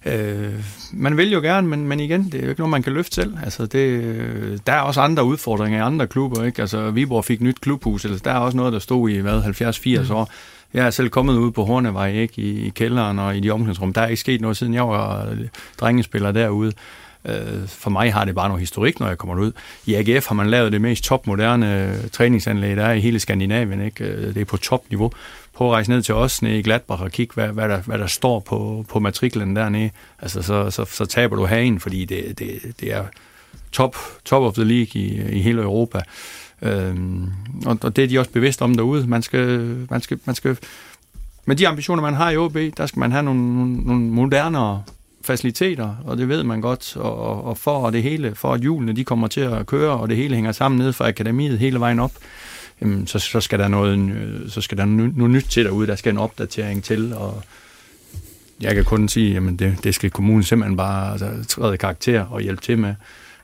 Øh, 0.05 0.53
man 0.93 1.17
vil 1.17 1.31
jo 1.31 1.39
gerne, 1.39 1.67
men, 1.67 1.87
men 1.87 1.99
igen, 1.99 2.25
det 2.25 2.35
er 2.35 2.43
jo 2.43 2.49
ikke 2.49 2.61
noget, 2.61 2.71
man 2.71 2.83
kan 2.83 2.93
løfte 2.93 3.15
selv. 3.15 3.37
Altså, 3.43 3.65
det, 3.65 4.67
der 4.67 4.73
er 4.73 4.81
også 4.81 5.01
andre 5.01 5.23
udfordringer 5.23 5.79
i 5.79 5.81
andre 5.81 6.07
klubber. 6.07 6.43
Ikke? 6.43 6.61
Altså, 6.61 6.91
Viborg 6.91 7.25
fik 7.25 7.41
nyt 7.41 7.61
klubhus, 7.61 8.05
altså, 8.05 8.21
der 8.23 8.31
er 8.31 8.39
også 8.39 8.57
noget, 8.57 8.73
der 8.73 8.79
stod 8.79 9.09
i 9.09 9.17
hvad, 9.17 9.41
70-80 9.41 10.09
mm. 10.09 10.15
år. 10.15 10.29
Jeg 10.73 10.85
er 10.85 10.89
selv 10.89 11.09
kommet 11.09 11.33
ud 11.33 11.51
på 11.51 11.65
Hornevej 11.65 12.11
ikke? 12.11 12.41
I, 12.41 12.65
i 12.65 12.69
kælderen 12.69 13.19
og 13.19 13.37
i 13.37 13.39
de 13.39 13.51
omklædningsrum. 13.51 13.93
Der 13.93 14.01
er 14.01 14.07
ikke 14.07 14.19
sket 14.19 14.41
noget, 14.41 14.57
siden 14.57 14.73
jeg 14.73 14.87
var 14.87 15.35
drengespiller 15.79 16.31
derude. 16.31 16.71
Øh, 17.25 17.67
for 17.67 17.89
mig 17.89 18.13
har 18.13 18.25
det 18.25 18.35
bare 18.35 18.47
noget 18.47 18.59
historik, 18.59 18.99
når 18.99 19.07
jeg 19.07 19.17
kommer 19.17 19.35
ud. 19.35 19.51
I 19.85 19.93
AGF 19.93 20.27
har 20.27 20.35
man 20.35 20.49
lavet 20.49 20.71
det 20.71 20.81
mest 20.81 21.03
topmoderne 21.03 21.97
træningsanlæg, 22.11 22.77
der 22.77 22.85
er 22.85 22.93
i 22.93 22.99
hele 22.99 23.19
Skandinavien. 23.19 23.81
Ikke? 23.81 24.03
Øh, 24.03 24.33
det 24.33 24.41
er 24.41 24.45
på 24.45 24.57
topniveau 24.57 25.11
prøve 25.57 25.69
at 25.69 25.73
rejse 25.73 25.89
ned 25.89 26.01
til 26.01 26.15
os 26.15 26.41
nede 26.41 26.59
i 26.59 26.61
Gladbach 26.61 27.01
og 27.01 27.11
kigge, 27.11 27.33
hvad, 27.33 27.47
hvad, 27.47 27.69
der, 27.69 27.81
hvad 27.81 27.97
der 27.97 28.07
står 28.07 28.39
på, 28.39 28.85
på 28.89 28.99
matriklen 28.99 29.55
dernede, 29.55 29.89
altså 30.19 30.41
så, 30.41 30.71
så, 30.71 30.85
så 30.85 31.05
taber 31.05 31.35
du 31.35 31.45
hagen, 31.45 31.79
fordi 31.79 32.05
det, 32.05 32.39
det, 32.39 32.61
det 32.79 32.93
er 32.93 33.03
top, 33.71 33.95
top 34.25 34.43
of 34.43 34.53
the 34.53 34.63
league 34.63 35.01
i, 35.01 35.37
i 35.37 35.41
hele 35.41 35.61
Europa. 35.61 36.01
Øhm, 36.61 37.29
og, 37.65 37.77
og 37.81 37.95
det 37.95 38.03
er 38.03 38.07
de 38.07 38.19
også 38.19 38.31
bevidst 38.31 38.61
om 38.61 38.75
derude. 38.75 39.07
Man 39.07 39.21
skal, 39.21 39.75
man 39.89 40.01
skal, 40.01 40.19
man 40.25 40.35
skal, 40.35 40.57
med 41.45 41.55
de 41.55 41.67
ambitioner, 41.67 42.03
man 42.03 42.13
har 42.13 42.29
i 42.29 42.37
OB, 42.37 42.57
der 42.77 42.85
skal 42.85 42.99
man 42.99 43.11
have 43.11 43.23
nogle, 43.23 43.55
nogle, 43.55 43.85
nogle 43.85 44.03
modernere 44.03 44.83
faciliteter, 45.21 45.95
og 46.05 46.17
det 46.17 46.29
ved 46.29 46.43
man 46.43 46.61
godt, 46.61 46.97
og, 46.97 47.43
og 47.43 47.57
for 47.57 47.89
det 47.89 48.03
hele, 48.03 48.35
for 48.35 48.53
at 48.53 48.61
hjulene 48.61 48.93
de 48.93 49.03
kommer 49.03 49.27
til 49.27 49.41
at 49.41 49.65
køre, 49.65 49.91
og 49.91 50.09
det 50.09 50.17
hele 50.17 50.35
hænger 50.35 50.51
sammen 50.51 50.77
ned 50.77 50.93
fra 50.93 51.07
akademiet 51.07 51.59
hele 51.59 51.79
vejen 51.79 51.99
op, 51.99 52.11
jamen, 52.82 53.07
så, 53.07 53.19
så 53.19 53.41
skal 53.41 53.59
der 53.59 53.67
noget, 53.67 53.99
øh, 53.99 54.49
så 54.49 54.61
skal 54.61 54.78
der 54.78 54.86
noget 54.86 55.32
nyt 55.32 55.45
til 55.49 55.65
derude, 55.65 55.88
der 55.88 55.95
skal 55.95 56.11
en 56.11 56.17
opdatering 56.17 56.84
til, 56.84 57.13
og 57.13 57.43
jeg 58.61 58.75
kan 58.75 58.86
kun 58.86 59.09
sige, 59.09 59.34
jamen 59.34 59.55
det, 59.55 59.84
det 59.84 59.95
skal 59.95 60.11
kommunen 60.11 60.43
simpelthen 60.43 60.78
bare 60.78 61.11
altså, 61.11 61.43
træde 61.47 61.78
karakter 61.78 62.21
og 62.21 62.41
hjælpe 62.41 62.61
til 62.61 62.78
med, 62.78 62.95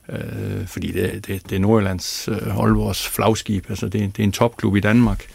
øh, 0.08 0.66
fordi 0.66 0.92
det, 0.92 1.26
det, 1.26 1.50
det 1.50 1.56
er 1.56 1.60
Nordjyllands 1.60 2.28
øh, 2.28 2.58
Aalborgs 2.58 3.08
flagskib, 3.08 3.70
altså 3.70 3.88
det, 3.88 4.16
det 4.16 4.22
er 4.22 4.24
en 4.24 4.32
topklub 4.32 4.76
i 4.76 4.80
Danmark, 4.80 5.26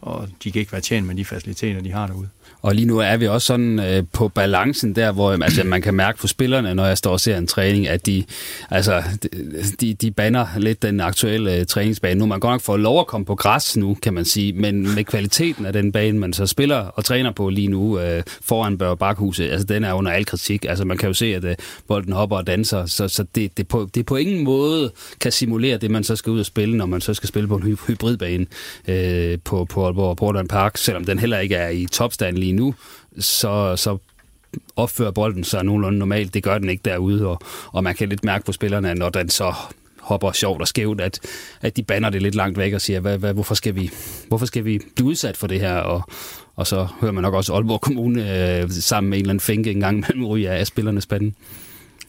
og 0.00 0.28
de 0.44 0.52
kan 0.52 0.60
ikke 0.60 0.72
være 0.72 0.80
tjent 0.80 1.06
med 1.06 1.14
de 1.14 1.24
faciliteter, 1.24 1.80
de 1.80 1.92
har 1.92 2.06
derude. 2.06 2.28
Og 2.64 2.74
lige 2.74 2.86
nu 2.86 2.98
er 2.98 3.16
vi 3.16 3.26
også 3.26 3.46
sådan 3.46 3.80
øh, 3.80 4.04
på 4.12 4.28
balancen 4.28 4.94
der, 4.94 5.12
hvor 5.12 5.32
øhm, 5.32 5.42
altså, 5.42 5.64
man 5.64 5.82
kan 5.82 5.94
mærke 5.94 6.18
på 6.18 6.26
spillerne, 6.26 6.74
når 6.74 6.86
jeg 6.86 6.98
står 6.98 7.10
og 7.10 7.20
ser 7.20 7.38
en 7.38 7.46
træning, 7.46 7.88
at 7.88 8.06
de, 8.06 8.24
altså, 8.70 9.02
de, 9.80 9.94
de 9.94 10.10
banner 10.10 10.46
lidt 10.56 10.82
den 10.82 11.00
aktuelle 11.00 11.56
øh, 11.56 11.66
træningsbane. 11.66 12.18
Nu 12.18 12.26
man 12.26 12.40
godt 12.40 12.52
nok 12.52 12.60
får 12.60 12.76
lov 12.76 13.00
at 13.00 13.06
komme 13.06 13.24
på 13.24 13.34
græs 13.34 13.76
nu, 13.76 13.96
kan 14.02 14.14
man 14.14 14.24
sige, 14.24 14.52
men 14.52 14.94
med 14.94 15.04
kvaliteten 15.04 15.66
af 15.66 15.72
den 15.72 15.92
bane, 15.92 16.18
man 16.18 16.32
så 16.32 16.46
spiller 16.46 16.76
og 16.76 17.04
træner 17.04 17.30
på 17.32 17.48
lige 17.48 17.68
nu 17.68 17.98
øh, 17.98 18.22
foran 18.42 18.78
Børge 18.78 18.96
Bakhuset, 18.96 19.50
altså 19.50 19.66
den 19.66 19.84
er 19.84 19.92
under 19.92 20.12
al 20.12 20.24
kritik. 20.24 20.64
Altså 20.68 20.84
man 20.84 20.98
kan 20.98 21.06
jo 21.06 21.14
se, 21.14 21.26
at 21.26 21.44
øh, 21.44 21.54
bolden 21.88 22.12
hopper 22.12 22.36
og 22.36 22.46
danser, 22.46 22.86
så, 22.86 23.08
så 23.08 23.24
det, 23.34 23.56
det, 23.56 23.68
på, 23.68 23.88
det 23.94 24.06
på 24.06 24.16
ingen 24.16 24.44
måde 24.44 24.92
kan 25.20 25.32
simulere 25.32 25.76
det, 25.76 25.90
man 25.90 26.04
så 26.04 26.16
skal 26.16 26.30
ud 26.30 26.40
og 26.40 26.46
spille, 26.46 26.76
når 26.76 26.86
man 26.86 27.00
så 27.00 27.14
skal 27.14 27.28
spille 27.28 27.48
på 27.48 27.56
en 27.56 27.62
hybridbane 27.62 28.46
øh, 28.88 29.38
på, 29.44 29.64
på 29.64 29.84
Aalborg 29.84 30.16
Portland 30.16 30.48
Park, 30.48 30.76
selvom 30.76 31.04
den 31.04 31.18
heller 31.18 31.38
ikke 31.38 31.54
er 31.54 31.68
i 31.68 31.86
topstand 31.92 32.36
lige 32.36 32.53
nu, 32.54 32.74
så, 33.18 33.76
så 33.76 33.98
opfører 34.76 35.10
bolden 35.10 35.44
sig 35.44 35.64
nogenlunde 35.64 35.98
normalt. 35.98 36.34
Det 36.34 36.42
gør 36.42 36.58
den 36.58 36.68
ikke 36.68 36.82
derude, 36.84 37.26
og, 37.26 37.40
og 37.72 37.84
man 37.84 37.94
kan 37.94 38.08
lidt 38.08 38.24
mærke 38.24 38.44
på 38.44 38.52
spillerne, 38.52 38.94
når 38.94 39.08
den 39.08 39.28
så 39.28 39.54
hopper 40.00 40.32
sjovt 40.32 40.60
og 40.60 40.68
skævt, 40.68 41.00
at, 41.00 41.20
at 41.60 41.76
de 41.76 41.82
banner 41.82 42.10
det 42.10 42.22
lidt 42.22 42.34
langt 42.34 42.58
væk 42.58 42.72
og 42.72 42.80
siger, 42.80 43.00
hvad, 43.00 43.18
hvad, 43.18 43.34
hvorfor, 43.34 43.54
skal 43.54 43.74
vi, 43.74 43.90
hvorfor 44.28 44.46
skal 44.46 44.64
vi 44.64 44.80
blive 44.94 45.08
udsat 45.08 45.36
for 45.36 45.46
det 45.46 45.60
her? 45.60 45.74
Og, 45.74 46.02
og 46.56 46.66
så 46.66 46.86
hører 47.00 47.12
man 47.12 47.22
nok 47.22 47.34
også 47.34 47.54
Aalborg 47.54 47.80
Kommune 47.80 48.58
øh, 48.60 48.70
sammen 48.70 49.10
med 49.10 49.18
en 49.18 49.22
eller 49.22 49.30
anden 49.30 49.40
fænke 49.40 49.70
en 49.70 49.80
gang 49.80 50.00
mellem 50.08 50.24
ryge 50.24 50.50
af 50.50 50.66
spillernes 50.66 51.06
panden. 51.06 51.34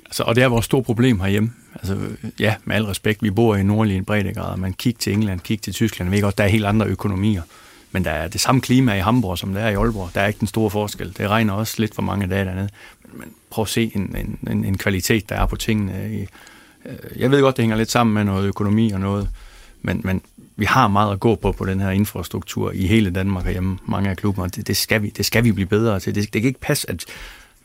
Altså, 0.06 0.24
og 0.24 0.36
det 0.36 0.44
er 0.44 0.48
vores 0.48 0.66
store 0.66 0.84
problem 0.84 1.20
herhjemme. 1.20 1.52
Altså, 1.74 1.98
ja, 2.40 2.56
med 2.66 2.76
al 2.76 2.86
respekt, 2.86 3.24
vi 3.24 3.32
bor 3.32 3.56
i 3.56 3.64
nordlige 3.64 4.04
breddegrad, 4.04 4.58
man 4.58 4.74
kigger 4.74 5.00
til 5.00 5.14
England, 5.14 5.40
kigger 5.40 5.62
til 5.62 5.74
Tyskland, 5.74 6.10
vi 6.10 6.20
godt, 6.20 6.38
der 6.38 6.44
er 6.44 6.48
helt 6.48 6.66
andre 6.66 6.86
økonomier. 6.86 7.42
Men 7.92 8.06
der 8.06 8.12
er 8.12 8.28
det 8.28 8.42
samme 8.42 8.62
klima 8.62 8.94
i 8.94 9.00
Hamburg, 9.00 9.38
som 9.38 9.54
der 9.54 9.62
er 9.62 9.70
i 9.70 9.74
Aalborg. 9.74 10.10
Der 10.16 10.22
er 10.22 10.28
ikke 10.28 10.40
den 10.40 10.48
store 10.48 10.70
forskel. 10.70 11.14
Det 11.18 11.30
regner 11.30 11.54
også 11.54 11.76
lidt 11.78 11.96
for 11.96 12.02
mange 12.02 12.28
dage 12.28 12.46
dernede. 12.46 12.70
Men, 13.04 13.20
men 13.20 13.34
prøv 13.50 13.62
at 13.62 13.70
se 13.70 13.92
en, 13.96 14.38
en, 14.48 14.66
en 14.66 14.78
kvalitet, 14.78 15.30
der 15.30 15.36
er 15.36 15.46
på 15.46 15.56
tingene. 15.56 16.14
I, 16.14 16.22
øh, 16.86 17.22
jeg 17.22 17.32
ved 17.32 17.42
godt, 17.42 17.58
det 17.58 17.64
hænger 17.64 17.78
lidt 17.78 17.92
sammen 17.92 18.14
med 18.14 18.24
noget 18.24 18.48
økonomi 18.48 18.92
og 18.92 19.00
noget, 19.00 19.30
men, 19.82 20.02
men 20.04 20.22
vi 20.56 20.66
har 20.66 20.88
meget 20.88 21.14
at 21.14 21.20
gå 21.20 21.36
på 21.36 21.52
på 21.52 21.66
den 21.66 21.80
her 21.80 21.90
infrastruktur 21.90 22.72
i 22.72 22.88
hele 22.88 23.12
Danmark 23.12 23.46
og 23.46 23.52
hjemme. 23.52 23.78
Mange 23.86 24.10
af 24.10 24.18
klubberne, 24.18 24.50
det, 24.50 24.68
det, 24.68 24.78
skal 24.78 25.02
vi, 25.02 25.10
det 25.10 25.26
skal 25.26 25.44
vi 25.44 25.52
blive 25.52 25.68
bedre 25.68 26.00
til. 26.00 26.16
Det, 26.16 26.34
det 26.34 26.42
kan 26.42 26.48
ikke 26.48 26.60
passe, 26.60 26.90
at 26.90 27.06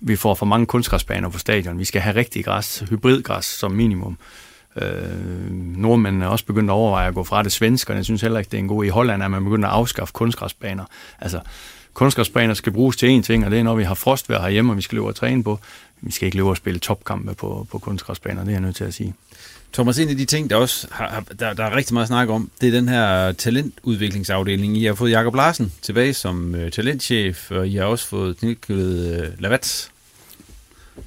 vi 0.01 0.17
får 0.17 0.35
for 0.35 0.47
mange 0.47 0.67
kunstgræsbaner 0.67 1.29
på 1.29 1.39
stadion. 1.39 1.79
Vi 1.79 1.85
skal 1.85 2.01
have 2.01 2.17
rigtig 2.17 2.45
græs, 2.45 2.85
hybridgræs 2.91 3.45
som 3.45 3.73
minimum. 3.73 4.19
Øh, 4.77 5.51
nordmændene 5.77 6.25
er 6.25 6.29
også 6.29 6.45
begyndt 6.45 6.71
at 6.71 6.75
overveje 6.75 7.09
at 7.09 7.15
gå 7.15 7.25
fra 7.25 7.43
det 7.43 7.53
svenskerne. 7.53 7.97
Jeg 7.97 8.05
synes 8.05 8.21
heller 8.21 8.39
ikke, 8.39 8.51
det 8.51 8.57
er 8.57 8.63
en 8.63 8.69
god 8.69 8.85
I 8.85 8.89
Holland, 8.89 9.23
at 9.23 9.31
man 9.31 9.45
begyndt 9.45 9.65
at 9.65 9.71
afskaffe 9.71 10.13
kunstgræsbaner. 10.13 10.85
Altså, 11.21 11.41
kunstgræsbaner 11.95 12.55
skal 12.55 12.73
bruges 12.73 12.97
til 12.97 13.19
én 13.19 13.23
ting, 13.23 13.45
og 13.45 13.51
det 13.51 13.59
er, 13.59 13.63
når 13.63 13.75
vi 13.75 13.85
har 13.85 13.95
frostvejr 13.95 14.41
herhjemme, 14.41 14.73
og 14.73 14.77
vi 14.77 14.83
skal 14.83 14.97
løbe 14.97 15.07
og 15.07 15.17
træne 15.17 15.45
på. 15.45 15.59
Vi 16.01 16.13
skal 16.13 16.27
ikke 16.27 16.37
løbe 16.37 16.49
og 16.49 16.57
spille 16.57 16.81
topkampe 16.81 17.35
på, 17.35 17.67
på 17.71 17.79
kunstgræsbaner, 17.79 18.41
det 18.41 18.49
er 18.49 18.53
jeg 18.53 18.61
nødt 18.61 18.77
til 18.77 18.85
at 18.85 18.95
sige. 18.95 19.15
Thomas, 19.73 19.99
en 19.99 20.09
af 20.09 20.17
de 20.17 20.25
ting, 20.25 20.51
der 20.51 20.57
også 20.57 20.87
har, 20.91 21.25
der, 21.39 21.53
der 21.53 21.65
er 21.65 21.77
rigtig 21.77 21.95
meget 21.95 22.09
snak 22.09 22.29
om, 22.29 22.51
det 22.61 22.67
er 22.67 22.73
den 22.73 22.89
her 22.89 23.33
talentudviklingsafdeling. 23.33 24.77
I 24.77 24.85
har 24.85 24.95
fået 24.95 25.11
Jakob 25.11 25.35
Larsen 25.35 25.73
tilbage 25.83 26.15
som 26.15 26.55
øh, 26.55 26.71
talentchef, 26.71 27.51
og 27.51 27.69
I 27.69 27.77
har 27.77 27.85
også 27.85 28.07
fået 28.07 28.37
tilknyttet 28.37 29.23
øh, 29.23 29.43
Lavats 29.43 29.91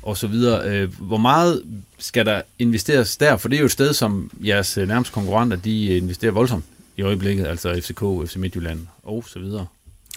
og 0.02 0.18
så 0.18 0.28
videre. 0.28 0.70
Øh, 0.70 1.00
hvor 1.00 1.18
meget 1.18 1.64
skal 1.98 2.26
der 2.26 2.42
investeres 2.60 3.18
der? 3.18 3.38
For 3.38 3.50
det 3.50 3.56
er 3.56 3.60
jo 3.60 3.66
et 3.66 3.72
sted, 3.72 3.94
som 3.94 4.32
jeres 4.46 4.78
øh, 4.78 4.88
nærmeste 4.88 5.14
konkurrenter, 5.14 5.58
de 5.58 5.88
øh, 5.88 5.98
investerer 5.98 6.32
voldsomt 6.32 6.66
i 6.98 7.02
øjeblikket, 7.02 7.46
altså 7.48 7.82
FCK, 7.82 8.30
FC 8.30 8.36
Midtjylland 8.36 8.88
og 9.04 9.24
så 9.28 9.40
videre. 9.40 9.66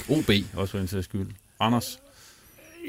OB 0.08 0.30
også 0.54 0.70
for 0.70 0.78
en 0.78 0.88
sags 0.88 1.04
skyld. 1.04 1.26
Anders? 1.60 1.98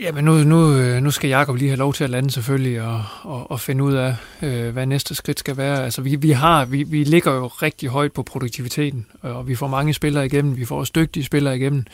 Ja, 0.01 0.11
men 0.11 0.25
nu, 0.25 0.43
nu, 0.43 0.71
nu 0.99 1.11
skal 1.11 1.29
Jakob 1.29 1.55
lige 1.55 1.69
have 1.69 1.77
lov 1.77 1.93
til 1.93 2.03
at 2.03 2.09
lande 2.09 2.31
selvfølgelig 2.31 2.81
og, 2.81 3.03
og, 3.21 3.51
og 3.51 3.59
finde 3.59 3.83
ud 3.83 3.93
af, 3.93 4.15
øh, 4.41 4.69
hvad 4.69 4.85
næste 4.85 5.15
skridt 5.15 5.39
skal 5.39 5.57
være. 5.57 5.83
Altså, 5.83 6.01
vi, 6.01 6.15
vi, 6.15 6.31
har, 6.31 6.65
vi, 6.65 6.83
vi 6.83 7.03
ligger 7.03 7.33
jo 7.33 7.47
rigtig 7.47 7.89
højt 7.89 8.13
på 8.13 8.23
produktiviteten, 8.23 9.05
og 9.21 9.47
vi 9.47 9.55
får 9.55 9.67
mange 9.67 9.93
spillere 9.93 10.25
igennem, 10.25 10.57
vi 10.57 10.65
får 10.65 10.79
også 10.79 10.91
dygtige 10.95 11.23
spillere 11.23 11.55
igennem. 11.55 11.85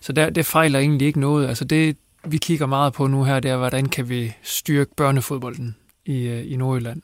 Så 0.00 0.12
der, 0.12 0.30
det 0.30 0.46
fejler 0.46 0.78
egentlig 0.78 1.06
ikke 1.06 1.20
noget. 1.20 1.48
Altså 1.48 1.64
det, 1.64 1.96
vi 2.28 2.36
kigger 2.38 2.66
meget 2.66 2.92
på 2.92 3.06
nu 3.06 3.24
her, 3.24 3.40
det 3.40 3.50
er, 3.50 3.56
hvordan 3.56 3.86
kan 3.86 4.08
vi 4.08 4.32
styrke 4.42 4.90
børnefodbolden 4.96 5.76
i, 6.06 6.22
øh, 6.22 6.52
i 6.52 6.56
Nordjylland. 6.56 7.02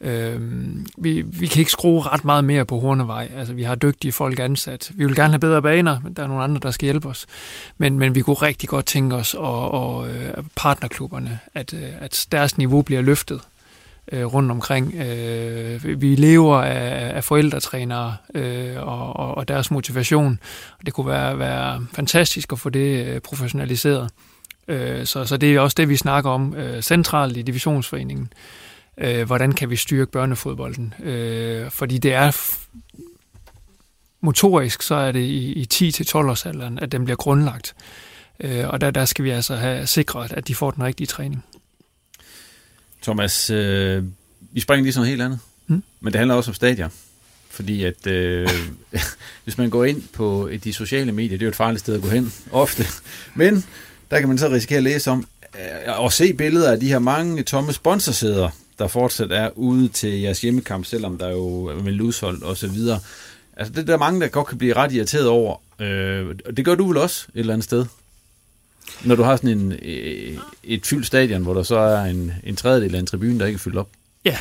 Øhm, 0.00 0.86
vi, 0.98 1.22
vi 1.22 1.46
kan 1.46 1.58
ikke 1.60 1.70
skrue 1.70 2.02
ret 2.02 2.24
meget 2.24 2.44
mere 2.44 2.64
på 2.64 2.78
Hornevej. 2.78 3.30
Altså, 3.36 3.54
vi 3.54 3.62
har 3.62 3.74
dygtige 3.74 4.12
folk 4.12 4.38
ansat. 4.38 4.92
Vi 4.94 5.04
vil 5.04 5.14
gerne 5.14 5.32
have 5.32 5.40
bedre 5.40 5.62
baner, 5.62 6.00
men 6.04 6.12
der 6.12 6.22
er 6.22 6.26
nogle 6.26 6.42
andre, 6.42 6.60
der 6.62 6.70
skal 6.70 6.86
hjælpe 6.86 7.08
os. 7.08 7.26
Men, 7.78 7.98
men 7.98 8.14
vi 8.14 8.20
kunne 8.20 8.34
rigtig 8.34 8.68
godt 8.68 8.86
tænke 8.86 9.16
os, 9.16 9.34
og, 9.34 9.70
og 9.70 10.08
partnerklubberne, 10.56 11.38
at, 11.54 11.74
øh, 11.74 11.88
at 12.00 12.26
deres 12.32 12.58
niveau 12.58 12.82
bliver 12.82 13.02
løftet 13.02 13.40
øh, 14.12 14.24
rundt 14.24 14.50
omkring. 14.50 14.94
Øh, 14.94 16.00
vi 16.00 16.14
lever 16.14 16.56
af, 16.62 17.16
af 17.16 17.24
forældretrænere 17.24 18.16
øh, 18.34 18.76
og, 18.76 19.36
og 19.36 19.48
deres 19.48 19.70
motivation. 19.70 20.38
Det 20.86 20.94
kunne 20.94 21.06
være, 21.06 21.38
være 21.38 21.86
fantastisk 21.92 22.52
at 22.52 22.58
få 22.58 22.70
det 22.70 23.22
professionaliseret. 23.22 24.10
Øh, 24.68 25.06
så, 25.06 25.24
så 25.24 25.36
det 25.36 25.54
er 25.54 25.60
også 25.60 25.74
det, 25.76 25.88
vi 25.88 25.96
snakker 25.96 26.30
om 26.30 26.54
øh, 26.54 26.82
centralt 26.82 27.36
i 27.36 27.42
divisionsforeningen. 27.42 28.32
Øh, 28.98 29.26
hvordan 29.26 29.52
kan 29.52 29.70
vi 29.70 29.76
styrke 29.76 30.10
børnefodbolden? 30.10 30.94
Øh, 31.02 31.70
fordi 31.70 31.98
det 31.98 32.14
er 32.14 32.36
motorisk, 34.20 34.82
så 34.82 34.94
er 34.94 35.12
det 35.12 35.20
i, 35.20 35.52
i 35.52 35.66
10-12 35.74 36.16
års 36.16 36.46
alderen, 36.46 36.78
at 36.78 36.92
den 36.92 37.04
bliver 37.04 37.16
grundlagt. 37.16 37.74
Øh, 38.40 38.68
og 38.68 38.80
der, 38.80 38.90
der 38.90 39.04
skal 39.04 39.24
vi 39.24 39.30
altså 39.30 39.56
have 39.56 39.86
sikret, 39.86 40.32
at 40.32 40.48
de 40.48 40.54
får 40.54 40.70
den 40.70 40.84
rigtige 40.84 41.06
træning. 41.06 41.44
Thomas, 43.02 43.50
øh, 43.50 44.04
Vi 44.52 44.60
springer 44.60 44.82
lige 44.82 44.92
sådan 44.92 45.00
noget 45.00 45.10
helt 45.10 45.22
andet. 45.22 45.40
Mm. 45.66 45.82
Men 46.00 46.12
det 46.12 46.18
handler 46.18 46.34
også 46.34 46.50
om 46.50 46.54
stadion. 46.54 46.90
Fordi 47.50 47.84
at 47.84 48.06
øh, 48.06 48.48
hvis 49.44 49.58
man 49.58 49.70
går 49.70 49.84
ind 49.84 50.02
på 50.12 50.50
de 50.64 50.72
sociale 50.72 51.12
medier, 51.12 51.38
det 51.38 51.42
er 51.42 51.46
jo 51.46 51.50
et 51.50 51.56
farligt 51.56 51.80
sted 51.80 51.94
at 51.94 52.02
gå 52.02 52.08
hen, 52.08 52.32
ofte. 52.52 52.84
Men 53.34 53.64
der 54.10 54.20
kan 54.20 54.28
man 54.28 54.38
så 54.38 54.48
risikere 54.48 54.76
at 54.76 54.82
læse 54.82 55.10
om, 55.10 55.26
øh, 55.54 56.00
og 56.00 56.12
se 56.12 56.32
billeder 56.32 56.72
af 56.72 56.80
de 56.80 56.88
her 56.88 56.98
mange 56.98 57.42
tomme 57.42 57.72
sponsorsæder, 57.72 58.50
der 58.78 58.86
fortsat 58.86 59.32
er 59.32 59.50
ude 59.58 59.88
til 59.88 60.20
jeres 60.20 60.40
hjemmekamp, 60.40 60.84
selvom 60.84 61.18
der 61.18 61.26
er 61.26 61.32
jo 61.32 61.64
er 61.64 61.82
meldt 61.82 62.00
udsolgt 62.00 62.42
og 62.42 62.56
så 62.56 62.68
videre. 62.68 63.00
Altså 63.56 63.72
det 63.72 63.80
er 63.80 63.86
der 63.86 63.98
mange, 63.98 64.20
der 64.20 64.28
godt 64.28 64.46
kan 64.46 64.58
blive 64.58 64.74
ret 64.74 64.92
irriteret 64.92 65.26
over. 65.26 65.56
Øh, 65.80 66.34
det 66.56 66.64
gør 66.64 66.74
du 66.74 66.88
vel 66.88 66.96
også 66.96 67.26
et 67.34 67.40
eller 67.40 67.52
andet 67.52 67.64
sted? 67.64 67.86
Når 69.04 69.14
du 69.14 69.22
har 69.22 69.36
sådan 69.36 69.58
en, 69.58 69.72
øh, 69.72 70.38
et 70.64 70.86
fyldt 70.86 71.06
stadion, 71.06 71.42
hvor 71.42 71.54
der 71.54 71.62
så 71.62 71.76
er 71.76 72.04
en, 72.04 72.32
en 72.44 72.56
tredjedel 72.56 72.94
af 72.94 72.98
en 72.98 73.06
tribune, 73.06 73.38
der 73.38 73.46
ikke 73.46 73.56
er 73.56 73.60
fyldt 73.60 73.76
op. 73.76 73.88
Ja. 74.24 74.38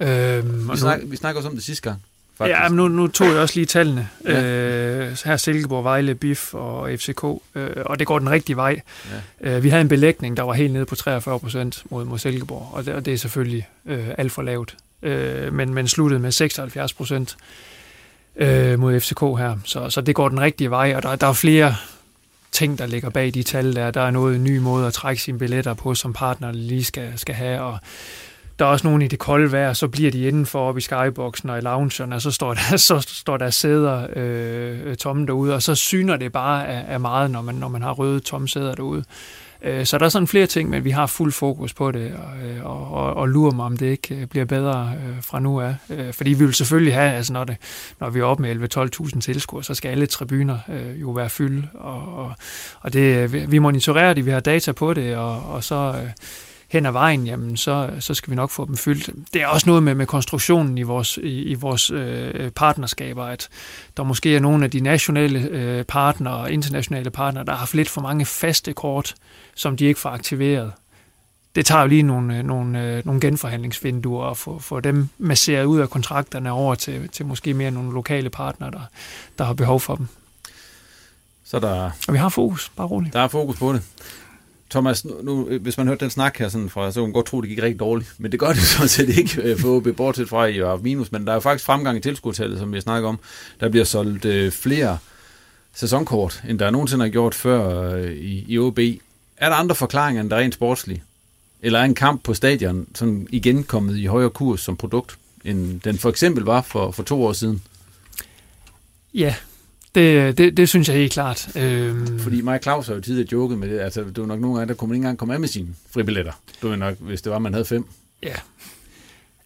Øhm, 0.00 0.70
vi, 0.72 0.76
snak, 0.76 1.00
vi 1.04 1.16
snakker 1.16 1.38
også 1.38 1.48
om 1.48 1.54
det 1.54 1.64
sidste 1.64 1.82
gang. 1.90 2.02
Faktisk. 2.38 2.58
Ja, 2.58 2.68
men 2.68 2.76
nu, 2.76 2.88
nu 2.88 3.06
tog 3.06 3.26
jeg 3.26 3.36
også 3.36 3.54
lige 3.54 3.66
tallene. 3.66 4.08
Ja. 4.24 4.42
Øh, 4.42 5.16
her 5.24 5.36
Silkeborg, 5.36 5.84
Vejle, 5.84 6.14
BIF 6.14 6.54
og 6.54 6.90
FCK, 6.96 7.24
øh, 7.54 7.70
og 7.86 7.98
det 7.98 8.06
går 8.06 8.18
den 8.18 8.30
rigtige 8.30 8.56
vej. 8.56 8.80
Ja. 9.42 9.56
Øh, 9.56 9.62
vi 9.62 9.68
havde 9.68 9.80
en 9.80 9.88
belægning, 9.88 10.36
der 10.36 10.42
var 10.42 10.52
helt 10.52 10.72
nede 10.72 10.84
på 10.84 10.94
43 10.94 11.40
procent 11.40 11.82
mod, 11.90 12.04
mod 12.04 12.18
Silkeborg, 12.18 12.70
og 12.72 12.86
det, 12.86 12.94
og 12.94 13.04
det 13.04 13.14
er 13.14 13.18
selvfølgelig 13.18 13.68
øh, 13.86 14.08
alt 14.18 14.32
for 14.32 14.42
lavt. 14.42 14.76
Øh, 15.02 15.52
men, 15.52 15.74
men 15.74 15.88
sluttede 15.88 16.20
med 16.20 16.32
76 16.32 16.92
procent 16.92 17.36
øh, 18.36 18.78
mod 18.78 19.00
FCK 19.00 19.20
her, 19.20 19.56
så, 19.64 19.90
så 19.90 20.00
det 20.00 20.14
går 20.14 20.28
den 20.28 20.40
rigtige 20.40 20.70
vej, 20.70 20.92
og 20.96 21.02
der, 21.02 21.16
der 21.16 21.26
er 21.26 21.32
flere 21.32 21.76
ting, 22.52 22.78
der 22.78 22.86
ligger 22.86 23.10
bag 23.10 23.34
de 23.34 23.42
tal 23.42 23.76
der. 23.76 23.90
Der 23.90 24.00
er 24.00 24.10
noget 24.10 24.40
ny 24.40 24.58
måde 24.58 24.86
at 24.86 24.92
trække 24.92 25.22
sine 25.22 25.38
billetter 25.38 25.74
på, 25.74 25.94
som 25.94 26.12
partner 26.12 26.52
lige 26.52 26.84
skal, 26.84 27.12
skal 27.16 27.34
have, 27.34 27.60
og 27.60 27.78
der 28.58 28.64
er 28.64 28.68
også 28.68 28.86
nogen 28.86 29.02
i 29.02 29.08
det 29.08 29.18
kolde 29.18 29.52
vejr, 29.52 29.72
så 29.72 29.88
bliver 29.88 30.10
de 30.10 30.22
indenfor 30.22 30.68
op 30.68 30.78
i 30.78 30.80
skyboxen 30.80 31.50
og 31.50 31.58
i 31.58 31.60
loungen, 31.60 32.12
og 32.12 32.22
så 32.22 32.30
står 32.30 32.54
der, 32.54 32.76
så 32.90 33.00
står 33.00 33.36
der 33.36 33.50
sæder 33.50 34.06
øh, 34.16 34.96
tomme 34.96 35.26
derude, 35.26 35.54
og 35.54 35.62
så 35.62 35.74
syner 35.74 36.16
det 36.16 36.32
bare 36.32 36.68
af, 36.68 36.84
af 36.88 37.00
meget, 37.00 37.30
når 37.30 37.42
man, 37.42 37.54
når 37.54 37.68
man 37.68 37.82
har 37.82 37.92
røde 37.92 38.20
tomme 38.20 38.48
sæder 38.48 38.74
derude. 38.74 39.04
Øh, 39.62 39.86
så 39.86 39.98
der 39.98 40.04
er 40.04 40.08
sådan 40.08 40.28
flere 40.28 40.46
ting, 40.46 40.70
men 40.70 40.84
vi 40.84 40.90
har 40.90 41.06
fuld 41.06 41.32
fokus 41.32 41.74
på 41.74 41.90
det, 41.92 42.12
og, 42.14 42.48
øh, 42.48 42.66
og, 42.66 42.90
og, 42.90 43.14
og 43.14 43.28
lurer 43.28 43.52
mig, 43.52 43.64
om 43.66 43.76
det 43.76 43.86
ikke 43.86 44.14
øh, 44.14 44.26
bliver 44.26 44.44
bedre 44.44 44.92
øh, 45.06 45.22
fra 45.22 45.40
nu 45.40 45.60
af. 45.60 45.74
Øh, 45.90 46.12
fordi 46.12 46.30
vi 46.30 46.44
vil 46.44 46.54
selvfølgelig 46.54 46.94
have, 46.94 47.12
altså 47.12 47.32
når, 47.32 47.44
det, 47.44 47.56
når 48.00 48.10
vi 48.10 48.20
er 48.20 48.24
oppe 48.24 48.42
med 48.42 48.76
11-12.000 49.14 49.20
tilskuere, 49.20 49.64
så 49.64 49.74
skal 49.74 49.88
alle 49.88 50.06
tribuner 50.06 50.58
øh, 50.68 51.00
jo 51.00 51.10
være 51.10 51.30
fyldt, 51.30 51.66
og, 51.74 52.18
og, 52.18 52.32
og 52.80 52.92
det, 52.92 53.34
øh, 53.34 53.50
vi 53.52 53.58
monitorerer 53.58 54.14
det, 54.14 54.26
vi 54.26 54.30
har 54.30 54.40
data 54.40 54.72
på 54.72 54.94
det, 54.94 55.16
og, 55.16 55.42
og 55.42 55.64
så... 55.64 55.94
Øh, 56.02 56.10
hen 56.68 56.86
ad 56.86 56.92
vejen, 56.92 57.26
jamen 57.26 57.56
så, 57.56 57.90
så 58.00 58.14
skal 58.14 58.30
vi 58.30 58.36
nok 58.36 58.50
få 58.50 58.64
dem 58.64 58.76
fyldt. 58.76 59.10
Det 59.34 59.42
er 59.42 59.46
også 59.46 59.66
noget 59.66 59.82
med, 59.82 59.94
med 59.94 60.06
konstruktionen 60.06 60.78
i 60.78 60.82
vores, 60.82 61.16
i, 61.16 61.42
i 61.42 61.54
vores 61.54 61.90
øh, 61.90 62.50
partnerskaber, 62.50 63.24
at 63.24 63.48
der 63.96 64.02
måske 64.02 64.36
er 64.36 64.40
nogle 64.40 64.64
af 64.64 64.70
de 64.70 64.80
nationale 64.80 65.38
øh, 65.38 65.84
partnere 65.84 66.34
og 66.34 66.52
internationale 66.52 67.10
partnere, 67.10 67.44
der 67.44 67.52
har 67.52 67.58
haft 67.58 67.74
lidt 67.74 67.88
for 67.88 68.00
mange 68.00 68.26
faste 68.26 68.72
kort, 68.72 69.14
som 69.54 69.76
de 69.76 69.84
ikke 69.84 70.00
får 70.00 70.10
aktiveret. 70.10 70.72
Det 71.54 71.66
tager 71.66 71.82
jo 71.82 71.88
lige 71.88 72.02
nogle, 72.02 72.38
øh, 72.38 72.44
nogle, 72.44 72.82
øh, 72.82 73.06
nogle 73.06 73.20
genforhandlingsvinduer 73.20 74.24
og 74.24 74.36
få, 74.36 74.58
få 74.58 74.80
dem 74.80 75.08
masseret 75.18 75.64
ud 75.64 75.80
af 75.80 75.90
kontrakterne 75.90 76.52
over 76.52 76.74
til, 76.74 77.08
til 77.08 77.26
måske 77.26 77.54
mere 77.54 77.70
nogle 77.70 77.92
lokale 77.92 78.30
partnere, 78.30 78.70
der, 78.70 78.80
der 79.38 79.44
har 79.44 79.54
behov 79.54 79.80
for 79.80 79.94
dem. 79.94 80.08
Så 81.44 81.60
der, 81.60 81.90
og 82.08 82.14
vi 82.14 82.18
har 82.18 82.28
fokus, 82.28 82.72
bare 82.76 82.86
roligt. 82.86 83.12
Der 83.12 83.20
er 83.20 83.28
fokus 83.28 83.58
på 83.58 83.72
det. 83.72 83.82
Thomas, 84.70 85.04
nu, 85.04 85.22
nu, 85.22 85.58
hvis 85.58 85.78
man 85.78 85.86
hørte 85.86 86.00
den 86.00 86.10
snak 86.10 86.38
her 86.38 86.48
sådan 86.48 86.68
fra, 86.68 86.92
så 86.92 87.00
kunne 87.00 87.06
man 87.06 87.12
godt 87.12 87.26
tro, 87.26 87.40
det 87.40 87.48
gik 87.48 87.62
rigtig 87.62 87.80
dårligt. 87.80 88.14
Men 88.18 88.32
det 88.32 88.40
gør 88.40 88.48
det 88.48 88.62
sådan 88.76 88.88
set 88.88 89.08
ikke 89.08 89.42
øh, 89.42 89.58
for 89.58 89.76
OB, 89.76 89.88
bortset 89.96 90.28
fra 90.28 90.46
i 90.46 90.58
har 90.58 90.76
minus. 90.76 91.12
Men 91.12 91.24
der 91.24 91.30
er 91.30 91.34
jo 91.34 91.40
faktisk 91.40 91.64
fremgang 91.64 91.98
i 91.98 92.00
tilskudtallet, 92.00 92.58
som 92.58 92.72
vi 92.72 92.80
snakker 92.80 93.08
om. 93.08 93.18
Der 93.60 93.68
bliver 93.68 93.84
solgt 93.84 94.24
øh, 94.24 94.52
flere 94.52 94.98
sæsonkort, 95.74 96.42
end 96.48 96.58
der 96.58 96.70
nogensinde 96.70 97.04
har 97.04 97.10
gjort 97.10 97.34
før 97.34 97.92
øh, 97.94 98.12
i, 98.12 98.44
i 98.48 98.58
OB. 98.58 98.78
Er 99.36 99.48
der 99.48 99.56
andre 99.56 99.74
forklaringer, 99.74 100.22
end 100.22 100.30
der 100.30 100.36
er 100.36 100.40
rent 100.40 100.54
sportslige? 100.54 101.02
Eller 101.62 101.78
er 101.78 101.84
en 101.84 101.94
kamp 101.94 102.24
på 102.24 102.34
stadion 102.34 102.86
sådan 102.94 103.26
igen 103.30 103.64
kommet 103.64 103.96
i 103.96 104.04
højere 104.04 104.30
kurs 104.30 104.60
som 104.60 104.76
produkt, 104.76 105.18
end 105.44 105.80
den 105.80 105.98
for 105.98 106.08
eksempel 106.10 106.44
var 106.44 106.62
for, 106.62 106.90
for 106.90 107.02
to 107.02 107.24
år 107.24 107.32
siden? 107.32 107.62
Ja, 109.14 109.34
det, 109.96 110.38
det, 110.38 110.56
det 110.56 110.68
synes 110.68 110.88
jeg 110.88 110.96
helt 110.96 111.12
klart. 111.12 111.56
Øhm... 111.56 112.18
Fordi 112.18 112.40
mig 112.40 112.54
og 112.54 112.62
Claus 112.62 112.86
har 112.86 112.94
jo 112.94 113.00
tidligere 113.00 113.28
joket 113.32 113.58
med 113.58 113.70
det. 113.70 113.80
Altså, 113.80 114.00
det 114.00 114.18
var 114.18 114.26
nok 114.26 114.40
nogle 114.40 114.56
gange, 114.56 114.68
der 114.68 114.74
kunne 114.74 114.88
man 114.88 114.94
ikke 114.94 115.02
engang 115.04 115.18
komme 115.18 115.34
af 115.34 115.40
med 115.40 115.48
sine 115.48 115.68
fribilletter. 115.90 116.32
Det 116.62 116.70
var 116.70 116.76
nok, 116.76 116.96
hvis 117.00 117.22
det 117.22 117.32
var, 117.32 117.38
man 117.38 117.52
havde 117.52 117.64
fem. 117.64 117.84
Ja. 118.22 118.34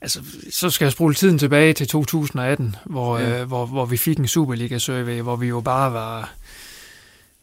Altså, 0.00 0.20
så 0.50 0.70
skal 0.70 0.84
jeg 0.84 0.92
spole 0.92 1.14
tiden 1.14 1.38
tilbage 1.38 1.72
til 1.72 1.88
2018, 1.88 2.76
hvor, 2.84 3.18
ja. 3.18 3.40
øh, 3.40 3.46
hvor, 3.46 3.66
hvor 3.66 3.86
vi 3.86 3.96
fik 3.96 4.18
en 4.18 4.28
Superliga-survey, 4.28 5.20
hvor 5.20 5.36
vi 5.36 5.46
jo 5.46 5.60
bare 5.60 5.92
var 5.92 6.32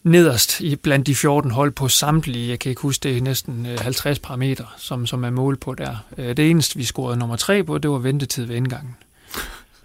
nederst 0.03 0.62
i, 0.62 0.76
blandt 0.76 1.08
de 1.08 1.16
14 1.16 1.51
hold 1.51 1.72
på 1.72 1.88
samtlige, 1.88 2.49
jeg 2.49 2.60
kan 2.60 2.70
ikke 2.70 2.82
huske 2.82 3.03
det, 3.03 3.24
næsten 3.24 3.66
50 3.66 4.18
øh, 4.18 4.22
parametre, 4.22 4.66
som, 4.78 5.08
som 5.08 5.24
er 5.24 5.30
mål 5.30 5.58
på 5.58 5.74
der. 5.74 6.05
Øh, 6.18 6.38
det 6.38 6.49
eneste, 6.49 6.78
vi 6.78 6.84
scorede 6.84 7.18
nummer 7.18 7.36
tre 7.36 7.64
på, 7.64 7.78
det 7.78 7.91
var 7.91 7.97
ventetid 7.97 8.45
ved 8.45 8.55
indgangen 8.55 8.95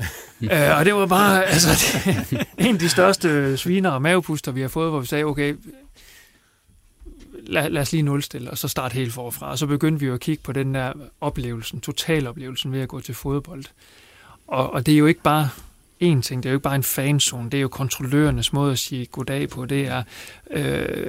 øh, 0.52 0.78
og 0.78 0.84
det 0.84 0.94
var 0.94 1.06
bare 1.06 1.44
altså, 1.44 1.68
det, 2.30 2.46
en 2.58 2.74
af 2.74 2.78
de 2.78 2.88
største 2.88 3.56
sviner 3.56 3.90
og 3.90 4.02
mavepuster, 4.02 4.52
vi 4.52 4.60
har 4.60 4.68
fået, 4.68 4.90
hvor 4.90 5.00
vi 5.00 5.06
sagde, 5.06 5.24
okay, 5.24 5.54
lad, 7.46 7.70
lad 7.70 7.82
os 7.82 7.92
lige 7.92 8.02
nulstille, 8.02 8.50
og 8.50 8.58
så 8.58 8.68
starte 8.68 8.94
helt 8.94 9.12
forfra. 9.12 9.50
Og 9.50 9.58
så 9.58 9.66
begyndte 9.66 10.00
vi 10.00 10.06
jo 10.06 10.14
at 10.14 10.20
kigge 10.20 10.42
på 10.42 10.52
den 10.52 10.74
der 10.74 10.92
oplevelsen, 11.20 11.80
totaloplevelsen 11.80 12.72
ved 12.72 12.80
at 12.80 12.88
gå 12.88 13.00
til 13.00 13.14
fodbold. 13.14 13.64
Og, 14.46 14.72
og 14.72 14.86
det 14.86 14.94
er 14.94 14.98
jo 14.98 15.06
ikke 15.06 15.22
bare 15.22 15.48
én 16.02 16.20
ting, 16.20 16.42
det 16.42 16.48
er 16.48 16.52
jo 16.52 16.56
ikke 16.56 16.62
bare 16.62 16.74
en 16.74 16.82
fanzone, 16.82 17.50
det 17.50 17.58
er 17.58 17.62
jo 17.62 17.68
kontrollørernes 17.68 18.52
måde 18.52 18.72
at 18.72 18.78
sige 18.78 19.06
goddag 19.06 19.48
på, 19.48 19.64
det 19.64 19.86
er 19.86 20.02
øh, 20.50 21.06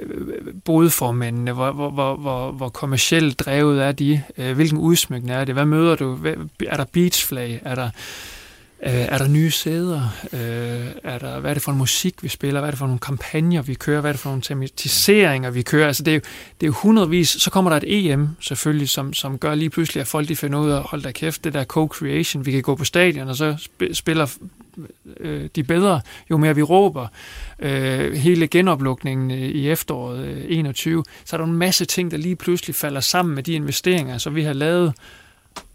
bodformændene, 0.64 1.52
hvor, 1.52 1.72
hvor, 1.72 1.90
hvor, 1.90 2.16
hvor, 2.16 2.52
hvor 2.52 2.68
kommercielt 2.68 3.38
drevet 3.38 3.82
er 3.82 3.92
de, 3.92 4.22
øh, 4.38 4.54
hvilken 4.54 4.78
udsmykning 4.78 5.30
er 5.30 5.44
det, 5.44 5.54
hvad 5.54 5.64
møder 5.64 5.96
du, 5.96 6.18
er 6.66 6.76
der 6.76 6.84
beachflag, 6.92 7.60
er 7.64 7.74
der 7.74 7.90
Øh, 8.82 8.92
er 8.92 9.18
der 9.18 9.28
nye 9.28 9.50
sæder? 9.50 10.00
Øh, 10.32 10.86
er 11.04 11.18
der, 11.18 11.40
hvad 11.40 11.50
er 11.50 11.54
det 11.54 11.62
for 11.62 11.72
en 11.72 11.78
musik, 11.78 12.22
vi 12.22 12.28
spiller? 12.28 12.60
Hvad 12.60 12.68
er 12.68 12.70
det 12.70 12.78
for 12.78 12.86
nogle 12.86 13.00
kampagner, 13.00 13.62
vi 13.62 13.74
kører? 13.74 14.00
Hvad 14.00 14.10
er 14.10 14.12
det 14.12 14.20
for 14.20 14.30
nogle 14.30 14.42
tematiseringer, 14.42 15.50
vi 15.50 15.62
kører? 15.62 15.86
Altså, 15.86 16.02
det 16.02 16.10
er 16.10 16.14
jo, 16.14 16.20
det 16.60 16.66
er 16.66 16.66
jo 16.66 16.72
hundredvis. 16.72 17.28
Så 17.28 17.50
kommer 17.50 17.70
der 17.70 17.76
et 17.76 17.84
EM, 17.86 18.28
selvfølgelig, 18.40 18.88
som, 18.88 19.12
som 19.12 19.38
gør 19.38 19.54
lige 19.54 19.70
pludselig, 19.70 20.00
at 20.00 20.06
folk 20.06 20.28
de 20.28 20.36
finder 20.36 20.58
ud 20.58 20.70
af, 20.70 20.82
hold 20.82 21.02
da 21.02 21.12
kæft, 21.12 21.44
det 21.44 21.54
der 21.54 21.64
co-creation, 21.64 22.44
vi 22.44 22.52
kan 22.52 22.62
gå 22.62 22.74
på 22.74 22.84
stadion, 22.84 23.28
og 23.28 23.36
så 23.36 23.68
spiller 23.92 24.36
øh, 25.20 25.48
de 25.56 25.62
bedre, 25.62 26.00
jo 26.30 26.36
mere 26.36 26.54
vi 26.54 26.62
råber. 26.62 27.06
Øh, 27.58 28.12
hele 28.12 28.46
genoplukningen 28.46 29.30
øh, 29.30 29.38
i 29.38 29.70
efteråret 29.70 30.24
øh, 30.24 30.44
21, 30.48 31.04
så 31.24 31.36
er 31.36 31.38
der 31.38 31.46
en 31.46 31.52
masse 31.52 31.84
ting, 31.84 32.10
der 32.10 32.16
lige 32.16 32.36
pludselig 32.36 32.74
falder 32.74 33.00
sammen 33.00 33.34
med 33.34 33.42
de 33.42 33.52
investeringer, 33.52 34.18
som 34.18 34.34
vi 34.34 34.42
har 34.42 34.52
lavet, 34.52 34.92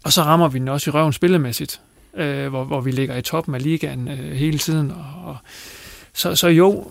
og 0.04 0.12
så 0.12 0.22
rammer 0.22 0.48
vi 0.48 0.58
den 0.58 0.68
også 0.68 0.90
i 0.90 0.92
røven 0.92 1.12
spillemæssigt 1.12 1.80
øh, 2.14 2.48
hvor, 2.48 2.64
hvor 2.64 2.80
vi 2.80 2.90
ligger 2.90 3.16
i 3.16 3.22
toppen 3.22 3.54
af 3.54 3.62
ligaen 3.62 4.08
øh, 4.08 4.32
hele 4.32 4.58
tiden. 4.58 4.90
Og, 4.90 5.24
og, 5.24 5.36
så, 6.12 6.34
så 6.34 6.48
jo, 6.48 6.86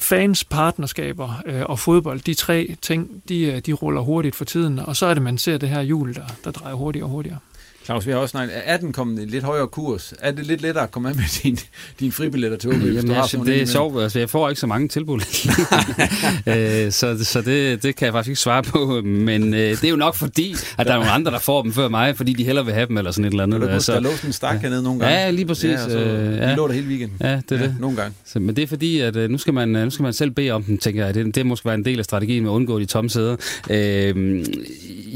fans, 0.00 0.44
partnerskaber 0.44 1.42
øh, 1.46 1.62
og 1.64 1.78
fodbold, 1.78 2.20
de 2.20 2.34
tre 2.34 2.76
ting, 2.82 3.22
de, 3.28 3.42
øh, 3.42 3.58
de 3.58 3.72
ruller 3.72 4.00
hurtigt 4.00 4.36
for 4.36 4.44
tiden, 4.44 4.78
og 4.78 4.96
så 4.96 5.06
er 5.06 5.14
det, 5.14 5.22
man 5.22 5.38
ser 5.38 5.58
det 5.58 5.68
her 5.68 5.82
hjul, 5.82 6.14
der, 6.14 6.26
der 6.44 6.50
drejer 6.50 6.74
hurtigere 6.74 7.06
og 7.06 7.10
hurtigere. 7.10 7.38
Claus, 7.84 8.06
vi 8.06 8.12
har 8.12 8.18
også 8.18 8.30
snakket, 8.30 8.56
er 8.64 8.76
den 8.76 8.92
kommet 8.92 9.22
i 9.22 9.24
lidt 9.24 9.44
højere 9.44 9.68
kurs? 9.68 10.14
Er 10.18 10.30
det 10.30 10.46
lidt 10.46 10.60
lettere 10.60 10.84
at 10.84 10.90
komme 10.90 11.08
af 11.08 11.14
med 11.14 11.42
din, 11.42 11.58
din 12.00 12.12
fribilletter 12.12 12.58
til 12.58 12.70
OB? 12.70 12.74
Jamen, 12.74 13.10
altså, 13.10 13.42
det 13.46 13.62
er 13.62 13.66
sjovt, 13.66 14.02
altså, 14.02 14.18
jeg 14.18 14.30
får 14.30 14.48
ikke 14.48 14.60
så 14.60 14.66
mange 14.66 14.88
tilbud. 14.88 15.20
øh, 16.86 16.92
så 16.92 17.24
så 17.24 17.42
det, 17.42 17.82
det 17.82 17.96
kan 17.96 18.06
jeg 18.06 18.12
faktisk 18.12 18.28
ikke 18.28 18.40
svare 18.40 18.62
på, 18.62 19.00
men 19.04 19.54
øh, 19.54 19.60
det 19.60 19.84
er 19.84 19.88
jo 19.88 19.96
nok 19.96 20.14
fordi, 20.14 20.54
at 20.78 20.86
der 20.86 20.92
er 20.92 20.96
nogle 20.96 21.10
andre, 21.10 21.32
der 21.32 21.38
får 21.38 21.62
dem 21.62 21.72
før 21.72 21.88
mig, 21.88 22.16
fordi 22.16 22.32
de 22.32 22.44
hellere 22.44 22.64
vil 22.64 22.74
have 22.74 22.86
dem, 22.86 22.98
eller 22.98 23.10
sådan 23.10 23.24
et 23.24 23.30
eller 23.30 23.42
andet. 23.42 23.60
Du 23.60 23.66
altså, 23.66 23.92
der 23.92 24.00
lå 24.00 24.10
en 24.26 24.32
stak 24.32 24.54
ja. 24.54 24.60
hernede 24.60 24.82
nogle 24.82 25.00
gange. 25.00 25.18
Ja, 25.18 25.30
lige 25.30 25.46
præcis. 25.46 25.70
Ja, 25.70 25.88
så, 25.88 25.98
øh, 25.98 26.36
ja. 26.36 26.50
De 26.50 26.56
lå 26.56 26.68
der 26.68 26.74
hele 26.74 26.86
weekenden. 26.86 27.16
Ja, 27.20 27.36
det 27.36 27.52
er 27.52 27.56
ja, 27.56 27.62
det. 27.62 27.76
Nogle 27.80 27.96
gange. 27.96 28.14
Så, 28.24 28.40
men 28.40 28.56
det 28.56 28.62
er 28.62 28.66
fordi, 28.66 29.00
at 29.00 29.16
øh, 29.16 29.30
nu 29.30 29.38
skal, 29.38 29.54
man, 29.54 29.68
nu 29.68 29.90
skal 29.90 30.02
man 30.02 30.12
selv 30.12 30.30
bede 30.30 30.50
om 30.50 30.62
dem, 30.62 30.78
tænker 30.78 31.04
jeg. 31.04 31.14
Det, 31.14 31.34
det 31.34 31.46
måske 31.46 31.66
være 31.66 31.74
en 31.74 31.84
del 31.84 31.98
af 31.98 32.04
strategien 32.04 32.42
med 32.42 32.50
at 32.50 32.54
undgå 32.54 32.78
de 32.78 32.86
tomme 32.86 33.10
sæder. 33.10 33.36
Øh, 33.70 34.44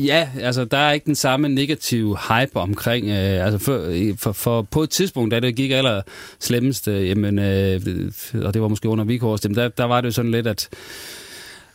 ja, 0.07 0.29
altså, 0.41 0.65
der 0.65 0.79
er 0.79 0.93
ikke 0.93 1.07
den 1.07 1.15
samme 1.15 1.49
negative 1.49 2.19
hype 2.29 2.61
omkring 2.65 3.09
øh, 3.09 3.45
altså 3.45 3.59
for, 3.59 3.93
for, 4.19 4.33
for 4.33 4.63
på 4.63 4.83
et 4.83 4.91
tidspunkt, 4.91 5.31
da 5.31 5.41
det 5.41 5.57
gik 5.57 5.71
aller 5.71 6.03
slemmest, 6.41 6.89
øh, 6.89 7.09
jamen, 7.09 7.39
øh, 7.39 7.81
og 8.45 8.55
det 8.55 8.63
var 8.63 8.69
måske 8.69 8.89
under 8.89 9.05
Vikhorst, 9.05 9.47
der, 9.55 9.69
der 9.69 9.85
var 9.85 10.01
det 10.01 10.07
jo 10.07 10.13
sådan 10.13 10.31
lidt, 10.31 10.47
at 10.47 10.69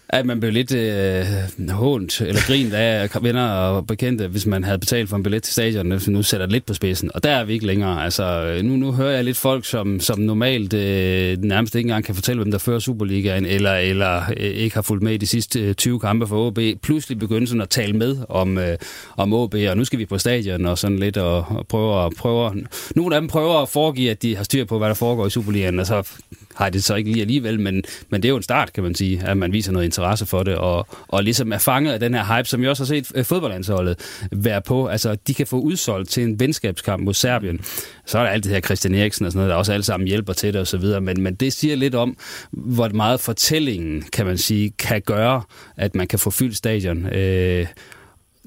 at 0.10 0.26
man 0.26 0.40
blev 0.40 0.52
lidt 0.52 0.72
øh, 0.72 1.26
hånt 1.70 2.22
eller 2.22 2.42
grint 2.48 2.74
af 2.74 3.10
venner 3.22 3.50
og 3.50 3.88
bekendte, 3.88 4.28
hvis 4.28 4.46
man 4.46 4.64
havde 4.64 4.80
betalt 4.80 5.10
for 5.10 5.18
en 5.18 5.24
billet 5.24 5.44
til 5.44 5.54
stadion, 5.54 5.92
hvis 5.92 6.08
nu 6.08 6.24
sætter 6.24 6.46
det 6.46 6.54
lidt 6.54 6.66
på 6.66 6.74
spidsen. 6.74 7.12
Og 7.14 7.24
der 7.24 7.32
er 7.32 7.44
vi 7.44 7.54
ikke 7.54 7.66
længere. 7.66 8.04
Altså, 8.04 8.24
øh, 8.24 8.64
nu, 8.64 8.76
nu 8.76 8.92
hører 8.92 9.12
jeg 9.12 9.24
lidt 9.24 9.38
folk, 9.38 9.66
som, 9.66 10.00
som 10.00 10.20
normalt 10.20 10.74
øh, 10.74 11.38
nærmest 11.38 11.76
ikke 11.76 11.88
engang 11.88 12.06
kan 12.06 12.16
fortælle, 12.16 12.42
hvem 12.42 12.52
der 12.52 12.58
fører 12.58 12.80
Superligaen, 12.80 13.46
eller, 13.46 13.74
eller 13.74 14.22
øh, 14.38 14.46
ikke 14.46 14.76
har 14.76 14.82
fulgt 14.82 15.04
med 15.04 15.14
i 15.14 15.18
de 15.18 15.28
sidste 15.28 15.60
øh, 15.60 15.74
20 15.74 16.00
kampe 16.00 16.28
for 16.28 16.48
OB, 16.48 16.60
pludselig 16.82 17.20
begynde 17.20 17.48
sådan 17.48 17.62
at 17.62 17.70
tale 17.70 17.94
med 17.94 18.18
om, 18.30 18.58
øh, 18.58 18.78
om 19.18 19.34
OB, 19.34 19.56
og 19.70 19.78
nu 19.78 19.86
skal 19.86 20.00
vi 20.00 20.06
på 20.06 20.18
stadion 20.18 20.66
og 20.66 20.78
sådan 20.78 21.00
lidt, 21.00 21.18
og, 21.18 21.46
og 21.50 21.68
prøve, 21.68 22.12
prøve, 22.18 22.64
nogle 22.96 23.16
af 23.16 23.22
dem 23.22 23.28
prøver 23.28 23.62
at 23.62 23.70
foregive, 23.70 24.12
at 24.12 24.22
de 24.22 24.36
har 24.36 24.44
styr 24.44 24.66
på, 24.66 24.78
hvad 24.78 24.88
der 24.88 24.94
foregår 24.94 25.28
i 25.28 25.30
Superligaen, 25.30 25.80
og 25.80 25.86
så 25.86 26.10
har 26.56 26.70
det 26.70 26.84
så 26.84 26.96
ikke 26.96 27.12
lige 27.12 27.22
alligevel, 27.22 27.60
men, 27.60 27.84
men 28.10 28.22
det 28.22 28.28
er 28.28 28.30
jo 28.30 28.38
en 28.38 28.44
start, 28.44 28.74
kan 28.74 28.84
man 28.84 28.96
sige, 28.96 29.24
at 29.26 29.38
man 29.38 29.54
viser 29.54 29.72
noget 29.72 29.86
interesse 30.00 30.26
for 30.26 30.44
det, 30.44 30.56
og, 30.56 30.88
og 31.08 31.24
ligesom 31.24 31.54
er 31.54 31.58
fanget 31.58 31.94
af 31.94 32.00
den 32.00 32.14
her 32.14 32.38
hype, 32.38 32.50
som 32.50 32.62
jeg 32.62 32.70
også 32.70 32.84
har 32.84 32.88
set 32.88 33.12
øh, 33.16 33.26
fodboldlandsholdet 33.26 34.00
være 34.32 34.62
på. 34.62 34.88
Altså, 34.88 35.16
de 35.28 35.34
kan 35.34 35.48
få 35.48 35.60
udsolgt 35.60 36.10
til 36.10 36.24
en 36.24 36.40
venskabskamp 36.40 37.04
mod 37.04 37.14
Serbien. 37.14 37.60
Så 38.06 38.18
er 38.18 38.24
der 38.24 38.30
alt 38.30 38.44
det 38.44 38.52
her 38.52 38.60
Christian 38.60 38.96
Eriksen 38.96 39.26
og 39.26 39.32
sådan 39.32 39.40
noget, 39.40 39.52
der 39.52 39.56
også 39.56 39.74
alle 39.74 39.84
sammen 39.84 40.08
hjælper 40.08 40.34
til 40.34 40.54
det 40.54 40.62
osv., 40.62 41.02
men, 41.02 41.22
men 41.22 41.36
det 41.36 41.54
siger 41.54 41.76
lidt 41.76 41.96
om, 41.96 42.18
hvor 42.52 42.90
meget 42.90 43.20
fortællingen, 43.20 44.04
kan 44.14 44.26
man 44.26 44.38
sige, 44.38 44.70
kan 44.70 45.02
gøre, 45.02 45.42
at 45.78 45.96
man 45.96 46.08
kan 46.08 46.20
få 46.20 46.30
fyldt 46.30 46.58
stadion. 46.58 47.06
Øh, 47.06 47.68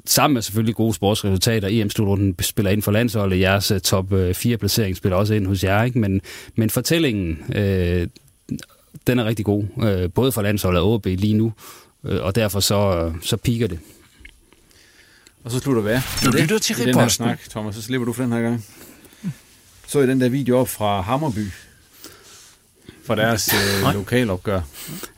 sammen 0.07 0.35
med 0.35 0.43
selvfølgelig 0.43 0.75
gode 0.75 0.95
sportsresultater. 0.95 1.69
EM-slutrunden 1.71 2.37
spiller 2.43 2.71
ind 2.71 2.83
for 2.83 2.93
landsholdet. 2.93 3.41
Jeres 3.41 3.71
øh, 3.71 3.81
top 3.81 4.13
øh, 4.13 4.35
4 4.35 4.57
placering 4.57 4.97
spiller 4.97 5.17
også 5.17 5.35
ind 5.35 5.47
hos 5.47 5.65
jer. 5.65 5.83
Ikke? 5.83 5.99
Men, 5.99 6.21
men 6.57 6.71
fortællingen, 6.71 7.39
øh, 7.55 8.07
den 9.07 9.19
er 9.19 9.25
rigtig 9.25 9.45
god. 9.45 9.65
Øh, 9.83 10.11
både 10.13 10.33
for 10.33 10.43
landsholdet 10.43 10.83
og 10.83 10.93
OB 10.93 11.07
lige 11.07 11.35
nu. 11.35 11.53
Øh, 12.05 12.23
og 12.25 12.35
derfor 12.35 12.61
så, 12.61 13.13
så 13.23 13.37
piker 13.37 13.67
det. 13.67 13.79
Og 15.45 15.51
så 15.51 15.59
slutter 15.59 15.83
hvad? 15.83 16.01
Du 16.25 16.31
lytter 16.31 16.59
til 16.59 16.87
den 16.87 16.95
her 16.95 17.09
snak, 17.09 17.41
Thomas, 17.51 17.75
så 17.75 17.83
slipper 17.83 18.07
du 18.07 18.13
for 18.13 18.23
den 18.23 18.33
her 18.33 18.43
gang. 18.43 18.65
Så 19.87 20.01
i 20.01 20.07
den 20.07 20.21
der 20.21 20.29
video 20.29 20.59
op 20.59 20.69
fra 20.69 21.01
Hammerby, 21.01 21.47
for 23.05 23.15
deres 23.15 23.55
øh, 23.55 23.95
lokalopgør. 23.95 24.61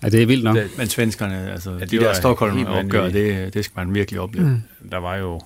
Ja, 0.02 0.08
det 0.08 0.22
er 0.22 0.26
vildt 0.26 0.44
nok. 0.44 0.56
Det, 0.56 0.70
men 0.78 0.88
svenskerne, 0.88 1.52
altså 1.52 1.70
ja, 1.70 1.78
de, 1.78 1.86
de 1.86 1.98
der 1.98 2.14
Stockholm-opgør, 2.14 3.08
det, 3.08 3.54
det 3.54 3.64
skal 3.64 3.86
man 3.86 3.94
virkelig 3.94 4.20
opleve. 4.20 4.48
Mm. 4.48 4.90
Der 4.90 4.98
var 4.98 5.16
jo, 5.16 5.40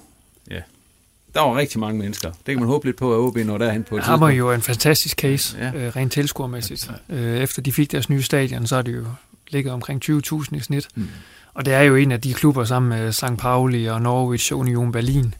der 1.35 1.41
var 1.41 1.57
rigtig 1.57 1.81
mange 1.81 1.99
mennesker. 1.99 2.31
Det 2.31 2.45
kan 2.47 2.59
man 2.59 2.67
håbe 2.69 2.85
lidt 2.87 2.97
på, 2.97 3.15
at 3.15 3.19
OB 3.19 3.37
når 3.37 3.59
derhen 3.59 3.85
på 3.85 3.97
et 3.97 4.03
tidspunkt. 4.03 4.21
var 4.21 4.31
jo 4.31 4.53
en 4.53 4.63
fantastisk 4.63 5.17
case, 5.17 5.57
ja. 5.59 5.73
øh, 5.75 5.97
rent 5.97 6.13
tilskuermæssigt. 6.13 6.91
Øh, 7.09 7.37
efter 7.37 7.63
de 7.63 7.73
fik 7.73 7.93
deres 7.93 8.11
nye 8.11 8.23
stadion, 8.23 8.67
så 8.67 8.77
er 8.77 8.83
det 8.83 8.97
jo 8.97 9.05
ligget 9.49 9.73
omkring 9.73 10.03
20.000 10.05 10.57
i 10.57 10.61
snit. 10.61 10.89
Mm. 10.95 11.09
Og 11.55 11.65
det 11.65 11.75
er 11.75 11.81
jo 11.81 11.97
en 11.97 12.13
af 12.13 12.21
de 12.21 12.35
klubber 12.35 12.65
sammen 12.65 12.89
med 12.89 13.13
St. 13.13 13.25
Pauli 13.39 13.87
og 13.87 14.03
Norwich 14.03 14.53
og 14.53 14.59
Union 14.59 14.93
Berlin, 14.93 15.35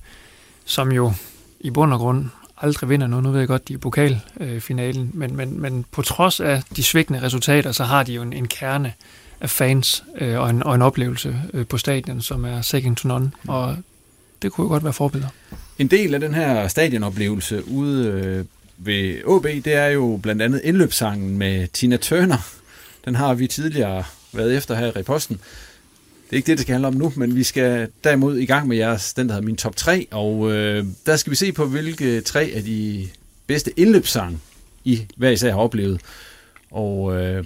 som 0.65 0.93
jo 0.93 1.13
i 1.61 1.71
bund 1.71 1.93
og 1.93 1.99
grund 1.99 2.27
aldrig 2.57 2.91
vinder 2.91 3.07
noget. 3.07 3.25
Nu 3.25 3.31
ved 3.31 3.39
jeg 3.39 3.49
godt, 3.49 3.69
de 3.69 3.73
er 3.73 3.77
i 3.77 3.81
pokalfinalen, 3.81 5.11
men, 5.15 5.37
men, 5.37 5.61
men 5.61 5.85
på 5.91 6.03
trods 6.03 6.41
af 6.41 6.63
de 6.77 6.83
svigtende 6.83 7.23
resultater, 7.23 7.73
så 7.73 7.85
har 7.85 8.03
de 8.03 8.13
jo 8.13 8.23
en, 8.23 8.33
en 8.33 8.49
kerne 8.49 8.93
af 9.41 9.51
fans 9.51 10.05
øh, 10.19 10.41
og, 10.41 10.51
en, 10.51 10.63
og 10.63 10.75
en 10.75 10.83
oplevelse 10.83 11.43
øh, 11.55 11.67
på 11.67 11.79
stadion, 11.79 12.21
som 12.21 12.45
er 12.45 12.63
second 12.63 12.97
to 12.97 13.09
none, 13.09 13.33
og 13.49 13.77
det 14.43 14.53
kunne 14.53 14.65
jo 14.65 14.69
godt 14.69 14.85
være 14.85 14.93
forbilleder. 14.93 15.31
En 15.79 15.87
del 15.87 16.15
af 16.15 16.21
den 16.21 16.35
her 16.35 16.69
stadionoplevelse 16.69 17.69
ude 17.69 18.07
øh, 18.07 18.45
ved 18.79 19.25
OB, 19.25 19.45
det 19.45 19.67
er 19.67 19.87
jo 19.87 20.21
blandt 20.23 20.43
andet 20.43 20.61
indløbssangen 20.65 21.39
med 21.39 21.69
Tina 21.69 21.97
Turner. 21.97 22.49
Den 23.05 23.15
har 23.15 23.35
vi 23.35 23.47
tidligere 23.47 24.05
været 24.33 24.57
efter 24.57 24.75
her 24.75 24.97
i 24.97 25.03
posten. 25.03 25.37
Det 25.37 26.33
er 26.33 26.37
ikke 26.37 26.47
det, 26.47 26.59
det 26.59 26.63
skal 26.63 26.73
handle 26.73 26.89
om 26.89 26.95
nu, 26.95 27.13
men 27.17 27.37
vi 27.37 27.43
skal 27.43 27.89
derimod 28.05 28.37
i 28.37 28.47
gang 28.47 28.69
med 28.69 28.77
jeres, 28.77 29.15
den 29.15 29.29
der 29.29 29.35
hedder 29.35 29.47
min 29.47 29.57
top 29.57 29.77
3, 29.77 30.07
og 30.11 30.53
øh, 30.53 30.85
der 31.07 31.17
skal 31.17 31.31
vi 31.31 31.37
se 31.37 31.53
på, 31.53 31.67
hvilke 31.67 32.21
tre 32.21 32.53
af 32.55 32.63
de 32.63 33.09
bedste 33.47 33.81
indløbssange, 33.81 34.39
I 34.85 35.07
hver 35.17 35.31
især 35.31 35.51
har 35.51 35.59
oplevet. 35.59 36.01
Og 36.71 37.23
øh, 37.23 37.45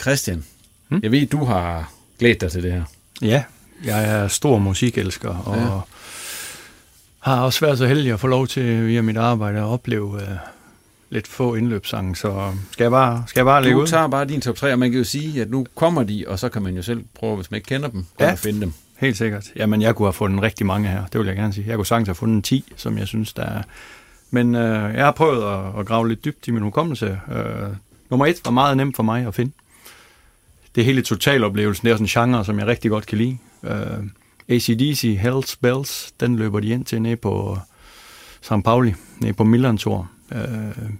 Christian, 0.00 0.44
hmm? 0.88 1.00
jeg 1.02 1.10
ved, 1.10 1.26
du 1.26 1.44
har 1.44 1.92
glædet 2.18 2.40
dig 2.40 2.50
til 2.50 2.62
det 2.62 2.72
her. 2.72 2.84
Ja, 3.22 3.42
jeg 3.84 4.04
er 4.04 4.28
stor 4.28 4.58
musikelsker, 4.58 5.28
og 5.28 5.56
ja. 5.56 5.80
Har 7.26 7.40
også 7.40 7.60
været 7.60 7.78
så 7.78 7.86
heldig 7.86 8.12
at 8.12 8.20
få 8.20 8.26
lov 8.26 8.46
til 8.46 8.86
via 8.86 9.02
mit 9.02 9.16
arbejde 9.16 9.58
at 9.58 9.64
opleve 9.64 10.22
øh, 10.22 10.28
lidt 11.10 11.26
få 11.26 11.54
indløbssange, 11.54 12.16
så 12.16 12.52
skal 12.70 12.84
jeg 12.84 12.90
bare, 12.90 13.24
skal 13.26 13.40
jeg 13.40 13.44
bare 13.46 13.62
lægge 13.62 13.76
ud? 13.76 13.82
Du 13.82 13.90
tager 13.90 14.08
bare 14.08 14.24
din 14.24 14.40
top 14.40 14.56
3, 14.56 14.72
og 14.72 14.78
man 14.78 14.90
kan 14.90 14.98
jo 14.98 15.04
sige, 15.04 15.42
at 15.42 15.50
nu 15.50 15.66
kommer 15.74 16.02
de, 16.02 16.24
og 16.28 16.38
så 16.38 16.48
kan 16.48 16.62
man 16.62 16.76
jo 16.76 16.82
selv 16.82 17.04
prøve, 17.14 17.36
hvis 17.36 17.50
man 17.50 17.56
ikke 17.56 17.66
kender 17.66 17.88
dem, 17.88 18.06
ja, 18.20 18.32
at 18.32 18.38
finde 18.38 18.60
dem. 18.60 18.72
helt 18.96 19.16
sikkert. 19.16 19.46
Jamen, 19.56 19.82
jeg 19.82 19.94
kunne 19.94 20.06
have 20.06 20.12
fundet 20.12 20.42
rigtig 20.42 20.66
mange 20.66 20.88
her, 20.88 21.06
det 21.06 21.18
vil 21.20 21.26
jeg 21.26 21.36
gerne 21.36 21.52
sige. 21.52 21.66
Jeg 21.68 21.76
kunne 21.76 21.86
sagtens 21.86 22.08
have 22.08 22.14
fundet 22.14 22.44
10, 22.44 22.72
som 22.76 22.98
jeg 22.98 23.06
synes, 23.06 23.32
der 23.32 23.42
er... 23.42 23.62
Men 24.30 24.54
øh, 24.54 24.94
jeg 24.94 25.04
har 25.04 25.12
prøvet 25.12 25.44
at, 25.52 25.80
at 25.80 25.86
grave 25.86 26.08
lidt 26.08 26.24
dybt 26.24 26.48
i 26.48 26.50
min 26.50 26.62
hukommelse. 26.62 27.20
Øh, 27.32 27.68
nummer 28.10 28.26
et 28.26 28.36
var 28.44 28.50
meget 28.50 28.76
nemt 28.76 28.96
for 28.96 29.02
mig 29.02 29.26
at 29.26 29.34
finde. 29.34 29.52
Det 30.74 30.80
er 30.80 30.84
hele 30.84 31.02
totaloplevelsen, 31.02 31.86
det 31.86 31.92
er 31.92 31.96
sådan 31.96 32.26
en 32.26 32.32
genre, 32.32 32.44
som 32.44 32.58
jeg 32.58 32.66
rigtig 32.66 32.90
godt 32.90 33.06
kan 33.06 33.18
lide. 33.18 33.38
Øh, 33.64 33.72
ACDC, 34.48 35.18
Hells 35.20 35.56
Bells, 35.56 36.12
den 36.20 36.36
løber 36.36 36.60
de 36.60 36.68
ind 36.68 36.84
til 36.84 37.02
nede 37.02 37.16
på 37.16 37.58
St. 38.40 38.64
Pauli, 38.64 38.94
nede 39.20 39.32
på 39.32 39.44
Milan 39.44 39.78
Tour 39.78 40.10
øh, 40.32 40.90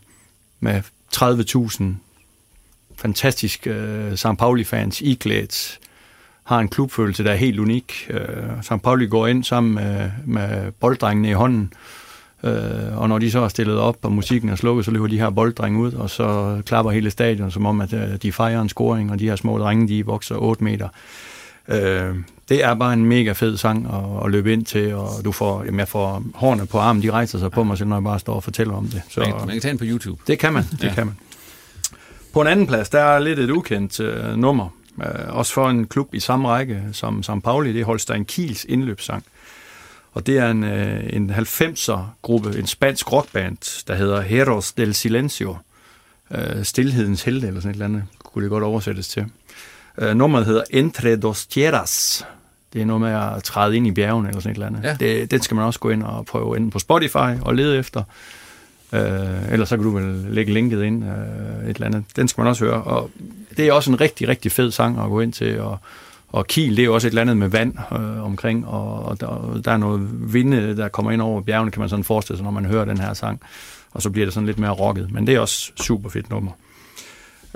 med 0.61 0.83
30.000 1.15 1.85
fantastisk 2.97 3.67
øh, 3.67 4.17
St. 4.17 4.27
Pauli-fans 4.39 5.01
iklædt, 5.01 5.79
har 6.45 6.59
en 6.59 6.69
klubfølelse, 6.69 7.25
der 7.25 7.33
er 7.33 7.37
helt 7.37 7.59
unik. 7.59 8.07
Øh, 8.11 8.63
St. 8.63 8.83
Pauli 8.83 9.07
går 9.07 9.27
ind 9.27 9.45
sammen 9.45 9.75
med, 9.75 10.11
med 10.25 10.73
bolddrengene 10.73 11.31
i 11.31 11.33
hånden, 11.33 11.73
øh, 12.45 12.99
og 12.99 13.09
når 13.09 13.19
de 13.19 13.31
så 13.31 13.41
er 13.41 13.49
stillet 13.49 13.79
op, 13.79 13.97
og 14.03 14.13
musikken 14.13 14.49
er 14.49 14.57
slukket, 14.57 14.85
så 14.85 14.91
løber 14.91 15.07
de 15.07 15.19
her 15.19 15.31
bolddrenge 15.31 15.79
ud, 15.79 15.93
og 15.93 16.11
så 16.11 16.61
klapper 16.67 16.93
hele 16.93 17.11
stadion, 17.11 17.51
som 17.51 17.67
om, 17.67 17.81
at 17.81 17.93
øh, 17.93 18.17
de 18.17 18.33
fejrer 18.33 18.61
en 18.61 18.69
scoring, 18.69 19.11
og 19.13 19.19
de 19.19 19.29
her 19.29 19.37
små 19.37 19.59
drenge, 19.59 19.89
de 19.89 20.07
vokser 20.07 20.37
8 20.37 20.65
meter. 20.65 20.89
Øh, 21.69 22.17
det 22.49 22.65
er 22.65 22.75
bare 22.75 22.93
en 22.93 23.05
mega 23.05 23.33
fed 23.33 23.57
sang 23.57 23.87
at, 23.87 24.25
at 24.25 24.31
løbe 24.31 24.53
ind 24.53 24.65
til, 24.65 24.95
og 24.95 25.25
du 25.25 25.33
får, 25.33 25.65
jamen 25.65 25.79
jeg 25.79 25.89
får 25.89 26.23
hårene 26.35 26.67
på 26.67 26.79
armen, 26.79 27.03
de 27.03 27.11
rejser 27.11 27.39
sig 27.39 27.51
på 27.51 27.65
mig, 27.65 27.79
selv 27.79 27.89
når 27.89 27.97
jeg 27.97 28.05
bare 28.05 28.19
står 28.19 28.35
og 28.35 28.45
fortæller 28.45 28.75
om 28.75 28.89
det. 28.89 29.03
Så, 29.09 29.21
man, 29.21 29.31
man 29.31 29.49
kan 29.49 29.61
tage 29.61 29.71
den 29.71 29.79
på 29.79 29.85
YouTube. 29.85 30.23
Det 30.27 30.39
kan 30.39 30.53
man, 30.53 30.63
det 30.63 30.85
ja. 30.85 30.95
kan 30.95 31.07
man. 31.07 31.17
På 32.33 32.41
en 32.41 32.47
anden 32.47 32.67
plads, 32.67 32.89
der 32.89 33.01
er 33.01 33.19
lidt 33.19 33.39
et 33.39 33.51
ukendt 33.51 34.01
uh, 34.01 34.37
nummer, 34.37 34.69
uh, 34.97 35.05
også 35.29 35.53
for 35.53 35.71
en 35.71 35.87
klub 35.87 36.15
i 36.15 36.21
samme 36.21 36.49
række 36.49 36.83
som 36.93 37.23
St. 37.23 37.31
Pauli, 37.45 37.73
det 37.73 37.81
er 37.81 37.85
Holstein 37.85 38.25
Kiels 38.25 38.65
indløbssang. 38.65 39.25
Og 40.13 40.27
det 40.27 40.39
er 40.39 40.51
en, 40.51 40.63
uh, 40.65 41.17
en 41.17 41.31
90'er-gruppe, 41.31 42.59
en 42.59 42.67
spansk 42.67 43.13
rockband, 43.13 43.85
der 43.87 43.95
hedder 43.95 44.21
Heros 44.21 44.73
del 44.73 44.95
Silencio. 44.95 45.57
Uh, 46.31 46.63
Stilhedens 46.63 47.23
helte, 47.23 47.47
eller 47.47 47.61
sådan 47.61 47.71
et 47.71 47.75
eller 47.75 47.85
andet, 47.85 48.05
kunne 48.19 48.43
det 48.43 48.51
godt 48.51 48.65
oversættes 48.65 49.09
til. 49.09 49.25
Uh, 50.03 50.09
nummeret 50.09 50.47
hedder 50.47 50.63
Entre 50.71 51.17
dos 51.17 51.47
Tierras. 51.47 52.27
Det 52.73 52.81
er 52.81 52.87
noget 52.87 53.01
med 53.01 53.11
at 53.11 53.43
træde 53.43 53.77
ind 53.77 53.87
i 53.87 53.91
bjergene 53.91 54.29
eller 54.29 54.41
sådan 54.41 54.51
et 54.51 54.55
eller 54.55 54.67
andet. 54.67 54.85
Ja. 54.85 54.95
Det, 55.01 55.31
den 55.31 55.43
skal 55.43 55.55
man 55.55 55.65
også 55.65 55.81
gå 55.81 55.91
ind 55.91 56.03
og 56.03 56.27
prøve 56.27 56.57
ind 56.57 56.71
på 56.71 56.79
Spotify 56.79 57.41
og 57.43 57.55
lede 57.55 57.79
efter. 57.79 58.03
Uh, 58.93 59.53
ellers 59.53 59.69
så 59.69 59.77
kan 59.77 59.85
du 59.85 59.91
vel 59.91 60.27
lægge 60.29 60.53
linket 60.53 60.83
ind 60.83 61.05
uh, 61.05 61.11
et 61.11 61.75
eller 61.75 61.87
andet. 61.87 62.05
Den 62.17 62.29
skal 62.29 62.43
man 62.43 62.49
også 62.49 62.65
høre. 62.65 62.83
Og 62.83 63.11
det 63.57 63.69
er 63.69 63.73
også 63.73 63.91
en 63.91 64.01
rigtig, 64.01 64.29
rigtig 64.29 64.53
fed 64.53 64.71
sang 64.71 64.99
at 64.99 65.09
gå 65.09 65.21
ind 65.21 65.33
til. 65.33 65.61
Og, 65.61 65.79
og 66.29 66.47
Kiel, 66.47 66.77
det 66.77 66.83
er 66.83 66.85
jo 66.85 66.95
også 66.95 67.07
et 67.07 67.11
eller 67.11 67.23
andet 67.23 67.37
med 67.37 67.49
vand 67.49 67.75
uh, 67.91 68.25
omkring, 68.25 68.67
og, 68.67 69.03
og 69.03 69.21
der, 69.21 69.61
der 69.65 69.73
er 69.73 69.77
noget 69.77 70.09
vinde, 70.35 70.77
der 70.77 70.89
kommer 70.89 71.13
ind 71.13 71.23
over 71.23 71.41
bjergene, 71.41 71.71
kan 71.71 71.81
man 71.81 71.89
sådan 71.89 72.05
forestille 72.05 72.37
sig, 72.37 72.45
når 72.45 72.51
man 72.51 72.65
hører 72.65 72.85
den 72.85 72.99
her 72.99 73.15
sang. 73.15 73.41
Og 73.93 74.03
så 74.03 74.11
bliver 74.11 74.27
det 74.27 74.35
sådan 74.35 74.47
lidt 74.47 74.59
mere 74.59 74.71
rocket. 74.71 75.13
Men 75.13 75.27
det 75.27 75.35
er 75.35 75.41
også 75.41 75.73
super 75.77 76.11
fedt 76.11 76.31
nummer. 76.31 76.51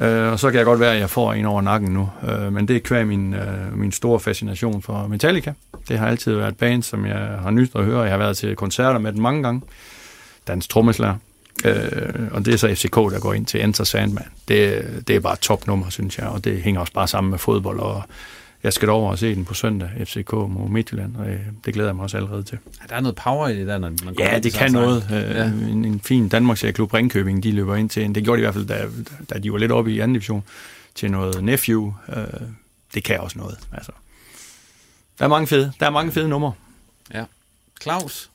Øh, 0.00 0.32
og 0.32 0.40
så 0.40 0.50
kan 0.50 0.58
jeg 0.58 0.64
godt 0.64 0.80
være, 0.80 0.92
at 0.94 1.00
jeg 1.00 1.10
får 1.10 1.32
en 1.32 1.44
over 1.44 1.62
nakken 1.62 1.90
nu. 1.90 2.10
Øh, 2.28 2.52
men 2.52 2.68
det 2.68 2.76
er 2.76 2.80
kvæg 2.80 3.06
min, 3.06 3.34
øh, 3.34 3.78
min 3.78 3.92
store 3.92 4.20
fascination 4.20 4.82
for 4.82 5.06
Metallica. 5.06 5.52
Det 5.88 5.98
har 5.98 6.06
altid 6.06 6.34
været 6.34 6.48
et 6.48 6.56
band, 6.56 6.82
som 6.82 7.06
jeg 7.06 7.18
har 7.42 7.50
nyt 7.50 7.70
at 7.74 7.84
høre. 7.84 8.02
Jeg 8.02 8.10
har 8.10 8.18
været 8.18 8.36
til 8.36 8.56
koncerter 8.56 8.98
med 8.98 9.12
den 9.12 9.22
mange 9.22 9.42
gange. 9.42 9.62
Dans 10.48 10.68
trommeslager. 10.68 11.14
Øh, 11.64 12.28
og 12.30 12.44
det 12.44 12.54
er 12.54 12.58
så 12.58 12.74
FCK, 12.74 12.94
der 12.94 13.20
går 13.20 13.34
ind 13.34 13.46
til 13.46 13.64
Enter 13.64 13.84
Sandman. 13.84 14.24
Det, 14.48 14.84
det 15.08 15.16
er 15.16 15.20
bare 15.20 15.36
topnummer, 15.36 15.90
synes 15.90 16.18
jeg, 16.18 16.26
og 16.26 16.44
det 16.44 16.62
hænger 16.62 16.80
også 16.80 16.92
bare 16.92 17.08
sammen 17.08 17.30
med 17.30 17.38
fodbold 17.38 17.80
og 17.80 18.02
jeg 18.62 18.72
skal 18.72 18.88
over 18.88 19.10
og 19.10 19.18
se 19.18 19.34
den 19.34 19.44
på 19.44 19.54
søndag, 19.54 19.90
FCK 20.04 20.32
mod 20.32 20.68
Midtjylland, 20.68 21.16
og 21.16 21.28
øh, 21.28 21.40
det 21.64 21.74
glæder 21.74 21.88
jeg 21.88 21.96
mig 21.96 22.02
også 22.02 22.16
allerede 22.16 22.42
til. 22.42 22.58
Ja, 22.80 22.86
der 22.88 22.94
er 22.96 23.00
noget 23.00 23.16
power 23.16 23.48
i 23.48 23.58
det 23.58 23.66
der, 23.66 23.78
når 23.78 23.92
man 24.04 24.14
Ja, 24.18 24.38
det 24.38 24.52
kan 24.52 24.72
noget. 24.72 25.08
Øh, 25.12 25.36
ja. 25.36 25.44
En, 25.44 25.84
en 25.84 26.00
fin 26.00 26.28
Danmarks 26.28 26.64
klub 26.74 26.94
Ringkøbing, 26.94 27.42
de 27.42 27.52
løber 27.52 27.76
ind 27.76 27.90
til, 27.90 28.14
det 28.14 28.24
gjorde 28.24 28.36
de 28.36 28.42
i 28.42 28.44
hvert 28.44 28.54
fald, 28.54 28.66
da, 28.66 28.88
da 29.34 29.38
de 29.38 29.52
var 29.52 29.58
lidt 29.58 29.72
oppe 29.72 29.92
i 29.92 30.00
anden 30.00 30.14
division, 30.14 30.44
til 30.94 31.10
noget 31.10 31.44
Nephew. 31.44 31.94
Øh, 32.08 32.24
det 32.94 33.04
kan 33.04 33.20
også 33.20 33.38
noget. 33.38 33.58
Altså. 33.72 33.92
Der 35.18 35.24
er 35.24 35.28
mange 35.28 35.46
fede, 35.46 35.72
der 35.80 35.86
er 35.86 35.90
mange 35.90 36.12
fede 36.12 36.28
numre. 36.28 36.52
Ja. 37.14 37.24
Claus, 37.82 38.30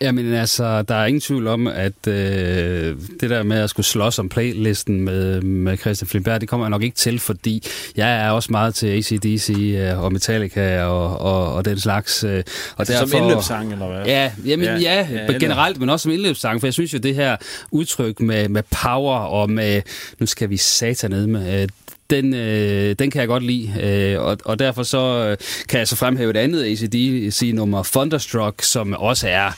Jamen 0.00 0.34
altså, 0.34 0.82
der 0.82 0.94
er 0.94 1.06
ingen 1.06 1.20
tvivl 1.20 1.46
om, 1.46 1.66
at 1.66 2.06
øh, 2.08 2.96
det 3.20 3.30
der 3.30 3.42
med 3.42 3.58
at 3.58 3.70
skulle 3.70 3.86
slås 3.86 4.18
om 4.18 4.28
playlisten 4.28 5.00
med, 5.00 5.40
med 5.40 5.76
Christian 5.76 6.08
Flimberg, 6.08 6.40
det 6.40 6.48
kommer 6.48 6.66
jeg 6.66 6.70
nok 6.70 6.82
ikke 6.82 6.96
til, 6.96 7.18
fordi 7.18 7.62
jeg 7.96 8.26
er 8.26 8.30
også 8.30 8.52
meget 8.52 8.74
til 8.74 8.86
ACDC 8.86 9.50
øh, 9.58 10.02
og 10.02 10.12
Metallica 10.12 10.82
og, 10.82 11.18
og, 11.18 11.54
og 11.54 11.64
den 11.64 11.80
slags. 11.80 12.24
Øh, 12.24 12.30
og 12.30 12.44
altså 12.78 12.92
derfor, 12.92 13.06
som 13.06 13.18
indløbssang, 13.22 13.72
eller 13.72 13.86
hvad? 13.86 14.06
Ja, 14.06 14.32
jamen, 14.46 14.66
ja, 14.66 14.78
ja, 14.78 15.08
ja 15.10 15.38
generelt, 15.38 15.80
men 15.80 15.90
også 15.90 16.02
som 16.02 16.12
indløbssang, 16.12 16.60
for 16.60 16.66
jeg 16.66 16.74
synes 16.74 16.92
jo, 16.92 16.98
det 16.98 17.14
her 17.14 17.36
udtryk 17.70 18.20
med, 18.20 18.48
med 18.48 18.62
power 18.82 19.18
og 19.18 19.50
med, 19.50 19.82
nu 20.18 20.26
skal 20.26 20.50
vi 20.50 20.56
satan 20.56 21.10
ned 21.10 21.26
med, 21.26 21.62
øh, 21.62 21.68
den, 22.10 22.34
øh, 22.34 22.94
den 22.98 23.10
kan 23.10 23.20
jeg 23.20 23.28
godt 23.28 23.42
lide, 23.42 23.72
øh, 23.82 24.22
og, 24.22 24.38
og 24.44 24.58
derfor 24.58 24.82
så 24.82 25.28
øh, 25.28 25.36
kan 25.68 25.78
jeg 25.78 25.88
så 25.88 25.96
fremhæve 25.96 26.30
et 26.30 26.36
andet 26.36 26.64
ACDC-nummer, 26.64 27.82
Thunderstruck, 27.82 28.62
som 28.62 28.94
også 28.94 29.28
er 29.28 29.50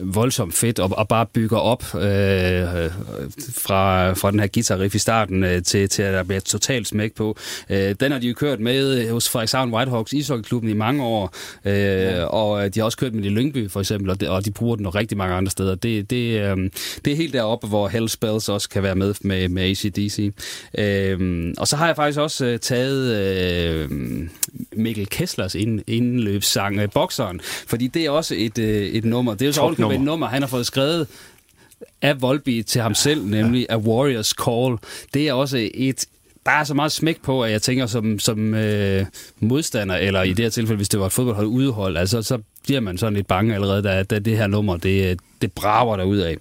voldsomt 0.00 0.54
fedt 0.54 0.78
og, 0.78 0.90
og 0.96 1.08
bare 1.08 1.26
bygger 1.26 1.58
op 1.58 1.82
øh, 1.94 2.00
fra, 3.54 4.12
fra 4.12 4.30
den 4.30 4.40
her 4.40 4.46
guitar 4.54 4.78
riff 4.78 4.94
i 4.94 4.98
starten 4.98 5.44
øh, 5.44 5.62
til, 5.62 5.88
til 5.88 6.02
at 6.02 6.14
der 6.14 6.22
bliver 6.22 6.40
totalt 6.40 6.86
smæk 6.86 7.14
på. 7.14 7.36
Øh, 7.70 7.94
den 8.00 8.12
har 8.12 8.18
de 8.18 8.28
jo 8.28 8.34
kørt 8.34 8.60
med 8.60 9.10
hos 9.10 9.28
Frederikshavn 9.28 9.74
Whitehawks 9.74 10.12
ishockeyklubben 10.12 10.70
i 10.70 10.74
mange 10.74 11.04
år, 11.04 11.34
øh, 11.64 11.74
ja. 11.74 12.24
og 12.24 12.74
de 12.74 12.80
har 12.80 12.84
også 12.84 12.98
kørt 12.98 13.14
med 13.14 13.24
i 13.24 13.28
Lyngby 13.28 13.70
for 13.70 13.80
eksempel, 13.80 14.10
og 14.10 14.20
de, 14.20 14.30
og 14.30 14.44
de 14.44 14.50
bruger 14.50 14.76
den 14.76 14.94
rigtig 14.94 15.18
mange 15.18 15.34
andre 15.34 15.50
steder. 15.50 15.74
Det, 15.74 16.10
det, 16.10 16.40
øh, 16.40 16.56
det 17.04 17.12
er 17.12 17.16
helt 17.16 17.32
deroppe, 17.32 17.66
hvor 17.66 17.88
Hell 17.88 18.08
Spells 18.08 18.48
også 18.48 18.68
kan 18.68 18.82
være 18.82 18.94
med 18.94 19.14
med, 19.20 19.48
med 19.48 19.62
ACDC. 19.62 20.32
Øh, 20.78 21.54
og 21.58 21.68
så 21.68 21.76
har 21.76 21.86
jeg 21.86 21.96
faktisk 21.96 22.18
også 22.18 22.46
øh, 22.46 22.58
taget 22.58 23.16
øh, 23.16 23.90
Mikkel 24.72 25.08
Kesslers 25.08 25.54
ind, 25.54 25.80
indløbssang, 25.86 26.78
øh, 26.78 26.88
Bokseren, 26.94 27.40
fordi 27.42 27.86
det 27.86 28.06
er 28.06 28.10
også 28.10 28.34
et, 28.38 28.58
øh, 28.58 28.82
et 28.82 29.04
nummer. 29.04 29.32
Det 29.32 29.42
er 29.42 29.46
jo 29.46 29.52
så 29.52 29.60
nummer. 29.88 30.00
et 30.00 30.04
nummer, 30.04 30.26
han 30.26 30.42
har 30.42 30.48
fået 30.48 30.66
skrevet 30.66 31.06
af 32.02 32.22
Volby 32.22 32.62
til 32.62 32.80
ham 32.80 32.94
selv, 32.94 33.24
nemlig 33.24 33.66
A 33.68 33.76
Warrior's 33.76 34.32
Call. 34.44 34.76
Det 35.14 35.28
er 35.28 35.32
også 35.32 35.68
et 35.74 36.04
der 36.46 36.54
er 36.54 36.64
så 36.64 36.74
meget 36.74 36.92
smæk 36.92 37.22
på, 37.22 37.42
at 37.42 37.52
jeg 37.52 37.62
tænker 37.62 37.86
som, 37.86 38.18
som 38.18 38.54
øh, 38.54 39.06
modstander, 39.40 39.96
eller 39.96 40.22
i 40.22 40.32
det 40.32 40.44
her 40.44 40.50
tilfælde, 40.50 40.76
hvis 40.76 40.88
det 40.88 41.00
var 41.00 41.06
et 41.06 41.12
fodboldhold 41.12 41.46
udhold, 41.46 41.96
altså 41.96 42.22
så 42.22 42.38
bliver 42.68 42.80
man 42.80 42.98
sådan 42.98 43.14
lidt 43.14 43.26
bange 43.26 43.54
allerede, 43.54 43.82
da, 43.82 44.02
da 44.02 44.18
det 44.18 44.36
her 44.36 44.46
nummer, 44.46 44.76
det, 44.76 45.20
det 45.42 45.52
brager 45.52 45.96
der 45.96 46.04
ud 46.04 46.16
af. 46.16 46.36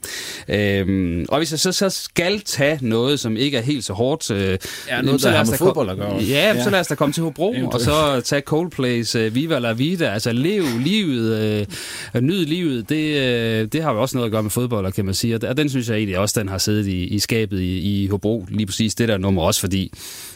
Øhm, 0.48 1.26
og 1.30 1.38
hvis 1.38 1.52
jeg 1.52 1.60
så, 1.60 1.72
så 1.72 1.90
skal 1.90 2.42
tage 2.42 2.80
noget, 2.82 3.20
som 3.20 3.38
ikke 3.38 3.58
er 3.58 3.62
helt 3.62 3.84
så 3.84 3.94
hårdt... 3.94 4.32
Øh, 4.32 4.58
ja, 4.88 5.02
noget, 5.02 5.22
så 5.22 5.30
der 5.30 5.38
har 5.38 5.46
med 5.46 5.58
fodbold 5.58 5.90
at 5.90 5.98
gøre. 5.98 6.14
Ja, 6.16 6.54
ja, 6.54 6.64
så 6.64 6.70
lad 6.70 6.80
os 6.80 6.88
da 6.88 6.96
komme 6.96 7.14
til 7.14 7.24
Hobro, 7.24 7.56
og 7.72 7.82
så 7.82 8.22
tage 8.22 8.42
Coldplay's 8.50 9.20
uh, 9.20 9.36
Viva 9.36 9.60
la 9.60 9.74
Vida, 9.74 10.14
altså 10.14 10.32
lev 10.32 10.64
livet, 10.80 11.68
uh, 12.16 12.22
nyd 12.22 12.46
livet, 12.46 12.90
det, 12.90 13.16
uh, 13.64 13.70
det 13.72 13.84
har 13.84 13.94
jo 13.94 14.02
også 14.02 14.18
noget 14.18 14.26
at 14.26 14.32
gøre 14.32 14.44
med 14.44 14.52
fodbold, 14.52 14.92
kan 14.94 15.06
man 15.06 15.14
sige, 15.14 15.36
og 15.36 15.58
den 15.58 15.70
synes 15.70 15.90
jeg 15.90 15.98
egentlig 15.98 16.18
også, 16.18 16.40
den 16.40 16.50
har 16.50 16.58
siddet 16.58 16.88
i, 16.88 17.04
i 17.04 17.20
skabet 17.20 17.60
i, 17.60 18.04
i 18.04 18.08
Hobro, 18.08 18.46
lige 18.50 18.66
præcis 18.66 18.96
det 18.96 19.08
der 19.08 19.18
nummer, 19.18 19.42
også 19.42 19.60
fordi 19.60 19.92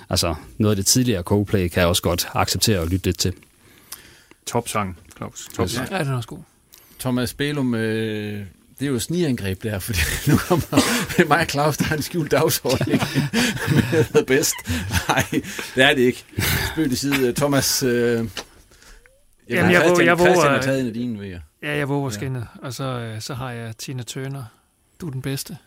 altså, 0.09 0.35
noget 0.57 0.71
af 0.71 0.75
det 0.75 0.85
tidligere 0.85 1.21
Coldplay 1.21 1.67
kan 1.67 1.79
jeg 1.79 1.87
også 1.87 2.01
godt 2.01 2.27
acceptere 2.33 2.79
og 2.79 2.87
lytte 2.87 3.05
lidt 3.05 3.19
til. 3.19 3.33
Top 4.45 4.67
sang. 4.67 4.97
Claus. 5.21 5.49
Top. 5.53 5.91
Ja, 5.91 5.99
den 5.99 6.07
er 6.07 6.15
også 6.15 6.29
god. 6.29 6.39
Thomas 6.99 7.33
Belum, 7.33 7.75
øh, 7.75 8.45
det 8.79 8.85
er 8.85 8.91
jo 8.91 8.99
snigangreb 8.99 9.63
der, 9.63 9.79
fordi 9.79 9.99
nu 10.31 10.37
kommer 10.37 10.65
mig 11.29 11.39
og 11.39 11.45
Claus, 11.45 11.77
der 11.77 11.85
har 11.85 11.95
en 11.95 12.01
skjult 12.01 12.31
dagsorden, 12.31 12.91
ikke? 12.91 13.05
Med 14.13 14.25
bedst. 14.25 14.55
Nej, 15.07 15.25
det 15.75 15.83
er 15.83 15.93
det 15.93 16.01
ikke. 16.01 16.25
Spøg 16.71 16.89
til 16.89 16.97
side. 16.97 17.33
Thomas, 17.33 17.83
øh, 17.83 17.91
jeg, 17.91 18.27
Jamen, 19.49 19.71
jeg, 19.71 19.81
Christian, 19.81 20.07
jeg, 20.07 20.17
jeg 20.19 20.27
Christian 20.27 20.53
har 20.53 20.61
taget 20.61 20.81
en 20.81 20.87
af 20.87 20.93
dine, 20.93 21.19
ved 21.19 21.27
jeg. 21.27 21.41
Ja, 21.63 21.77
jeg 21.77 21.89
våger 21.89 22.09
ja. 22.09 22.13
skinnet, 22.13 22.47
og 22.61 22.73
så, 22.73 22.83
øh, 22.83 23.21
så 23.21 23.33
har 23.33 23.51
jeg 23.51 23.77
Tina 23.77 24.03
Turner. 24.03 24.43
Du 25.01 25.07
er 25.07 25.11
den 25.11 25.21
bedste. 25.21 25.57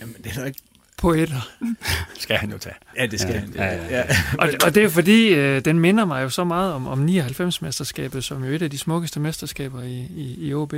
Jamen, 0.00 0.14
det 0.24 0.32
er 0.32 0.40
da 0.40 0.44
ikke 0.44 0.60
poeter. 1.00 1.48
skal 2.18 2.36
han 2.36 2.50
jo 2.50 2.58
tage. 2.58 2.74
Ja, 2.96 3.06
det 3.06 3.20
skal 3.20 3.34
ja, 3.34 3.40
han. 3.40 3.52
Ja, 3.54 3.64
ja, 3.64 3.98
ja. 3.98 4.04
og, 4.38 4.48
og 4.64 4.74
det 4.74 4.84
er 4.84 4.88
fordi, 4.88 5.28
øh, 5.28 5.64
den 5.64 5.78
minder 5.78 6.04
mig 6.04 6.22
jo 6.22 6.28
så 6.28 6.44
meget 6.44 6.72
om, 6.72 6.86
om 6.86 7.06
99-mesterskabet, 7.06 8.20
som 8.20 8.44
jo 8.44 8.50
er 8.50 8.54
et 8.54 8.62
af 8.62 8.70
de 8.70 8.78
smukkeste 8.78 9.20
mesterskaber 9.20 9.82
i, 9.82 10.06
i, 10.16 10.48
i 10.48 10.54
OB. 10.54 10.74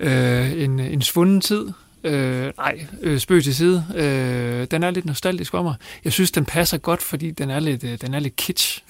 Øh, 0.00 0.62
en, 0.62 0.80
en 0.80 1.02
svunden 1.02 1.40
tid. 1.40 1.68
Øh, 2.04 2.52
nej, 2.56 2.86
øh, 3.02 3.18
spøg 3.18 3.44
til 3.44 3.54
side. 3.54 3.84
Øh, 3.94 4.66
den 4.70 4.82
er 4.82 4.90
lidt 4.90 5.04
nostalgisk 5.04 5.50
for 5.50 5.62
mig. 5.62 5.74
Jeg 6.04 6.12
synes, 6.12 6.30
den 6.30 6.44
passer 6.44 6.78
godt, 6.78 7.02
fordi 7.02 7.30
den 7.30 7.50
er 7.50 7.60
lidt, 7.60 7.84
øh, 7.84 7.98
den 8.00 8.14
er 8.14 8.18
lidt 8.18 8.36
kitsch. 8.36 8.82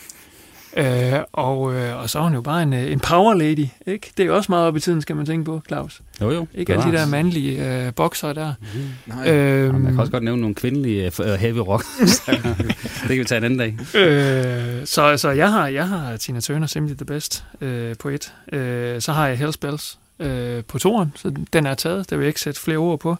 Øh, 0.76 1.20
og, 1.32 1.74
øh, 1.74 2.02
og 2.02 2.10
så 2.10 2.18
er 2.18 2.22
hun 2.22 2.34
jo 2.34 2.40
bare 2.40 2.62
en, 2.62 2.72
øh, 2.72 2.92
en 2.92 3.00
power 3.00 3.34
lady, 3.34 3.66
ikke? 3.86 4.12
Det 4.16 4.22
er 4.22 4.26
jo 4.26 4.36
også 4.36 4.52
meget 4.52 4.66
op 4.66 4.76
i 4.76 4.80
tiden, 4.80 5.02
skal 5.02 5.16
man 5.16 5.26
tænke 5.26 5.44
på, 5.44 5.62
Claus. 5.68 6.00
Jo, 6.20 6.30
jo. 6.30 6.46
Ikke 6.54 6.72
alle 6.72 6.92
de 6.92 6.96
der 6.96 7.06
mandlige 7.06 7.86
øh, 7.86 7.94
bokser 7.94 8.32
der. 8.32 8.54
Mm-hmm. 8.60 9.16
Nej. 9.16 9.30
Øhm, 9.32 9.74
man 9.74 9.92
kan 9.92 10.00
også 10.00 10.12
godt 10.12 10.22
nævne 10.24 10.40
nogle 10.40 10.54
kvindelige 10.54 11.12
uh, 11.20 11.26
heavy 11.26 11.58
rock. 11.58 11.84
det 13.02 13.08
kan 13.08 13.18
vi 13.18 13.24
tage 13.24 13.38
en 13.38 13.44
anden 13.44 13.58
dag. 13.58 13.78
Øh, 14.00 14.86
så, 14.86 15.16
så 15.16 15.30
jeg 15.30 15.52
har, 15.52 15.68
jeg 15.68 15.88
har 15.88 16.16
Tina 16.16 16.40
Turner 16.40 16.66
Simply 16.66 16.94
the 16.94 17.04
Best 17.04 17.44
øh, 17.60 17.94
på 17.98 18.08
et. 18.08 18.32
Øh, 18.52 19.00
så 19.00 19.12
har 19.12 19.26
jeg 19.26 19.38
Hell's 19.40 19.56
Bells 19.60 19.98
øh, 20.20 20.64
på 20.64 20.78
toren, 20.78 21.12
så 21.16 21.32
den 21.52 21.66
er 21.66 21.74
taget. 21.74 22.10
Det 22.10 22.18
vil 22.18 22.24
jeg 22.24 22.28
ikke 22.28 22.40
sætte 22.40 22.60
flere 22.60 22.78
ord 22.78 23.00
på. 23.00 23.16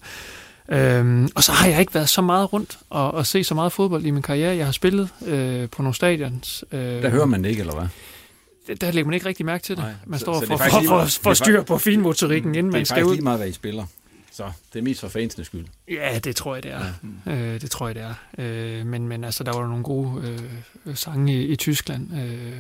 Øhm, 0.69 1.29
og 1.35 1.45
så 1.45 1.53
har 1.53 1.69
jeg 1.69 1.81
ikke 1.81 1.95
været 1.95 2.09
så 2.09 2.23
meget 2.23 2.53
rundt 2.53 2.79
og, 2.91 3.15
og 3.15 3.27
se 3.27 3.45
så 3.45 3.55
meget 3.55 3.73
fodbold 3.73 4.05
i 4.05 4.11
min 4.11 4.23
karriere. 4.23 4.57
Jeg 4.57 4.65
har 4.65 4.73
spillet 4.73 5.09
øh, 5.27 5.69
på 5.69 5.83
nogle 5.83 5.95
stadions. 5.95 6.65
Øh, 6.73 6.81
der 6.81 7.09
hører 7.09 7.27
man 7.27 7.45
det 7.45 7.51
ikke, 7.51 7.61
eller 7.61 7.75
hvad? 7.75 8.77
Der 8.77 8.91
lægger 8.91 9.07
man 9.07 9.15
ikke 9.15 9.27
rigtig 9.27 9.47
mærke 9.47 9.65
til 9.65 9.77
det. 9.77 9.85
Nej, 9.85 9.93
man 10.07 10.19
står 10.19 10.41
så, 10.41 10.41
så 10.41 10.47
for, 10.47 10.57
for, 10.57 10.83
for, 10.89 11.07
for 11.23 11.35
styr 11.35 11.63
på 11.63 11.79
finmotorikken, 11.79 12.55
inden 12.55 12.73
man 12.73 12.87
skal 12.87 13.05
ud. 13.05 13.09
Det 13.09 13.11
er 13.11 13.15
lige 13.15 13.25
meget, 13.25 13.39
hvad 13.39 13.49
I 13.49 13.53
spiller. 13.53 13.85
Så 14.33 14.51
det 14.73 14.79
er 14.79 14.83
mest 14.83 15.01
for 15.01 15.09
fansenes 15.09 15.47
skyld. 15.47 15.65
Ja, 15.91 16.19
det 16.19 16.37
tror 16.37 16.55
jeg, 16.55 16.63
det 16.63 16.73
er. 16.73 16.85
Ja. 17.27 17.33
Øh, 17.33 17.61
det 17.61 17.71
tror 17.71 17.89
jeg, 17.89 17.95
det 17.95 18.03
er. 18.03 18.15
Øh, 18.39 18.87
men, 18.87 19.09
men 19.09 19.25
altså, 19.25 19.45
der 19.45 19.53
var 19.59 19.67
nogle 19.69 19.83
gode 19.83 20.39
øh, 20.87 20.97
sange 20.97 21.35
i, 21.35 21.47
i 21.47 21.57
Tyskland. 21.57 22.09
Øh, 22.19 22.53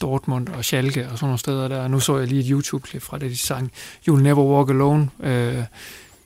Dortmund 0.00 0.48
og 0.48 0.64
Schalke 0.64 1.08
og 1.08 1.18
sådan 1.18 1.26
nogle 1.26 1.38
steder 1.38 1.68
der. 1.68 1.88
Nu 1.88 2.00
så 2.00 2.18
jeg 2.18 2.28
lige 2.28 2.40
et 2.40 2.46
YouTube-klip 2.46 3.02
fra 3.02 3.18
det, 3.18 3.30
de 3.30 3.38
sang 3.38 3.72
You'll 4.08 4.20
Never 4.20 4.44
Walk 4.44 4.70
Alone 4.70 5.10
øh, 5.20 5.64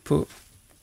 på, 0.04 0.28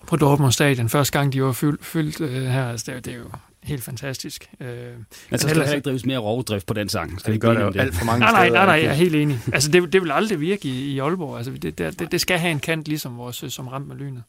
på 0.07 0.15
Dortmund 0.15 0.51
Stadion. 0.51 0.89
Første 0.89 1.19
gang, 1.19 1.33
de 1.33 1.43
var 1.43 1.51
fyldt, 1.51 1.85
fyldt 1.85 2.21
øh, 2.21 2.43
her. 2.43 2.69
Altså, 2.69 2.91
det, 2.91 3.05
det 3.05 3.13
er 3.13 3.17
jo 3.17 3.31
helt 3.63 3.83
fantastisk. 3.83 4.49
Øh, 4.59 4.67
altså, 4.67 5.47
skal 5.47 5.55
der 5.55 5.61
heller 5.61 5.75
ikke 5.75 5.85
drives 5.85 6.05
mere 6.05 6.17
rovdrift 6.17 6.65
på 6.65 6.73
den 6.73 6.89
sang? 6.89 7.19
Skal 7.19 7.33
det 7.33 7.41
gør 7.41 7.53
det 7.53 7.61
jo 7.61 7.81
alt 7.81 7.95
for 7.95 8.05
mange 8.05 8.19
nej, 8.19 8.31
nej, 8.31 8.49
nej, 8.49 8.65
nej, 8.65 8.75
jeg 8.75 8.85
er 8.85 8.93
helt 8.93 9.15
enig. 9.15 9.39
Altså, 9.53 9.71
det, 9.71 9.93
det 9.93 10.01
vil 10.01 10.11
aldrig 10.11 10.39
virke 10.39 10.67
i, 10.67 10.93
i 10.93 10.99
Aalborg. 10.99 11.37
Altså, 11.37 11.51
det, 11.51 11.77
det, 11.77 12.11
det 12.11 12.21
skal 12.21 12.39
have 12.39 12.51
en 12.51 12.59
kant, 12.59 12.87
ligesom 12.87 13.17
vores, 13.17 13.45
som 13.47 13.67
ramt 13.67 13.87
med 13.87 13.95
lynet. 13.95 14.23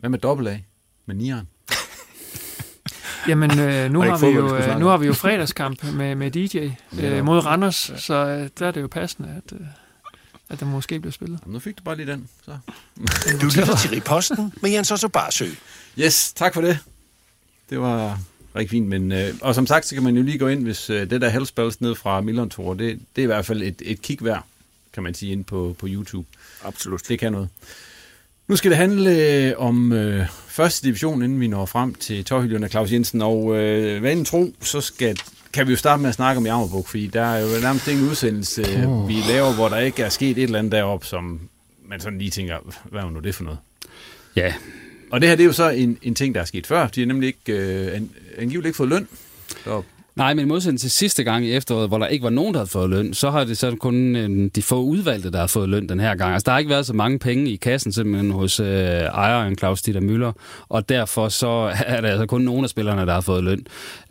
Hvad 0.00 0.10
med 0.10 0.18
dobbelt 0.18 0.48
A? 0.48 0.58
Med 1.06 1.14
nieren? 1.14 1.48
Jamen, 3.28 3.58
øh, 3.58 3.90
nu, 3.90 4.00
har 4.00 4.26
vi 4.26 4.26
jo, 4.26 4.56
øh, 4.56 4.78
nu 4.78 4.86
har 4.86 4.96
vi 4.96 5.06
jo 5.06 5.12
fredagskamp 5.12 5.84
med, 5.84 6.14
med 6.14 6.30
DJ 6.30 6.58
øh, 7.02 7.24
mod 7.24 7.46
Randers, 7.46 7.92
så 7.96 8.14
øh, 8.14 8.48
der 8.58 8.66
er 8.66 8.70
det 8.70 8.82
jo 8.82 8.88
passende, 8.88 9.42
at... 9.44 9.52
Øh, 9.52 9.66
at 10.48 10.60
den 10.60 10.68
måske 10.68 11.00
bliver 11.00 11.12
spillet. 11.12 11.38
Jamen, 11.42 11.52
nu 11.52 11.58
fik 11.58 11.78
du 11.78 11.82
bare 11.82 11.96
lige 11.96 12.12
den. 12.12 12.28
Så. 12.44 12.58
du 13.40 13.46
lytter 13.46 13.76
til 13.76 13.90
Riposten 13.90 14.52
med 14.62 14.70
Jens 14.70 14.90
Otto 14.90 15.08
Barsø. 15.08 15.46
Yes, 15.98 16.32
tak 16.32 16.54
for 16.54 16.60
det. 16.60 16.78
Det 17.70 17.80
var 17.80 18.20
rigtig 18.56 18.70
fint, 18.70 18.88
men 18.88 19.12
øh, 19.12 19.34
og 19.40 19.54
som 19.54 19.66
sagt, 19.66 19.86
så 19.86 19.94
kan 19.94 20.04
man 20.04 20.16
jo 20.16 20.22
lige 20.22 20.38
gå 20.38 20.48
ind, 20.48 20.62
hvis 20.62 20.90
øh, 20.90 21.10
det 21.10 21.20
der 21.20 21.28
Hellspells 21.28 21.80
ned 21.80 21.94
fra 21.94 22.20
Milan 22.20 22.50
Tour, 22.50 22.74
det, 22.74 23.00
det 23.16 23.22
er 23.22 23.24
i 23.24 23.26
hvert 23.26 23.46
fald 23.46 23.62
et, 23.62 23.82
et 23.84 24.02
kig 24.02 24.24
værd, 24.24 24.44
kan 24.92 25.02
man 25.02 25.14
sige, 25.14 25.32
ind 25.32 25.44
på, 25.44 25.76
på 25.78 25.86
YouTube. 25.90 26.28
Absolut. 26.64 27.08
Det 27.08 27.18
kan 27.18 27.32
noget. 27.32 27.48
Nu 28.48 28.56
skal 28.56 28.70
det 28.70 28.78
handle 28.78 29.10
øh, 29.10 29.54
om 29.56 29.92
øh, 29.92 30.26
første 30.48 30.86
division, 30.86 31.22
inden 31.22 31.40
vi 31.40 31.46
når 31.46 31.66
frem 31.66 31.94
til 31.94 32.24
tårhylderne 32.24 32.68
Claus 32.68 32.92
Jensen, 32.92 33.22
og 33.22 33.56
øh, 33.56 34.00
hvad 34.00 34.24
tro, 34.24 34.54
så 34.62 34.80
skal 34.80 35.20
kan 35.52 35.66
vi 35.66 35.72
jo 35.72 35.76
starte 35.76 36.02
med 36.02 36.08
at 36.08 36.14
snakke 36.14 36.38
om 36.38 36.46
Jammerbuk, 36.46 36.86
fordi 36.88 37.06
der 37.06 37.22
er 37.22 37.40
jo 37.40 37.60
nærmest 37.62 37.88
ingen 37.88 38.08
udsendelse, 38.08 38.86
oh. 38.86 39.08
vi 39.08 39.16
laver, 39.28 39.54
hvor 39.54 39.68
der 39.68 39.78
ikke 39.78 40.02
er 40.02 40.08
sket 40.08 40.38
et 40.38 40.42
eller 40.42 40.58
andet 40.58 40.72
deroppe, 40.72 41.06
som 41.06 41.40
man 41.88 42.00
sådan 42.00 42.18
lige 42.18 42.30
tænker, 42.30 42.56
hvad 42.84 43.02
er 43.02 43.10
nu 43.10 43.20
det 43.20 43.34
for 43.34 43.44
noget? 43.44 43.58
Ja. 44.36 44.54
Og 45.10 45.20
det 45.20 45.28
her, 45.28 45.36
det 45.36 45.42
er 45.42 45.46
jo 45.46 45.52
så 45.52 45.70
en, 45.70 45.98
en 46.02 46.14
ting, 46.14 46.34
der 46.34 46.40
er 46.40 46.44
sket 46.44 46.66
før. 46.66 46.86
De 46.86 47.00
har 47.00 47.06
nemlig 47.06 47.26
ikke, 47.26 47.52
øh, 47.52 48.00
angiveligt 48.38 48.66
ikke 48.66 48.76
fået 48.76 48.88
løn. 48.88 49.08
Så 49.64 49.82
Nej, 50.18 50.34
men 50.34 50.44
i 50.44 50.48
modsætning 50.48 50.80
til 50.80 50.90
sidste 50.90 51.24
gang 51.24 51.46
i 51.46 51.52
efteråret, 51.52 51.88
hvor 51.88 51.98
der 51.98 52.06
ikke 52.06 52.22
var 52.22 52.30
nogen, 52.30 52.54
der 52.54 52.60
havde 52.60 52.70
fået 52.70 52.90
løn, 52.90 53.14
så 53.14 53.30
har 53.30 53.44
det 53.44 53.58
så 53.58 53.76
kun 53.80 54.16
øh, 54.16 54.50
de 54.54 54.62
få 54.62 54.82
udvalgte, 54.82 55.30
der 55.32 55.38
har 55.38 55.46
fået 55.46 55.68
løn 55.68 55.88
den 55.88 56.00
her 56.00 56.14
gang. 56.14 56.32
Altså, 56.32 56.44
der 56.44 56.50
har 56.50 56.58
ikke 56.58 56.70
været 56.70 56.86
så 56.86 56.92
mange 56.92 57.18
penge 57.18 57.50
i 57.50 57.56
kassen 57.56 57.92
simpelthen 57.92 58.30
hos 58.30 58.60
øh, 58.60 58.66
ejeren 58.66 59.58
Claus 59.58 59.82
Dieter 59.82 60.00
Møller, 60.00 60.32
og 60.68 60.88
derfor 60.88 61.28
så 61.28 61.72
er 61.86 62.00
der 62.00 62.08
altså 62.08 62.26
kun 62.26 62.40
nogle 62.40 62.64
af 62.64 62.68
spillerne, 62.68 63.06
der 63.06 63.12
har 63.12 63.20
fået 63.20 63.44
løn. 63.44 63.66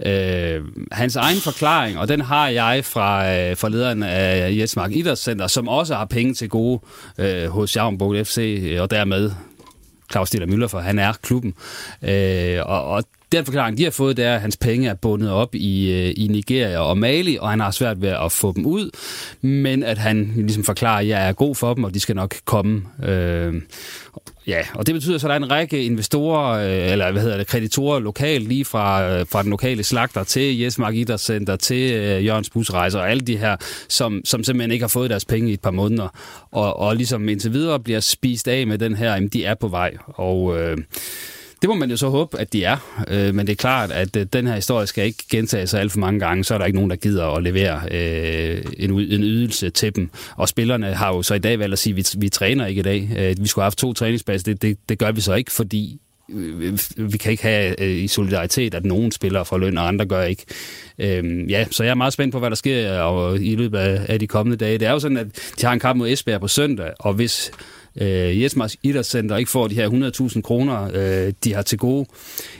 Øh, 0.06 0.62
hans 0.92 1.16
egen 1.16 1.38
forklaring, 1.38 1.98
og 2.00 2.08
den 2.08 2.22
har 2.22 2.48
jeg 2.48 2.86
fra, 2.86 3.34
øh, 3.36 3.58
fra 3.58 3.70
lederen 3.70 4.04
af 4.04 4.56
Jetsmark 4.58 4.92
Idrætscenter, 4.92 5.48
som 5.48 5.68
også 5.68 5.96
har 5.96 6.06
penge 6.06 6.34
til 6.34 6.50
gode 6.50 6.80
øh, 7.18 7.48
hos 7.48 7.76
Javnbog 7.76 8.16
FC, 8.26 8.76
og 8.80 8.92
dermed 8.92 9.32
Claus 10.12 10.30
Dieter 10.30 10.48
Møller, 10.48 10.68
for 10.68 10.80
han 10.80 11.00
er 11.00 11.14
klubben. 11.22 11.54
Øh, 12.04 12.60
og, 12.66 12.84
og 12.86 13.04
den 13.32 13.46
forklaring, 13.46 13.78
de 13.78 13.84
har 13.84 13.92
fået, 13.92 14.18
det 14.18 14.26
er, 14.26 14.36
at 14.36 14.42
hans 14.42 14.58
penge 14.58 14.90
er 14.90 14.94
bundet 14.94 15.32
op 15.32 15.56
i, 15.56 15.92
øh, 15.92 16.14
i 16.18 16.28
Nigeria 16.28 16.80
og 16.80 16.98
Mali, 16.98 17.38
og 17.42 17.50
han 17.50 17.60
har 17.60 17.72
svært 17.72 18.02
ved 18.02 18.10
at 18.10 18.32
få 18.32 18.54
dem 18.54 18.66
ud, 18.66 18.90
men 19.42 19.84
at 19.84 19.98
han 19.98 20.34
ligesom 20.36 20.64
forklarer, 20.64 21.00
at 21.00 21.08
jeg 21.08 21.28
er 21.28 21.34
god 21.34 21.56
for 21.56 21.74
dem, 21.74 21.84
og 21.84 21.94
de 21.94 22.00
skal 22.00 22.16
nok 22.16 22.36
komme. 22.46 22.84
Øh, 23.04 23.54
Ja, 24.48 24.62
og 24.74 24.88
det 24.88 24.94
betyder 24.96 25.18
så, 25.18 25.28
at 25.28 25.30
der 25.30 25.34
er 25.34 25.40
en 25.40 25.52
række 25.52 25.84
investorer, 25.84 26.50
øh, 26.52 26.92
eller 26.92 27.12
hvad 27.12 27.22
hedder 27.22 27.38
det, 27.38 27.48
kreditorer 27.48 28.00
lokalt, 28.00 28.48
lige 28.48 28.66
fra, 28.66 29.10
øh, 29.10 29.26
fra 29.32 29.44
den 29.44 29.50
lokale 29.50 29.84
slagter 29.84 30.24
til 30.24 30.60
Jesmark 30.60 30.96
Idrætscenter, 30.96 31.56
til 31.56 31.94
øh, 31.94 32.26
Jørgens 32.26 32.50
Busrejser 32.50 33.00
og 33.00 33.10
alle 33.10 33.22
de 33.22 33.38
her, 33.38 33.56
som, 33.90 34.22
som 34.26 34.44
simpelthen 34.44 34.72
ikke 34.72 34.84
har 34.84 34.88
fået 34.88 35.10
deres 35.10 35.26
penge 35.26 35.50
i 35.50 35.54
et 35.54 35.62
par 35.62 35.72
måneder, 35.72 36.08
og, 36.52 36.80
og 36.80 36.96
ligesom 36.96 37.30
indtil 37.30 37.54
videre 37.54 37.80
bliver 37.80 38.00
spist 38.00 38.48
af 38.48 38.68
med 38.68 38.78
den 38.78 38.96
her, 38.96 39.14
jamen 39.14 39.30
de 39.30 39.46
er 39.46 39.56
på 39.56 39.68
vej, 39.68 39.94
og... 40.08 40.60
Øh, 40.60 40.78
det 41.62 41.70
må 41.70 41.76
man 41.76 41.90
jo 41.90 41.98
så 41.98 42.10
håbe, 42.10 42.40
at 42.40 42.54
de 42.54 42.64
er. 42.64 43.04
Øh, 43.08 43.36
men 43.36 43.48
det 43.48 43.54
er 43.54 43.58
klart, 43.58 43.92
at 43.92 44.16
øh, 44.16 44.26
den 44.34 44.48
her 44.48 44.56
historie 44.56 44.88
skal 44.88 45.06
ikke 45.06 45.24
gentage 45.32 45.68
sig 45.68 45.80
alt 45.80 45.92
for 45.92 46.00
mange 46.00 46.20
gange. 46.20 46.44
Så 46.44 46.54
er 46.54 46.58
der 46.58 46.66
ikke 46.66 46.76
nogen, 46.76 46.90
der 46.90 46.96
gider 46.96 47.26
at 47.26 47.44
levere 47.44 47.82
øh, 47.92 48.64
en, 48.78 48.92
en 48.92 49.24
ydelse 49.24 49.70
til 49.70 49.96
dem. 49.96 50.10
Og 50.36 50.50
spillerne 50.50 50.94
har 50.94 51.16
jo 51.16 51.22
så 51.22 51.34
i 51.34 51.40
dag 51.40 51.60
valgt 51.60 51.74
at 51.74 51.80
sige, 51.80 51.94
at 51.94 51.98
vi, 51.98 52.06
vi 52.18 52.30
træner 52.30 52.66
ikke 52.66 52.80
i 52.80 52.84
dag. 52.84 53.10
Øh, 53.18 53.36
vi 53.44 53.48
skulle 53.48 53.64
have 53.64 53.66
haft 53.66 53.78
to 53.78 53.94
træningspas. 53.94 54.44
Det, 54.44 54.62
det, 54.62 54.78
det 54.90 55.00
gør 55.00 55.12
vi 55.12 55.22
så 55.22 55.34
ikke, 55.34 55.52
fordi 55.52 56.00
øh, 56.30 56.80
vi 56.98 57.18
kan 57.18 57.32
ikke 57.32 57.44
have 57.44 57.82
øh, 57.82 58.04
i 58.04 58.08
solidaritet, 58.08 58.74
at 58.74 58.86
nogen 58.86 59.12
spiller 59.12 59.44
for 59.44 59.58
løn, 59.58 59.78
og 59.78 59.88
andre 59.88 60.06
gør 60.06 60.24
ikke. 60.24 60.46
Øhm, 61.00 61.46
ja, 61.46 61.66
så 61.72 61.84
jeg 61.84 61.92
er 61.92 61.96
meget 61.96 62.14
spændt 62.14 62.32
på, 62.32 62.40
hvad 62.40 62.50
der 62.50 62.56
sker 62.56 63.00
og 63.00 63.42
i 63.42 63.56
løbet 63.56 63.78
af, 63.78 64.06
af 64.10 64.20
de 64.20 64.28
kommende 64.28 64.58
dage. 64.58 64.78
Det 64.78 64.88
er 64.88 64.92
jo 64.92 65.00
sådan, 65.00 65.18
at 65.18 65.28
de 65.62 65.66
har 65.66 65.74
en 65.74 65.80
kamp 65.80 65.98
mod 65.98 66.10
Esbjerg 66.10 66.42
på 66.42 66.48
søndag, 66.48 66.92
og 67.00 67.14
hvis 67.14 67.52
øh, 68.02 68.42
Jesmars 68.42 68.76
Idrætscenter 68.84 69.38
ikke 69.38 69.52
får 69.52 69.68
de 69.68 69.76
her 69.76 69.90
100.000 70.34 70.42
kroner, 70.42 70.90
øh, 70.94 71.34
de 71.44 71.54
har 71.54 71.62
til 71.62 71.78
gode, 71.78 72.06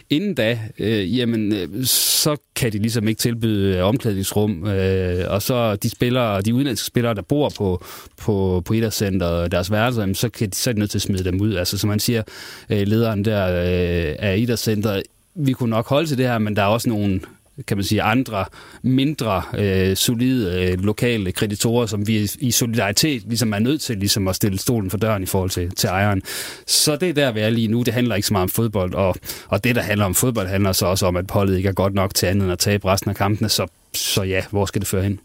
inden 0.10 0.36
da, 0.36 0.60
øh, 0.80 1.18
jamen, 1.18 1.54
øh, 1.54 1.86
så 1.86 2.38
kan 2.56 2.72
de 2.72 2.78
ligesom 2.78 3.08
ikke 3.08 3.20
tilbyde 3.20 3.78
øh, 3.78 3.86
omklædningsrum. 3.86 4.68
Øh, 4.68 5.26
og 5.28 5.42
så 5.42 5.76
de 5.76 5.90
spillere, 5.90 6.42
de 6.42 6.54
udenlandske 6.54 6.88
spillere, 6.88 7.14
der 7.14 7.22
bor 7.22 7.50
på, 7.58 7.84
på, 8.18 8.62
på 8.66 8.74
idrætscenteret, 8.74 9.52
deres 9.52 9.72
værelser, 9.72 10.02
jamen, 10.02 10.16
så, 10.16 10.30
kan 10.30 10.50
de, 10.50 10.56
så 10.56 10.70
er 10.70 10.74
de 10.74 10.80
nødt 10.80 10.92
til 10.92 10.98
at 10.98 11.02
smide 11.02 11.24
dem 11.24 11.42
ud. 11.42 11.56
Altså, 11.56 11.78
som 11.78 11.88
man 11.88 12.00
siger, 12.00 12.24
øh, 12.70 12.88
lederen 12.88 13.26
der 13.26 13.48
øh, 13.48 14.16
af 14.20 14.38
idrætscenteret, 14.38 15.04
vi 15.36 15.52
kunne 15.52 15.70
nok 15.70 15.88
holde 15.88 16.08
til 16.08 16.18
det 16.18 16.28
her, 16.28 16.38
men 16.38 16.56
der 16.56 16.62
er 16.62 16.68
også 16.68 16.90
nogle 16.90 17.20
kan 17.68 17.78
man 17.78 17.84
sige, 17.84 18.02
andre 18.02 18.46
mindre 18.82 19.44
øh, 19.58 19.96
solide 19.96 20.72
øh, 20.72 20.84
lokale 20.84 21.32
kreditorer, 21.32 21.86
som 21.86 22.08
vi 22.08 22.32
i 22.40 22.52
solidaritet 22.52 23.24
ligesom 23.28 23.54
er 23.54 23.60
nødt 23.60 23.82
til 23.82 23.98
ligesom 23.98 24.28
at 24.28 24.36
stille 24.36 24.58
stolen 24.58 24.90
for 24.90 24.98
døren 24.98 25.24
i 25.24 25.26
forhold 25.26 25.50
til, 25.50 25.72
til 25.72 25.88
ejeren. 25.88 26.22
Så 26.68 26.96
det 26.96 27.10
er 27.10 27.14
der, 27.14 27.32
vi 27.32 27.40
er 27.40 27.50
lige 27.50 27.68
nu. 27.68 27.84
Det 27.84 27.94
handler 27.94 28.16
ikke 28.16 28.28
så 28.28 28.34
meget 28.34 28.44
om 28.44 28.50
fodbold, 28.50 28.94
og, 28.94 29.16
og 29.48 29.64
det, 29.64 29.76
der 29.76 29.82
handler 29.82 30.06
om 30.06 30.16
fodbold, 30.16 30.48
handler 30.48 30.72
så 30.72 30.86
også 30.86 31.06
om, 31.06 31.16
at 31.16 31.26
holdet 31.30 31.58
ikke 31.58 31.70
er 31.70 31.74
godt 31.74 31.94
nok 31.94 32.16
til 32.16 32.26
andet 32.26 32.44
end 32.44 32.52
at 32.52 32.60
tabe 32.60 32.88
resten 32.88 33.10
af 33.10 33.16
kampene. 33.16 33.50
Så, 33.50 33.68
så 33.94 34.24
ja, 34.24 34.44
hvor 34.50 34.66
skal 34.66 34.82
det 34.82 34.88
føre 34.88 35.04
hen? 35.04 35.20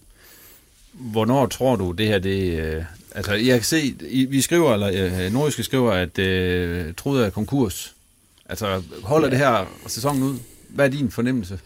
Hvornår 0.92 1.46
tror 1.46 1.76
du, 1.76 1.92
det 1.92 2.06
her, 2.06 2.18
det... 2.18 2.58
Øh, 2.58 2.82
altså, 3.14 3.32
jeg 3.32 3.54
kan 3.54 3.64
se, 3.64 3.94
vi 4.28 4.40
skriver, 4.40 4.72
eller 4.74 4.90
øh, 4.94 5.32
Nordiske 5.32 5.62
skriver, 5.62 5.92
at 5.92 6.18
øh, 6.18 6.94
troede 6.94 7.26
er 7.26 7.30
konkurs. 7.30 7.94
Altså, 8.48 8.82
holder 9.02 9.26
ja. 9.26 9.30
det 9.30 9.38
her 9.38 9.66
sæsonen 9.86 10.22
ud? 10.22 10.38
Hvad 10.68 10.86
er 10.86 10.90
din 10.90 11.10
fornemmelse? 11.10 11.58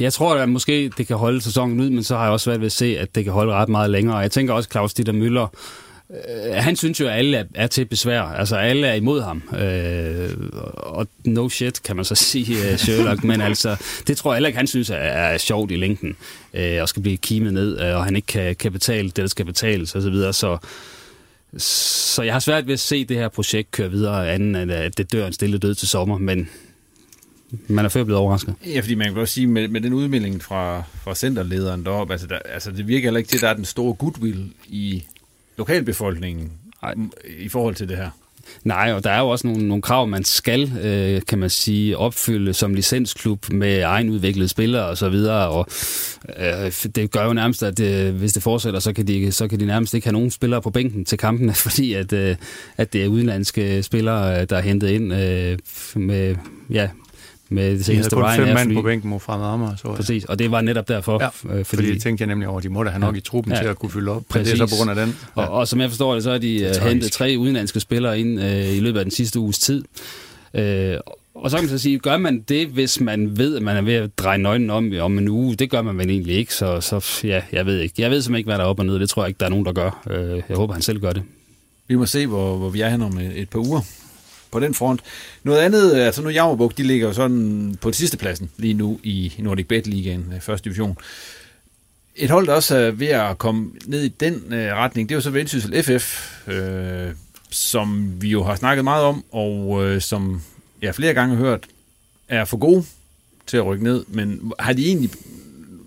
Jeg 0.00 0.12
tror, 0.12 0.34
at 0.34 0.48
måske 0.48 0.90
det 0.96 1.06
kan 1.06 1.16
holde 1.16 1.40
sæsonen 1.40 1.80
ud, 1.80 1.90
men 1.90 2.04
så 2.04 2.16
har 2.16 2.22
jeg 2.22 2.32
også 2.32 2.44
svært 2.44 2.60
ved 2.60 2.66
at 2.66 2.72
se, 2.72 2.98
at 2.98 3.14
det 3.14 3.24
kan 3.24 3.32
holde 3.32 3.52
ret 3.52 3.68
meget 3.68 3.90
længere. 3.90 4.16
Jeg 4.16 4.30
tænker 4.30 4.54
også, 4.54 4.68
Claus 4.72 4.94
Dieter 4.94 5.12
Møller, 5.12 5.46
øh, 6.10 6.54
han 6.54 6.76
synes 6.76 7.00
jo, 7.00 7.06
at 7.06 7.12
alle 7.12 7.36
er, 7.36 7.44
er 7.54 7.66
til 7.66 7.84
besvær. 7.84 8.22
Altså, 8.22 8.56
alle 8.56 8.86
er 8.86 8.94
imod 8.94 9.22
ham. 9.22 9.42
Øh, 9.58 10.30
og 10.76 11.06
no 11.24 11.48
shit, 11.48 11.82
kan 11.82 11.96
man 11.96 12.04
så 12.04 12.14
sige, 12.30 12.70
øh, 12.72 12.78
Sherlock. 12.78 13.24
men 13.24 13.40
altså, 13.40 13.76
det 14.06 14.16
tror 14.16 14.32
jeg 14.32 14.36
heller 14.36 14.48
ikke, 14.48 14.56
han 14.56 14.66
synes 14.66 14.90
er, 14.90 14.94
er 14.94 15.38
sjovt 15.38 15.70
i 15.70 15.76
længden. 15.76 16.16
Øh, 16.54 16.82
og 16.82 16.88
skal 16.88 17.02
blive 17.02 17.16
kimet 17.16 17.54
ned, 17.54 17.80
øh, 17.80 17.96
og 17.96 18.04
han 18.04 18.16
ikke 18.16 18.26
kan, 18.26 18.56
kan 18.56 18.72
betale 18.72 19.06
det, 19.06 19.16
der 19.16 19.26
skal 19.26 19.44
betales 19.44 19.94
osv. 19.94 20.02
Så, 20.02 20.10
videre. 20.10 20.32
så 20.32 20.58
så 21.58 22.22
jeg 22.22 22.34
har 22.34 22.40
svært 22.40 22.66
ved 22.66 22.72
at 22.72 22.80
se 22.80 23.04
det 23.04 23.16
her 23.16 23.28
projekt 23.28 23.70
køre 23.70 23.90
videre, 23.90 24.32
anden 24.32 24.56
end 24.56 24.72
at 24.72 24.98
det 24.98 25.12
dør 25.12 25.26
en 25.26 25.32
stille 25.32 25.58
død 25.58 25.74
til 25.74 25.88
sommer, 25.88 26.18
men 26.18 26.48
man 27.68 27.84
er 27.84 27.88
før 27.88 28.04
blevet 28.04 28.20
overrasket. 28.20 28.54
Ja, 28.66 28.80
fordi 28.80 28.94
man 28.94 29.06
kan 29.12 29.16
også 29.16 29.34
sige, 29.34 29.46
med, 29.46 29.68
med 29.68 29.80
den 29.80 29.92
udmelding 29.92 30.42
fra, 30.42 30.82
fra 31.02 31.14
centerlederen 31.14 31.84
deroppe, 31.84 32.12
altså, 32.12 32.26
der, 32.26 32.38
altså 32.38 32.70
det 32.70 32.88
virker 32.88 33.06
heller 33.06 33.18
ikke 33.18 33.28
til, 33.28 33.36
at 33.36 33.42
der 33.42 33.48
er 33.48 33.54
den 33.54 33.64
store 33.64 33.94
goodwill 33.94 34.52
i 34.68 35.04
lokalbefolkningen 35.58 36.52
Ej. 36.82 36.94
i 37.38 37.48
forhold 37.48 37.74
til 37.74 37.88
det 37.88 37.96
her. 37.96 38.10
Nej, 38.64 38.92
og 38.92 39.04
der 39.04 39.10
er 39.10 39.20
jo 39.20 39.28
også 39.28 39.46
nogle, 39.46 39.68
nogle 39.68 39.82
krav, 39.82 40.06
man 40.06 40.24
skal, 40.24 40.72
øh, 40.82 41.22
kan 41.28 41.38
man 41.38 41.50
sige, 41.50 41.98
opfylde 41.98 42.54
som 42.54 42.74
licensklub 42.74 43.50
med 43.50 43.80
egenudviklede 43.80 44.48
spillere 44.48 44.86
og 44.86 44.98
så 44.98 45.08
videre, 45.08 45.48
og 45.48 45.66
øh, 46.38 46.72
det 46.94 47.10
gør 47.10 47.24
jo 47.24 47.32
nærmest, 47.32 47.62
at 47.62 47.80
øh, 47.80 48.14
hvis 48.14 48.32
det 48.32 48.42
fortsætter, 48.42 48.80
så 48.80 48.92
kan, 48.92 49.06
de, 49.06 49.32
så 49.32 49.48
kan 49.48 49.60
de 49.60 49.66
nærmest 49.66 49.94
ikke 49.94 50.06
have 50.06 50.12
nogen 50.12 50.30
spillere 50.30 50.62
på 50.62 50.70
bænken 50.70 51.04
til 51.04 51.18
kampene, 51.18 51.54
fordi 51.66 51.92
at, 51.92 52.12
øh, 52.12 52.36
at 52.76 52.92
det 52.92 53.04
er 53.04 53.08
udenlandske 53.08 53.82
spillere, 53.82 54.44
der 54.44 54.56
er 54.56 54.62
hentet 54.62 54.88
ind 54.88 55.14
øh, 55.14 55.58
med, 55.94 56.36
ja, 56.70 56.88
med 57.52 57.70
det 57.70 57.84
seneste 57.84 58.16
Ryanair 58.16 58.46
fem 58.46 58.54
mand 58.54 58.74
på 58.74 58.82
bænken 58.82 59.10
mod 59.10 59.20
Fremad 59.20 59.46
Amager. 59.46 59.76
Så, 59.76 59.94
Præcis, 59.94 60.24
og 60.24 60.38
det 60.38 60.50
var 60.50 60.60
netop 60.60 60.88
derfor. 60.88 61.22
Ja, 61.22 61.28
fordi, 61.28 61.64
fordi 61.64 61.92
det 61.92 62.02
tænkte 62.02 62.22
jeg 62.22 62.28
nemlig 62.28 62.48
over, 62.48 62.60
de 62.60 62.68
må 62.68 62.84
da 62.84 62.90
have 62.90 63.00
nok 63.00 63.14
ja, 63.14 63.18
i 63.18 63.20
truppen 63.20 63.52
ja, 63.52 63.58
til 63.58 63.66
at 63.66 63.78
kunne 63.78 63.90
fylde 63.90 64.10
op. 64.10 64.22
Præcis. 64.28 64.52
Det 64.52 64.60
er 64.60 64.66
så 64.66 64.76
på 64.76 64.78
grund 64.78 64.90
af 64.90 65.06
den. 65.06 65.16
Ja. 65.36 65.42
Og, 65.42 65.48
og 65.48 65.68
som 65.68 65.80
jeg 65.80 65.88
forstår 65.90 66.14
det, 66.14 66.22
så 66.22 66.30
har 66.30 66.38
de 66.38 66.72
uh, 66.80 66.88
hentet 66.88 67.12
tre 67.12 67.34
udenlandske 67.38 67.80
spillere 67.80 68.20
ind 68.20 68.38
uh, 68.38 68.76
i 68.76 68.80
løbet 68.80 68.98
af 68.98 69.04
den 69.04 69.12
sidste 69.12 69.40
uges 69.40 69.58
tid. 69.58 69.84
Uh, 70.54 70.60
og 71.34 71.50
så 71.50 71.56
kan 71.56 71.64
man 71.64 71.68
så 71.68 71.78
sige, 71.78 71.98
gør 71.98 72.16
man 72.16 72.40
det, 72.40 72.66
hvis 72.66 73.00
man 73.00 73.38
ved, 73.38 73.56
at 73.56 73.62
man 73.62 73.76
er 73.76 73.82
ved 73.82 73.94
at 73.94 74.18
dreje 74.18 74.38
nøglen 74.38 74.70
om 74.70 74.92
om 75.00 75.18
en 75.18 75.28
uge? 75.28 75.54
Det 75.54 75.70
gør 75.70 75.82
man 75.82 75.98
vel 75.98 76.10
egentlig 76.10 76.34
ikke, 76.34 76.54
så, 76.54 76.80
så 76.80 77.20
ja, 77.24 77.42
jeg 77.52 77.66
ved 77.66 77.78
ikke. 77.80 77.94
Jeg 77.98 78.10
ved 78.10 78.22
simpelthen 78.22 78.38
ikke, 78.38 78.48
hvad 78.48 78.58
der 78.58 78.64
er 78.64 78.68
op 78.68 78.78
og 78.78 78.86
ned. 78.86 78.98
Det 78.98 79.08
tror 79.08 79.22
jeg 79.22 79.28
ikke, 79.28 79.38
der 79.38 79.46
er 79.46 79.50
nogen, 79.50 79.66
der 79.66 79.72
gør. 79.72 80.02
Uh, 80.10 80.42
jeg 80.48 80.56
håber, 80.56 80.74
han 80.74 80.82
selv 80.82 81.00
gør 81.00 81.12
det. 81.12 81.22
Vi 81.88 81.96
må 81.96 82.06
se, 82.06 82.26
hvor, 82.26 82.56
hvor 82.56 82.68
vi 82.68 82.80
er 82.80 82.88
hen 82.88 83.02
om 83.02 83.18
et, 83.18 83.32
et 83.36 83.48
par 83.50 83.58
uger 83.58 83.80
på 84.50 84.60
den 84.60 84.74
front. 84.74 85.00
Noget 85.42 85.58
andet, 85.58 85.96
øh, 85.96 86.06
altså 86.06 86.22
nu 86.22 86.28
Jammerbuk, 86.28 86.78
de 86.78 86.82
ligger 86.82 87.06
jo 87.06 87.12
sådan 87.12 87.76
på 87.80 87.92
sidste 87.92 88.16
pladsen 88.16 88.50
lige 88.56 88.74
nu 88.74 89.00
i 89.02 89.34
Nordic 89.38 89.66
Bet 89.66 89.86
Ligaen, 89.86 90.32
øh, 90.34 90.40
første 90.40 90.64
division. 90.64 90.98
Et 92.16 92.30
hold, 92.30 92.46
der 92.46 92.54
også 92.54 92.76
er 92.76 92.90
ved 92.90 93.06
at 93.06 93.38
komme 93.38 93.70
ned 93.86 94.02
i 94.02 94.08
den 94.08 94.34
øh, 94.52 94.74
retning, 94.74 95.08
det 95.08 95.14
er 95.14 95.16
jo 95.16 95.20
så 95.20 95.30
Vendsyssel 95.30 95.82
FF, 95.82 96.32
øh, 96.48 97.12
som 97.50 98.12
vi 98.22 98.28
jo 98.28 98.42
har 98.42 98.54
snakket 98.54 98.84
meget 98.84 99.04
om, 99.04 99.24
og 99.32 99.84
øh, 99.86 100.00
som 100.00 100.42
jeg 100.82 100.94
flere 100.94 101.14
gange 101.14 101.36
har 101.36 101.44
hørt, 101.44 101.66
er 102.28 102.44
for 102.44 102.56
gode 102.56 102.84
til 103.46 103.56
at 103.56 103.66
rykke 103.66 103.84
ned, 103.84 104.04
men 104.08 104.52
har 104.58 104.72
de 104.72 104.86
egentlig, 104.86 105.10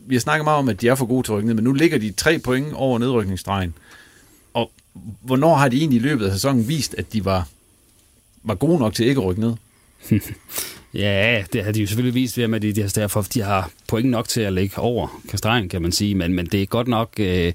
vi 0.07 0.15
har 0.15 0.19
snakket 0.19 0.43
meget 0.43 0.59
om, 0.59 0.69
at 0.69 0.81
de 0.81 0.87
er 0.87 0.95
for 0.95 1.05
gode 1.05 1.27
til 1.27 1.31
at 1.31 1.37
rykke 1.37 1.47
ned, 1.47 1.55
men 1.55 1.63
nu 1.63 1.73
ligger 1.73 1.97
de 1.97 2.11
tre 2.11 2.39
point 2.39 2.73
over 2.73 2.99
nedrykningsstregen. 2.99 3.73
Og 4.53 4.71
hvornår 5.21 5.55
har 5.55 5.69
de 5.69 5.77
egentlig 5.77 5.99
i 5.99 6.03
løbet 6.03 6.25
af 6.25 6.31
sæsonen 6.31 6.67
vist, 6.67 6.95
at 6.97 7.13
de 7.13 7.25
var 7.25 7.47
var 8.43 8.55
gode 8.55 8.79
nok 8.79 8.93
til 8.93 9.05
ikke 9.05 9.21
at 9.21 9.27
rykke 9.27 9.41
ned. 9.41 9.53
ja, 10.93 11.43
det 11.53 11.63
har 11.63 11.71
de 11.71 11.81
jo 11.81 11.87
selvfølgelig 11.87 12.15
vist 12.15 12.37
ved, 12.37 12.53
at 12.53 12.61
de, 12.61 12.73
de, 12.73 12.87
derfor, 12.87 13.21
de 13.21 13.41
har 13.41 13.71
point 13.87 14.09
nok 14.09 14.27
til 14.27 14.41
at 14.41 14.53
lægge 14.53 14.79
over 14.79 15.21
kastregen, 15.29 15.69
kan 15.69 15.81
man 15.81 15.91
sige, 15.91 16.15
men, 16.15 16.33
men 16.33 16.45
det 16.45 16.61
er 16.61 16.65
godt 16.65 16.87
nok... 16.87 17.13
Øh, 17.19 17.53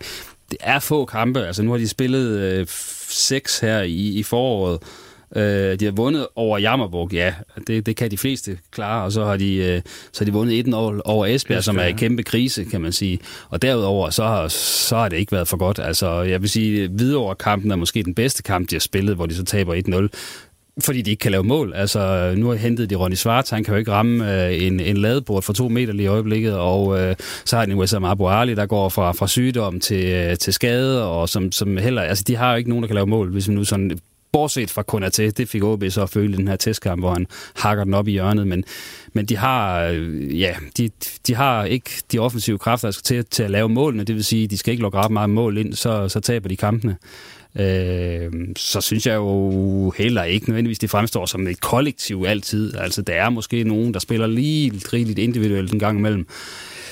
det 0.50 0.58
er 0.60 0.78
få 0.78 1.04
kampe. 1.04 1.46
Altså, 1.46 1.62
nu 1.62 1.70
har 1.70 1.78
de 1.78 1.88
spillet 1.88 2.38
øh, 2.38 2.66
seks 3.08 3.60
her 3.60 3.82
i, 3.82 4.18
i 4.18 4.22
foråret. 4.22 4.78
Øh, 5.36 5.80
de 5.80 5.84
har 5.84 5.92
vundet 5.92 6.26
over 6.36 6.58
Jammerburg, 6.58 7.12
ja, 7.12 7.34
det, 7.66 7.86
det 7.86 7.96
kan 7.96 8.10
de 8.10 8.18
fleste 8.18 8.58
klare, 8.70 9.04
og 9.04 9.12
så 9.12 9.24
har 9.24 9.36
de, 9.36 9.54
øh, 9.54 9.82
så 10.12 10.20
har 10.20 10.24
de 10.24 10.32
vundet 10.32 10.58
1 10.58 10.74
over, 10.74 11.00
over 11.04 11.26
Esbjerg, 11.26 11.64
som 11.64 11.78
er 11.78 11.84
i 11.84 11.92
kæmpe 11.92 12.22
krise, 12.22 12.64
kan 12.64 12.80
man 12.80 12.92
sige. 12.92 13.18
Og 13.48 13.62
derudover, 13.62 14.10
så 14.10 14.24
har, 14.24 14.48
så 14.48 14.96
har 14.96 15.08
det 15.08 15.16
ikke 15.16 15.32
været 15.32 15.48
for 15.48 15.56
godt. 15.56 15.78
Altså, 15.78 16.22
jeg 16.22 16.42
vil 16.42 16.50
sige, 16.50 16.90
videre 16.92 17.34
kampen 17.34 17.70
er 17.70 17.76
måske 17.76 18.02
den 18.02 18.14
bedste 18.14 18.42
kamp, 18.42 18.70
de 18.70 18.74
har 18.74 18.80
spillet, 18.80 19.16
hvor 19.16 19.26
de 19.26 19.34
så 19.34 19.44
taber 19.44 19.74
1-0 19.74 20.08
fordi 20.84 21.02
de 21.02 21.10
ikke 21.10 21.20
kan 21.20 21.32
lave 21.32 21.44
mål. 21.44 21.72
Altså, 21.74 22.34
nu 22.36 22.48
har 22.48 22.54
hentet 22.54 22.90
de 22.90 22.94
Ronny 22.94 23.14
Svart, 23.14 23.50
han 23.50 23.64
kan 23.64 23.74
jo 23.74 23.78
ikke 23.78 23.92
ramme 23.92 24.44
øh, 24.46 24.62
en, 24.62 24.80
en 24.80 24.96
ladebord 24.96 25.42
for 25.42 25.52
to 25.52 25.68
meter 25.68 25.92
lige 25.92 26.04
i 26.04 26.08
øjeblikket, 26.08 26.54
og 26.54 27.00
øh, 27.00 27.16
så 27.44 27.56
har 27.56 27.66
de 27.66 27.76
Wessam 27.76 28.04
Abu 28.04 28.28
Ali, 28.28 28.54
der 28.54 28.66
går 28.66 28.88
fra, 28.88 29.12
fra 29.12 29.28
sygdom 29.28 29.80
til, 29.80 30.04
øh, 30.04 30.36
til 30.36 30.52
skade, 30.52 31.04
og 31.08 31.28
som, 31.28 31.52
som 31.52 31.76
heller, 31.76 32.02
altså 32.02 32.24
de 32.26 32.36
har 32.36 32.50
jo 32.50 32.56
ikke 32.56 32.70
nogen, 32.70 32.82
der 32.82 32.86
kan 32.86 32.94
lave 32.94 33.06
mål, 33.06 33.30
hvis 33.30 33.48
man 33.48 33.56
nu 33.56 33.64
sådan 33.64 33.98
bortset 34.32 34.70
fra 34.70 34.82
kun 34.82 35.10
til, 35.10 35.36
det 35.36 35.48
fik 35.48 35.62
OB 35.62 35.84
så 35.88 36.02
at 36.02 36.10
føle 36.10 36.36
den 36.36 36.48
her 36.48 36.56
testkamp, 36.56 37.02
hvor 37.02 37.12
han 37.12 37.26
hakker 37.56 37.84
den 37.84 37.94
op 37.94 38.08
i 38.08 38.10
hjørnet, 38.10 38.46
men, 38.46 38.64
men 39.12 39.26
de 39.26 39.36
har, 39.36 39.82
øh, 39.82 40.40
ja, 40.40 40.54
de, 40.76 40.90
de 41.26 41.34
har 41.34 41.64
ikke 41.64 41.90
de 42.12 42.18
offensive 42.18 42.58
kræfter, 42.58 42.88
der 42.88 42.92
skal 42.92 43.04
til, 43.04 43.24
til 43.24 43.42
at 43.42 43.50
lave 43.50 43.68
målene, 43.68 44.04
det 44.04 44.14
vil 44.14 44.24
sige, 44.24 44.46
de 44.46 44.58
skal 44.58 44.72
ikke 44.72 44.82
lukke 44.82 44.98
ret 44.98 45.10
meget 45.10 45.30
mål 45.30 45.58
ind, 45.58 45.74
så, 45.74 46.08
så 46.08 46.20
taber 46.20 46.48
de 46.48 46.56
kampene 46.56 46.96
øh, 47.56 48.32
så 48.56 48.80
synes 48.80 49.06
jeg 49.06 49.14
jo 49.14 49.90
heller 49.90 50.24
ikke 50.24 50.48
nødvendigvis, 50.48 50.78
det 50.78 50.90
fremstår 50.90 51.26
som 51.26 51.46
et 51.46 51.60
kollektiv 51.60 52.24
altid. 52.28 52.76
Altså, 52.76 53.02
der 53.02 53.14
er 53.14 53.30
måske 53.30 53.64
nogen, 53.64 53.94
der 53.94 54.00
spiller 54.00 54.26
lige 54.26 54.72
rigeligt 54.92 55.18
individuelt 55.18 55.72
en 55.72 55.78
gang 55.78 55.98
imellem. 55.98 56.26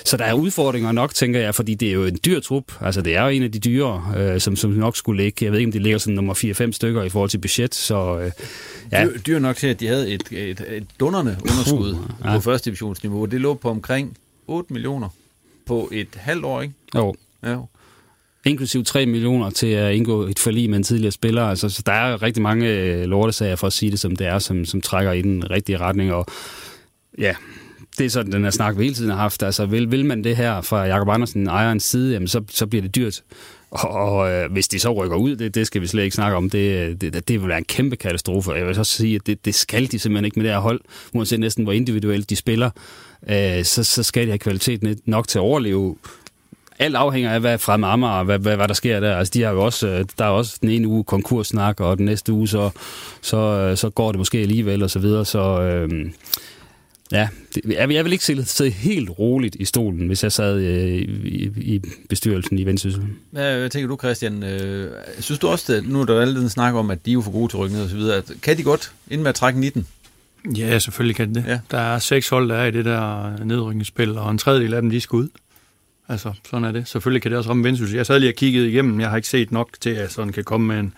så 0.05 0.17
der 0.17 0.25
er 0.25 0.33
udfordringer 0.33 0.93
nok, 0.93 1.15
tænker 1.15 1.41
jeg, 1.41 1.55
fordi 1.55 1.75
det 1.75 1.89
er 1.89 1.93
jo 1.93 2.05
en 2.05 2.19
dyr 2.25 2.41
trup. 2.41 2.73
Altså, 2.81 3.03
det 3.03 3.17
er 3.17 3.23
jo 3.23 3.29
en 3.29 3.43
af 3.43 3.53
de 3.53 3.59
dyre, 3.59 4.13
øh, 4.17 4.41
som, 4.41 4.57
som 4.57 4.71
nok 4.71 4.97
skulle 4.97 5.23
ligge. 5.23 5.45
Jeg 5.45 5.53
ved 5.53 5.59
ikke, 5.59 5.69
om 5.69 5.73
det 5.73 5.83
ligger 5.83 5.99
sådan 5.99 6.15
nummer 6.15 6.35
4-5 6.35 6.73
stykker 6.73 7.03
i 7.03 7.09
forhold 7.09 7.31
til 7.31 7.39
budget, 7.39 7.75
så 7.75 8.19
øh, 8.19 8.31
ja. 8.93 9.05
Dyr, 9.05 9.19
dyr 9.19 9.39
nok 9.39 9.57
til, 9.57 9.67
at 9.67 9.81
de 9.81 9.87
havde 9.87 10.11
et, 10.11 10.23
et, 10.31 10.65
et 10.69 10.87
dunderne 11.01 11.37
underskud 11.43 11.93
uh, 11.93 11.99
ja. 12.25 12.35
på 12.35 12.41
første 12.41 12.65
divisionsniveau. 12.65 13.25
Det 13.25 13.41
lå 13.41 13.55
på 13.55 13.71
omkring 13.71 14.17
8 14.47 14.73
millioner 14.73 15.09
på 15.67 15.89
et 15.93 16.09
halvt 16.15 16.45
år, 16.45 16.63
ikke? 16.63 16.75
Jo. 16.95 17.15
Ja. 17.43 17.57
Inklusiv 18.47 18.85
3 18.85 19.07
millioner 19.07 19.51
til 19.51 19.67
at 19.67 19.95
indgå 19.95 20.23
et 20.23 20.39
forlig 20.39 20.71
med 20.71 20.77
en 20.77 20.83
tidligere 20.83 21.13
spiller. 21.13 21.43
Altså, 21.43 21.69
så 21.69 21.83
der 21.87 21.93
er 21.93 22.23
rigtig 22.23 22.43
mange 22.43 22.69
øh, 22.69 23.05
lortesager, 23.05 23.57
for 23.57 23.67
at 23.67 23.73
sige 23.73 23.91
det 23.91 24.01
som 24.01 24.17
det 24.17 24.27
er, 24.27 24.39
som, 24.39 24.65
som 24.65 24.81
trækker 24.81 25.13
i 25.13 25.23
den 25.23 25.51
rigtige 25.51 25.79
retning. 25.79 26.13
Og 26.13 26.27
ja, 27.19 27.35
det 27.99 28.07
er 28.07 28.11
sådan, 28.11 28.33
den 28.33 28.45
her 28.45 28.51
snak, 28.51 28.79
vi 28.79 28.83
hele 28.83 28.95
tiden 28.95 29.11
har 29.11 29.19
haft. 29.19 29.43
Altså, 29.43 29.67
vil, 29.67 29.91
vil 29.91 30.05
man 30.05 30.25
det 30.25 30.37
her 30.37 30.61
fra 30.61 30.85
Jakob 30.85 31.09
Andersen, 31.09 31.47
ejerens 31.47 31.85
side, 31.85 32.13
jamen, 32.13 32.29
så, 32.29 32.43
så 32.51 32.67
bliver 32.67 32.83
det 32.83 32.97
dyrt. 32.97 33.23
Og, 33.71 33.91
og 33.91 34.33
øh, 34.33 34.53
hvis 34.53 34.69
de 34.69 34.79
så 34.79 34.93
rykker 34.93 35.17
ud, 35.17 35.37
det, 35.37 35.55
det 35.55 35.67
skal 35.67 35.83
vi 35.83 35.87
slet 35.87 36.03
ikke 36.03 36.17
snakke 36.17 36.37
om, 36.37 36.51
det, 36.51 36.89
øh, 36.89 36.95
det, 37.01 37.29
det 37.29 37.41
vil 37.41 37.49
være 37.49 37.59
en 37.59 37.65
kæmpe 37.65 37.97
katastrofe. 37.97 38.53
Jeg 38.53 38.67
vil 38.67 38.75
så 38.75 38.85
sige, 38.85 39.15
at 39.15 39.27
det, 39.27 39.45
det 39.45 39.55
skal 39.55 39.93
de 39.93 39.99
simpelthen 39.99 40.25
ikke 40.25 40.39
med 40.39 40.45
det 40.45 40.53
her 40.53 40.61
hold, 40.61 40.81
uanset 41.13 41.41
næsten 41.41 41.65
hvor 41.65 41.73
individuelt 41.73 42.31
de 42.31 42.37
spiller. 42.37 42.71
Øh, 43.29 43.65
så, 43.65 43.85
så 43.85 44.03
skal 44.03 44.23
de 44.23 44.29
have 44.29 44.39
kvalitet 44.39 45.01
nok 45.07 45.29
til 45.29 45.39
at 45.39 45.43
overleve 45.43 45.97
alt 46.79 46.97
afhænger 46.97 47.31
af, 47.31 47.41
hvad 47.41 47.59
fra 47.59 47.93
Amager, 47.93 48.23
hvad, 48.23 48.39
hvad, 48.39 48.57
hvad 48.57 48.69
der 48.69 48.75
sker 48.75 49.01
der. 49.01 49.17
Altså, 49.17 49.31
de 49.35 49.43
har 49.43 49.51
jo 49.51 49.65
også, 49.65 49.89
øh, 49.89 50.05
der 50.19 50.25
er 50.25 50.29
også 50.29 50.59
den 50.61 50.71
ene 50.71 50.89
uge 50.89 51.05
konkurssnak, 51.05 51.81
og 51.81 51.97
den 51.97 52.07
næste 52.07 52.33
uge, 52.33 52.49
så, 52.49 52.71
så, 53.23 53.37
øh, 53.37 53.77
så 53.77 53.91
går 53.91 54.13
det 54.13 54.19
måske 54.19 54.39
alligevel, 54.39 54.83
og 54.83 54.91
så 54.91 54.99
videre. 54.99 55.25
Så 55.25 55.61
øh, 55.61 56.11
ja, 57.13 57.29
det, 57.55 57.63
jeg, 57.67 57.91
jeg 57.91 58.05
vil 58.05 58.13
ikke 58.13 58.25
sidde, 58.25 58.45
sidde 58.45 58.71
helt 58.71 59.11
roligt 59.19 59.55
i 59.55 59.65
stolen, 59.65 60.07
hvis 60.07 60.23
jeg 60.23 60.33
sad 60.33 60.57
øh, 60.59 60.95
i, 61.25 61.51
i 61.57 61.83
bestyrelsen 62.09 62.59
i 62.59 62.67
Vendsyssel. 62.67 63.03
Hvad, 63.31 63.59
hvad 63.59 63.71
tænker 63.71 63.89
du, 63.89 63.97
Christian? 63.97 64.43
Øh, 64.43 64.91
synes 65.21 65.39
du 65.39 65.49
også, 65.49 65.75
at 65.75 65.89
nu 65.89 66.01
er 66.01 66.05
der 66.05 66.21
allerede 66.21 66.51
snak 66.51 66.75
om, 66.75 66.91
at 66.91 67.07
de 67.07 67.11
er 67.11 67.15
jo 67.15 67.21
for 67.21 67.33
gode 67.33 67.53
til 67.53 67.59
ryggen 67.59 67.81
og 67.81 67.89
så 67.89 67.97
videre. 67.97 68.23
Kan 68.43 68.57
de 68.57 68.63
godt, 68.63 68.93
inden 69.09 69.23
med 69.23 69.29
at 69.29 69.35
trække 69.35 69.61
19? 69.61 69.87
Ja, 70.57 70.79
selvfølgelig 70.79 71.17
kan 71.17 71.35
det. 71.35 71.45
Ja. 71.47 71.59
Der 71.71 71.79
er 71.79 71.99
seks 71.99 72.29
hold, 72.29 72.49
der 72.49 72.55
er 72.55 72.67
i 72.67 72.71
det 72.71 72.85
der 72.85 73.33
nedrykningsspil, 73.45 74.19
og 74.19 74.31
en 74.31 74.39
tredjedel 74.39 74.75
af 74.75 74.83
dem, 74.83 74.91
de 74.91 75.01
skal 75.01 75.17
ud. 75.17 75.29
Altså, 76.09 76.33
sådan 76.51 76.65
er 76.65 76.73
det. 76.73 76.89
Selvfølgelig 76.89 77.23
kan 77.23 77.31
det 77.31 77.39
også 77.39 77.51
ramme 77.51 77.65
Vendsyssel. 77.65 77.97
Jeg 77.97 78.07
sad 78.07 78.21
lige 78.21 78.31
og 78.31 78.35
kiggede 78.35 78.69
igennem. 78.69 79.01
Jeg 79.01 79.09
har 79.11 79.17
ikke 79.17 79.29
set 79.29 79.53
nok 79.53 79.69
til, 79.81 79.91
at 79.91 80.13
sådan 80.13 80.33
kan 80.33 80.45
komme 80.45 80.67
med 80.67 80.79
en... 80.79 80.95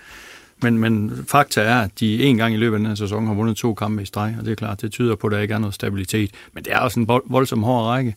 Men, 0.62 0.78
men 0.78 1.24
fakta 1.28 1.60
er, 1.60 1.80
at 1.80 1.90
de 2.00 2.22
en 2.22 2.36
gang 2.36 2.54
i 2.54 2.56
løbet 2.56 2.74
af 2.74 2.78
den 2.78 2.86
her 2.86 2.94
sæson 2.94 3.26
har 3.26 3.34
vundet 3.34 3.56
to 3.56 3.74
kampe 3.74 4.02
i 4.02 4.06
streg, 4.06 4.36
og 4.38 4.44
det 4.44 4.50
er 4.50 4.54
klart, 4.54 4.80
det 4.80 4.92
tyder 4.92 5.14
på, 5.14 5.26
at 5.26 5.32
der 5.32 5.38
ikke 5.38 5.54
er 5.54 5.58
noget 5.58 5.74
stabilitet. 5.74 6.30
Men 6.52 6.64
det 6.64 6.72
er 6.72 6.78
også 6.78 7.00
en 7.00 7.08
voldsom 7.08 7.62
hård 7.62 7.84
række. 7.84 8.14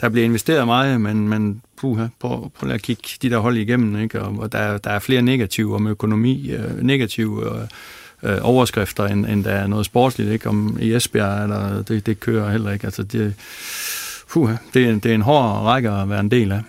Der 0.00 0.08
bliver 0.08 0.24
investeret 0.24 0.66
meget, 0.66 1.00
men, 1.00 1.28
men 1.28 1.62
puha, 1.76 2.06
prøv, 2.20 2.50
prøv 2.50 2.70
at 2.70 2.82
kigge 2.82 3.02
de 3.22 3.30
der 3.30 3.38
hold 3.38 3.56
igennem, 3.56 4.02
ikke? 4.02 4.22
Og, 4.22 4.38
og 4.38 4.52
der, 4.52 4.78
der 4.78 4.90
er 4.90 4.98
flere 4.98 5.22
negative 5.22 5.74
om 5.74 5.86
økonomi, 5.86 6.50
øh, 6.50 6.82
negative 6.82 7.60
øh, 8.22 8.32
øh, 8.32 8.38
overskrifter, 8.42 9.06
end, 9.06 9.26
end 9.26 9.44
der 9.44 9.50
er 9.50 9.66
noget 9.66 9.86
sportsligt, 9.86 10.30
ikke? 10.30 10.48
Om 10.48 10.78
i 10.80 10.94
Esbjerg, 10.94 11.42
eller 11.42 11.82
det, 11.82 12.06
det 12.06 12.20
kører 12.20 12.50
heller 12.50 12.70
ikke. 12.70 12.84
Altså, 12.84 13.02
det, 13.02 13.34
puh, 14.28 14.50
det, 14.74 14.88
er, 14.88 14.92
det 14.92 15.10
er 15.10 15.14
en 15.14 15.22
hård 15.22 15.64
række 15.64 15.90
at 15.90 16.08
være 16.08 16.20
en 16.20 16.30
del 16.30 16.52
af. 16.52 16.60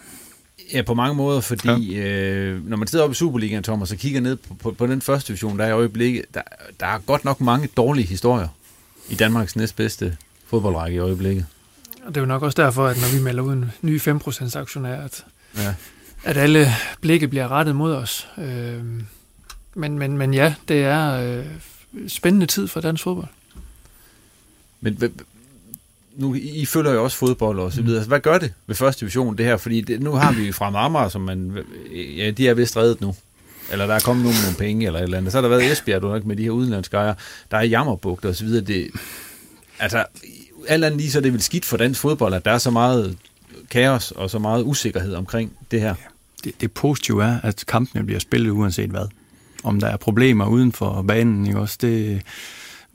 Ja, 0.73 0.81
på 0.81 0.93
mange 0.93 1.15
måder, 1.15 1.41
fordi 1.41 1.93
ja. 1.93 2.07
øh, 2.07 2.69
når 2.69 2.77
man 2.77 2.87
sidder 2.87 3.03
oppe 3.03 3.13
i 3.13 3.15
Superligaen, 3.15 3.63
Thomas, 3.63 3.91
og 3.91 3.97
kigger 3.97 4.21
ned 4.21 4.35
på, 4.35 4.53
på, 4.53 4.71
på 4.71 4.87
den 4.87 5.01
første 5.01 5.27
division, 5.27 5.59
der 5.59 5.65
er 5.65 5.69
i 5.69 5.71
øjeblikket, 5.71 6.25
der, 6.33 6.41
der 6.79 6.85
er 6.85 6.99
godt 6.99 7.25
nok 7.25 7.41
mange 7.41 7.67
dårlige 7.77 8.07
historier 8.07 8.47
i 9.09 9.15
Danmarks 9.15 9.55
næstbedste 9.55 10.17
fodboldrække 10.47 10.95
i 10.95 10.99
øjeblikket. 10.99 11.45
Og 12.05 12.15
det 12.15 12.17
er 12.17 12.21
jo 12.21 12.27
nok 12.27 12.43
også 12.43 12.61
derfor, 12.61 12.87
at 12.87 12.97
når 13.01 13.17
vi 13.17 13.23
melder 13.23 13.43
ud 13.43 13.53
en 13.53 13.71
ny 13.81 14.01
5% 14.01 14.57
aktionær, 14.57 15.01
at, 15.01 15.25
ja. 15.57 15.75
at 16.23 16.37
alle 16.37 16.67
blikke 17.01 17.27
bliver 17.27 17.47
rettet 17.47 17.75
mod 17.75 17.95
os. 17.95 18.27
Øh, 18.37 18.83
men, 19.75 19.99
men, 19.99 20.17
men 20.17 20.33
ja, 20.33 20.55
det 20.67 20.83
er 20.83 21.11
øh, 21.11 21.45
spændende 22.07 22.45
tid 22.45 22.67
for 22.67 22.81
dansk 22.81 23.03
fodbold. 23.03 23.27
Men 24.81 24.97
nu, 26.17 26.35
I 26.35 26.65
følger 26.65 26.93
jo 26.93 27.03
også 27.03 27.17
fodbold 27.17 27.59
og 27.59 27.73
så 27.73 27.81
videre. 27.81 27.97
Altså, 27.97 28.07
hvad 28.07 28.19
gør 28.19 28.37
det 28.37 28.53
ved 28.67 28.75
første 28.75 28.99
division, 28.99 29.37
det 29.37 29.45
her? 29.45 29.57
Fordi 29.57 29.81
det, 29.81 30.01
nu 30.01 30.11
har 30.11 30.31
vi 30.31 30.51
fra 30.51 30.69
Marmar, 30.69 31.09
som 31.09 31.21
man, 31.21 31.57
ja, 32.17 32.31
de 32.31 32.47
er 32.47 32.53
vist 32.53 32.77
reddet 32.77 33.01
nu. 33.01 33.15
Eller 33.71 33.87
der 33.87 33.93
er 33.93 33.99
kommet 33.99 34.25
nogen 34.25 34.37
nogle 34.43 34.57
penge, 34.57 34.85
eller 34.85 34.99
et 34.99 35.03
eller 35.03 35.17
andet. 35.17 35.31
Så 35.31 35.37
har 35.37 35.41
der 35.41 35.49
været 35.49 35.71
Esbjerg, 35.71 36.01
du 36.01 36.07
nok, 36.07 36.25
med 36.25 36.35
de 36.35 36.43
her 36.43 36.49
udenlandske 36.49 36.97
ejere. 36.97 37.15
Der 37.51 37.57
er 37.57 37.63
Jammerbugt 37.63 38.25
og 38.25 38.35
så 38.35 38.45
videre. 38.45 38.65
Det, 38.65 38.87
altså, 39.79 40.05
alt 40.67 40.83
andet 40.83 40.99
lige, 40.99 41.11
så 41.11 41.19
er 41.19 41.21
det 41.21 41.33
vel 41.33 41.41
skidt 41.41 41.65
for 41.65 41.77
dansk 41.77 42.01
fodbold, 42.01 42.33
at 42.33 42.45
der 42.45 42.51
er 42.51 42.57
så 42.57 42.71
meget 42.71 43.17
kaos 43.69 44.11
og 44.11 44.29
så 44.29 44.39
meget 44.39 44.63
usikkerhed 44.63 45.13
omkring 45.13 45.51
det 45.71 45.81
her. 45.81 45.95
Det, 46.43 46.61
det 46.61 46.71
positive 46.71 47.23
er, 47.23 47.39
at 47.43 47.63
kampene 47.67 48.03
bliver 48.03 48.19
spillet 48.19 48.49
uanset 48.49 48.89
hvad. 48.89 49.07
Om 49.63 49.79
der 49.79 49.87
er 49.87 49.97
problemer 49.97 50.47
uden 50.47 50.71
for 50.71 51.01
banen, 51.01 51.47
ikke 51.47 51.59
også? 51.59 51.77
Det, 51.81 52.21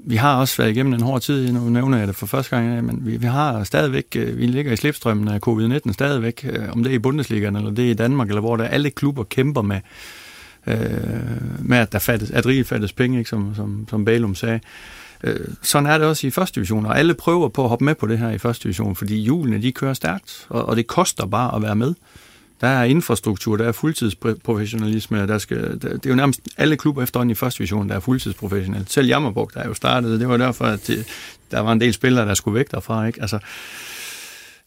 vi 0.04 0.16
har 0.16 0.36
også 0.36 0.62
været 0.62 0.70
igennem 0.70 0.92
en 0.92 1.00
hård 1.00 1.20
tid, 1.20 1.52
nu 1.52 1.60
nævner 1.60 1.98
jeg 1.98 2.08
det 2.08 2.16
for 2.16 2.26
første 2.26 2.56
gang, 2.56 2.84
men 2.84 3.06
vi, 3.06 3.16
vi 3.16 3.26
har 3.26 3.64
stadigvæk, 3.64 4.06
øh, 4.16 4.38
vi 4.38 4.46
ligger 4.46 4.72
i 4.72 4.76
slipstrømmen 4.76 5.28
af 5.28 5.38
covid-19 5.48 5.92
stadigvæk, 5.92 6.46
øh, 6.50 6.72
om 6.72 6.82
det 6.82 6.90
er 6.90 6.94
i 6.94 6.98
Bundesligaen, 6.98 7.56
eller 7.56 7.70
det 7.70 7.86
er 7.86 7.90
i 7.90 7.94
Danmark, 7.94 8.28
eller 8.28 8.40
hvor 8.40 8.56
der 8.56 8.64
alle 8.64 8.90
klubber 8.90 9.24
kæmper 9.24 9.62
med, 9.62 9.80
øh, 10.66 10.76
med 11.58 11.78
at 11.78 11.92
der 11.92 11.98
fattes, 11.98 12.30
at 12.30 12.46
rige 12.46 12.64
fattes 12.64 12.92
penge, 12.92 13.18
ikke, 13.18 13.30
som, 13.30 13.54
som, 13.54 13.86
som 13.90 14.04
Balum 14.04 14.34
sagde. 14.34 14.60
Øh, 15.24 15.48
sådan 15.62 15.86
er 15.86 15.98
det 15.98 16.06
også 16.06 16.26
i 16.26 16.30
første 16.30 16.54
division, 16.54 16.86
og 16.86 16.98
alle 16.98 17.14
prøver 17.14 17.48
på 17.48 17.62
at 17.62 17.68
hoppe 17.68 17.84
med 17.84 17.94
på 17.94 18.06
det 18.06 18.18
her 18.18 18.30
i 18.30 18.38
første 18.38 18.62
division, 18.62 18.96
fordi 18.96 19.16
hjulene 19.16 19.62
de 19.62 19.72
kører 19.72 19.94
stærkt, 19.94 20.46
og, 20.48 20.64
og 20.64 20.76
det 20.76 20.86
koster 20.86 21.26
bare 21.26 21.56
at 21.56 21.62
være 21.62 21.76
med. 21.76 21.94
Der 22.60 22.66
er 22.66 22.84
infrastruktur, 22.84 23.56
der 23.56 23.64
er 23.64 23.72
fuldtidsprofessionalisme, 23.72 25.26
der 25.26 25.38
skal, 25.38 25.58
der, 25.58 25.88
det 25.88 26.06
er 26.06 26.10
jo 26.10 26.16
nærmest 26.16 26.40
alle 26.56 26.76
klubber 26.76 27.02
efterhånden 27.02 27.30
i 27.30 27.34
første 27.34 27.58
division, 27.58 27.88
der 27.88 27.94
er 27.94 28.00
fuldtidsprofessionelle. 28.00 28.86
Selv 28.88 29.06
Jammerburg, 29.06 29.50
der 29.54 29.60
er 29.60 29.68
jo 29.68 29.74
startet, 29.74 30.20
det 30.20 30.28
var 30.28 30.36
derfor, 30.36 30.64
at 30.64 30.86
det, 30.86 31.06
der 31.50 31.60
var 31.60 31.72
en 31.72 31.80
del 31.80 31.92
spillere, 31.92 32.26
der 32.26 32.34
skulle 32.34 32.54
væk 32.54 32.70
derfra. 32.70 33.06
Ikke? 33.06 33.20
Altså, 33.20 33.38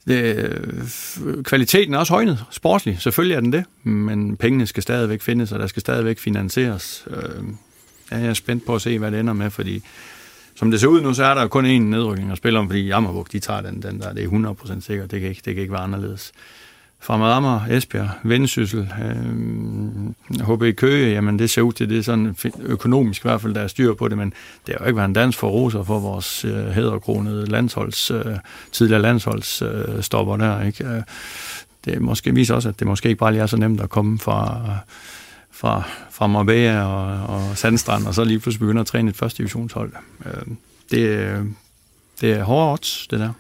det, 0.08 1.44
kvaliteten 1.44 1.94
er 1.94 1.98
også 1.98 2.14
højnet, 2.14 2.46
sportsligt, 2.52 3.02
selvfølgelig 3.02 3.36
er 3.36 3.40
den 3.40 3.54
det, 3.54 3.64
men 3.84 4.38
pengene 4.38 4.68
skal 4.68 4.84
stadigvæk 4.84 5.22
findes, 5.22 5.52
og 5.52 5.60
der 5.60 5.68
skal 5.68 5.82
stadigvæk 5.82 6.20
finansieres. 6.20 7.06
Øh, 7.10 7.44
jeg 8.12 8.26
er 8.26 8.34
spændt 8.34 8.66
på 8.66 8.76
at 8.76 8.82
se, 8.82 9.00
hvad 9.00 9.12
det 9.12 9.20
ender 9.20 9.34
med, 9.34 9.50
fordi 9.50 9.84
som 10.56 10.72
det 10.72 10.80
ser 10.80 10.88
ud 10.88 11.02
nu, 11.02 11.14
så 11.14 11.24
er 11.24 11.34
der 11.34 11.48
kun 11.48 11.66
én 11.66 11.80
nedrykning 11.80 12.32
at 12.32 12.38
spille 12.38 12.60
om, 12.60 12.68
fordi 12.68 12.88
Jammerburg, 12.88 13.32
de 13.32 13.40
tager 13.40 13.62
den, 13.62 13.82
den 13.82 14.00
der, 14.00 14.14
det 14.14 14.24
er 14.24 14.28
100% 14.78 14.82
sikkert, 14.82 15.12
det 15.12 15.22
kan 15.22 15.30
ikke, 15.30 15.42
det 15.46 15.54
kan 15.56 15.62
ikke 15.62 15.74
være 15.74 15.82
anderledes. 15.82 16.32
Fremad 17.04 17.32
Amager, 17.32 17.62
Esbjerg, 17.70 18.10
Vendsyssel, 18.24 18.94
øh, 19.02 20.54
HB 20.54 20.76
Køge, 20.78 21.12
jamen 21.14 21.40
det 21.40 21.50
ser 21.50 21.62
ud 21.62 21.74
til, 21.74 21.90
det 21.90 21.98
er 21.98 22.02
sådan 22.02 22.36
økonomisk 22.60 23.26
i 23.26 23.28
hvert 23.28 23.42
fald, 23.42 23.54
der 23.54 23.62
er 23.62 23.68
styr 23.68 23.94
på 23.94 24.08
det, 24.08 24.18
men 24.18 24.34
det 24.68 24.76
har 24.76 24.86
jo 24.86 24.88
ikke 24.88 24.98
været 24.98 25.08
en 25.08 25.14
dans 25.14 25.38
for 25.38 25.50
roser 25.50 25.84
for 25.84 26.00
vores 26.00 26.46
øh, 26.46 26.68
hæderkronede 26.68 27.46
landsholds, 27.46 28.12
øh, 28.12 28.26
tidligere 28.72 29.02
landsholdsstopper 29.02 29.96
øh, 29.96 30.04
stopper 30.04 30.38
der, 30.38 30.62
ikke? 30.62 30.86
Øh, 30.86 31.02
det 31.86 32.02
måske 32.02 32.36
viser 32.36 32.56
også, 32.56 32.70
at 32.70 32.80
det 32.80 32.88
måske 32.88 33.10
ikke 33.10 33.20
bare 33.20 33.32
lige 33.32 33.42
er 33.42 33.48
så 33.48 33.58
nemt 33.58 33.82
at 33.82 33.90
komme 33.90 34.20
fra, 34.20 34.62
fra, 35.52 35.84
fra 36.12 36.28
Marbella 36.28 36.84
og, 36.84 37.36
og 37.36 37.58
Sandstrand, 37.58 38.08
og 38.08 38.14
så 38.14 38.24
lige 38.24 38.40
pludselig 38.40 38.60
begynde 38.60 38.82
at 38.82 38.88
træne 38.88 39.10
et 39.10 39.16
første 39.16 39.38
divisionshold. 39.38 39.92
Øh, 40.26 40.56
det, 40.92 41.00
øh, 41.00 41.46
det 42.22 42.32
er 42.32 42.44
hårde 42.44 42.72
odds, 42.72 43.08
det 43.08 43.20
der. 43.20 43.34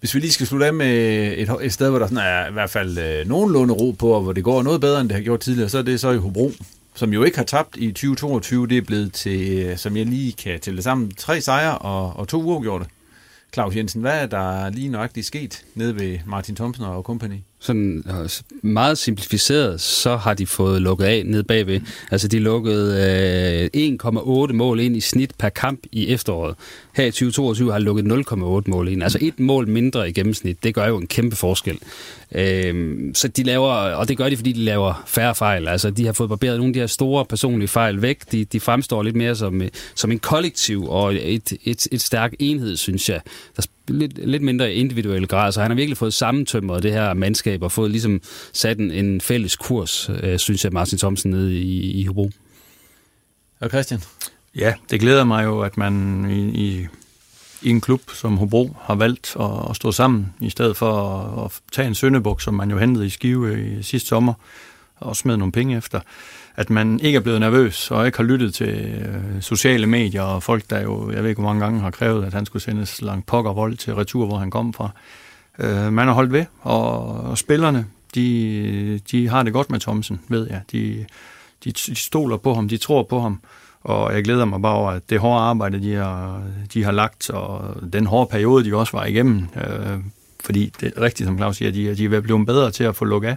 Hvis 0.00 0.14
vi 0.14 0.20
lige 0.20 0.32
skal 0.32 0.46
slutte 0.46 0.66
af 0.66 0.74
med 0.74 1.34
et, 1.38 1.50
et 1.62 1.72
sted, 1.72 1.90
hvor 1.90 1.98
der 1.98 2.06
sådan 2.06 2.24
er 2.26 2.48
i 2.48 2.52
hvert 2.52 2.70
fald 2.70 2.98
øh, 2.98 3.28
nogenlunde 3.28 3.74
ro 3.74 3.90
på, 3.90 4.10
og 4.10 4.22
hvor 4.22 4.32
det 4.32 4.44
går 4.44 4.62
noget 4.62 4.80
bedre, 4.80 5.00
end 5.00 5.08
det 5.08 5.16
har 5.16 5.22
gjort 5.22 5.40
tidligere, 5.40 5.68
så 5.68 5.78
er 5.78 5.82
det 5.82 6.00
så 6.00 6.10
i 6.10 6.16
Hobro, 6.16 6.52
som 6.94 7.12
jo 7.12 7.22
ikke 7.22 7.36
har 7.36 7.44
tabt 7.44 7.76
i 7.76 7.86
2022. 7.86 8.66
Det 8.66 8.78
er 8.78 8.82
blevet 8.82 9.12
til, 9.12 9.58
øh, 9.58 9.76
som 9.76 9.96
jeg 9.96 10.06
lige 10.06 10.32
kan 10.32 10.60
tælle 10.60 10.82
sammen, 10.82 11.14
tre 11.14 11.40
sejre 11.40 11.78
og, 11.78 12.16
og 12.16 12.28
to 12.28 12.42
uafgjorte. 12.42 12.86
Claus 13.54 13.76
Jensen, 13.76 14.00
hvad 14.00 14.22
er 14.22 14.26
der 14.26 14.70
lige 14.70 14.88
nøjagtigt 14.88 15.26
sket 15.26 15.64
nede 15.74 15.98
ved 15.98 16.18
Martin 16.26 16.56
Thomsen 16.56 16.84
og 16.84 17.02
company? 17.02 17.34
Sådan 17.60 18.04
øh, 18.08 18.28
meget 18.62 18.98
simplificeret, 18.98 19.80
så 19.80 20.16
har 20.16 20.34
de 20.34 20.46
fået 20.46 20.82
lukket 20.82 21.04
af 21.04 21.22
ned 21.26 21.42
bagved. 21.42 21.80
Altså 22.10 22.28
de 22.28 22.38
lukkede 22.38 23.70
øh, 23.74 23.96
1,8 24.04 24.52
mål 24.52 24.80
ind 24.80 24.96
i 24.96 25.00
snit 25.00 25.32
per 25.38 25.48
kamp 25.48 25.80
i 25.92 26.08
efteråret. 26.08 26.56
Her 26.98 27.04
i 27.04 27.10
2022 27.10 27.72
har 27.72 27.78
lukket 27.78 28.04
0,8 28.04 28.70
mål 28.70 28.88
ind. 28.88 29.02
Altså 29.02 29.18
et 29.20 29.40
mål 29.40 29.68
mindre 29.68 30.08
i 30.08 30.12
gennemsnit, 30.12 30.64
det 30.64 30.74
gør 30.74 30.86
jo 30.86 30.98
en 30.98 31.06
kæmpe 31.06 31.36
forskel. 31.36 31.78
Øh, 32.32 32.98
så 33.14 33.28
de 33.28 33.42
laver, 33.42 33.70
og 33.70 34.08
det 34.08 34.16
gør 34.16 34.28
de, 34.28 34.36
fordi 34.36 34.52
de 34.52 34.60
laver 34.60 35.02
færre 35.06 35.34
fejl. 35.34 35.68
Altså 35.68 35.90
de 35.90 36.06
har 36.06 36.12
fået 36.12 36.28
barberet 36.28 36.56
nogle 36.56 36.70
af 36.70 36.72
de 36.72 36.80
her 36.80 36.86
store 36.86 37.24
personlige 37.24 37.68
fejl 37.68 38.02
væk. 38.02 38.32
De, 38.32 38.44
de 38.44 38.60
fremstår 38.60 39.02
lidt 39.02 39.16
mere 39.16 39.36
som, 39.36 39.62
øh, 39.62 39.68
som 39.94 40.12
en 40.12 40.18
kollektiv 40.18 40.88
og 40.88 41.14
et, 41.14 41.52
et, 41.64 41.86
et 41.92 42.00
stærk 42.00 42.34
enhed, 42.38 42.76
synes 42.76 43.08
jeg. 43.08 43.20
Der 43.56 43.62
lidt, 43.88 44.28
lidt 44.28 44.42
mindre 44.42 44.74
individuelle 44.74 45.26
grad, 45.26 45.52
så 45.52 45.60
han 45.60 45.70
har 45.70 45.76
virkelig 45.76 45.96
fået 45.96 46.14
sammentømret 46.14 46.82
det 46.82 46.92
her 46.92 47.14
mandskab 47.14 47.62
og 47.62 47.72
fået 47.72 47.90
ligesom 47.90 48.20
sat 48.52 48.78
en, 48.78 48.90
en 48.90 49.20
fælles 49.20 49.56
kurs, 49.56 50.10
øh, 50.22 50.38
synes 50.38 50.64
jeg, 50.64 50.72
Martin 50.72 50.98
Thomsen 50.98 51.30
nede 51.30 51.58
i, 51.58 52.00
i 52.00 52.04
Hobro. 52.04 52.30
Og 53.60 53.68
Christian? 53.68 54.00
Ja, 54.58 54.74
det 54.90 55.00
glæder 55.00 55.24
mig 55.24 55.44
jo, 55.44 55.60
at 55.60 55.76
man 55.76 56.26
i, 56.30 56.48
i 56.48 56.86
i 57.62 57.70
en 57.70 57.80
klub, 57.80 58.10
som 58.10 58.36
Hobro 58.36 58.76
har 58.80 58.94
valgt 58.94 59.36
at, 59.40 59.70
at 59.70 59.76
stå 59.76 59.92
sammen, 59.92 60.34
i 60.40 60.50
stedet 60.50 60.76
for 60.76 61.18
at, 61.18 61.44
at 61.44 61.60
tage 61.72 61.88
en 61.88 61.94
søndebuk, 61.94 62.40
som 62.40 62.54
man 62.54 62.70
jo 62.70 62.78
hentede 62.78 63.06
i 63.06 63.10
Skive 63.10 63.78
i 63.78 63.82
sidste 63.82 64.08
sommer, 64.08 64.32
og 64.96 65.16
smed 65.16 65.36
nogle 65.36 65.52
penge 65.52 65.76
efter. 65.76 66.00
At 66.56 66.70
man 66.70 67.00
ikke 67.00 67.16
er 67.16 67.20
blevet 67.20 67.40
nervøs, 67.40 67.90
og 67.90 68.06
ikke 68.06 68.18
har 68.18 68.24
lyttet 68.24 68.54
til 68.54 68.68
øh, 68.68 69.42
sociale 69.42 69.86
medier, 69.86 70.22
og 70.22 70.42
folk, 70.42 70.70
der 70.70 70.82
jo, 70.82 71.10
jeg 71.10 71.22
ved 71.22 71.28
ikke 71.28 71.40
hvor 71.40 71.50
mange 71.50 71.64
gange, 71.64 71.80
har 71.80 71.90
krævet, 71.90 72.24
at 72.24 72.34
han 72.34 72.46
skulle 72.46 72.62
sendes 72.62 73.02
langt 73.02 73.26
pokker 73.26 73.52
vold 73.52 73.76
til 73.76 73.94
retur, 73.94 74.26
hvor 74.26 74.38
han 74.38 74.50
kom 74.50 74.72
fra. 74.72 74.90
Øh, 75.58 75.92
man 75.92 76.06
har 76.06 76.14
holdt 76.14 76.32
ved, 76.32 76.44
og, 76.60 77.06
og 77.20 77.38
spillerne, 77.38 77.86
de, 78.14 79.00
de 79.10 79.28
har 79.28 79.42
det 79.42 79.52
godt 79.52 79.70
med 79.70 79.80
Thomsen, 79.80 80.20
ved 80.28 80.46
jeg. 80.50 80.60
De, 80.72 81.06
de, 81.64 81.72
de 81.72 81.94
stoler 81.94 82.36
på 82.36 82.54
ham, 82.54 82.68
de 82.68 82.76
tror 82.76 83.02
på 83.02 83.20
ham, 83.20 83.40
og 83.80 84.14
jeg 84.14 84.24
glæder 84.24 84.44
mig 84.44 84.62
bare 84.62 84.74
over, 84.74 84.90
at 84.90 85.10
det 85.10 85.20
hårde 85.20 85.40
arbejde, 85.40 85.82
de 85.82 85.94
har, 85.94 86.42
de 86.74 86.84
har 86.84 86.92
lagt, 86.92 87.30
og 87.30 87.76
den 87.92 88.06
hårde 88.06 88.30
periode, 88.30 88.64
de 88.64 88.76
også 88.76 88.96
var 88.96 89.04
igennem, 89.04 89.48
øh, 89.56 89.98
fordi 90.44 90.72
det 90.80 90.92
er 90.96 91.02
rigtigt, 91.02 91.26
som 91.26 91.36
Claus 91.36 91.56
siger, 91.56 91.70
de, 91.70 91.94
de 91.96 92.16
er 92.16 92.20
blevet 92.20 92.46
bedre 92.46 92.70
til 92.70 92.84
at 92.84 92.96
få 92.96 93.04
lukket 93.04 93.28
af. 93.28 93.36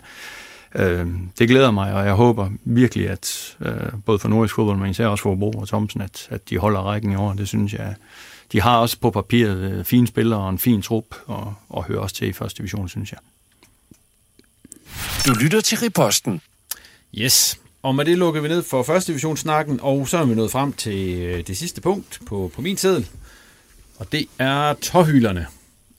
Øh, 0.75 1.07
det 1.39 1.49
glæder 1.49 1.71
mig, 1.71 1.93
og 1.93 2.05
jeg 2.05 2.13
håber 2.13 2.49
virkelig, 2.63 3.09
at 3.09 3.55
øh, 3.61 3.75
både 4.05 4.19
for 4.19 4.27
nordisk 4.27 4.55
fodbold, 4.55 4.77
men 4.77 4.89
især 4.89 5.07
også 5.07 5.21
for 5.21 5.35
Bo 5.35 5.51
og 5.51 5.67
Thomsen, 5.67 6.01
at, 6.01 6.27
at 6.29 6.49
de 6.49 6.57
holder 6.57 6.79
rækken 6.79 7.11
i 7.11 7.15
år. 7.15 7.33
Det 7.33 7.47
synes 7.47 7.73
jeg, 7.73 7.95
de 8.51 8.61
har 8.61 8.77
også 8.77 8.99
på 8.99 9.11
papiret 9.11 9.57
øh, 9.57 9.85
fine 9.85 10.07
spillere 10.07 10.39
og 10.39 10.49
en 10.49 10.59
fin 10.59 10.81
trup, 10.81 11.15
og, 11.25 11.53
og 11.69 11.83
hører 11.83 11.99
også 11.99 12.15
til 12.15 12.27
i 12.27 12.33
første 12.33 12.57
division, 12.57 12.89
synes 12.89 13.11
jeg. 13.11 13.19
Du 15.27 15.33
lytter 15.33 15.61
til 15.61 15.77
Riposten. 15.77 16.41
Yes, 17.17 17.59
og 17.83 17.95
med 17.95 18.05
det 18.05 18.17
lukker 18.17 18.41
vi 18.41 18.47
ned 18.47 18.63
for 18.63 18.83
første 18.83 19.11
divisionssnakken, 19.11 19.79
og 19.81 20.07
så 20.07 20.17
er 20.17 20.25
vi 20.25 20.35
nået 20.35 20.51
frem 20.51 20.73
til 20.73 21.21
øh, 21.21 21.47
det 21.47 21.57
sidste 21.57 21.81
punkt 21.81 22.19
på, 22.25 22.51
på 22.55 22.61
min 22.61 22.77
seddel. 22.77 23.07
Og 23.99 24.11
det 24.11 24.25
er 24.39 24.73
tårhylerne. 24.73 25.47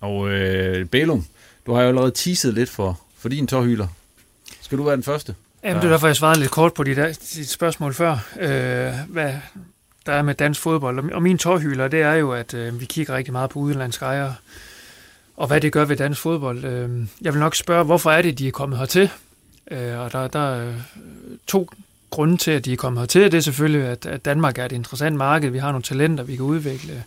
Og 0.01 0.31
øh, 0.31 0.87
Bælum, 0.87 1.25
du 1.67 1.75
har 1.75 1.83
jo 1.83 1.89
allerede 1.89 2.11
teaset 2.11 2.55
lidt 2.55 2.71
for, 2.71 3.01
for 3.19 3.29
din 3.29 3.47
tårhyler. 3.47 3.87
Skal 4.61 4.79
du 4.79 4.83
være 4.83 4.97
den 4.97 5.03
første? 5.03 5.35
Jamen, 5.65 5.77
det 5.77 5.87
er 5.87 5.91
derfor, 5.91 6.07
jeg 6.07 6.17
svarede 6.17 6.41
lidt 6.41 6.51
kort 6.51 6.75
på 6.75 6.85
dit, 6.85 6.99
dit 7.35 7.49
spørgsmål 7.49 7.95
før. 7.95 8.13
Øh, 8.41 8.93
hvad 9.09 9.35
der 10.07 10.13
er 10.13 10.23
med 10.23 10.35
dansk 10.35 10.61
fodbold. 10.61 11.13
Og 11.13 11.23
min 11.23 11.39
tårhyler, 11.39 11.89
det 11.89 12.03
er 12.03 12.15
jo, 12.15 12.33
at 12.33 12.55
øh, 12.55 12.81
vi 12.81 12.85
kigger 12.85 13.17
rigtig 13.17 13.33
meget 13.33 13.51
på 13.51 13.59
udenlandske 13.59 14.05
ejere, 14.05 14.35
og 15.37 15.47
hvad 15.47 15.61
det 15.61 15.73
gør 15.73 15.85
ved 15.85 15.97
dansk 15.97 16.21
fodbold. 16.21 16.65
Øh, 16.65 17.07
jeg 17.21 17.33
vil 17.33 17.41
nok 17.41 17.55
spørge, 17.55 17.85
hvorfor 17.85 18.11
er 18.11 18.23
det, 18.23 18.39
de 18.39 18.49
er 18.49 18.53
kommet 18.53 18.79
hertil? 18.79 19.11
Øh, 19.71 19.99
og 19.99 20.13
der, 20.13 20.29
der 20.29 20.55
er 20.55 20.69
øh, 20.69 20.75
to 21.47 21.71
grunde 22.11 22.37
til, 22.37 22.51
at 22.51 22.65
de 22.65 22.73
er 22.73 22.77
kommet 22.77 23.01
hertil. 23.01 23.23
Det 23.23 23.35
er 23.35 23.41
selvfølgelig, 23.41 23.89
at, 23.89 24.07
at 24.07 24.25
Danmark 24.25 24.59
er 24.59 24.65
et 24.65 24.73
interessant 24.73 25.17
marked. 25.17 25.51
Vi 25.51 25.59
har 25.59 25.71
nogle 25.71 25.83
talenter, 25.83 26.25
vi 26.25 26.37
kan 26.37 26.45
udvikle. 26.45 27.05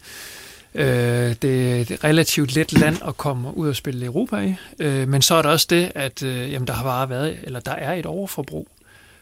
Øh, 0.76 1.36
det 1.42 1.72
er 1.72 1.76
et 1.76 2.04
relativt 2.04 2.56
let 2.56 2.74
land 2.74 2.98
at 3.08 3.18
komme 3.18 3.58
ud 3.58 3.70
og 3.70 3.76
spille 3.76 4.02
i 4.02 4.06
Europa 4.06 4.38
i. 4.38 4.56
Øh, 4.80 5.08
men 5.08 5.22
så 5.22 5.36
er 5.36 5.42
der 5.42 5.50
også 5.50 5.68
det, 5.70 5.92
at 5.96 6.24
øh, 6.24 6.52
jamen, 6.52 6.68
der 6.68 6.74
har 6.74 6.84
bare 6.84 7.10
været, 7.10 7.38
eller 7.44 7.60
der 7.60 7.72
er 7.72 7.94
et 7.94 8.06
overforbrug 8.06 8.68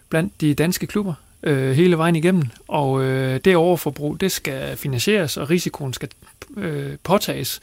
blandt 0.10 0.42
de 0.42 0.54
danske 0.54 0.88
klubber 0.88 1.14
øh, 1.44 1.72
hele 1.72 1.98
vejen 1.98 2.16
igennem. 2.16 2.44
Og 2.68 3.04
øh, 3.04 3.40
det 3.46 3.56
overforbrug, 3.56 4.22
det 4.22 4.32
skal 4.32 4.78
finansieres, 4.78 5.38
og 5.38 5.50
risikoen 5.50 5.94
skal 5.94 6.10
øh, 6.58 6.98
påtages. 7.04 7.60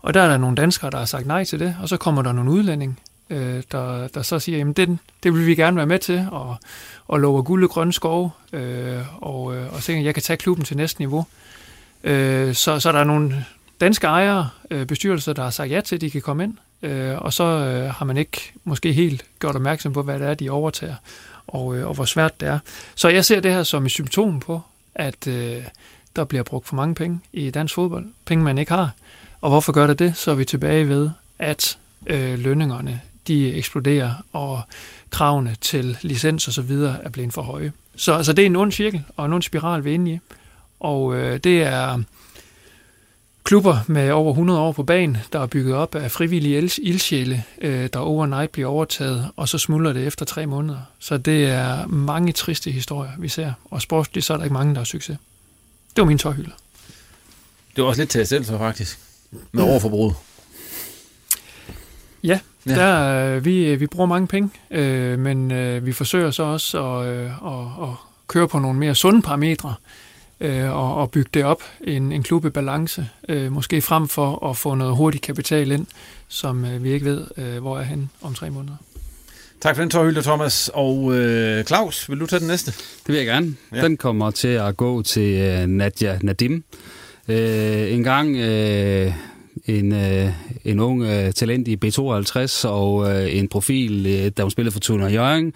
Og 0.00 0.14
der 0.14 0.20
er 0.20 0.28
der 0.28 0.38
nogle 0.38 0.56
danskere, 0.56 0.90
der 0.90 0.98
har 0.98 1.04
sagt 1.04 1.26
nej 1.26 1.44
til 1.44 1.60
det, 1.60 1.76
og 1.82 1.88
så 1.88 1.96
kommer 1.96 2.22
der 2.22 2.32
nogle 2.32 2.50
udlænding, 2.50 3.00
øh, 3.30 3.62
der, 3.72 4.08
der 4.08 4.22
så 4.22 4.38
siger, 4.38 4.58
jamen 4.58 4.72
det, 4.72 4.98
det 5.22 5.34
vil 5.34 5.46
vi 5.46 5.54
gerne 5.54 5.76
være 5.76 5.86
med 5.86 5.98
til, 5.98 6.28
og, 6.30 6.56
og 7.06 7.20
lover 7.20 7.42
guld 7.42 7.64
og 7.64 7.70
grønne 7.70 7.92
skove, 7.92 8.30
øh, 8.52 9.22
og, 9.22 9.56
øh, 9.56 9.72
og 9.74 9.82
siger, 9.82 9.98
at 9.98 10.04
jeg 10.04 10.14
kan 10.14 10.22
tage 10.22 10.36
klubben 10.36 10.64
til 10.64 10.76
næste 10.76 11.00
niveau. 11.00 11.26
Øh, 12.04 12.54
så, 12.54 12.80
så 12.80 12.92
der 12.92 12.98
er 12.98 13.04
nogle 13.04 13.44
danske 13.80 14.06
ejere, 14.06 14.48
øh, 14.70 14.86
bestyrelser, 14.86 15.32
der 15.32 15.42
har 15.42 15.50
sagt 15.50 15.70
ja 15.70 15.80
til, 15.80 15.94
at 15.94 16.00
de 16.00 16.10
kan 16.10 16.22
komme 16.22 16.44
ind, 16.44 16.56
øh, 16.82 17.18
og 17.18 17.32
så 17.32 17.44
øh, 17.44 17.90
har 17.90 18.04
man 18.04 18.16
ikke 18.16 18.52
måske 18.64 18.92
helt 18.92 19.24
gjort 19.38 19.56
opmærksom 19.56 19.92
på, 19.92 20.02
hvad 20.02 20.18
det 20.18 20.28
er, 20.28 20.34
de 20.34 20.50
overtager, 20.50 20.94
og, 21.46 21.76
øh, 21.76 21.88
og 21.88 21.94
hvor 21.94 22.04
svært 22.04 22.40
det 22.40 22.48
er. 22.48 22.58
Så 22.94 23.08
jeg 23.08 23.24
ser 23.24 23.40
det 23.40 23.52
her 23.52 23.62
som 23.62 23.84
et 23.84 23.90
symptom 23.90 24.40
på, 24.40 24.60
at 24.94 25.26
øh, 25.26 25.64
der 26.16 26.24
bliver 26.24 26.42
brugt 26.42 26.68
for 26.68 26.76
mange 26.76 26.94
penge 26.94 27.20
i 27.32 27.50
dansk 27.50 27.74
fodbold. 27.74 28.06
Penge, 28.24 28.44
man 28.44 28.58
ikke 28.58 28.72
har. 28.72 28.90
Og 29.40 29.50
hvorfor 29.50 29.72
gør 29.72 29.86
det 29.86 29.98
det? 29.98 30.16
Så 30.16 30.30
er 30.30 30.34
vi 30.34 30.44
tilbage 30.44 30.88
ved, 30.88 31.10
at 31.38 31.78
øh, 32.06 32.38
lønningerne 32.38 33.00
de 33.28 33.54
eksploderer, 33.54 34.12
og 34.32 34.60
kravene 35.10 35.56
til 35.60 35.98
licens 36.02 36.48
og 36.48 36.54
så 36.54 36.62
videre 36.62 37.04
er 37.04 37.08
blevet 37.08 37.32
for 37.32 37.42
høje. 37.42 37.72
Så 37.96 38.12
altså, 38.12 38.32
det 38.32 38.42
er 38.42 38.46
en 38.46 38.56
ond 38.56 38.72
cirkel 38.72 39.02
og 39.16 39.26
en 39.26 39.32
ond 39.32 39.42
spiral, 39.42 39.84
vi 39.84 39.90
er 39.90 39.94
inde 39.94 40.12
i. 40.12 40.18
Og 40.80 41.16
øh, 41.16 41.38
det 41.38 41.62
er 41.62 42.02
klubber 43.44 43.78
med 43.86 44.10
over 44.10 44.30
100 44.30 44.60
år 44.60 44.72
på 44.72 44.82
banen, 44.82 45.16
der 45.32 45.40
er 45.40 45.46
bygget 45.46 45.74
op 45.74 45.94
af 45.94 46.10
frivillige 46.10 46.70
ildsjæle, 46.82 47.44
øh, 47.60 47.88
der 47.92 47.98
overnight 47.98 48.50
bliver 48.50 48.68
overtaget, 48.68 49.30
og 49.36 49.48
så 49.48 49.58
smuldrer 49.58 49.92
det 49.92 50.06
efter 50.06 50.24
tre 50.24 50.46
måneder. 50.46 50.78
Så 50.98 51.18
det 51.18 51.46
er 51.46 51.86
mange 51.86 52.32
triste 52.32 52.70
historier, 52.70 53.10
vi 53.18 53.28
ser. 53.28 53.52
Og 53.70 53.82
sportsligt, 53.82 54.26
så 54.26 54.32
er 54.32 54.36
der 54.36 54.44
ikke 54.44 54.54
mange, 54.54 54.74
der 54.74 54.80
har 54.80 54.84
succes. 54.84 55.18
Det 55.96 56.02
var 56.02 56.04
min 56.04 56.18
tårhylder. 56.18 56.50
Det 57.76 57.84
var 57.84 57.88
også 57.88 58.00
lidt 58.00 58.10
til 58.10 58.26
selv, 58.26 58.44
så 58.44 58.58
faktisk. 58.58 58.98
Med 59.52 59.62
overforbrug. 59.62 60.14
Ja, 62.22 62.38
ja. 62.66 62.74
Der, 62.74 63.36
øh, 63.36 63.44
vi, 63.44 63.76
vi 63.76 63.86
bruger 63.86 64.06
mange 64.06 64.26
penge, 64.26 64.50
øh, 64.70 65.18
men 65.18 65.50
øh, 65.50 65.86
vi 65.86 65.92
forsøger 65.92 66.30
så 66.30 66.42
også 66.42 66.86
at, 66.86 67.06
øh, 67.06 67.24
at, 67.24 67.88
at 67.88 67.88
køre 68.28 68.48
på 68.48 68.58
nogle 68.58 68.78
mere 68.78 68.94
sunde 68.94 69.22
parametre 69.22 69.74
øh, 70.40 70.72
og, 70.72 70.94
og 70.94 71.10
bygge 71.10 71.30
det 71.34 71.44
op, 71.44 71.62
en, 71.84 72.12
en 72.12 72.22
klub 72.22 72.44
i 72.44 72.50
balance, 72.50 73.08
øh, 73.28 73.52
måske 73.52 73.82
frem 73.82 74.08
for 74.08 74.50
at 74.50 74.56
få 74.56 74.74
noget 74.74 74.96
hurtig 74.96 75.20
kapital 75.20 75.70
ind, 75.70 75.86
som 76.28 76.64
øh, 76.64 76.84
vi 76.84 76.92
ikke 76.92 77.06
ved, 77.06 77.24
øh, 77.36 77.58
hvor 77.58 77.78
er 77.78 77.82
hen 77.82 78.10
om 78.22 78.34
tre 78.34 78.50
måneder. 78.50 78.76
Tak 79.60 79.76
for 79.76 79.82
den 79.82 79.90
tårhylde, 79.90 80.22
Thomas. 80.22 80.70
Og 80.74 81.14
øh, 81.14 81.64
Claus, 81.64 82.10
vil 82.10 82.20
du 82.20 82.26
tage 82.26 82.40
den 82.40 82.48
næste? 82.48 82.70
Det 82.72 83.08
vil 83.08 83.16
jeg 83.16 83.26
gerne. 83.26 83.54
Ja. 83.74 83.82
Den 83.82 83.96
kommer 83.96 84.30
til 84.30 84.48
at 84.48 84.76
gå 84.76 85.02
til 85.02 85.40
øh, 85.40 85.66
Nadia 85.66 86.18
Nadim. 86.22 86.64
Øh, 87.28 87.92
en 87.92 88.04
gang... 88.04 88.36
Øh, 88.36 89.12
en, 89.66 89.92
øh, 89.92 90.28
en 90.64 90.80
ung 90.80 91.02
øh, 91.02 91.32
talent 91.32 91.68
i 91.68 91.78
B52 91.84 92.68
og 92.68 93.12
øh, 93.12 93.36
en 93.38 93.48
profil, 93.48 94.06
øh, 94.06 94.30
der 94.36 94.42
hun 94.42 94.50
spillede 94.50 94.72
for 94.72 94.80
Tuna 94.80 95.06
Jørgen 95.06 95.52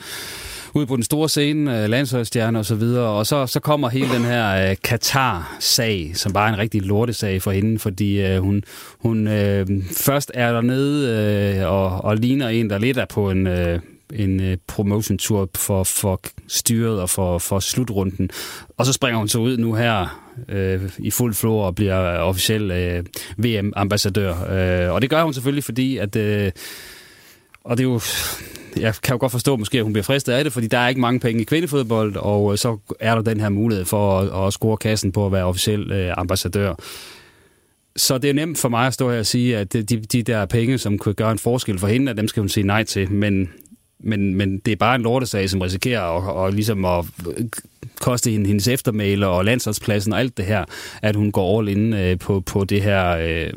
ude 0.75 0.87
på 0.87 0.97
den 0.97 1.03
store 1.03 1.29
scene, 1.29 1.83
øh, 1.83 1.91
landsholdsstjerne 1.91 2.59
og 2.59 2.65
så 2.65 2.75
videre, 2.75 3.09
og 3.09 3.27
så, 3.27 3.47
så 3.47 3.61
kommer 3.61 3.89
hele 3.89 4.15
den 4.15 4.25
her 4.25 4.71
øh, 4.71 4.77
Katar-sag, 4.85 6.11
som 6.15 6.33
bare 6.33 6.49
er 6.49 6.53
en 6.53 6.59
rigtig 6.59 6.83
lortesag 6.83 7.43
for 7.43 7.51
hende, 7.51 7.79
fordi 7.79 8.21
øh, 8.21 8.39
hun, 8.39 8.63
hun 8.99 9.29
øh, 9.29 9.67
først 9.97 10.31
er 10.35 10.53
dernede 10.53 11.59
øh, 11.59 11.73
og, 11.73 12.05
og 12.05 12.17
ligner 12.17 12.49
en, 12.49 12.71
der 12.71 12.79
lidt 12.79 12.97
er 12.97 13.07
på 13.07 13.31
en... 13.31 13.47
Øh, 13.47 13.81
en 14.15 14.41
øh, 14.41 14.57
promotion-tur 14.67 15.49
for, 15.55 15.85
for 15.85 16.21
styret 16.49 17.01
og 17.01 17.11
for, 17.11 17.39
for 17.39 17.61
slutrunden. 17.61 18.31
Og 18.77 18.87
så 18.87 18.93
springer 18.93 19.19
hun 19.19 19.29
så 19.29 19.39
ud 19.39 19.57
nu 19.57 19.75
her 19.75 20.23
øh, 20.49 20.83
i 20.99 21.11
fuld 21.11 21.35
flor 21.35 21.67
og 21.67 21.75
bliver 21.75 22.19
officiel 22.19 22.71
øh, 22.71 23.05
VM-ambassadør. 23.39 24.35
Øh, 24.87 24.95
og 24.95 25.03
det 25.03 25.11
gør 25.11 25.23
hun 25.23 25.35
selvfølgelig, 25.35 25.65
fordi 25.65 25.97
at... 25.97 26.17
Øh, 26.17 26.53
og 27.65 27.77
det 27.77 27.85
er 27.85 27.89
jo 27.89 28.01
jeg 28.81 28.95
kan 29.03 29.15
jo 29.15 29.19
godt 29.21 29.33
forstå 29.33 29.57
måske, 29.57 29.79
at 29.79 29.85
hun 29.85 29.93
bliver 29.93 30.05
fristet 30.05 30.33
af 30.33 30.45
det, 30.45 30.53
fordi 30.53 30.67
der 30.67 30.79
er 30.79 30.89
ikke 30.89 31.01
mange 31.01 31.21
penge 31.21 31.41
i 31.41 31.45
kvindefodbold, 31.45 32.17
og 32.17 32.53
øh, 32.53 32.59
så 32.59 32.79
er 33.01 33.15
der 33.15 33.23
den 33.23 33.41
her 33.41 33.49
mulighed 33.49 33.85
for 33.85 34.21
at, 34.21 34.47
at 34.47 34.53
score 34.53 34.77
kassen 34.77 35.13
på 35.13 35.27
at 35.27 35.33
være 35.33 35.45
officiel 35.45 35.93
øh, 35.93 36.15
ambassadør. 36.17 36.75
Så 37.97 38.19
det 38.19 38.31
er 38.31 38.35
nemt 38.35 38.59
for 38.59 38.69
mig 38.69 38.87
at 38.87 38.95
stå 38.95 39.11
her 39.11 39.19
og 39.19 39.27
sige, 39.27 39.57
at 39.57 39.73
de, 39.73 39.83
de 39.83 40.23
der 40.23 40.47
penge, 40.47 40.79
som 40.79 40.99
kunne 40.99 41.15
gøre 41.15 41.33
en 41.33 41.39
forskel 41.39 41.79
for 41.79 41.87
hende, 41.87 42.11
at 42.11 42.17
dem 42.17 42.29
skal 42.29 42.41
hun 42.41 42.49
sige 42.49 42.67
nej 42.67 42.85
til. 42.85 43.13
Men, 43.13 43.51
men, 44.01 44.35
men 44.35 44.59
det 44.59 44.73
er 44.73 44.77
bare 44.77 44.95
en 44.95 45.03
lortesag, 45.03 45.51
som 45.51 45.61
risikerer 45.61 46.01
at, 46.01 46.35
og 46.35 46.53
ligesom 46.53 46.85
at 46.85 47.05
koste 48.01 48.31
hende 48.31 48.47
hendes 48.47 48.69
eftermæle 48.69 49.27
og 49.27 49.45
landsholdspladsen 49.45 50.13
og 50.13 50.21
alt 50.21 50.37
det 50.37 50.45
her, 50.45 50.65
at 51.03 51.17
hun 51.17 51.33
går 51.33 51.59
all 51.59 51.69
in 51.69 51.93
øh, 51.93 52.19
på, 52.19 52.41
på 52.41 52.65
det 52.65 52.83
her 52.83 53.09
øh, 53.09 53.53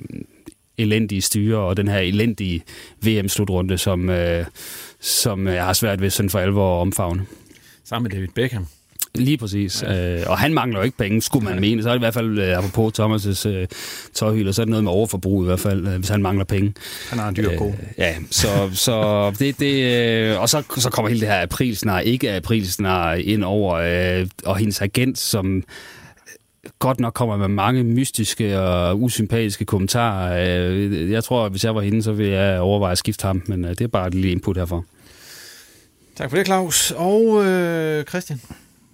elendige 0.78 1.22
styre 1.22 1.58
og 1.60 1.78
den 1.78 1.88
her 1.88 2.00
elendige 2.00 2.64
VM-slutrunde, 3.06 3.78
som, 3.78 4.10
øh, 4.10 4.46
som 5.00 5.48
jeg 5.48 5.66
har 5.66 5.74
svært 5.74 6.02
ved 6.02 6.10
sådan 6.10 6.30
for 6.30 6.40
alvor 6.40 6.78
at 6.78 6.82
omfavne. 6.82 7.26
Sammen 7.84 8.04
med 8.04 8.12
David 8.12 8.28
Beckham. 8.36 8.66
Lige 9.16 9.38
præcis. 9.38 9.84
Ja. 9.84 10.20
Øh, 10.20 10.24
og 10.30 10.38
han 10.38 10.54
mangler 10.54 10.80
jo 10.80 10.86
ikke 10.86 10.98
penge, 10.98 11.22
skulle 11.22 11.46
man 11.46 11.60
mene. 11.60 11.84
Så 11.84 11.90
er 11.90 11.94
det 11.94 12.00
i 12.00 12.04
hvert 12.04 12.14
fald, 12.14 12.40
øh, 12.40 12.58
apropos 12.58 13.00
Thomas' 13.00 13.48
øh, 13.50 13.68
tøjhylder, 14.14 14.52
så 14.52 14.62
er 14.62 14.66
det 14.66 14.70
noget 14.70 14.84
med 14.84 14.92
overforbrug 14.92 15.44
i 15.44 15.46
hvert 15.46 15.60
fald, 15.60 15.88
øh, 15.88 15.96
hvis 15.96 16.10
han 16.10 16.22
mangler 16.22 16.46
penge. 16.46 16.74
Han 17.10 17.20
har 17.20 17.30
en 17.30 17.36
dyr 17.36 17.52
øh, 17.52 17.74
Ja, 17.98 18.16
så, 18.30 18.70
så 18.74 19.30
det, 19.40 19.60
det 19.60 19.84
øh, 19.84 20.42
og 20.42 20.50
så, 20.50 20.64
så 20.78 20.90
kommer 20.90 21.10
hele 21.10 21.22
det 21.22 21.30
her 21.30 21.42
aprilsnar, 21.42 22.00
ikke 22.00 22.32
aprilsnar 22.32 23.14
ind 23.14 23.44
over, 23.44 23.74
øh, 23.74 24.28
og 24.46 24.58
hendes 24.58 24.82
agent, 24.82 25.20
som 25.20 25.64
godt 26.80 27.00
nok 27.00 27.14
kommer 27.14 27.38
med 27.38 27.48
mange 27.48 27.84
mystiske 27.84 28.60
og 28.60 29.02
usympatiske 29.02 29.66
kommentarer. 29.66 30.70
Øh, 30.70 31.12
jeg 31.12 31.24
tror, 31.24 31.46
at 31.46 31.52
hvis 31.52 31.64
jeg 31.64 31.76
var 31.76 31.82
hende, 31.82 32.04
så 32.04 32.12
ville 32.12 32.34
jeg 32.34 32.60
overveje 32.60 32.92
at 32.92 32.98
skifte 32.98 33.28
ham, 33.28 33.42
men 33.46 33.66
øh, 33.66 33.70
det 33.70 33.82
er 33.82 33.88
bare 33.88 34.08
et 34.08 34.14
lille 34.14 34.32
input 34.32 34.58
herfor. 34.58 34.86
Tak 36.16 36.30
for 36.30 36.38
det, 36.38 36.46
Claus. 36.46 36.92
Og 36.92 37.46
øh, 37.46 38.04
Christian? 38.04 38.42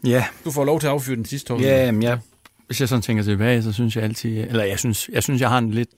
Ja. 0.04 0.26
Du 0.46 0.52
får 0.52 0.66
lov 0.66 0.80
til 0.80 0.88
at 0.88 0.94
affyre 0.94 1.16
den 1.16 1.26
sidste 1.26 1.48
tog. 1.48 1.62
Ja, 1.62 1.86
jamen, 1.86 2.04
jeg 2.04 2.20
hvis 2.68 2.80
jeg 2.80 2.90
sådan 2.90 3.02
tænker 3.02 3.24
tilbage, 3.24 3.64
så 3.64 3.74
synes 3.74 3.96
jeg 3.96 4.04
altid, 4.04 4.38
eller 4.38 4.64
jeg 4.64 4.80
synes, 4.80 5.10
jeg 5.14 5.24
synes, 5.24 5.42
jeg 5.42 5.50
har 5.50 5.58
en 5.58 5.72
lidt 5.72 5.90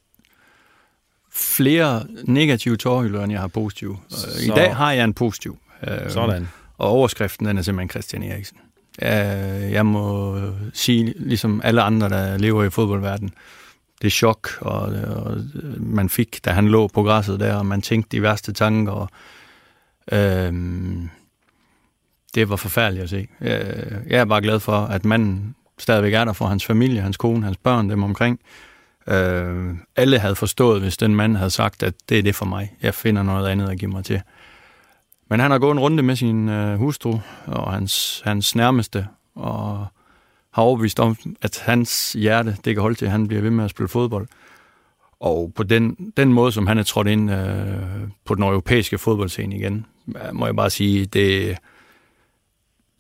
flere 1.32 2.04
negative 2.24 2.78
tårhylder, 2.78 3.24
end 3.24 3.32
jeg 3.32 3.42
har 3.42 3.48
positive. 3.48 3.98
Så, 4.10 4.28
I 4.46 4.48
dag 4.48 4.76
har 4.76 4.92
jeg 4.92 5.04
en 5.04 5.14
positiv. 5.14 5.58
Øh, 5.88 6.12
sådan. 6.12 6.48
Og 6.78 6.90
overskriften, 6.90 7.46
den 7.46 7.58
er 7.58 7.62
simpelthen 7.62 7.90
Christian 7.90 8.24
Eriksen. 8.24 8.58
Jeg 9.72 9.86
må 9.86 10.40
sige, 10.74 11.14
ligesom 11.16 11.62
alle 11.64 11.82
andre, 11.82 12.10
der 12.10 12.38
lever 12.38 12.64
i 12.64 12.70
fodboldverdenen, 12.70 13.34
det 14.02 14.12
chok, 14.12 14.50
og, 14.62 14.82
og 15.16 15.38
man 15.78 16.10
fik, 16.10 16.46
da 16.46 16.52
han 16.52 16.68
lå 16.68 16.88
på 16.88 17.04
græsset 17.04 17.40
der, 17.40 17.54
og 17.54 17.66
man 17.66 17.82
tænkte 17.82 18.18
de 18.18 18.22
værste 18.22 18.54
tanker, 18.54 18.92
og 18.92 19.10
øhm, 20.12 21.10
det 22.36 22.50
var 22.50 22.56
forfærdeligt 22.56 23.04
at 23.04 23.10
se. 23.10 23.28
Jeg, 23.42 23.86
jeg 24.08 24.20
er 24.20 24.26
bare 24.26 24.42
glad 24.42 24.60
for, 24.60 24.78
at 24.78 25.06
manden 25.06 25.56
stadigvæk 25.78 26.14
er 26.14 26.26
der 26.26 26.34
for 26.34 26.46
hans 26.46 26.66
familie, 26.66 27.02
hans 27.02 27.18
kone, 27.18 27.46
hans 27.46 27.58
børn, 27.58 27.90
dem 27.90 28.04
omkring. 28.04 28.40
Øh, 29.08 29.76
alle 29.96 30.20
havde 30.20 30.36
forstået, 30.36 30.82
hvis 30.82 30.98
den 30.98 31.16
mand 31.16 31.38
havde 31.38 31.50
sagt, 31.50 31.84
at 31.84 31.94
det 32.10 32.20
er 32.20 32.24
det 32.24 32.36
for 32.36 32.46
mig. 32.46 32.74
Jeg 32.82 32.94
finder 32.94 33.24
noget 33.24 33.48
andet 33.48 33.70
at 33.70 33.80
give 33.80 33.92
mig 33.92 34.06
til. 34.06 34.22
Men 35.30 35.40
han 35.40 35.52
har 35.52 35.60
gået 35.60 35.72
en 35.72 35.80
runde 35.80 36.04
med 36.04 36.16
sin 36.16 36.50
øh, 36.50 36.78
hustru 36.78 37.20
og 37.46 37.74
hans, 37.74 38.22
hans 38.26 38.56
nærmeste, 38.56 39.08
og 39.36 39.86
har 40.52 40.62
overbevist 40.62 41.00
om, 41.00 41.16
at 41.42 41.64
hans 41.66 42.14
hjerte, 42.14 42.58
det 42.66 42.76
kan 42.76 42.82
holde 42.82 42.96
til, 42.96 43.06
at 43.06 43.12
han 43.12 43.28
bliver 43.28 43.42
ved 43.42 43.52
med 43.52 43.64
at 43.64 43.70
spille 43.70 43.90
fodbold. 43.90 44.28
Og 45.20 45.52
på 45.56 45.64
den, 45.64 46.14
den 46.18 46.34
måde, 46.34 46.52
som 46.52 46.68
han 46.68 46.78
er 46.78 46.84
trådt 46.84 47.08
ind 47.08 47.32
øh, 47.32 48.08
på 48.26 48.36
den 48.36 48.44
europæiske 48.44 48.98
fodboldscene 48.98 49.56
igen, 49.56 49.86
må 50.34 50.46
jeg 50.46 50.56
bare 50.56 50.70
sige, 50.70 51.06
det, 51.06 51.58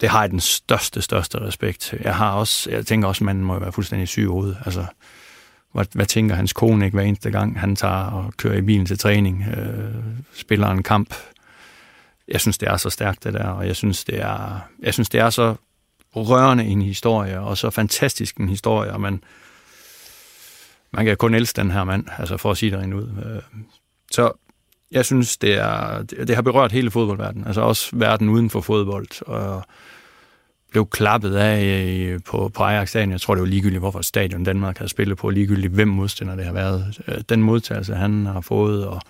det 0.02 0.10
har 0.10 0.22
jeg 0.22 0.32
den 0.32 0.40
største, 0.40 1.02
største 1.02 1.42
respekt. 1.42 1.94
Jeg 2.04 2.16
har 2.16 2.32
også, 2.32 2.72
jeg 2.72 2.86
tænker 2.86 3.08
også, 3.08 3.22
at 3.22 3.26
man 3.26 3.44
må 3.44 3.60
være 3.60 3.72
fuldstændig 3.72 4.08
syg 4.08 4.22
i 4.22 4.26
hovedet. 4.26 4.58
Altså, 4.66 4.86
hvad, 5.72 5.86
hvad 5.94 6.06
tænker 6.06 6.36
hans 6.36 6.54
kone 6.54 6.86
ikke 6.86 6.96
hver 6.96 7.04
eneste 7.04 7.32
gang, 7.32 7.60
han 7.60 7.76
tager 7.76 8.06
og 8.06 8.34
kører 8.38 8.58
i 8.58 8.62
bilen 8.62 8.86
til 8.86 8.98
træning, 8.98 9.46
øh, 9.58 9.96
spiller 10.34 10.68
en 10.68 10.84
kamp. 10.84 11.16
Jeg 12.28 12.42
synes, 12.42 12.58
det 12.58 12.70
er 12.70 12.78
så 12.78 12.90
stærkt, 12.90 13.24
det 13.24 13.34
der, 13.34 13.48
og 13.48 13.68
jeg 13.68 13.76
synes, 13.76 14.06
det 14.06 14.22
er, 14.22 14.60
jeg 14.80 14.94
synes, 14.94 15.10
det 15.10 15.20
er 15.20 15.30
så 15.30 15.56
rørende 16.16 16.66
en 16.66 16.82
historie, 16.82 17.40
og 17.40 17.58
så 17.58 17.70
fantastisk 17.70 18.38
en 18.38 18.50
historie, 18.50 18.94
og 18.94 19.02
man, 19.02 19.24
man 20.92 21.06
kan 21.06 21.18
kun 21.18 21.34
elske 21.34 21.62
den 21.62 21.72
her 21.72 21.84
mand, 21.84 22.06
altså 22.18 22.38
for 22.38 22.52
at 22.52 22.58
sige 22.58 22.72
det 22.72 22.80
rent 22.80 22.94
ud. 22.94 23.08
Øh, 23.26 23.42
så 24.12 24.32
jeg 24.92 25.06
synes, 25.06 25.38
det, 25.38 25.54
er, 25.54 26.02
det 26.02 26.36
har 26.36 26.42
berørt 26.42 26.72
hele 26.72 26.92
fodboldverdenen, 26.92 27.48
altså 27.48 27.62
også 27.62 27.90
verden 27.94 28.30
uden 28.30 28.50
for 28.50 28.62
fodbold, 28.62 29.28
og 29.28 29.64
blev 30.72 30.88
klappet 30.88 31.36
af 31.36 31.64
øh, 31.64 32.20
på, 32.26 32.52
på 32.54 32.64
Ajax 32.64 32.90
stadion. 32.90 33.12
Jeg 33.12 33.22
tror, 33.22 33.36
det 33.36 33.41
var 33.41 33.48
ligegyldigt, 33.48 33.80
hvorfor 33.80 34.02
stadion 34.02 34.44
Danmark 34.44 34.78
havde 34.78 34.90
spillet 34.90 35.18
på, 35.18 35.30
ligegyldigt 35.30 35.74
hvem 35.74 35.88
modstander 35.88 36.36
det 36.36 36.46
har 36.46 36.54
været. 36.54 37.02
Øh, 37.08 37.18
den 37.30 37.44
modtagelse, 37.44 37.96
han 37.96 38.26
har 38.26 38.41
fået, 38.41 38.88
og 38.88 39.02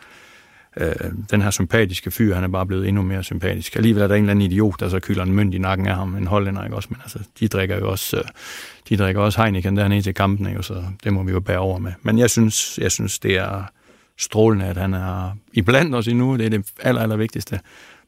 øh, 0.77 1.11
den 1.31 1.41
her 1.41 1.49
sympatiske 1.49 2.11
fyr, 2.11 2.35
han 2.35 2.43
er 2.43 2.47
bare 2.47 2.65
blevet 2.65 2.87
endnu 2.87 3.01
mere 3.01 3.23
sympatisk. 3.23 3.75
Alligevel 3.75 4.03
er 4.03 4.07
der 4.07 4.15
en 4.15 4.23
eller 4.23 4.31
anden 4.31 4.51
idiot, 4.51 4.79
der 4.79 4.89
så 4.89 4.99
kylder 4.99 5.23
en 5.23 5.33
mønt 5.33 5.53
i 5.53 5.57
nakken 5.57 5.87
af 5.87 5.95
ham, 5.95 6.15
en 6.15 6.27
hollænder, 6.27 6.63
ikke 6.63 6.75
også? 6.75 6.89
Men 6.91 6.99
altså, 7.03 7.19
de 7.39 7.47
drikker 7.47 7.77
jo 7.77 7.91
også, 7.91 8.17
øh, 8.17 8.23
de 8.89 8.97
drikker 8.97 9.21
også 9.21 9.41
Heineken 9.41 9.77
dernede 9.77 10.01
til 10.01 10.13
kampen, 10.13 10.47
ikke? 10.47 10.63
så 10.63 10.83
det 11.03 11.13
må 11.13 11.23
vi 11.23 11.31
jo 11.31 11.39
bære 11.39 11.59
over 11.59 11.79
med. 11.79 11.91
Men 12.01 12.19
jeg 12.19 12.29
synes, 12.29 12.79
jeg 12.81 12.91
synes 12.91 13.19
det 13.19 13.37
er 13.37 13.63
strålende, 14.19 14.65
at 14.65 14.77
han 14.77 14.93
er 14.93 15.37
iblandt 15.53 15.95
os 15.95 16.07
endnu. 16.07 16.37
Det 16.37 16.45
er 16.45 16.49
det 16.49 16.71
aller, 16.81 17.01
aller 17.01 17.15
vigtigste. 17.15 17.59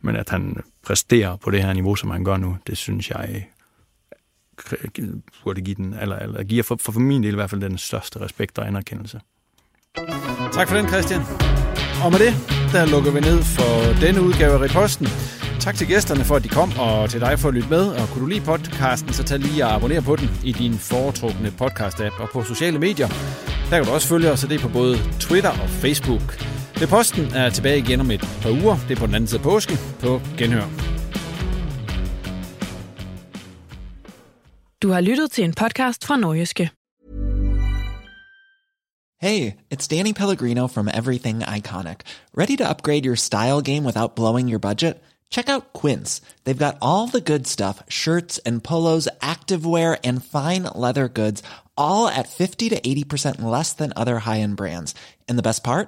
Men 0.02 0.15
at 0.15 0.30
han 0.30 0.57
præsterer 0.84 1.36
på 1.36 1.52
det 1.52 1.64
her 1.64 1.73
niveau, 1.73 1.95
som 1.95 2.10
han 2.10 2.23
gør 2.23 2.38
nu, 2.38 2.57
det 2.68 2.78
synes 2.78 3.10
jeg 3.10 3.48
øh, 4.98 5.07
burde 5.44 5.61
give 5.61 5.76
den, 5.76 5.94
eller, 6.02 6.19
eller 6.19 6.44
giver 6.44 6.64
for, 6.64 6.76
for 6.82 6.99
min 6.99 7.23
del 7.23 7.32
i 7.32 7.36
hvert 7.36 7.49
fald 7.49 7.61
den 7.61 7.78
største 7.78 8.19
respekt 8.22 8.57
og 8.57 8.68
anerkendelse. 8.68 9.19
Tak 10.53 10.68
for 10.68 10.76
den, 10.76 10.88
Christian. 10.88 11.22
Og 12.03 12.11
med 12.11 12.19
det, 12.19 12.34
der 12.73 12.86
lukker 12.86 13.11
vi 13.11 13.19
ned 13.19 13.44
for 13.44 14.02
denne 14.06 14.22
udgave 14.22 14.53
af 14.53 14.60
Reposten. 14.60 15.07
Tak 15.60 15.76
til 15.76 15.88
gæsterne 15.88 16.23
for, 16.23 16.36
at 16.36 16.44
de 16.44 16.49
kom, 16.49 16.72
og 16.80 17.10
til 17.10 17.22
dig 17.22 17.40
for 17.40 17.48
at 17.48 17.53
lytte 17.53 17.69
med. 17.69 17.88
Og 17.88 18.07
kunne 18.07 18.22
du 18.22 18.30
lide 18.30 18.45
podcasten, 18.45 19.14
så 19.14 19.23
tag 19.23 19.40
lige 19.40 19.65
og 19.65 19.73
abonner 19.76 20.02
på 20.02 20.15
den 20.15 20.30
i 20.44 20.52
din 20.52 20.73
foretrukne 20.73 21.53
podcast-app 21.61 22.22
og 22.22 22.30
på 22.34 22.44
sociale 22.44 22.80
medier. 22.80 23.07
Der 23.69 23.78
kan 23.78 23.86
du 23.86 23.91
også 23.91 24.07
følge 24.07 24.32
os, 24.32 24.44
og 24.44 24.49
det 24.49 24.56
er 24.56 24.61
på 24.61 24.73
både 24.73 24.98
Twitter 25.19 25.49
og 25.49 25.69
Facebook. 25.69 26.38
Reposten 26.82 27.26
er 27.36 27.49
tilbage 27.49 27.78
igen 27.78 27.99
om 27.99 28.12
et 28.12 28.22
par 28.41 28.49
uger. 28.49 28.78
Det 28.88 28.95
er 28.95 28.99
på 28.99 29.06
den 29.06 29.16
anden 29.16 29.28
side 29.28 29.40
af 29.40 29.44
påske. 29.44 29.78
På 29.99 30.22
genhør. 30.38 30.68
Du 34.82 34.91
har 34.91 35.02
lyttet 35.02 35.32
til 35.32 35.44
en 35.44 35.53
podcast 35.53 36.06
fra 36.06 36.18
Nordjyske. 36.18 36.70
Hey, 39.22 39.52
it's 39.74 39.88
Danny 39.88 40.14
Pellegrino 40.14 40.68
from 40.68 40.90
Everything 40.94 41.44
Iconic. 41.58 41.98
Ready 42.38 42.58
to 42.58 42.70
upgrade 42.70 43.06
your 43.06 43.16
style 43.16 43.62
game 43.62 43.86
without 43.86 44.16
blowing 44.16 44.49
your 44.49 44.60
budget? 44.60 44.94
Check 45.32 45.49
out 45.49 45.64
Quince. 45.82 46.22
They've 46.44 46.66
got 46.66 46.78
all 46.82 47.08
the 47.08 47.34
good 47.34 47.48
stuff, 47.48 47.84
shirts 47.90 48.40
and 48.45 48.64
polos, 48.64 49.08
activewear 49.22 49.98
and 50.03 50.26
fine 50.26 50.64
leather 50.76 51.08
goods, 51.08 51.44
all 51.78 52.08
at 52.08 52.28
50 52.30 52.70
to 52.70 52.80
80% 52.82 53.44
less 53.58 53.74
than 53.74 53.94
other 53.95 54.20
high-end 54.20 54.58
brands. 54.58 54.95
And 55.30 55.38
the 55.38 55.49
best 55.49 55.64
part? 55.64 55.88